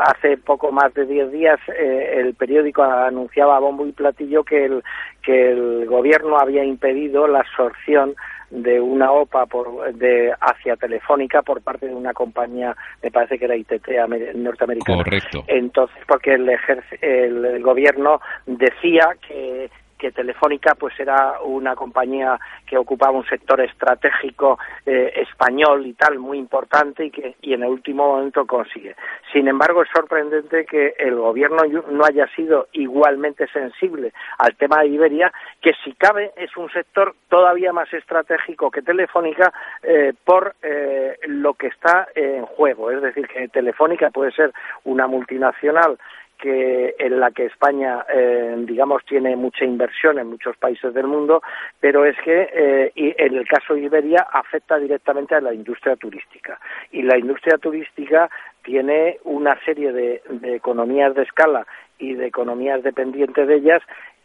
hace 0.04 0.38
poco 0.38 0.72
más 0.72 0.94
de 0.94 1.06
10 1.06 1.32
días, 1.32 1.60
eh, 1.70 2.16
el 2.18 2.36
periódico 2.36 2.84
anunciaba 2.84 3.56
a 3.58 3.60
bombo 3.60 3.86
y 3.88 3.92
platillo 3.92 4.44
que 4.44 4.66
el, 4.66 4.84
que 5.24 5.52
el 5.52 5.86
gobierno 5.88 6.38
había 6.38 6.64
impedido 6.64 7.28
la 7.28 7.40
absorción 7.40 8.14
de 8.52 8.80
una 8.82 9.12
OPA 9.12 9.46
por, 9.46 9.94
de 9.94 10.34
hacia 10.40 10.76
Telefónica 10.76 11.42
por 11.42 11.62
parte 11.62 11.88
de 11.88 11.96
una 11.96 12.14
compañía, 12.14 12.76
me 13.02 13.10
parece 13.10 13.40
que 13.40 13.46
era 13.46 13.56
ITT 13.56 13.88
amer- 13.98 14.36
norteamericana. 14.36 14.98
correcto 15.04 15.44
Entonces, 15.48 15.98
porque 16.06 16.34
el, 16.34 16.48
ejerce- 16.50 17.00
el, 17.02 17.46
el 17.46 17.64
gobierno 17.64 18.20
decía 18.46 19.16
que 19.26 19.72
que 20.02 20.12
Telefónica 20.12 20.74
pues 20.74 21.00
era 21.00 21.40
una 21.42 21.76
compañía 21.76 22.40
que 22.66 22.76
ocupaba 22.76 23.12
un 23.12 23.26
sector 23.28 23.62
estratégico 23.62 24.58
eh, 24.84 25.14
español 25.16 25.86
y 25.86 25.94
tal 25.94 26.18
muy 26.18 26.40
importante 26.40 27.06
y 27.06 27.12
que 27.12 27.36
y 27.42 27.54
en 27.54 27.62
el 27.62 27.70
último 27.70 28.08
momento 28.08 28.48
consigue. 28.48 28.96
Sin 29.32 29.48
embargo, 29.48 29.84
es 29.84 29.90
sorprendente 29.94 30.66
que 30.66 30.96
el 30.98 31.16
gobierno 31.16 31.62
no 31.92 32.04
haya 32.04 32.28
sido 32.36 32.68
igualmente 32.72 33.46
sensible 33.54 34.12
al 34.40 34.56
tema 34.56 34.82
de 34.82 34.88
Iberia 34.88 35.32
que 35.62 35.74
si 35.84 35.94
cabe 35.94 36.32
es 36.36 36.58
un 36.58 36.72
sector 36.72 37.14
todavía 37.30 37.72
más 37.72 37.94
estratégico 37.94 38.72
que 38.72 38.82
Telefónica 38.82 39.54
eh, 39.84 40.14
por 40.26 40.56
eh, 40.64 41.20
lo 41.28 41.54
que 41.54 41.68
está 41.68 42.08
en 42.16 42.48
juego. 42.48 42.90
Es 42.90 43.04
decir, 43.04 43.28
que 43.28 43.48
Telefónica 43.50 44.10
puede 44.10 44.32
ser 44.32 44.52
una 44.84 45.06
multinacional 45.06 46.00
que 46.42 46.96
en 46.98 47.20
la 47.20 47.32
que 47.32 47.46
España, 47.46 48.04
eh, 48.14 48.56
digamos, 48.60 49.06
tiene 49.06 49.36
mucha 49.36 49.64
inversión 49.64 50.20
en 50.20 50.28
muchos 50.28 50.58
países 50.58 50.94
del 50.94 51.08
mundo, 51.08 51.42
pero 51.80 52.06
es 52.06 52.18
que 52.24 52.50
eh, 52.54 52.92
y 52.96 53.14
en 53.18 53.38
el 53.38 53.48
caso 53.48 53.76
de 53.76 53.82
Iberia 53.82 54.28
afecta 54.32 54.78
directamente 54.78 55.36
a 55.36 55.42
la 55.42 55.54
industria 55.54 55.96
turística. 55.96 56.60
Y 56.92 57.04
la 57.04 57.18
industria 57.18 57.58
turística 57.58 58.30
tiene 58.64 59.20
una 59.24 59.58
serie 59.64 59.94
de, 59.94 60.22
de 60.30 60.56
economías 60.56 61.16
de 61.16 61.24
escala 61.24 61.66
y 62.00 62.16
de 62.16 62.26
economías 62.26 62.84
dependientes 62.84 63.48
de 63.48 63.56
ellas 63.56 63.82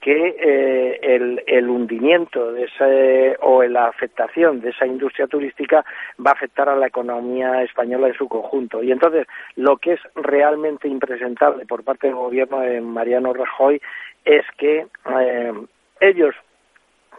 que 0.06 0.36
eh, 0.38 1.00
el, 1.02 1.42
el, 1.48 1.68
hundimiento 1.68 2.52
de 2.52 2.66
ese, 2.66 3.36
o 3.40 3.64
la 3.64 3.88
afectación 3.88 4.60
de 4.60 4.70
esa 4.70 4.86
industria 4.86 5.26
turística 5.26 5.84
va 6.24 6.30
a 6.30 6.34
afectar 6.34 6.68
a 6.68 6.76
la 6.76 6.86
economía 6.86 7.64
española 7.64 8.06
en 8.06 8.14
su 8.14 8.28
conjunto. 8.28 8.84
Y 8.84 8.92
entonces, 8.92 9.26
lo 9.56 9.78
que 9.78 9.94
es 9.94 10.00
realmente 10.14 10.86
impresentable 10.86 11.66
por 11.66 11.82
parte 11.82 12.06
del 12.06 12.14
gobierno 12.14 12.60
de 12.60 12.80
Mariano 12.80 13.32
Rajoy 13.32 13.82
es 14.24 14.44
que 14.56 14.86
eh, 15.10 15.52
ellos 15.98 16.36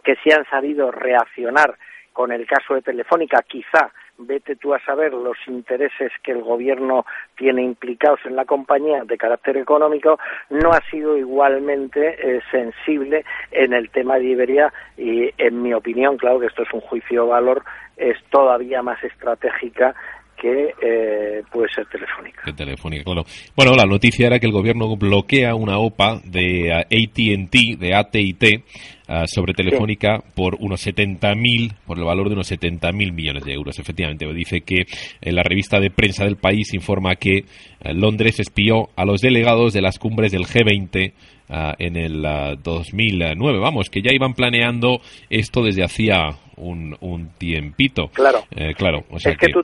que 0.02 0.16
sí 0.24 0.30
han 0.30 0.46
sabido 0.46 0.90
reaccionar 0.90 1.74
con 2.14 2.32
el 2.32 2.46
caso 2.46 2.72
de 2.72 2.80
Telefónica, 2.80 3.44
quizá 3.46 3.92
vete 4.18 4.56
tú 4.56 4.74
a 4.74 4.80
saber 4.80 5.12
los 5.12 5.36
intereses 5.46 6.12
que 6.22 6.32
el 6.32 6.42
gobierno 6.42 7.06
tiene 7.36 7.62
implicados 7.62 8.20
en 8.24 8.36
la 8.36 8.44
compañía 8.44 9.04
de 9.04 9.16
carácter 9.16 9.56
económico, 9.56 10.18
no 10.50 10.72
ha 10.72 10.80
sido 10.90 11.16
igualmente 11.16 12.16
eh, 12.20 12.40
sensible 12.50 13.24
en 13.50 13.72
el 13.72 13.90
tema 13.90 14.18
de 14.18 14.24
Iberia 14.24 14.72
y, 14.96 15.30
en 15.38 15.62
mi 15.62 15.72
opinión, 15.72 16.16
claro 16.16 16.40
que 16.40 16.46
esto 16.46 16.62
es 16.62 16.72
un 16.72 16.80
juicio 16.80 17.22
de 17.22 17.30
valor, 17.30 17.62
es 17.96 18.16
todavía 18.30 18.82
más 18.82 19.02
estratégica 19.02 19.94
que 20.40 20.74
eh, 20.80 21.42
puede 21.50 21.68
ser 21.74 21.86
telefónica. 21.86 22.52
telefónica, 22.54 23.04
claro. 23.04 23.24
Bueno, 23.56 23.72
la 23.74 23.84
noticia 23.84 24.26
era 24.26 24.38
que 24.38 24.46
el 24.46 24.52
gobierno 24.52 24.96
bloquea 24.96 25.54
una 25.54 25.78
OPA 25.78 26.20
de 26.24 26.72
AT&T, 26.72 27.76
de 27.78 27.94
AT&T, 27.94 28.64
uh, 29.08 29.26
sobre 29.26 29.54
Telefónica 29.54 30.18
sí. 30.18 30.32
por 30.34 30.56
unos 30.60 30.86
70.000, 30.86 31.74
por 31.86 31.98
el 31.98 32.04
valor 32.04 32.28
de 32.28 32.34
unos 32.34 32.50
70.000 32.50 33.12
millones 33.12 33.44
de 33.44 33.52
euros. 33.52 33.78
Efectivamente, 33.78 34.26
dice 34.32 34.60
que 34.60 34.86
en 35.20 35.34
la 35.34 35.42
revista 35.42 35.80
de 35.80 35.90
prensa 35.90 36.24
del 36.24 36.36
país 36.36 36.72
informa 36.74 37.16
que 37.16 37.44
uh, 37.84 37.92
Londres 37.92 38.38
espió 38.40 38.90
a 38.96 39.04
los 39.04 39.20
delegados 39.20 39.72
de 39.72 39.82
las 39.82 39.98
cumbres 39.98 40.32
del 40.32 40.46
G20 40.46 41.12
Uh, 41.50 41.72
en 41.78 41.96
el 41.96 42.26
uh, 42.26 42.56
2009. 42.62 43.58
Vamos, 43.58 43.88
que 43.88 44.02
ya 44.02 44.12
iban 44.12 44.34
planeando 44.34 45.00
esto 45.30 45.62
desde 45.62 45.82
hacía 45.82 46.36
un, 46.58 46.94
un 47.00 47.30
tiempito. 47.38 48.08
Claro. 48.08 48.40
Eh, 48.54 48.74
claro. 48.74 49.04
O 49.10 49.18
sea 49.18 49.32
es 49.32 49.38
que, 49.38 49.46
que, 49.46 49.52
tú 49.52 49.62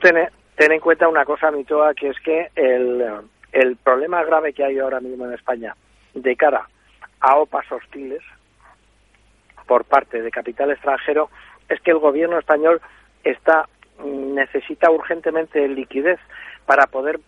ten 0.56 0.72
en 0.72 0.80
cuenta 0.80 1.08
una 1.08 1.24
cosa, 1.24 1.50
Mitoa, 1.50 1.94
que 1.94 2.08
es 2.08 2.20
que 2.20 2.50
el, 2.54 3.04
el 3.52 3.76
problema 3.76 4.22
grave 4.24 4.52
que 4.52 4.64
hay 4.64 4.78
ahora 4.78 5.00
mismo 5.00 5.26
en 5.26 5.32
España 5.32 5.74
de 6.14 6.36
cara 6.36 6.68
a 7.20 7.36
OPAs 7.36 7.70
hostiles 7.72 8.22
por 9.66 9.84
parte 9.84 10.22
de 10.22 10.30
capital 10.30 10.70
extranjero 10.70 11.30
es 11.68 11.80
que 11.80 11.90
el 11.90 11.98
gobierno 11.98 12.38
español 12.38 12.80
está 13.24 13.68
necesita 14.04 14.90
urgentemente 14.90 15.66
liquidez 15.68 16.18
para 16.66 16.86
poder 16.86 17.20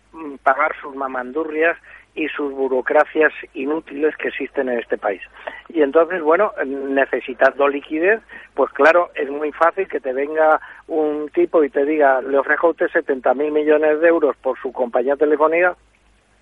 pagar 0.42 0.74
sus 0.80 0.94
mamandurrias 0.94 1.76
y 2.14 2.28
sus 2.28 2.50
burocracias 2.52 3.32
inútiles 3.52 4.16
que 4.16 4.28
existen 4.28 4.70
en 4.70 4.78
este 4.78 4.96
país. 4.96 5.20
Y 5.68 5.82
entonces, 5.82 6.22
bueno, 6.22 6.52
necesitando 6.64 7.68
liquidez, 7.68 8.22
pues 8.54 8.72
claro, 8.72 9.10
es 9.14 9.30
muy 9.30 9.52
fácil 9.52 9.86
que 9.86 10.00
te 10.00 10.14
venga 10.14 10.58
un 10.88 11.28
tipo 11.28 11.62
y 11.62 11.68
te 11.68 11.84
diga, 11.84 12.22
le 12.22 12.38
ofrezco 12.38 12.68
a 12.68 12.70
usted 12.70 12.88
70 12.88 13.34
mil 13.34 13.52
millones 13.52 14.00
de 14.00 14.08
euros 14.08 14.34
por 14.38 14.58
su 14.58 14.72
compañía 14.72 15.16
telefónica, 15.16 15.76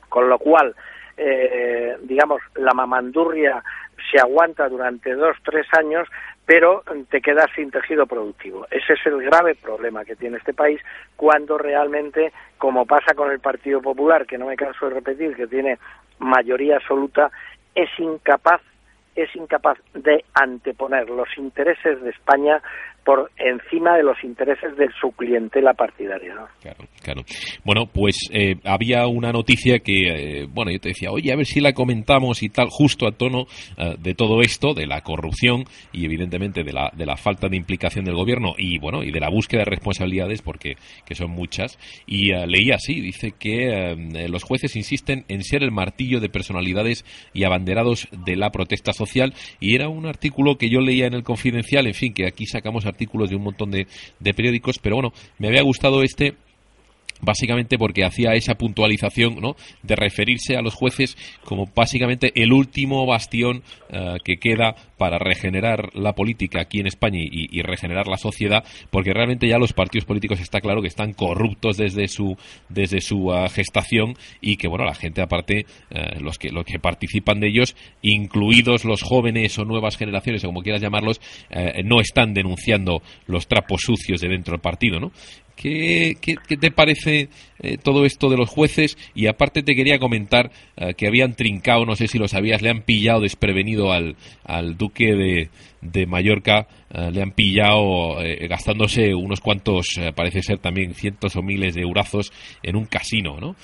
con 0.08 0.28
lo 0.28 0.38
cual, 0.38 0.76
eh, 1.16 1.96
digamos, 2.02 2.40
la 2.56 2.72
mamandurria 2.72 3.62
se 4.10 4.18
aguanta 4.18 4.68
durante 4.68 5.14
dos, 5.14 5.36
tres 5.44 5.66
años, 5.78 6.08
pero 6.44 6.82
te 7.10 7.20
quedas 7.20 7.46
sin 7.54 7.70
tejido 7.70 8.06
productivo. 8.06 8.66
Ese 8.70 8.94
es 8.94 9.06
el 9.06 9.22
grave 9.22 9.54
problema 9.54 10.04
que 10.04 10.16
tiene 10.16 10.36
este 10.36 10.52
país 10.52 10.80
cuando 11.16 11.56
realmente, 11.56 12.32
como 12.58 12.84
pasa 12.86 13.14
con 13.14 13.30
el 13.30 13.40
Partido 13.40 13.80
Popular, 13.80 14.26
que 14.26 14.38
no 14.38 14.46
me 14.46 14.56
canso 14.56 14.88
de 14.88 14.94
repetir, 14.94 15.34
que 15.34 15.46
tiene 15.46 15.78
mayoría 16.18 16.76
absoluta, 16.76 17.30
es 17.74 17.88
incapaz 17.98 18.60
es 19.16 19.34
incapaz 19.36 19.78
de 19.92 20.24
anteponer 20.34 21.08
los 21.08 21.28
intereses 21.38 22.02
de 22.02 22.10
España 22.10 22.60
por 23.04 23.30
encima 23.36 23.96
de 23.96 24.02
los 24.02 24.22
intereses 24.24 24.76
de 24.76 24.88
su 25.00 25.12
clientela 25.12 25.74
partidaria. 25.74 26.34
¿no? 26.34 26.46
Claro, 26.60 26.84
claro. 27.02 27.22
Bueno, 27.64 27.86
pues 27.86 28.16
eh, 28.32 28.56
había 28.64 29.06
una 29.06 29.30
noticia 29.30 29.78
que, 29.80 30.42
eh, 30.42 30.46
bueno, 30.48 30.70
yo 30.70 30.80
te 30.80 30.88
decía, 30.88 31.10
oye, 31.10 31.32
a 31.32 31.36
ver 31.36 31.46
si 31.46 31.60
la 31.60 31.72
comentamos 31.72 32.42
y 32.42 32.48
tal, 32.48 32.68
justo 32.70 33.06
a 33.06 33.12
tono 33.12 33.46
eh, 33.76 33.96
de 33.98 34.14
todo 34.14 34.40
esto, 34.40 34.72
de 34.74 34.86
la 34.86 35.02
corrupción 35.02 35.64
y 35.92 36.06
evidentemente 36.06 36.64
de 36.64 36.72
la, 36.72 36.90
de 36.96 37.06
la 37.06 37.16
falta 37.16 37.48
de 37.48 37.56
implicación 37.56 38.04
del 38.04 38.14
gobierno 38.14 38.54
y, 38.56 38.78
bueno, 38.78 39.02
y 39.02 39.10
de 39.10 39.20
la 39.20 39.28
búsqueda 39.28 39.60
de 39.60 39.70
responsabilidades, 39.70 40.40
porque 40.40 40.76
que 41.04 41.14
son 41.14 41.30
muchas. 41.30 41.78
Y 42.06 42.32
leía 42.46 42.76
así, 42.76 43.00
dice 43.00 43.32
que 43.38 43.96
los 44.28 44.42
jueces 44.42 44.76
insisten 44.76 45.24
en 45.28 45.42
ser 45.42 45.62
el 45.62 45.70
martillo 45.70 46.20
de 46.20 46.28
personalidades 46.28 47.04
y 47.32 47.44
abanderados 47.44 48.08
de 48.24 48.36
la 48.36 48.50
protesta 48.50 48.92
social. 48.92 49.34
Y 49.60 49.74
era 49.74 49.88
un 49.88 50.06
artículo 50.06 50.56
que 50.56 50.70
yo 50.70 50.80
leía 50.80 51.06
en 51.06 51.14
el 51.14 51.22
Confidencial, 51.22 51.86
en 51.86 51.94
fin, 51.94 52.14
que 52.14 52.26
aquí 52.26 52.46
sacamos 52.46 52.86
artículos 52.94 53.28
de 53.28 53.36
un 53.36 53.42
montón 53.42 53.70
de, 53.70 53.86
de 54.20 54.34
periódicos, 54.34 54.78
pero 54.78 54.96
bueno, 54.96 55.12
me 55.38 55.48
había 55.48 55.62
gustado 55.62 56.02
este 56.02 56.34
básicamente 57.20 57.78
porque 57.78 58.04
hacía 58.04 58.34
esa 58.34 58.54
puntualización 58.54 59.36
¿no? 59.40 59.56
de 59.82 59.96
referirse 59.96 60.56
a 60.56 60.62
los 60.62 60.74
jueces 60.74 61.16
como 61.44 61.66
básicamente 61.74 62.32
el 62.34 62.52
último 62.52 63.06
bastión 63.06 63.62
uh, 63.90 64.16
que 64.24 64.36
queda 64.36 64.74
para 64.98 65.18
regenerar 65.18 65.94
la 65.94 66.14
política 66.14 66.60
aquí 66.60 66.80
en 66.80 66.86
España 66.86 67.20
y, 67.20 67.62
regenerar 67.62 68.06
la 68.06 68.16
sociedad, 68.16 68.64
porque 68.90 69.12
realmente 69.12 69.48
ya 69.48 69.58
los 69.58 69.72
partidos 69.72 70.04
políticos 70.04 70.40
está 70.40 70.60
claro 70.60 70.82
que 70.82 70.88
están 70.88 71.12
corruptos 71.12 71.76
desde 71.76 72.08
su 72.08 72.36
desde 72.68 73.00
su 73.00 73.28
uh, 73.28 73.48
gestación 73.48 74.14
y 74.40 74.56
que 74.56 74.68
bueno 74.68 74.84
la 74.84 74.94
gente 74.94 75.22
aparte 75.22 75.66
uh, 75.90 76.20
los 76.22 76.38
que 76.38 76.50
los 76.50 76.64
que 76.64 76.78
participan 76.78 77.40
de 77.40 77.48
ellos, 77.48 77.74
incluidos 78.02 78.84
los 78.84 79.02
jóvenes 79.02 79.58
o 79.58 79.64
nuevas 79.64 79.96
generaciones 79.96 80.44
o 80.44 80.48
como 80.48 80.62
quieras 80.62 80.82
llamarlos, 80.82 81.20
no 81.84 82.00
están 82.00 82.34
denunciando 82.34 83.02
los 83.26 83.46
trapos 83.46 83.82
sucios 83.82 84.20
de 84.20 84.28
dentro 84.28 84.52
del 84.52 84.60
partido, 84.60 85.00
¿no? 85.00 85.12
¿Qué, 85.56 86.16
qué, 86.20 86.56
te 86.56 86.70
parece 86.70 87.28
eh, 87.60 87.78
todo 87.78 88.04
esto 88.04 88.28
de 88.28 88.36
los 88.36 88.50
jueces? 88.50 88.98
Y 89.14 89.28
aparte 89.28 89.62
te 89.62 89.76
quería 89.76 89.98
comentar 89.98 90.50
eh, 90.76 90.94
que 90.94 91.06
habían 91.06 91.34
trincado, 91.34 91.86
no 91.86 91.94
sé 91.94 92.08
si 92.08 92.18
lo 92.18 92.28
sabías, 92.28 92.60
le 92.60 92.70
han 92.70 92.82
pillado 92.82 93.20
desprevenido 93.20 93.92
al, 93.92 94.16
al 94.44 94.76
duque 94.76 95.14
de, 95.14 95.50
de 95.80 96.06
Mallorca, 96.06 96.66
eh, 96.90 97.10
le 97.12 97.22
han 97.22 97.30
pillado 97.30 98.16
gastándose 98.48 99.14
unos 99.14 99.40
cuantos, 99.40 99.86
parece 100.14 100.42
ser 100.42 100.58
también 100.58 100.94
cientos 100.94 101.36
o 101.36 101.42
miles 101.42 101.74
de 101.74 101.82
eurazos 101.82 102.32
en 102.62 102.76
un 102.76 102.86
casino, 102.86 103.38
¿no? 103.40 103.56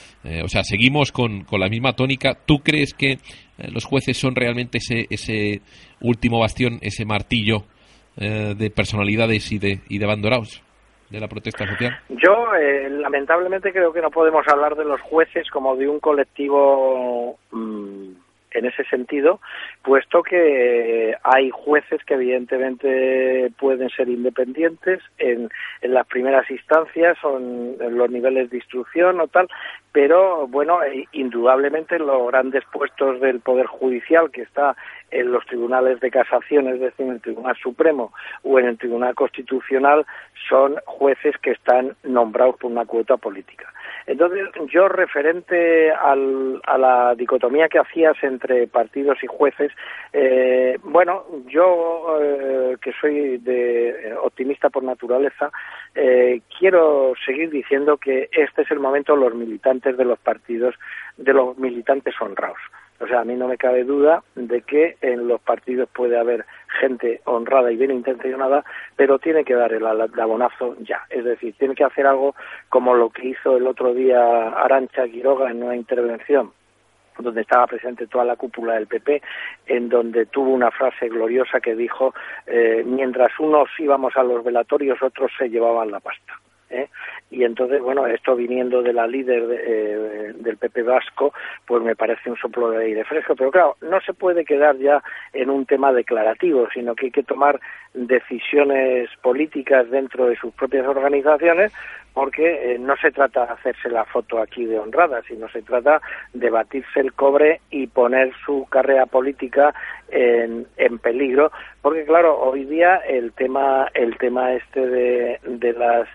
o 0.45 0.49
sea, 0.49 0.65
seguimos 0.65 1.13
con, 1.13 1.45
con, 1.45 1.61
la 1.61 1.69
misma 1.69 1.93
tónica. 1.95 2.39
¿Tú 2.47 2.59
crees 2.59 2.95
que 2.95 3.19
los 3.59 3.85
jueces 3.85 4.17
son 4.17 4.35
realmente 4.35 4.79
ese, 4.79 5.07
ese 5.11 5.61
último 6.01 6.39
bastión, 6.39 6.79
ese 6.83 7.05
martillo 7.05 7.65
de 8.17 8.71
personalidades 8.71 9.51
y 9.53 9.59
de, 9.59 9.81
y 9.89 9.99
de 9.99 10.05
abandorados? 10.05 10.63
De 11.11 11.21
la 11.21 11.29
protesta 11.29 11.67
social? 11.67 11.99
Yo, 12.09 12.55
eh, 12.55 12.89
lamentablemente, 12.89 13.73
creo 13.73 13.93
que 13.93 14.01
no 14.01 14.11
podemos 14.11 14.47
hablar 14.49 14.77
de 14.77 14.85
los 14.85 15.01
jueces 15.01 15.51
como 15.51 15.77
de 15.77 15.89
un 15.89 16.01
colectivo 16.01 17.39
mmm, 17.51 18.13
en 18.53 18.67
ese 18.67 18.85
sentido, 18.85 19.41
puesto 19.83 20.23
que 20.23 21.15
hay 21.23 21.51
jueces 21.51 22.03
que 22.05 22.15
evidentemente 22.15 23.51
pueden 23.59 23.89
ser 23.91 24.09
independientes 24.09 25.01
en, 25.19 25.49
las 25.83 26.07
primeras 26.07 26.51
instancias 26.51 27.17
o 27.25 27.39
en, 27.39 27.77
los 27.97 28.11
niveles 28.11 28.51
de 28.51 28.59
instrucción 28.59 29.21
o 29.21 29.29
tal, 29.29 29.49
pero 29.93 30.47
bueno, 30.47 30.83
eh, 30.83 31.07
indudablemente 31.13 31.99
los 31.99 32.27
grandes 32.29 32.65
puestos 32.73 33.21
del 33.21 33.41
Poder 33.41 33.67
Judicial 33.67 34.31
que 34.31 34.43
está 34.43 34.77
en 35.11 35.33
los 35.33 35.45
tribunales 35.47 36.01
de 36.01 36.11
casación, 36.11 36.69
es 36.69 36.81
decir, 36.81 37.07
en 37.07 37.13
el 37.13 37.21
Tribunal 37.21 37.57
Supremo 37.57 38.13
o 38.43 38.59
en 38.59 38.67
el 38.67 38.79
Tribunal 38.79 39.15
Constitucional, 39.15 40.07
son 40.49 40.77
jueces 40.87 41.37
que 41.39 41.53
están 41.53 41.97
nombrados 42.05 42.57
por 42.57 42.71
una 42.71 42.85
cuota 42.85 43.17
política. 43.17 43.73
Entonces, 44.07 44.49
yo 44.73 44.89
referente 44.89 45.91
al, 45.93 46.61
a 46.67 46.79
la 46.79 47.15
dicotomía 47.15 47.69
que 47.69 47.79
hacías 47.79 48.17
entre 48.23 48.67
partidos 48.67 49.19
y 49.23 49.27
jueces, 49.27 49.73
eh, 50.13 50.79
bueno, 50.83 51.25
yo 51.47 52.19
eh, 52.21 52.77
que 52.81 52.93
soy 53.01 53.39
de 53.39 54.15
optimista 54.23 54.71
por 54.71 54.83
naturaleza, 54.83 55.51
eh, 55.95 56.41
quiero 56.59 57.13
seguir 57.25 57.51
diciendo 57.51 57.97
que 57.97 58.29
este 58.33 58.63
es 58.63 58.71
el 58.71 58.81
momento 58.81 59.15
de 59.15 59.21
los 59.21 59.35
militantes 59.35 59.97
de 59.97 60.05
los 60.05 60.19
partidos, 60.19 60.75
de 61.17 61.33
los 61.33 61.57
militantes 61.59 62.15
honrados. 62.21 62.59
O 63.01 63.07
sea, 63.07 63.21
a 63.21 63.25
mí 63.25 63.35
no 63.35 63.49
me 63.49 63.57
cabe 63.57 63.85
duda 63.85 64.23
de 64.35 64.61
que 64.63 64.97
en 65.01 65.27
los 65.27 65.41
partidos 65.41 65.89
puede 65.89 66.19
haber 66.19 66.45
gente 66.81 67.21
honrada 67.25 67.73
y 67.73 67.77
bien 67.77 67.91
intencionada, 67.91 68.65
pero 68.95 69.19
tiene 69.19 69.45
que 69.45 69.55
dar 69.55 69.73
el 69.73 69.87
abonazo 69.87 70.77
ya. 70.81 71.03
Es 71.09 71.25
decir, 71.25 71.55
tiene 71.59 71.75
que 71.75 71.85
hacer 71.85 72.07
algo 72.07 72.35
como 72.69 72.95
lo 72.95 73.09
que 73.09 73.29
hizo 73.29 73.57
el 73.57 73.67
otro 73.67 73.95
día 73.95 74.51
Arancha 74.51 75.09
Quiroga 75.09 75.51
en 75.51 75.63
una 75.63 75.77
intervención 75.77 76.53
donde 77.19 77.43
estaba 77.43 77.67
presente 77.67 78.07
toda 78.07 78.25
la 78.25 78.37
cúpula 78.37 78.75
del 78.75 78.87
PP, 78.87 79.23
en 79.67 79.89
donde 79.89 80.27
tuvo 80.27 80.51
una 80.51 80.71
frase 80.71 81.09
gloriosa 81.09 81.61
que 81.61 81.75
dijo, 81.75 82.15
eh, 82.47 82.83
mientras 82.87 83.39
unos 83.39 83.69
íbamos 83.79 84.17
a 84.17 84.23
los 84.23 84.43
velatorios, 84.43 85.03
otros 85.03 85.31
se 85.39 85.49
llevaban 85.49 85.91
la 85.91 86.01
pasta. 86.01 86.35
¿Eh? 86.71 86.89
Y 87.31 87.45
entonces, 87.45 87.81
bueno, 87.81 88.07
esto 88.07 88.35
viniendo 88.35 88.83
de 88.83 88.93
la 88.93 89.07
líder 89.07 89.45
eh, 89.51 90.33
del 90.37 90.57
PP 90.57 90.83
vasco, 90.83 91.33
pues 91.67 91.83
me 91.83 91.95
parece 91.95 92.31
un 92.31 92.37
soplo 92.37 92.71
de 92.71 92.85
aire 92.85 93.05
fresco. 93.05 93.37
Pero 93.37 93.51
claro, 93.51 93.77
no 93.83 94.01
se 94.01 94.15
puede 94.15 94.45
quedar 94.45 94.77
ya 94.79 95.03
en 95.33 95.51
un 95.51 95.67
tema 95.67 95.93
declarativo, 95.93 96.69
sino 96.73 96.95
que 96.95 97.07
hay 97.07 97.13
que 97.13 97.23
tomar 97.23 97.61
decisiones 97.95 99.11
políticas 99.23 99.91
dentro 99.91 100.27
de 100.27 100.37
sus 100.37 100.53
propias 100.55 100.87
organizaciones 100.87 101.73
porque 102.13 102.75
eh, 102.75 102.79
no 102.79 102.97
se 102.97 103.13
trata 103.13 103.47
de 103.47 103.53
hacerse 103.53 103.89
la 103.89 104.05
foto 104.05 104.41
aquí 104.41 104.65
de 104.65 104.79
honrada, 104.79 105.23
sino 105.29 105.49
se 105.49 105.63
trata 105.63 106.01
de 106.33 106.51
batirse 106.51 107.01
el 107.01 107.13
cobre 107.13 107.61
y 107.71 107.87
poner 107.87 108.33
su 108.45 108.67
carrera 108.69 109.07
política 109.07 109.75
en, 110.09 110.67
en 110.77 110.99
peligro, 110.99 111.53
porque 111.83 112.05
claro, 112.05 112.39
hoy 112.41 112.65
día 112.65 112.97
el 112.97 113.33
tema, 113.33 113.89
el 113.95 114.17
tema 114.19 114.55
este 114.55 114.87
de, 114.87 115.41
de 115.45 115.73
las 115.73 116.09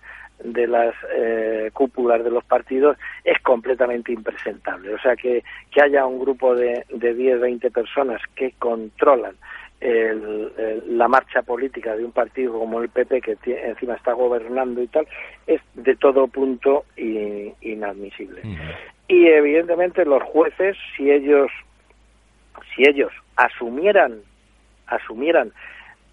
de 0.43 0.67
las 0.67 0.93
eh, 1.15 1.69
cúpulas 1.73 2.23
de 2.23 2.31
los 2.31 2.43
partidos 2.43 2.97
es 3.23 3.39
completamente 3.41 4.11
impresentable. 4.11 4.93
O 4.93 4.99
sea, 4.99 5.15
que, 5.15 5.43
que 5.71 5.81
haya 5.81 6.05
un 6.05 6.19
grupo 6.19 6.55
de, 6.55 6.85
de 6.89 7.13
10, 7.13 7.39
20 7.39 7.71
personas 7.71 8.21
que 8.35 8.53
controlan 8.59 9.35
la 10.87 11.07
marcha 11.07 11.43
política 11.43 11.95
de 11.95 12.05
un 12.05 12.11
partido 12.11 12.57
como 12.57 12.81
el 12.81 12.89
PP, 12.89 13.21
que 13.21 13.37
encima 13.45 13.93
está 13.93 14.13
gobernando 14.13 14.81
y 14.81 14.87
tal, 14.87 15.07
es 15.45 15.61
de 15.75 15.95
todo 15.95 16.27
punto 16.27 16.85
inadmisible. 16.97 18.41
Y 19.07 19.27
evidentemente 19.27 20.05
los 20.05 20.23
jueces, 20.23 20.75
si 20.95 21.11
ellos, 21.11 21.51
si 22.75 22.83
ellos 22.87 23.11
asumieran, 23.35 24.21
asumieran 24.87 25.51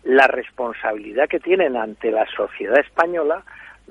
la 0.04 0.26
responsabilidad 0.26 1.28
que 1.28 1.40
tienen 1.40 1.76
ante 1.76 2.10
la 2.10 2.26
sociedad 2.26 2.78
española, 2.78 3.44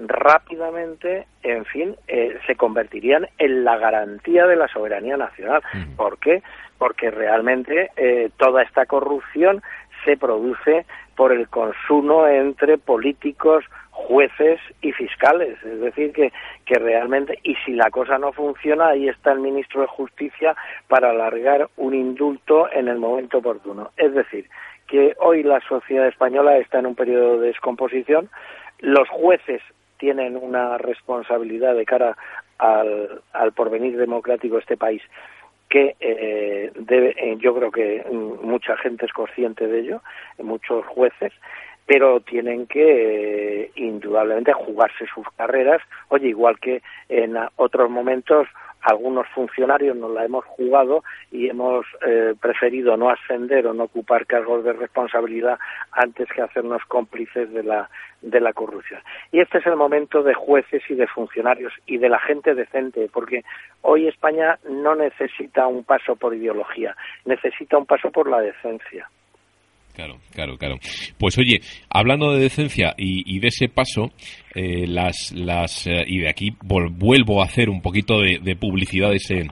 rápidamente, 0.08 1.28
en 1.44 1.66
fin, 1.66 1.96
eh, 2.08 2.38
se 2.48 2.56
convertirían 2.56 3.28
en 3.38 3.64
la 3.64 3.78
garantía 3.78 4.48
de 4.48 4.56
la 4.56 4.68
soberanía 4.68 5.18
nacional. 5.18 5.62
¿Por 5.96 6.18
qué? 6.20 6.42
Porque 6.78 7.12
realmente 7.12 7.92
eh, 7.96 8.30
toda 8.38 8.64
esta 8.64 8.86
corrupción 8.86 9.62
se 10.06 10.18
produce 10.18 10.86
por 11.16 11.32
el 11.32 11.48
consumo 11.50 12.26
entre 12.28 12.78
políticos, 12.78 13.64
jueces 13.92 14.60
y 14.82 14.92
fiscales. 14.92 15.62
Es 15.64 15.80
decir, 15.80 16.12
que, 16.14 16.34
que 16.66 16.76
realmente, 16.76 17.38
y 17.44 17.56
si 17.66 17.74
la 17.74 17.92
cosa 17.92 18.18
no 18.18 18.32
funciona, 18.32 18.88
ahí 18.88 19.08
está 19.08 19.32
el 19.32 19.40
ministro 19.40 19.82
de 19.82 19.88
Justicia 19.88 20.56
para 20.88 21.12
alargar 21.12 21.70
un 21.78 21.94
indulto 21.94 22.72
en 22.72 22.88
el 22.88 22.98
momento 22.98 23.38
oportuno. 23.38 23.92
Es 23.98 24.14
decir, 24.14 24.50
que 24.88 25.16
hoy 25.20 25.44
la 25.44 25.62
sociedad 25.62 26.08
española 26.08 26.58
está 26.58 26.80
en 26.80 26.88
un 26.88 26.96
periodo 26.96 27.40
de 27.40 27.48
descomposición, 27.48 28.30
los 28.80 29.08
jueces 29.10 29.62
tienen 30.02 30.36
una 30.36 30.80
responsabilidad 30.80 31.76
de 31.76 31.86
cara 31.86 32.18
al, 32.58 33.52
porvenir 33.56 33.96
democrático 33.98 34.56
de 34.56 34.62
este 34.62 34.76
país 34.76 35.04
que 35.70 35.96
eh, 36.00 36.72
debe, 36.76 37.16
eh, 37.18 37.38
yo 37.40 37.56
creo 37.56 37.72
que 37.72 38.04
mm, 38.12 38.46
mucha 38.46 38.76
gente 38.78 39.06
es 39.06 39.14
consciente 39.14 39.68
de 39.68 39.80
ello, 39.80 40.02
muchos 40.40 40.84
jueces, 40.88 41.32
pero 41.86 42.20
tienen 42.20 42.66
que 42.66 43.66
eh, 43.66 43.72
indudablemente 43.76 44.54
jugarse 44.54 45.06
sus 45.14 45.28
carreras, 45.38 45.82
oye, 46.10 46.30
igual 46.30 46.60
que 46.60 46.82
en 47.08 47.38
otros 47.58 47.90
momentos 47.92 48.48
algunos 48.82 49.28
funcionarios 49.30 49.96
nos 49.96 50.12
la 50.12 50.26
hemos 50.26 50.46
jugado 50.46 51.04
y 51.32 51.50
hemos 51.50 51.86
eh, 52.06 52.34
preferido 52.40 52.98
no 52.98 53.10
ascender 53.10 53.68
o 53.68 53.74
no 53.74 53.84
ocupar 53.86 54.26
cargos 54.26 54.64
de 54.64 54.74
responsabilidad 54.74 55.60
antes 55.92 56.28
que 56.30 56.42
hacernos 56.42 56.84
cómplices 56.86 57.52
de 57.54 57.64
la, 57.64 57.90
de 58.22 58.40
la 58.40 58.54
corrupción. 58.54 59.02
Y 59.32 59.40
este 59.40 59.60
es 59.60 59.66
el 59.66 59.76
momento 59.76 60.24
de 60.24 60.34
jueces 60.34 60.84
y 60.90 60.96
de 60.96 61.08
funcionarios 61.08 61.74
y 61.86 61.98
de 61.98 62.10
la 62.10 62.20
gente 62.20 62.56
decente, 62.56 63.10
porque 63.14 63.44
hoy 63.82 64.08
España 64.08 64.58
no 64.70 64.96
necesita 64.96 65.68
un 65.68 65.84
paso 65.84 66.16
por 66.16 66.34
ideología, 66.34 66.96
necesita 67.26 67.78
un 67.78 67.86
paso 67.86 68.12
por 68.12 68.30
la 68.30 68.42
decencia. 68.42 69.10
Claro, 69.94 70.20
claro, 70.34 70.58
claro. 70.58 70.80
Pues 71.18 71.38
oye, 71.38 71.62
hablando 71.90 72.34
de 72.34 72.42
decencia 72.42 72.94
y, 72.98 73.40
de 73.40 73.48
ese 73.48 73.68
paso, 73.68 74.12
eh, 74.56 74.88
las, 74.88 75.32
las, 75.34 75.86
eh, 75.88 76.04
y 76.08 76.20
de 76.20 76.30
aquí 76.30 76.56
vuelvo 76.62 77.42
a 77.42 77.46
hacer 77.46 77.70
un 77.70 77.82
poquito 77.82 78.20
de, 78.20 78.56
publicidad 78.56 79.10
de 79.10 79.18
ese, 79.18 79.48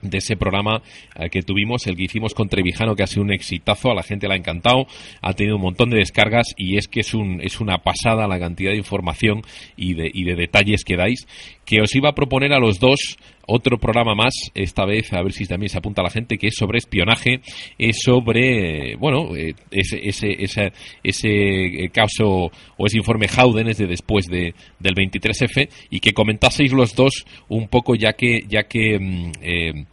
de 0.00 0.18
ese 0.18 0.36
programa 0.36 0.82
eh, 1.14 1.28
que 1.28 1.42
tuvimos, 1.42 1.86
el 1.86 1.96
que 1.96 2.04
hicimos 2.04 2.32
con 2.32 2.48
Trevijano, 2.48 2.96
que 2.96 3.02
ha 3.02 3.06
sido 3.06 3.22
un 3.22 3.32
exitazo, 3.32 3.90
a 3.90 3.94
la 3.94 4.02
gente 4.02 4.28
le 4.28 4.34
ha 4.34 4.38
encantado, 4.38 4.86
ha 5.20 5.34
tenido 5.34 5.56
un 5.56 5.62
montón 5.62 5.90
de 5.90 5.98
descargas 5.98 6.46
y 6.56 6.78
es 6.78 6.88
que 6.88 7.00
es, 7.00 7.12
un, 7.12 7.40
es 7.42 7.60
una 7.60 7.78
pasada 7.78 8.26
la 8.26 8.38
cantidad 8.38 8.70
de 8.70 8.78
información 8.78 9.42
y 9.76 9.94
de, 9.94 10.10
y 10.12 10.24
de 10.24 10.36
detalles 10.36 10.84
que 10.84 10.96
dais, 10.96 11.26
que 11.66 11.80
os 11.82 11.94
iba 11.94 12.08
a 12.08 12.14
proponer 12.14 12.52
a 12.52 12.58
los 12.58 12.78
dos 12.78 13.18
otro 13.46 13.78
programa 13.78 14.14
más, 14.14 14.34
esta 14.54 14.84
vez 14.84 15.12
a 15.12 15.22
ver 15.22 15.32
si 15.32 15.46
también 15.46 15.68
se 15.68 15.78
apunta 15.78 16.02
la 16.02 16.10
gente, 16.10 16.38
que 16.38 16.48
es 16.48 16.54
sobre 16.56 16.78
espionaje, 16.78 17.40
es 17.78 17.98
sobre, 18.02 18.96
bueno, 18.96 19.36
eh, 19.36 19.54
ese, 19.70 20.00
ese, 20.02 20.32
ese, 20.38 20.72
ese 21.02 21.28
eh, 21.28 21.90
caso 21.90 22.50
o 22.76 22.86
ese 22.86 22.98
informe 22.98 23.28
Howden 23.28 23.68
es 23.68 23.78
de 23.78 23.86
después 23.86 24.26
de, 24.26 24.54
del 24.78 24.94
23F 24.94 25.68
y 25.90 26.00
que 26.00 26.12
comentaseis 26.12 26.72
los 26.72 26.94
dos 26.94 27.24
un 27.48 27.68
poco 27.68 27.94
ya 27.94 28.14
que, 28.14 28.44
ya 28.48 28.64
que 28.64 28.98
mm, 28.98 29.32
eh, 29.42 29.84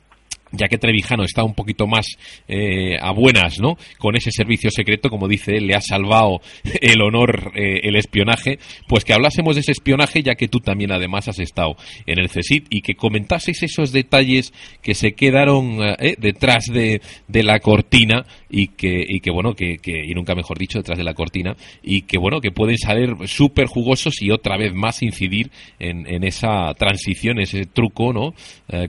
ya 0.54 0.68
que 0.68 0.78
Trevijano 0.78 1.24
está 1.24 1.44
un 1.44 1.56
poquito 1.56 1.88
más 1.88 2.06
eh, 2.48 2.96
a 3.02 3.12
buenas, 3.12 3.60
¿no? 3.60 3.76
Con 3.98 4.16
ese 4.16 4.32
servicio 4.32 4.70
secreto, 4.70 5.10
como 5.10 5.28
dice 5.28 5.58
él, 5.58 5.68
le 5.68 5.76
ha 5.76 5.82
salvado 5.82 6.42
el 6.82 7.02
honor, 7.02 7.52
eh, 7.56 7.82
el 7.84 7.96
espionaje, 7.96 8.60
pues 8.88 9.04
que 9.04 9.14
hablásemos 9.14 9.56
de 9.56 9.62
ese 9.62 9.72
espionaje, 9.72 10.22
ya 10.22 10.36
que 10.36 10.48
tú 10.48 10.60
también 10.60 10.92
además 10.92 11.28
has 11.28 11.40
estado 11.40 11.76
en 12.06 12.20
el 12.20 12.30
CSIT 12.30 12.68
y 12.70 12.82
que 12.82 12.96
comentaseis 12.96 13.64
esos 13.64 13.92
detalles 13.92 14.54
que 14.82 14.94
se 14.94 15.14
quedaron 15.14 15.80
eh, 16.00 16.16
detrás 16.20 16.66
de, 16.66 17.02
de, 17.28 17.44
la 17.44 17.60
cortina 17.60 18.26
y 18.50 18.68
que, 18.68 19.32
bueno, 19.32 19.56
que, 19.56 19.78
que, 19.78 20.06
y 20.06 20.14
nunca 20.14 20.36
mejor 20.36 20.60
dicho, 20.60 20.78
detrás 20.78 20.98
de 20.98 21.04
la 21.04 21.16
cortina, 21.16 21.56
y 21.82 22.04
que 22.04 22.20
bueno, 22.20 22.40
que 22.40 22.52
pueden 22.52 22.78
salir 22.78 23.16
súper 23.26 23.66
jugosos 23.66 24.22
y 24.22 24.30
otra 24.30 24.58
vez 24.58 24.74
más 24.74 25.02
incidir 25.02 25.50
en, 25.80 26.08
en 26.08 26.24
esa 26.24 26.74
transición, 26.76 27.40
ese 27.40 27.66
truco, 27.66 28.14
¿no? 28.14 28.34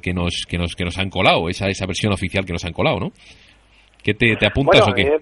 que 0.00 0.12
nos, 0.12 0.44
que 0.46 0.58
nos, 0.58 0.74
que 0.74 0.84
nos 0.84 0.98
han 0.98 1.10
colado 1.10 1.48
esa, 1.54 1.68
esa 1.68 1.86
versión 1.86 2.12
oficial 2.12 2.44
que 2.44 2.52
nos 2.52 2.64
han 2.64 2.72
colado, 2.72 3.00
¿no? 3.00 3.12
¿Qué 4.02 4.12
te, 4.12 4.34
apuntas 4.46 4.86
o 4.86 4.92
qué? 4.92 5.18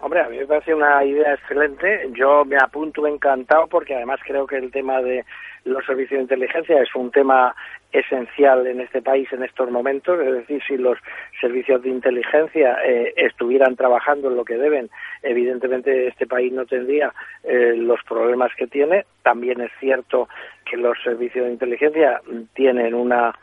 hombre, 0.00 0.20
a 0.20 0.28
mí 0.28 0.36
me 0.38 0.46
parece 0.46 0.74
una 0.74 1.04
idea 1.04 1.34
excelente. 1.34 2.08
Yo 2.12 2.44
me 2.44 2.56
apunto 2.56 3.06
encantado 3.06 3.66
porque 3.66 3.94
además 3.94 4.20
creo 4.24 4.46
que 4.46 4.56
el 4.56 4.70
tema 4.70 5.00
de 5.00 5.24
los 5.64 5.84
servicios 5.84 6.18
de 6.18 6.22
inteligencia 6.22 6.80
es 6.82 6.94
un 6.94 7.10
tema 7.10 7.54
esencial 7.90 8.66
en 8.66 8.80
este 8.80 9.00
país 9.00 9.26
en 9.32 9.42
estos 9.42 9.70
momentos, 9.70 10.20
es 10.20 10.32
decir, 10.32 10.62
si 10.68 10.76
los 10.76 10.98
servicios 11.40 11.82
de 11.82 11.88
inteligencia 11.88 12.76
eh, 12.84 13.14
estuvieran 13.16 13.76
trabajando 13.76 14.28
en 14.28 14.36
lo 14.36 14.44
que 14.44 14.58
deben, 14.58 14.90
evidentemente 15.22 16.08
este 16.08 16.26
país 16.26 16.52
no 16.52 16.66
tendría 16.66 17.12
eh, 17.44 17.74
los 17.76 18.00
problemas 18.06 18.50
que 18.56 18.66
tiene. 18.66 19.06
También 19.22 19.60
es 19.62 19.70
cierto 19.80 20.28
que 20.70 20.76
los 20.76 20.98
servicios 21.02 21.46
de 21.46 21.52
inteligencia 21.52 22.20
tienen 22.54 22.94
una 22.94 23.34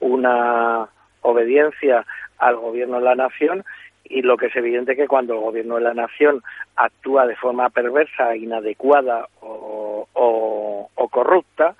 una 0.00 0.88
obediencia 1.22 2.04
al 2.38 2.56
gobierno 2.56 2.98
de 2.98 3.04
la 3.04 3.14
nación 3.14 3.64
y 4.04 4.22
lo 4.22 4.36
que 4.36 4.46
es 4.46 4.56
evidente 4.56 4.96
que 4.96 5.08
cuando 5.08 5.34
el 5.34 5.40
gobierno 5.40 5.76
de 5.76 5.82
la 5.82 5.94
nación 5.94 6.42
actúa 6.76 7.26
de 7.26 7.36
forma 7.36 7.70
perversa, 7.70 8.36
inadecuada 8.36 9.26
o, 9.40 10.08
corrupta, 11.10 11.74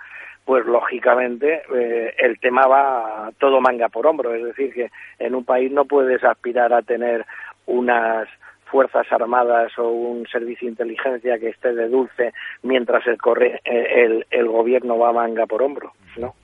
pues 0.45 0.67
lógicamente 0.67 1.63
eh, 1.75 2.15
el 2.19 2.39
tema 2.39 2.67
va 2.67 3.31
todo 3.39 3.63
manga 3.63 3.89
por 3.89 4.07
hombro, 4.07 4.35
es 4.35 4.45
decir, 4.45 4.75
que 4.75 4.91
en 5.19 5.35
un 5.35 5.43
país 5.43 5.73
no 5.73 5.87
puedes 5.87 6.23
aspirar 6.23 6.75
a 6.75 6.83
tener 6.83 7.25
unas 7.65 8.29
fuerzas 8.73 9.07
armadas 9.13 9.71
o 9.79 9.91
un 9.91 10.27
servicio 10.27 10.67
de 10.67 10.73
inteligencia 10.73 11.39
que 11.39 11.51
esté 11.51 11.75
de 11.75 11.89
dulce 11.89 12.33
mientras 12.63 13.07
el, 13.07 13.19
corre, 13.19 13.61
el, 13.65 14.25
el 14.31 14.49
gobierno 14.49 14.99
va 14.99 15.13
manga 15.13 15.47
por 15.47 15.63
hombro. 15.63 15.93
¿no? 16.17 16.35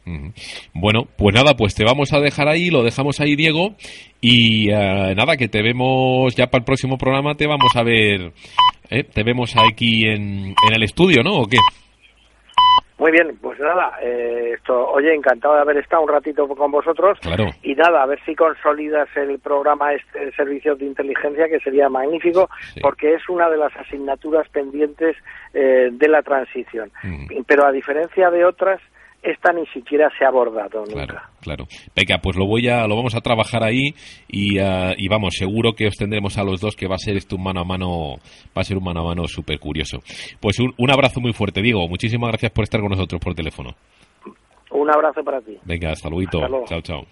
Bueno, 0.75 1.07
pues 1.17 1.35
nada, 1.35 1.55
pues 1.57 1.75
te 1.75 1.85
vamos 1.85 2.13
a 2.13 2.21
dejar 2.21 2.49
ahí, 2.49 2.71
lo 2.71 2.83
dejamos 2.83 3.21
ahí, 3.21 3.35
Diego, 3.35 3.75
y 4.21 4.71
eh, 4.71 5.15
nada, 5.17 5.37
que 5.37 5.49
te 5.49 5.63
vemos 5.63 6.35
ya 6.37 6.47
para 6.47 6.61
el 6.61 6.65
próximo 6.65 6.97
programa, 6.99 7.35
te 7.35 7.47
vamos 7.47 7.75
a 7.75 7.83
ver, 7.83 8.33
¿eh? 8.91 9.05
te 9.05 9.23
vemos 9.23 9.55
aquí 9.57 10.05
en, 10.05 10.49
en 10.49 10.75
el 10.75 10.83
estudio, 10.83 11.23
¿no? 11.23 11.41
¿O 11.41 11.47
qué? 11.47 11.59
Muy 12.99 13.13
bien, 13.13 13.39
pues 13.41 13.59
nada, 13.61 13.93
eh, 14.03 14.55
esto, 14.57 14.91
oye, 14.91 15.15
encantado 15.15 15.55
de 15.55 15.61
haber 15.61 15.77
estado 15.79 16.03
un 16.03 16.09
ratito 16.09 16.49
con 16.49 16.71
vosotros. 16.73 17.17
Claro. 17.21 17.47
Y 17.63 17.75
nada, 17.77 18.03
a 18.03 18.07
ver 18.07 18.19
si 18.27 18.35
consolidas 18.35 19.09
el 19.17 19.39
programa 19.39 19.95
este 19.95 20.33
servicios 20.33 20.79
de 20.81 20.87
inteligencia, 20.87 21.49
que 21.49 21.61
sería 21.61 21.89
magnífico, 21.89 22.51
Sí. 22.75 22.81
porque 22.81 23.15
es 23.15 23.29
una 23.29 23.49
de 23.49 23.57
las 23.57 23.75
asignaturas 23.77 24.49
pendientes 24.49 25.17
eh, 25.55 25.91
de 25.93 26.09
la 26.09 26.23
transición. 26.23 26.91
Mm. 27.05 27.43
Pero 27.47 27.67
a 27.67 27.73
diferencia 27.73 28.31
de 28.31 28.45
otras, 28.45 28.81
esta 29.31 29.53
ni 29.53 29.67
siquiera 29.67 30.11
se 30.19 30.25
ha 30.25 30.29
abordado 30.29 30.85
Claro, 30.85 31.15
nunca. 31.15 31.31
claro. 31.41 31.65
Venga, 31.95 32.19
pues 32.23 32.37
lo 32.37 32.47
voy 32.47 32.69
a, 32.69 32.87
lo 32.87 32.97
vamos 32.97 33.15
a 33.15 33.21
trabajar 33.21 33.63
ahí 33.65 33.95
y, 34.29 34.59
ah, 34.59 34.93
y 34.97 35.09
vamos, 35.09 35.35
seguro 35.37 35.75
que 35.75 35.87
os 35.87 35.97
tendremos 35.97 36.39
a 36.39 36.45
los 36.45 36.61
dos 36.61 36.77
que 36.77 36.89
va 36.89 36.95
a 36.95 36.99
ser 36.99 37.17
esto 37.17 37.37
un 37.37 37.43
mano 37.45 37.61
a 37.61 37.65
mano, 37.65 38.17
va 38.57 38.63
a 38.63 38.65
ser 38.65 38.77
un 38.77 38.85
mano 38.85 39.01
a 39.01 39.05
mano 39.05 39.27
súper 39.29 39.59
curioso. 39.59 39.99
Pues 40.41 40.59
un, 40.61 40.73
un 40.79 40.91
abrazo 40.91 41.21
muy 41.21 41.33
fuerte, 41.33 41.63
Diego. 41.63 41.87
Muchísimas 41.89 42.31
gracias 42.31 42.53
por 42.53 42.65
estar 42.65 42.81
con 42.81 42.91
nosotros 42.91 43.21
por 43.21 43.35
teléfono. 43.35 43.75
Un 44.71 44.91
abrazo 44.91 45.23
para 45.25 45.41
ti. 45.41 45.57
Venga, 45.65 45.93
hasta 45.93 46.09
luego. 46.11 46.45
Hasta 46.45 46.49
luego. 46.49 46.65
Chao, 46.67 46.81
chao. 46.83 47.07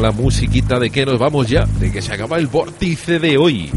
La 0.00 0.12
musiquita 0.12 0.78
de 0.78 0.90
que 0.90 1.06
nos 1.06 1.18
vamos 1.18 1.48
ya, 1.48 1.64
de 1.64 1.92
que 1.92 2.02
se 2.02 2.12
acaba 2.12 2.38
el 2.38 2.46
vórtice 2.46 3.18
de 3.18 3.36
hoy. 3.36 3.70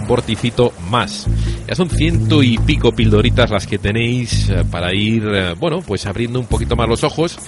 Un 0.00 0.06
vorticito 0.06 0.72
más. 0.90 1.26
Ya 1.66 1.74
son 1.74 1.88
ciento 1.88 2.42
y 2.42 2.58
pico 2.58 2.92
pildoritas 2.92 3.50
las 3.50 3.66
que 3.66 3.78
tenéis 3.78 4.50
eh, 4.50 4.64
para 4.70 4.94
ir, 4.94 5.24
eh, 5.26 5.54
bueno, 5.58 5.80
pues 5.80 6.06
abriendo 6.06 6.38
un 6.38 6.46
poquito 6.46 6.76
más 6.76 6.88
los 6.88 7.04
ojos 7.04 7.38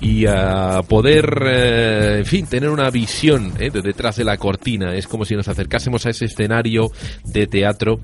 y 0.00 0.26
a 0.26 0.82
poder, 0.86 1.26
eh, 1.46 2.18
en 2.18 2.26
fin, 2.26 2.46
tener 2.46 2.68
una 2.68 2.90
visión 2.90 3.54
de 3.54 3.70
detrás 3.70 4.16
de 4.16 4.24
la 4.24 4.36
cortina. 4.36 4.94
Es 4.94 5.06
como 5.06 5.24
si 5.24 5.34
nos 5.34 5.48
acercásemos 5.48 6.04
a 6.06 6.10
ese 6.10 6.26
escenario 6.26 6.90
de 7.24 7.46
teatro 7.46 8.00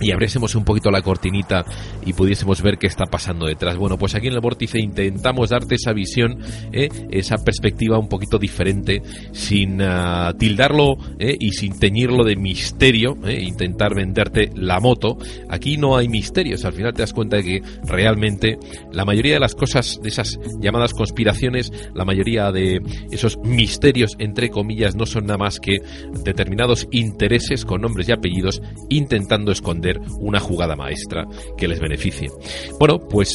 y 0.00 0.12
abriésemos 0.12 0.54
un 0.54 0.64
poquito 0.64 0.90
la 0.90 1.02
cortinita 1.02 1.64
y 2.04 2.12
pudiésemos 2.12 2.62
ver 2.62 2.78
qué 2.78 2.86
está 2.86 3.04
pasando 3.06 3.46
detrás. 3.46 3.76
Bueno, 3.76 3.98
pues 3.98 4.14
aquí 4.14 4.28
en 4.28 4.34
el 4.34 4.40
vórtice 4.40 4.80
intentamos 4.80 5.50
darte 5.50 5.74
esa 5.74 5.92
visión, 5.92 6.38
¿eh? 6.72 6.88
esa 7.10 7.36
perspectiva 7.38 7.98
un 7.98 8.08
poquito 8.08 8.38
diferente, 8.38 9.02
sin 9.32 9.80
ah, 9.82 10.32
tildarlo 10.38 10.96
¿eh? 11.18 11.36
y 11.38 11.52
sin 11.52 11.78
teñirlo 11.78 12.24
de 12.24 12.36
misterio, 12.36 13.16
¿eh? 13.24 13.42
intentar 13.42 13.94
venderte 13.94 14.50
la 14.54 14.80
moto. 14.80 15.18
Aquí 15.48 15.76
no 15.76 15.96
hay 15.96 16.08
misterios, 16.08 16.64
al 16.64 16.72
final 16.72 16.94
te 16.94 17.02
das 17.02 17.12
cuenta 17.12 17.36
de 17.36 17.42
que 17.42 17.62
realmente 17.84 18.58
la 18.92 19.04
mayoría 19.04 19.34
de 19.34 19.40
las 19.40 19.54
cosas, 19.54 20.00
de 20.02 20.08
esas 20.08 20.38
llamadas 20.60 20.94
conspiraciones, 20.94 21.72
la 21.94 22.04
mayoría 22.04 22.50
de 22.52 22.80
esos 23.10 23.38
misterios, 23.38 24.12
entre 24.18 24.48
comillas, 24.48 24.96
no 24.96 25.06
son 25.06 25.26
nada 25.26 25.38
más 25.38 25.60
que 25.60 25.78
determinados 26.24 26.88
intereses 26.90 27.64
con 27.64 27.82
nombres 27.82 28.08
y 28.08 28.12
apellidos 28.12 28.62
intentando 28.88 29.52
esconder 29.52 29.89
una 30.18 30.40
jugada 30.40 30.76
maestra 30.76 31.26
que 31.56 31.68
les 31.68 31.80
beneficie. 31.80 32.30
Bueno, 32.78 32.98
pues 32.98 33.32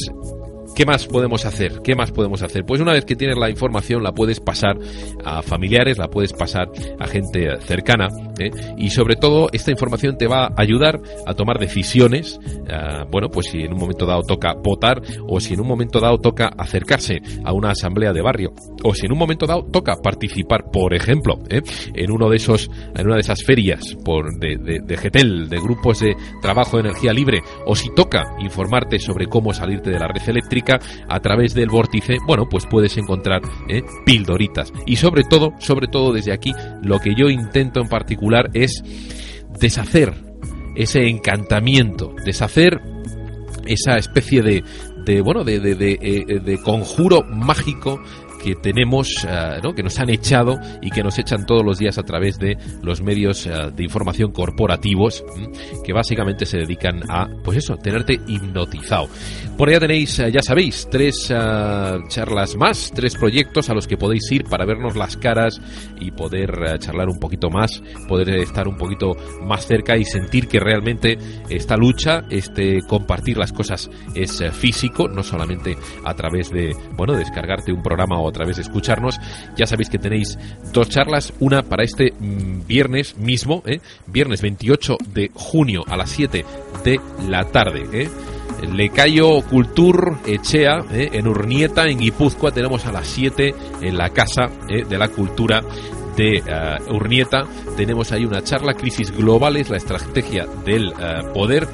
¿Qué 0.76 0.84
más 0.84 1.06
podemos 1.06 1.46
hacer? 1.46 1.80
¿Qué 1.82 1.94
más 1.94 2.12
podemos 2.12 2.42
hacer? 2.42 2.66
Pues 2.66 2.82
una 2.82 2.92
vez 2.92 3.06
que 3.06 3.16
tienes 3.16 3.38
la 3.38 3.48
información 3.48 4.02
la 4.02 4.12
puedes 4.12 4.40
pasar 4.40 4.76
a 5.24 5.40
familiares, 5.40 5.96
la 5.96 6.08
puedes 6.08 6.34
pasar 6.34 6.68
a 7.00 7.06
gente 7.06 7.48
cercana 7.60 8.08
¿eh? 8.38 8.50
y 8.76 8.90
sobre 8.90 9.16
todo 9.16 9.48
esta 9.54 9.70
información 9.70 10.18
te 10.18 10.26
va 10.26 10.48
a 10.48 10.52
ayudar 10.58 11.00
a 11.26 11.32
tomar 11.32 11.58
decisiones. 11.58 12.38
ah, 12.70 13.06
bueno, 13.10 13.30
pues 13.30 13.46
si 13.46 13.62
en 13.62 13.72
un 13.72 13.78
momento 13.78 14.04
dado 14.04 14.20
toca 14.20 14.52
votar 14.52 15.00
o 15.26 15.40
si 15.40 15.54
en 15.54 15.60
un 15.60 15.66
momento 15.66 15.98
dado 15.98 16.18
toca 16.18 16.48
acercarse 16.58 17.22
a 17.42 17.54
una 17.54 17.70
asamblea 17.70 18.12
de 18.12 18.20
barrio 18.20 18.52
o 18.84 18.94
si 18.94 19.06
en 19.06 19.12
un 19.12 19.18
momento 19.18 19.46
dado 19.46 19.64
toca 19.72 19.96
participar, 20.02 20.70
por 20.70 20.92
ejemplo, 20.92 21.38
¿eh? 21.48 21.62
en 21.94 22.10
uno 22.10 22.28
de 22.28 22.36
esos, 22.36 22.70
en 22.94 23.06
una 23.06 23.14
de 23.14 23.22
esas 23.22 23.42
ferias 23.42 23.96
de, 24.38 24.58
de, 24.58 24.80
de 24.84 24.96
GETEL, 24.98 25.48
de 25.48 25.58
grupos 25.58 26.00
de 26.00 26.14
trabajo 26.42 26.76
de 26.76 26.82
energía 26.82 27.14
libre, 27.14 27.40
o 27.64 27.74
si 27.74 27.88
toca 27.94 28.24
informarte 28.40 28.98
sobre 28.98 29.26
cómo 29.26 29.54
salirte 29.54 29.88
de 29.88 29.98
la 29.98 30.08
red 30.08 30.28
eléctrica 30.28 30.65
a 30.74 31.20
través 31.20 31.54
del 31.54 31.68
vórtice, 31.68 32.18
bueno, 32.26 32.48
pues 32.48 32.66
puedes 32.66 32.96
encontrar 32.96 33.42
¿eh? 33.68 33.82
pildoritas. 34.04 34.72
Y 34.86 34.96
sobre 34.96 35.24
todo, 35.24 35.52
sobre 35.58 35.88
todo 35.88 36.12
desde 36.12 36.32
aquí, 36.32 36.52
lo 36.82 36.98
que 36.98 37.14
yo 37.14 37.28
intento 37.28 37.80
en 37.80 37.88
particular 37.88 38.50
es 38.54 38.82
deshacer 39.58 40.14
ese 40.74 41.08
encantamiento, 41.08 42.14
deshacer 42.24 42.80
esa 43.66 43.96
especie 43.96 44.42
de, 44.42 44.62
de 45.04 45.20
bueno, 45.20 45.44
de, 45.44 45.60
de, 45.60 45.74
de, 45.74 45.98
eh, 46.00 46.40
de 46.40 46.58
conjuro 46.58 47.22
mágico 47.22 48.00
que 48.46 48.54
tenemos, 48.54 49.26
eh, 49.28 49.60
que 49.74 49.82
nos 49.82 49.98
han 49.98 50.08
echado 50.10 50.56
y 50.80 50.90
que 50.90 51.02
nos 51.02 51.18
echan 51.18 51.46
todos 51.46 51.64
los 51.64 51.78
días 51.78 51.98
a 51.98 52.04
través 52.04 52.38
de 52.38 52.56
los 52.80 53.02
medios 53.02 53.44
eh, 53.46 53.50
de 53.74 53.82
información 53.82 54.30
corporativos, 54.30 55.24
que 55.84 55.92
básicamente 55.92 56.46
se 56.46 56.58
dedican 56.58 57.00
a, 57.10 57.26
pues 57.42 57.58
eso, 57.58 57.76
tenerte 57.76 58.20
hipnotizado. 58.28 59.08
Por 59.56 59.70
allá 59.70 59.80
tenéis, 59.80 60.18
eh, 60.18 60.30
ya 60.30 60.42
sabéis, 60.42 60.86
tres 60.90 61.30
eh, 61.30 61.98
charlas 62.08 62.56
más, 62.56 62.92
tres 62.94 63.16
proyectos 63.16 63.70
a 63.70 63.74
los 63.74 63.86
que 63.86 63.96
podéis 63.96 64.30
ir 64.30 64.44
para 64.44 64.66
vernos 64.66 64.96
las 64.96 65.16
caras 65.16 65.62
y 65.98 66.10
poder 66.10 66.50
eh, 66.50 66.78
charlar 66.78 67.08
un 67.08 67.18
poquito 67.18 67.48
más, 67.48 67.82
poder 68.06 68.28
estar 68.40 68.68
un 68.68 68.76
poquito 68.76 69.14
más 69.42 69.66
cerca 69.66 69.96
y 69.96 70.04
sentir 70.04 70.46
que 70.46 70.60
realmente 70.60 71.16
esta 71.48 71.78
lucha, 71.78 72.24
este 72.28 72.82
compartir 72.86 73.38
las 73.38 73.52
cosas 73.52 73.88
es 74.14 74.44
físico, 74.52 75.08
no 75.08 75.22
solamente 75.22 75.74
a 76.04 76.12
través 76.12 76.50
de, 76.50 76.76
bueno, 76.92 77.14
descargarte 77.14 77.72
un 77.72 77.82
programa 77.82 78.20
o 78.20 78.28
a 78.28 78.32
través 78.32 78.56
de 78.56 78.62
escucharnos. 78.62 79.18
Ya 79.56 79.66
sabéis 79.66 79.88
que 79.88 79.98
tenéis 79.98 80.38
dos 80.70 80.90
charlas, 80.90 81.32
una 81.40 81.62
para 81.62 81.82
este 81.82 82.12
mm, 82.12 82.66
viernes 82.66 83.16
mismo, 83.16 83.62
¿eh? 83.64 83.80
viernes 84.06 84.42
28 84.42 84.98
de 85.14 85.30
junio 85.32 85.82
a 85.86 85.96
las 85.96 86.10
7 86.10 86.44
de 86.84 87.00
la 87.26 87.44
tarde. 87.44 87.84
¿eh? 87.92 88.08
Lecayo 88.62 89.42
Cultur 89.42 90.18
Echea, 90.26 90.84
¿eh? 90.92 91.10
en 91.12 91.26
Urnieta, 91.26 91.86
en 91.86 91.98
Guipúzcoa, 91.98 92.52
tenemos 92.52 92.86
a 92.86 92.92
las 92.92 93.06
7 93.06 93.54
en 93.80 93.96
la 93.96 94.10
Casa 94.10 94.50
¿eh? 94.68 94.84
de 94.84 94.98
la 94.98 95.08
Cultura 95.08 95.62
de 96.16 96.38
eh, 96.38 96.42
Urnieta. 96.90 97.44
Tenemos 97.76 98.12
ahí 98.12 98.24
una 98.24 98.42
charla, 98.42 98.74
Crisis 98.74 99.10
Globales, 99.10 99.70
la 99.70 99.76
estrategia 99.76 100.46
del 100.64 100.92
poder 101.34 101.68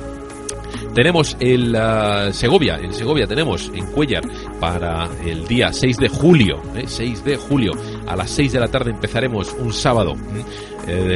tenemos 0.94 1.38
el 1.40 1.74
uh, 1.74 2.32
Segovia, 2.34 2.76
en 2.76 2.92
Segovia 2.92 3.26
tenemos 3.26 3.70
en 3.74 3.86
Cuellar 3.86 4.22
para 4.60 5.08
el 5.24 5.46
día 5.46 5.72
6 5.72 5.96
de 5.96 6.08
julio, 6.08 6.60
¿eh? 6.76 6.84
6 6.86 7.24
de 7.24 7.36
julio 7.36 7.72
a 8.06 8.14
las 8.14 8.30
6 8.30 8.52
de 8.52 8.60
la 8.60 8.68
tarde 8.68 8.90
empezaremos 8.90 9.54
un 9.58 9.72
sábado. 9.72 10.12
Eh, 10.12 10.44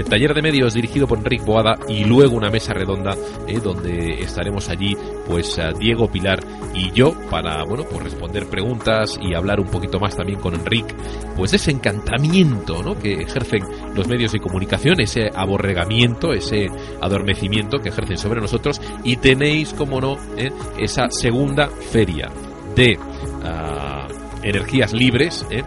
taller 0.08 0.34
de 0.34 0.42
medios 0.42 0.74
dirigido 0.74 1.06
por 1.06 1.18
Enrique 1.18 1.44
Boada 1.44 1.78
y 1.88 2.04
luego 2.04 2.36
una 2.36 2.50
mesa 2.50 2.72
redonda 2.72 3.16
eh, 3.46 3.58
donde 3.62 4.20
estaremos 4.20 4.68
allí 4.68 4.96
pues 5.26 5.58
Diego 5.78 6.10
Pilar 6.10 6.40
y 6.74 6.90
yo 6.92 7.14
para 7.30 7.64
bueno 7.64 7.84
pues 7.90 8.04
responder 8.04 8.46
preguntas 8.46 9.18
y 9.20 9.34
hablar 9.34 9.60
un 9.60 9.66
poquito 9.66 9.98
más 9.98 10.16
también 10.16 10.40
con 10.40 10.54
Enrique 10.54 10.94
pues 11.36 11.52
ese 11.52 11.70
encantamiento 11.70 12.82
¿no? 12.82 12.98
que 12.98 13.22
ejercen 13.22 13.62
los 13.94 14.06
medios 14.08 14.32
de 14.32 14.40
comunicación 14.40 15.00
ese 15.00 15.30
aborregamiento 15.34 16.32
ese 16.32 16.68
adormecimiento 17.00 17.78
que 17.78 17.88
ejercen 17.88 18.18
sobre 18.18 18.40
nosotros 18.40 18.80
y 19.04 19.16
tenéis 19.16 19.72
como 19.72 20.00
no 20.00 20.16
eh, 20.36 20.50
esa 20.78 21.10
segunda 21.10 21.68
feria 21.68 22.30
de 22.74 22.98
uh, 22.98 24.42
energías 24.42 24.92
libres 24.92 25.46
¿eh? 25.50 25.62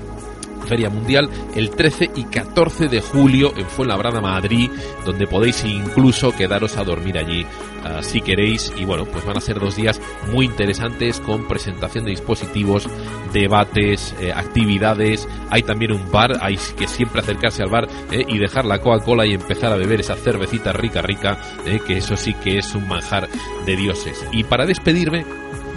Feria 0.69 0.89
Mundial 0.89 1.29
el 1.55 1.71
13 1.71 2.11
y 2.15 2.25
14 2.25 2.87
de 2.87 3.01
julio 3.01 3.51
en 3.57 3.65
Fuenlabrada, 3.65 4.21
Madrid, 4.21 4.69
donde 5.03 5.25
podéis 5.25 5.65
incluso 5.65 6.31
quedaros 6.31 6.77
a 6.77 6.83
dormir 6.83 7.17
allí 7.17 7.43
uh, 7.43 8.03
si 8.03 8.21
queréis. 8.21 8.71
Y 8.77 8.85
bueno, 8.85 9.05
pues 9.05 9.25
van 9.25 9.37
a 9.37 9.41
ser 9.41 9.59
dos 9.59 9.75
días 9.75 9.99
muy 10.31 10.45
interesantes 10.45 11.19
con 11.19 11.47
presentación 11.47 12.05
de 12.05 12.11
dispositivos, 12.11 12.87
debates, 13.33 14.15
eh, 14.21 14.31
actividades. 14.31 15.27
Hay 15.49 15.63
también 15.63 15.91
un 15.91 16.11
bar, 16.11 16.37
hay 16.41 16.57
que 16.77 16.87
siempre 16.87 17.21
acercarse 17.21 17.63
al 17.63 17.69
bar 17.69 17.87
eh, 18.11 18.23
y 18.27 18.37
dejar 18.37 18.65
la 18.65 18.79
Coca-Cola 18.79 19.25
y 19.25 19.33
empezar 19.33 19.73
a 19.73 19.77
beber 19.77 20.01
esa 20.01 20.15
cervecita 20.15 20.71
rica, 20.71 21.01
rica, 21.01 21.37
eh, 21.65 21.79
que 21.85 21.97
eso 21.97 22.15
sí 22.15 22.35
que 22.35 22.59
es 22.59 22.75
un 22.75 22.87
manjar 22.87 23.27
de 23.65 23.75
dioses. 23.75 24.23
Y 24.31 24.43
para 24.43 24.65
despedirme, 24.65 25.25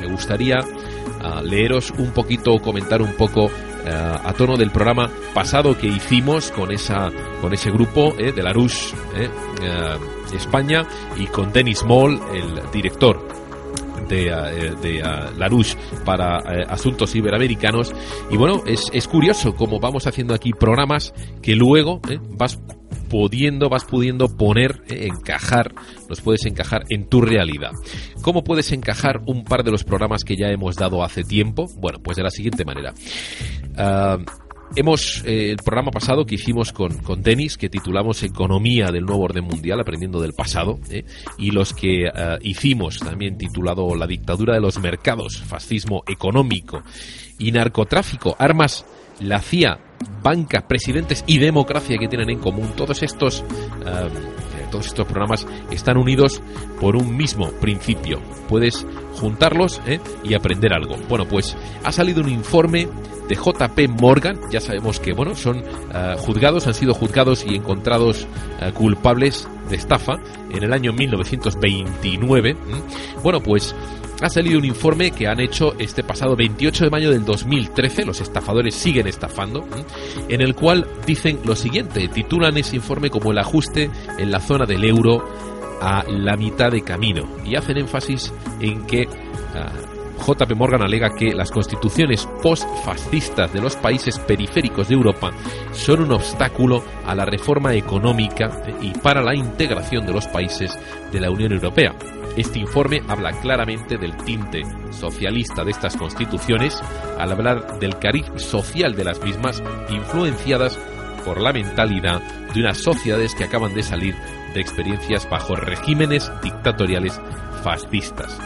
me 0.00 0.06
gustaría 0.06 0.58
ah, 1.22 1.40
leeros 1.42 1.92
un 1.96 2.12
poquito, 2.12 2.58
comentar 2.60 3.00
un 3.00 3.12
poco 3.14 3.50
ah, 3.50 3.71
a 3.88 4.32
tono 4.34 4.56
del 4.56 4.70
programa 4.70 5.10
pasado 5.34 5.76
que 5.76 5.86
hicimos 5.86 6.50
con 6.50 6.70
esa 6.72 7.10
con 7.40 7.52
ese 7.52 7.70
grupo 7.70 8.14
eh, 8.18 8.32
de 8.32 8.42
Larouche 8.42 8.94
eh, 9.16 9.28
ah, 9.62 9.98
España 10.34 10.86
y 11.16 11.26
con 11.26 11.52
Dennis 11.52 11.84
Moll, 11.84 12.20
el 12.32 12.70
director 12.72 13.42
de, 14.08 14.28
eh, 14.28 14.74
de 14.80 14.98
eh, 14.98 15.02
Larouche 15.36 15.76
para 16.04 16.38
eh, 16.38 16.64
asuntos 16.68 17.14
iberoamericanos. 17.14 17.92
Y 18.30 18.36
bueno, 18.36 18.62
es, 18.66 18.90
es 18.92 19.08
curioso 19.08 19.54
como 19.54 19.80
vamos 19.80 20.06
haciendo 20.06 20.34
aquí 20.34 20.52
programas 20.52 21.12
que 21.42 21.54
luego 21.54 22.00
eh, 22.08 22.18
vas 22.30 22.58
pudiendo, 23.12 23.68
vas 23.68 23.84
pudiendo 23.84 24.38
poner, 24.38 24.82
eh, 24.88 25.06
encajar, 25.06 25.74
los 26.08 26.22
puedes 26.22 26.46
encajar 26.46 26.84
en 26.88 27.10
tu 27.10 27.20
realidad. 27.20 27.72
¿Cómo 28.22 28.42
puedes 28.42 28.72
encajar 28.72 29.20
un 29.26 29.44
par 29.44 29.64
de 29.64 29.70
los 29.70 29.84
programas 29.84 30.24
que 30.24 30.34
ya 30.34 30.48
hemos 30.48 30.76
dado 30.76 31.04
hace 31.04 31.22
tiempo? 31.22 31.66
Bueno, 31.76 31.98
pues 32.02 32.16
de 32.16 32.22
la 32.22 32.30
siguiente 32.30 32.64
manera. 32.64 32.94
Ah, 33.76 34.16
Hemos, 34.74 35.22
eh, 35.26 35.50
el 35.50 35.58
programa 35.58 35.90
pasado 35.90 36.24
que 36.24 36.36
hicimos 36.36 36.72
con, 36.72 36.96
con 36.98 37.22
Denis, 37.22 37.58
que 37.58 37.68
titulamos 37.68 38.22
Economía 38.22 38.90
del 38.90 39.04
Nuevo 39.04 39.24
Orden 39.24 39.44
Mundial, 39.44 39.78
aprendiendo 39.78 40.18
del 40.18 40.32
pasado, 40.32 40.78
¿eh? 40.88 41.04
y 41.36 41.50
los 41.50 41.74
que 41.74 42.06
eh, 42.06 42.38
hicimos 42.40 42.98
también 42.98 43.36
titulado 43.36 43.94
La 43.94 44.06
dictadura 44.06 44.54
de 44.54 44.62
los 44.62 44.80
mercados, 44.80 45.42
fascismo 45.42 46.04
económico 46.06 46.82
y 47.38 47.52
narcotráfico, 47.52 48.34
armas, 48.38 48.86
la 49.22 49.40
CIA, 49.40 49.78
banca, 50.22 50.66
presidentes 50.66 51.24
y 51.26 51.38
democracia 51.38 51.98
que 51.98 52.08
tienen 52.08 52.30
en 52.30 52.38
común, 52.38 52.72
todos 52.76 53.02
estos, 53.02 53.40
eh, 53.40 54.66
todos 54.70 54.86
estos 54.86 55.06
programas 55.06 55.46
están 55.70 55.96
unidos 55.96 56.42
por 56.80 56.96
un 56.96 57.16
mismo 57.16 57.50
principio. 57.52 58.20
Puedes 58.48 58.86
juntarlos 59.14 59.80
¿eh? 59.86 60.00
y 60.24 60.34
aprender 60.34 60.72
algo. 60.72 60.96
Bueno, 61.08 61.26
pues 61.26 61.56
ha 61.84 61.92
salido 61.92 62.22
un 62.22 62.28
informe 62.28 62.88
de 63.28 63.36
JP 63.36 64.00
Morgan, 64.00 64.38
ya 64.50 64.60
sabemos 64.60 64.98
que 64.98 65.12
bueno, 65.12 65.34
son 65.34 65.58
uh, 65.58 66.18
juzgados, 66.18 66.66
han 66.66 66.74
sido 66.74 66.92
juzgados 66.92 67.44
y 67.46 67.54
encontrados 67.54 68.26
uh, 68.60 68.72
culpables 68.74 69.48
de 69.70 69.76
estafa 69.76 70.18
en 70.50 70.62
el 70.62 70.72
año 70.72 70.92
1929. 70.92 72.54
¿Mm? 72.54 73.22
Bueno, 73.22 73.40
pues 73.40 73.74
ha 74.24 74.30
salido 74.30 74.58
un 74.58 74.64
informe 74.64 75.10
que 75.10 75.26
han 75.26 75.40
hecho 75.40 75.74
este 75.78 76.02
pasado 76.02 76.36
28 76.36 76.84
de 76.84 76.90
mayo 76.90 77.10
del 77.10 77.24
2013, 77.24 78.04
los 78.04 78.20
estafadores 78.20 78.74
siguen 78.74 79.06
estafando, 79.06 79.66
en 80.28 80.40
el 80.40 80.54
cual 80.54 80.86
dicen 81.06 81.40
lo 81.44 81.56
siguiente, 81.56 82.08
titulan 82.08 82.56
ese 82.56 82.76
informe 82.76 83.10
como 83.10 83.32
el 83.32 83.38
ajuste 83.38 83.90
en 84.18 84.30
la 84.30 84.40
zona 84.40 84.64
del 84.66 84.84
euro 84.84 85.24
a 85.80 86.04
la 86.08 86.36
mitad 86.36 86.70
de 86.70 86.82
camino. 86.82 87.28
Y 87.44 87.56
hacen 87.56 87.78
énfasis 87.78 88.32
en 88.60 88.86
que 88.86 89.06
uh, 89.08 89.92
JP 90.22 90.54
Morgan 90.54 90.82
alega 90.82 91.14
que 91.14 91.34
las 91.34 91.50
constituciones 91.50 92.28
post-fascistas 92.42 93.52
de 93.52 93.60
los 93.60 93.74
países 93.76 94.18
periféricos 94.20 94.88
de 94.88 94.94
Europa 94.94 95.32
son 95.72 96.02
un 96.02 96.12
obstáculo 96.12 96.84
a 97.04 97.14
la 97.14 97.24
reforma 97.24 97.74
económica 97.74 98.62
y 98.80 98.92
para 98.92 99.20
la 99.20 99.34
integración 99.34 100.06
de 100.06 100.12
los 100.12 100.28
países 100.28 100.78
de 101.10 101.20
la 101.20 101.30
Unión 101.30 101.52
Europea. 101.52 101.94
Este 102.36 102.58
informe 102.58 103.02
habla 103.08 103.32
claramente 103.32 103.98
del 103.98 104.16
tinte 104.16 104.62
socialista 104.90 105.64
de 105.64 105.70
estas 105.70 105.96
constituciones 105.96 106.82
al 107.18 107.32
hablar 107.32 107.78
del 107.78 107.98
cariz 107.98 108.26
social 108.36 108.94
de 108.94 109.04
las 109.04 109.22
mismas 109.22 109.62
influenciadas 109.90 110.78
por 111.24 111.40
la 111.40 111.52
mentalidad 111.52 112.22
de 112.54 112.60
unas 112.60 112.78
sociedades 112.78 113.34
que 113.34 113.44
acaban 113.44 113.74
de 113.74 113.82
salir 113.82 114.14
de 114.54 114.60
experiencias 114.60 115.28
bajo 115.28 115.56
regímenes 115.56 116.30
dictatoriales 116.42 117.20
fascistas. 117.62 118.38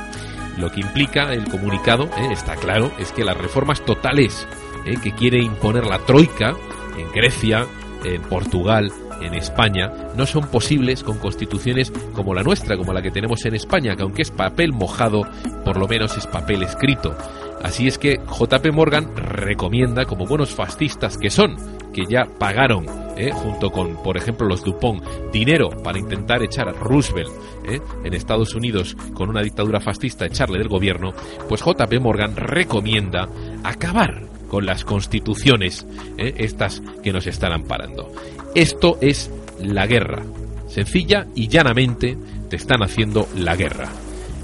Lo 0.59 0.71
que 0.71 0.81
implica 0.81 1.33
el 1.33 1.49
comunicado, 1.49 2.05
eh, 2.17 2.29
está 2.33 2.57
claro, 2.57 2.91
es 2.99 3.13
que 3.13 3.25
las 3.25 3.37
reformas 3.37 3.85
totales 3.85 4.49
eh, 4.85 4.97
que 5.03 5.13
quiere 5.13 5.39
imponer 5.43 5.85
la 5.85 5.99
Troika 5.99 6.55
en 6.97 7.11
Grecia, 7.13 7.67
en 8.05 8.23
Portugal, 8.23 8.91
en 9.21 9.35
España 9.35 9.93
no 10.17 10.27
son 10.27 10.49
posibles 10.49 11.03
con 11.03 11.19
constituciones 11.19 11.93
como 12.13 12.35
la 12.35 12.43
nuestra, 12.43 12.77
como 12.77 12.93
la 12.93 13.03
que 13.03 13.11
tenemos 13.11 13.45
en 13.45 13.55
España, 13.55 13.97
que 13.97 14.03
aunque 14.03 14.23
es 14.23 14.31
papel 14.31 14.73
mojado, 14.73 15.23
por 15.65 15.79
lo 15.79 15.89
menos 15.89 16.17
es 16.17 16.27
papel 16.27 16.63
escrito. 16.63 17.17
Así 17.63 17.89
es 17.89 17.99
que 17.99 18.19
JP 18.19 18.73
Morgan 18.73 19.17
recomienda, 19.17 20.05
como 20.05 20.27
buenos 20.27 20.55
fascistas 20.55 21.17
que 21.17 21.31
son, 21.31 21.57
que 21.93 22.05
ya 22.07 22.27
pagaron, 22.39 22.87
¿eh? 23.17 23.33
junto 23.33 23.71
con, 23.71 24.03
por 24.03 24.17
ejemplo, 24.17 24.47
los 24.47 24.63
Dupont, 24.63 25.03
dinero 25.33 25.71
para 25.83 25.99
intentar 25.99 26.43
echar 26.43 26.69
a 26.69 26.73
Roosevelt 26.73 27.33
¿eh? 27.67 27.81
en 28.05 28.15
Estados 28.15 28.55
Unidos 28.55 28.97
con 29.15 29.31
una 29.31 29.43
dictadura 29.43 29.81
fascista, 29.81 30.27
echarle 30.27 30.59
del 30.59 30.69
gobierno, 30.69 31.15
pues 31.49 31.63
JP 31.65 32.01
Morgan 32.01 32.37
recomienda 32.37 33.29
acabar 33.65 34.27
con 34.49 34.67
las 34.67 34.85
constituciones, 34.85 35.87
¿eh? 36.19 36.35
estas 36.37 36.83
que 37.03 37.13
nos 37.13 37.27
están 37.27 37.53
amparando. 37.53 38.13
Esto 38.57 38.97
es 39.03 39.31
la 39.61 39.87
guerra. 39.87 40.25
Sencilla 40.67 41.27
y 41.35 41.49
llanamente 41.49 42.17
te 42.49 42.57
están 42.57 42.83
haciendo 42.83 43.29
la 43.37 43.55
guerra. 43.55 43.93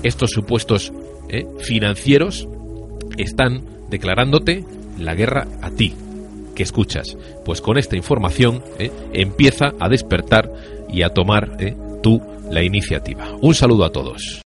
Estos 0.03 0.33
supuestos 0.33 0.93
¿eh? 1.31 1.47
financieros 1.61 2.47
están 3.17 3.65
declarándote 3.89 4.67
la 4.99 5.15
guerra 5.15 5.49
a 5.63 5.71
ti, 5.71 5.95
que 6.55 6.63
escuchas. 6.63 7.17
Pues 7.47 7.63
con 7.63 7.79
esta 7.79 7.97
información 7.97 8.63
¿eh? 8.79 8.91
empieza 9.15 9.73
a 9.81 9.89
despertar 9.89 10.53
y 10.93 11.05
a 11.05 11.09
tomar 11.09 11.57
¿eh? 11.59 11.75
tú 12.03 12.21
la 12.51 12.63
iniciativa. 12.63 13.31
Un 13.41 13.55
saludo 13.55 13.87
a 13.87 13.93
todos. 13.93 14.41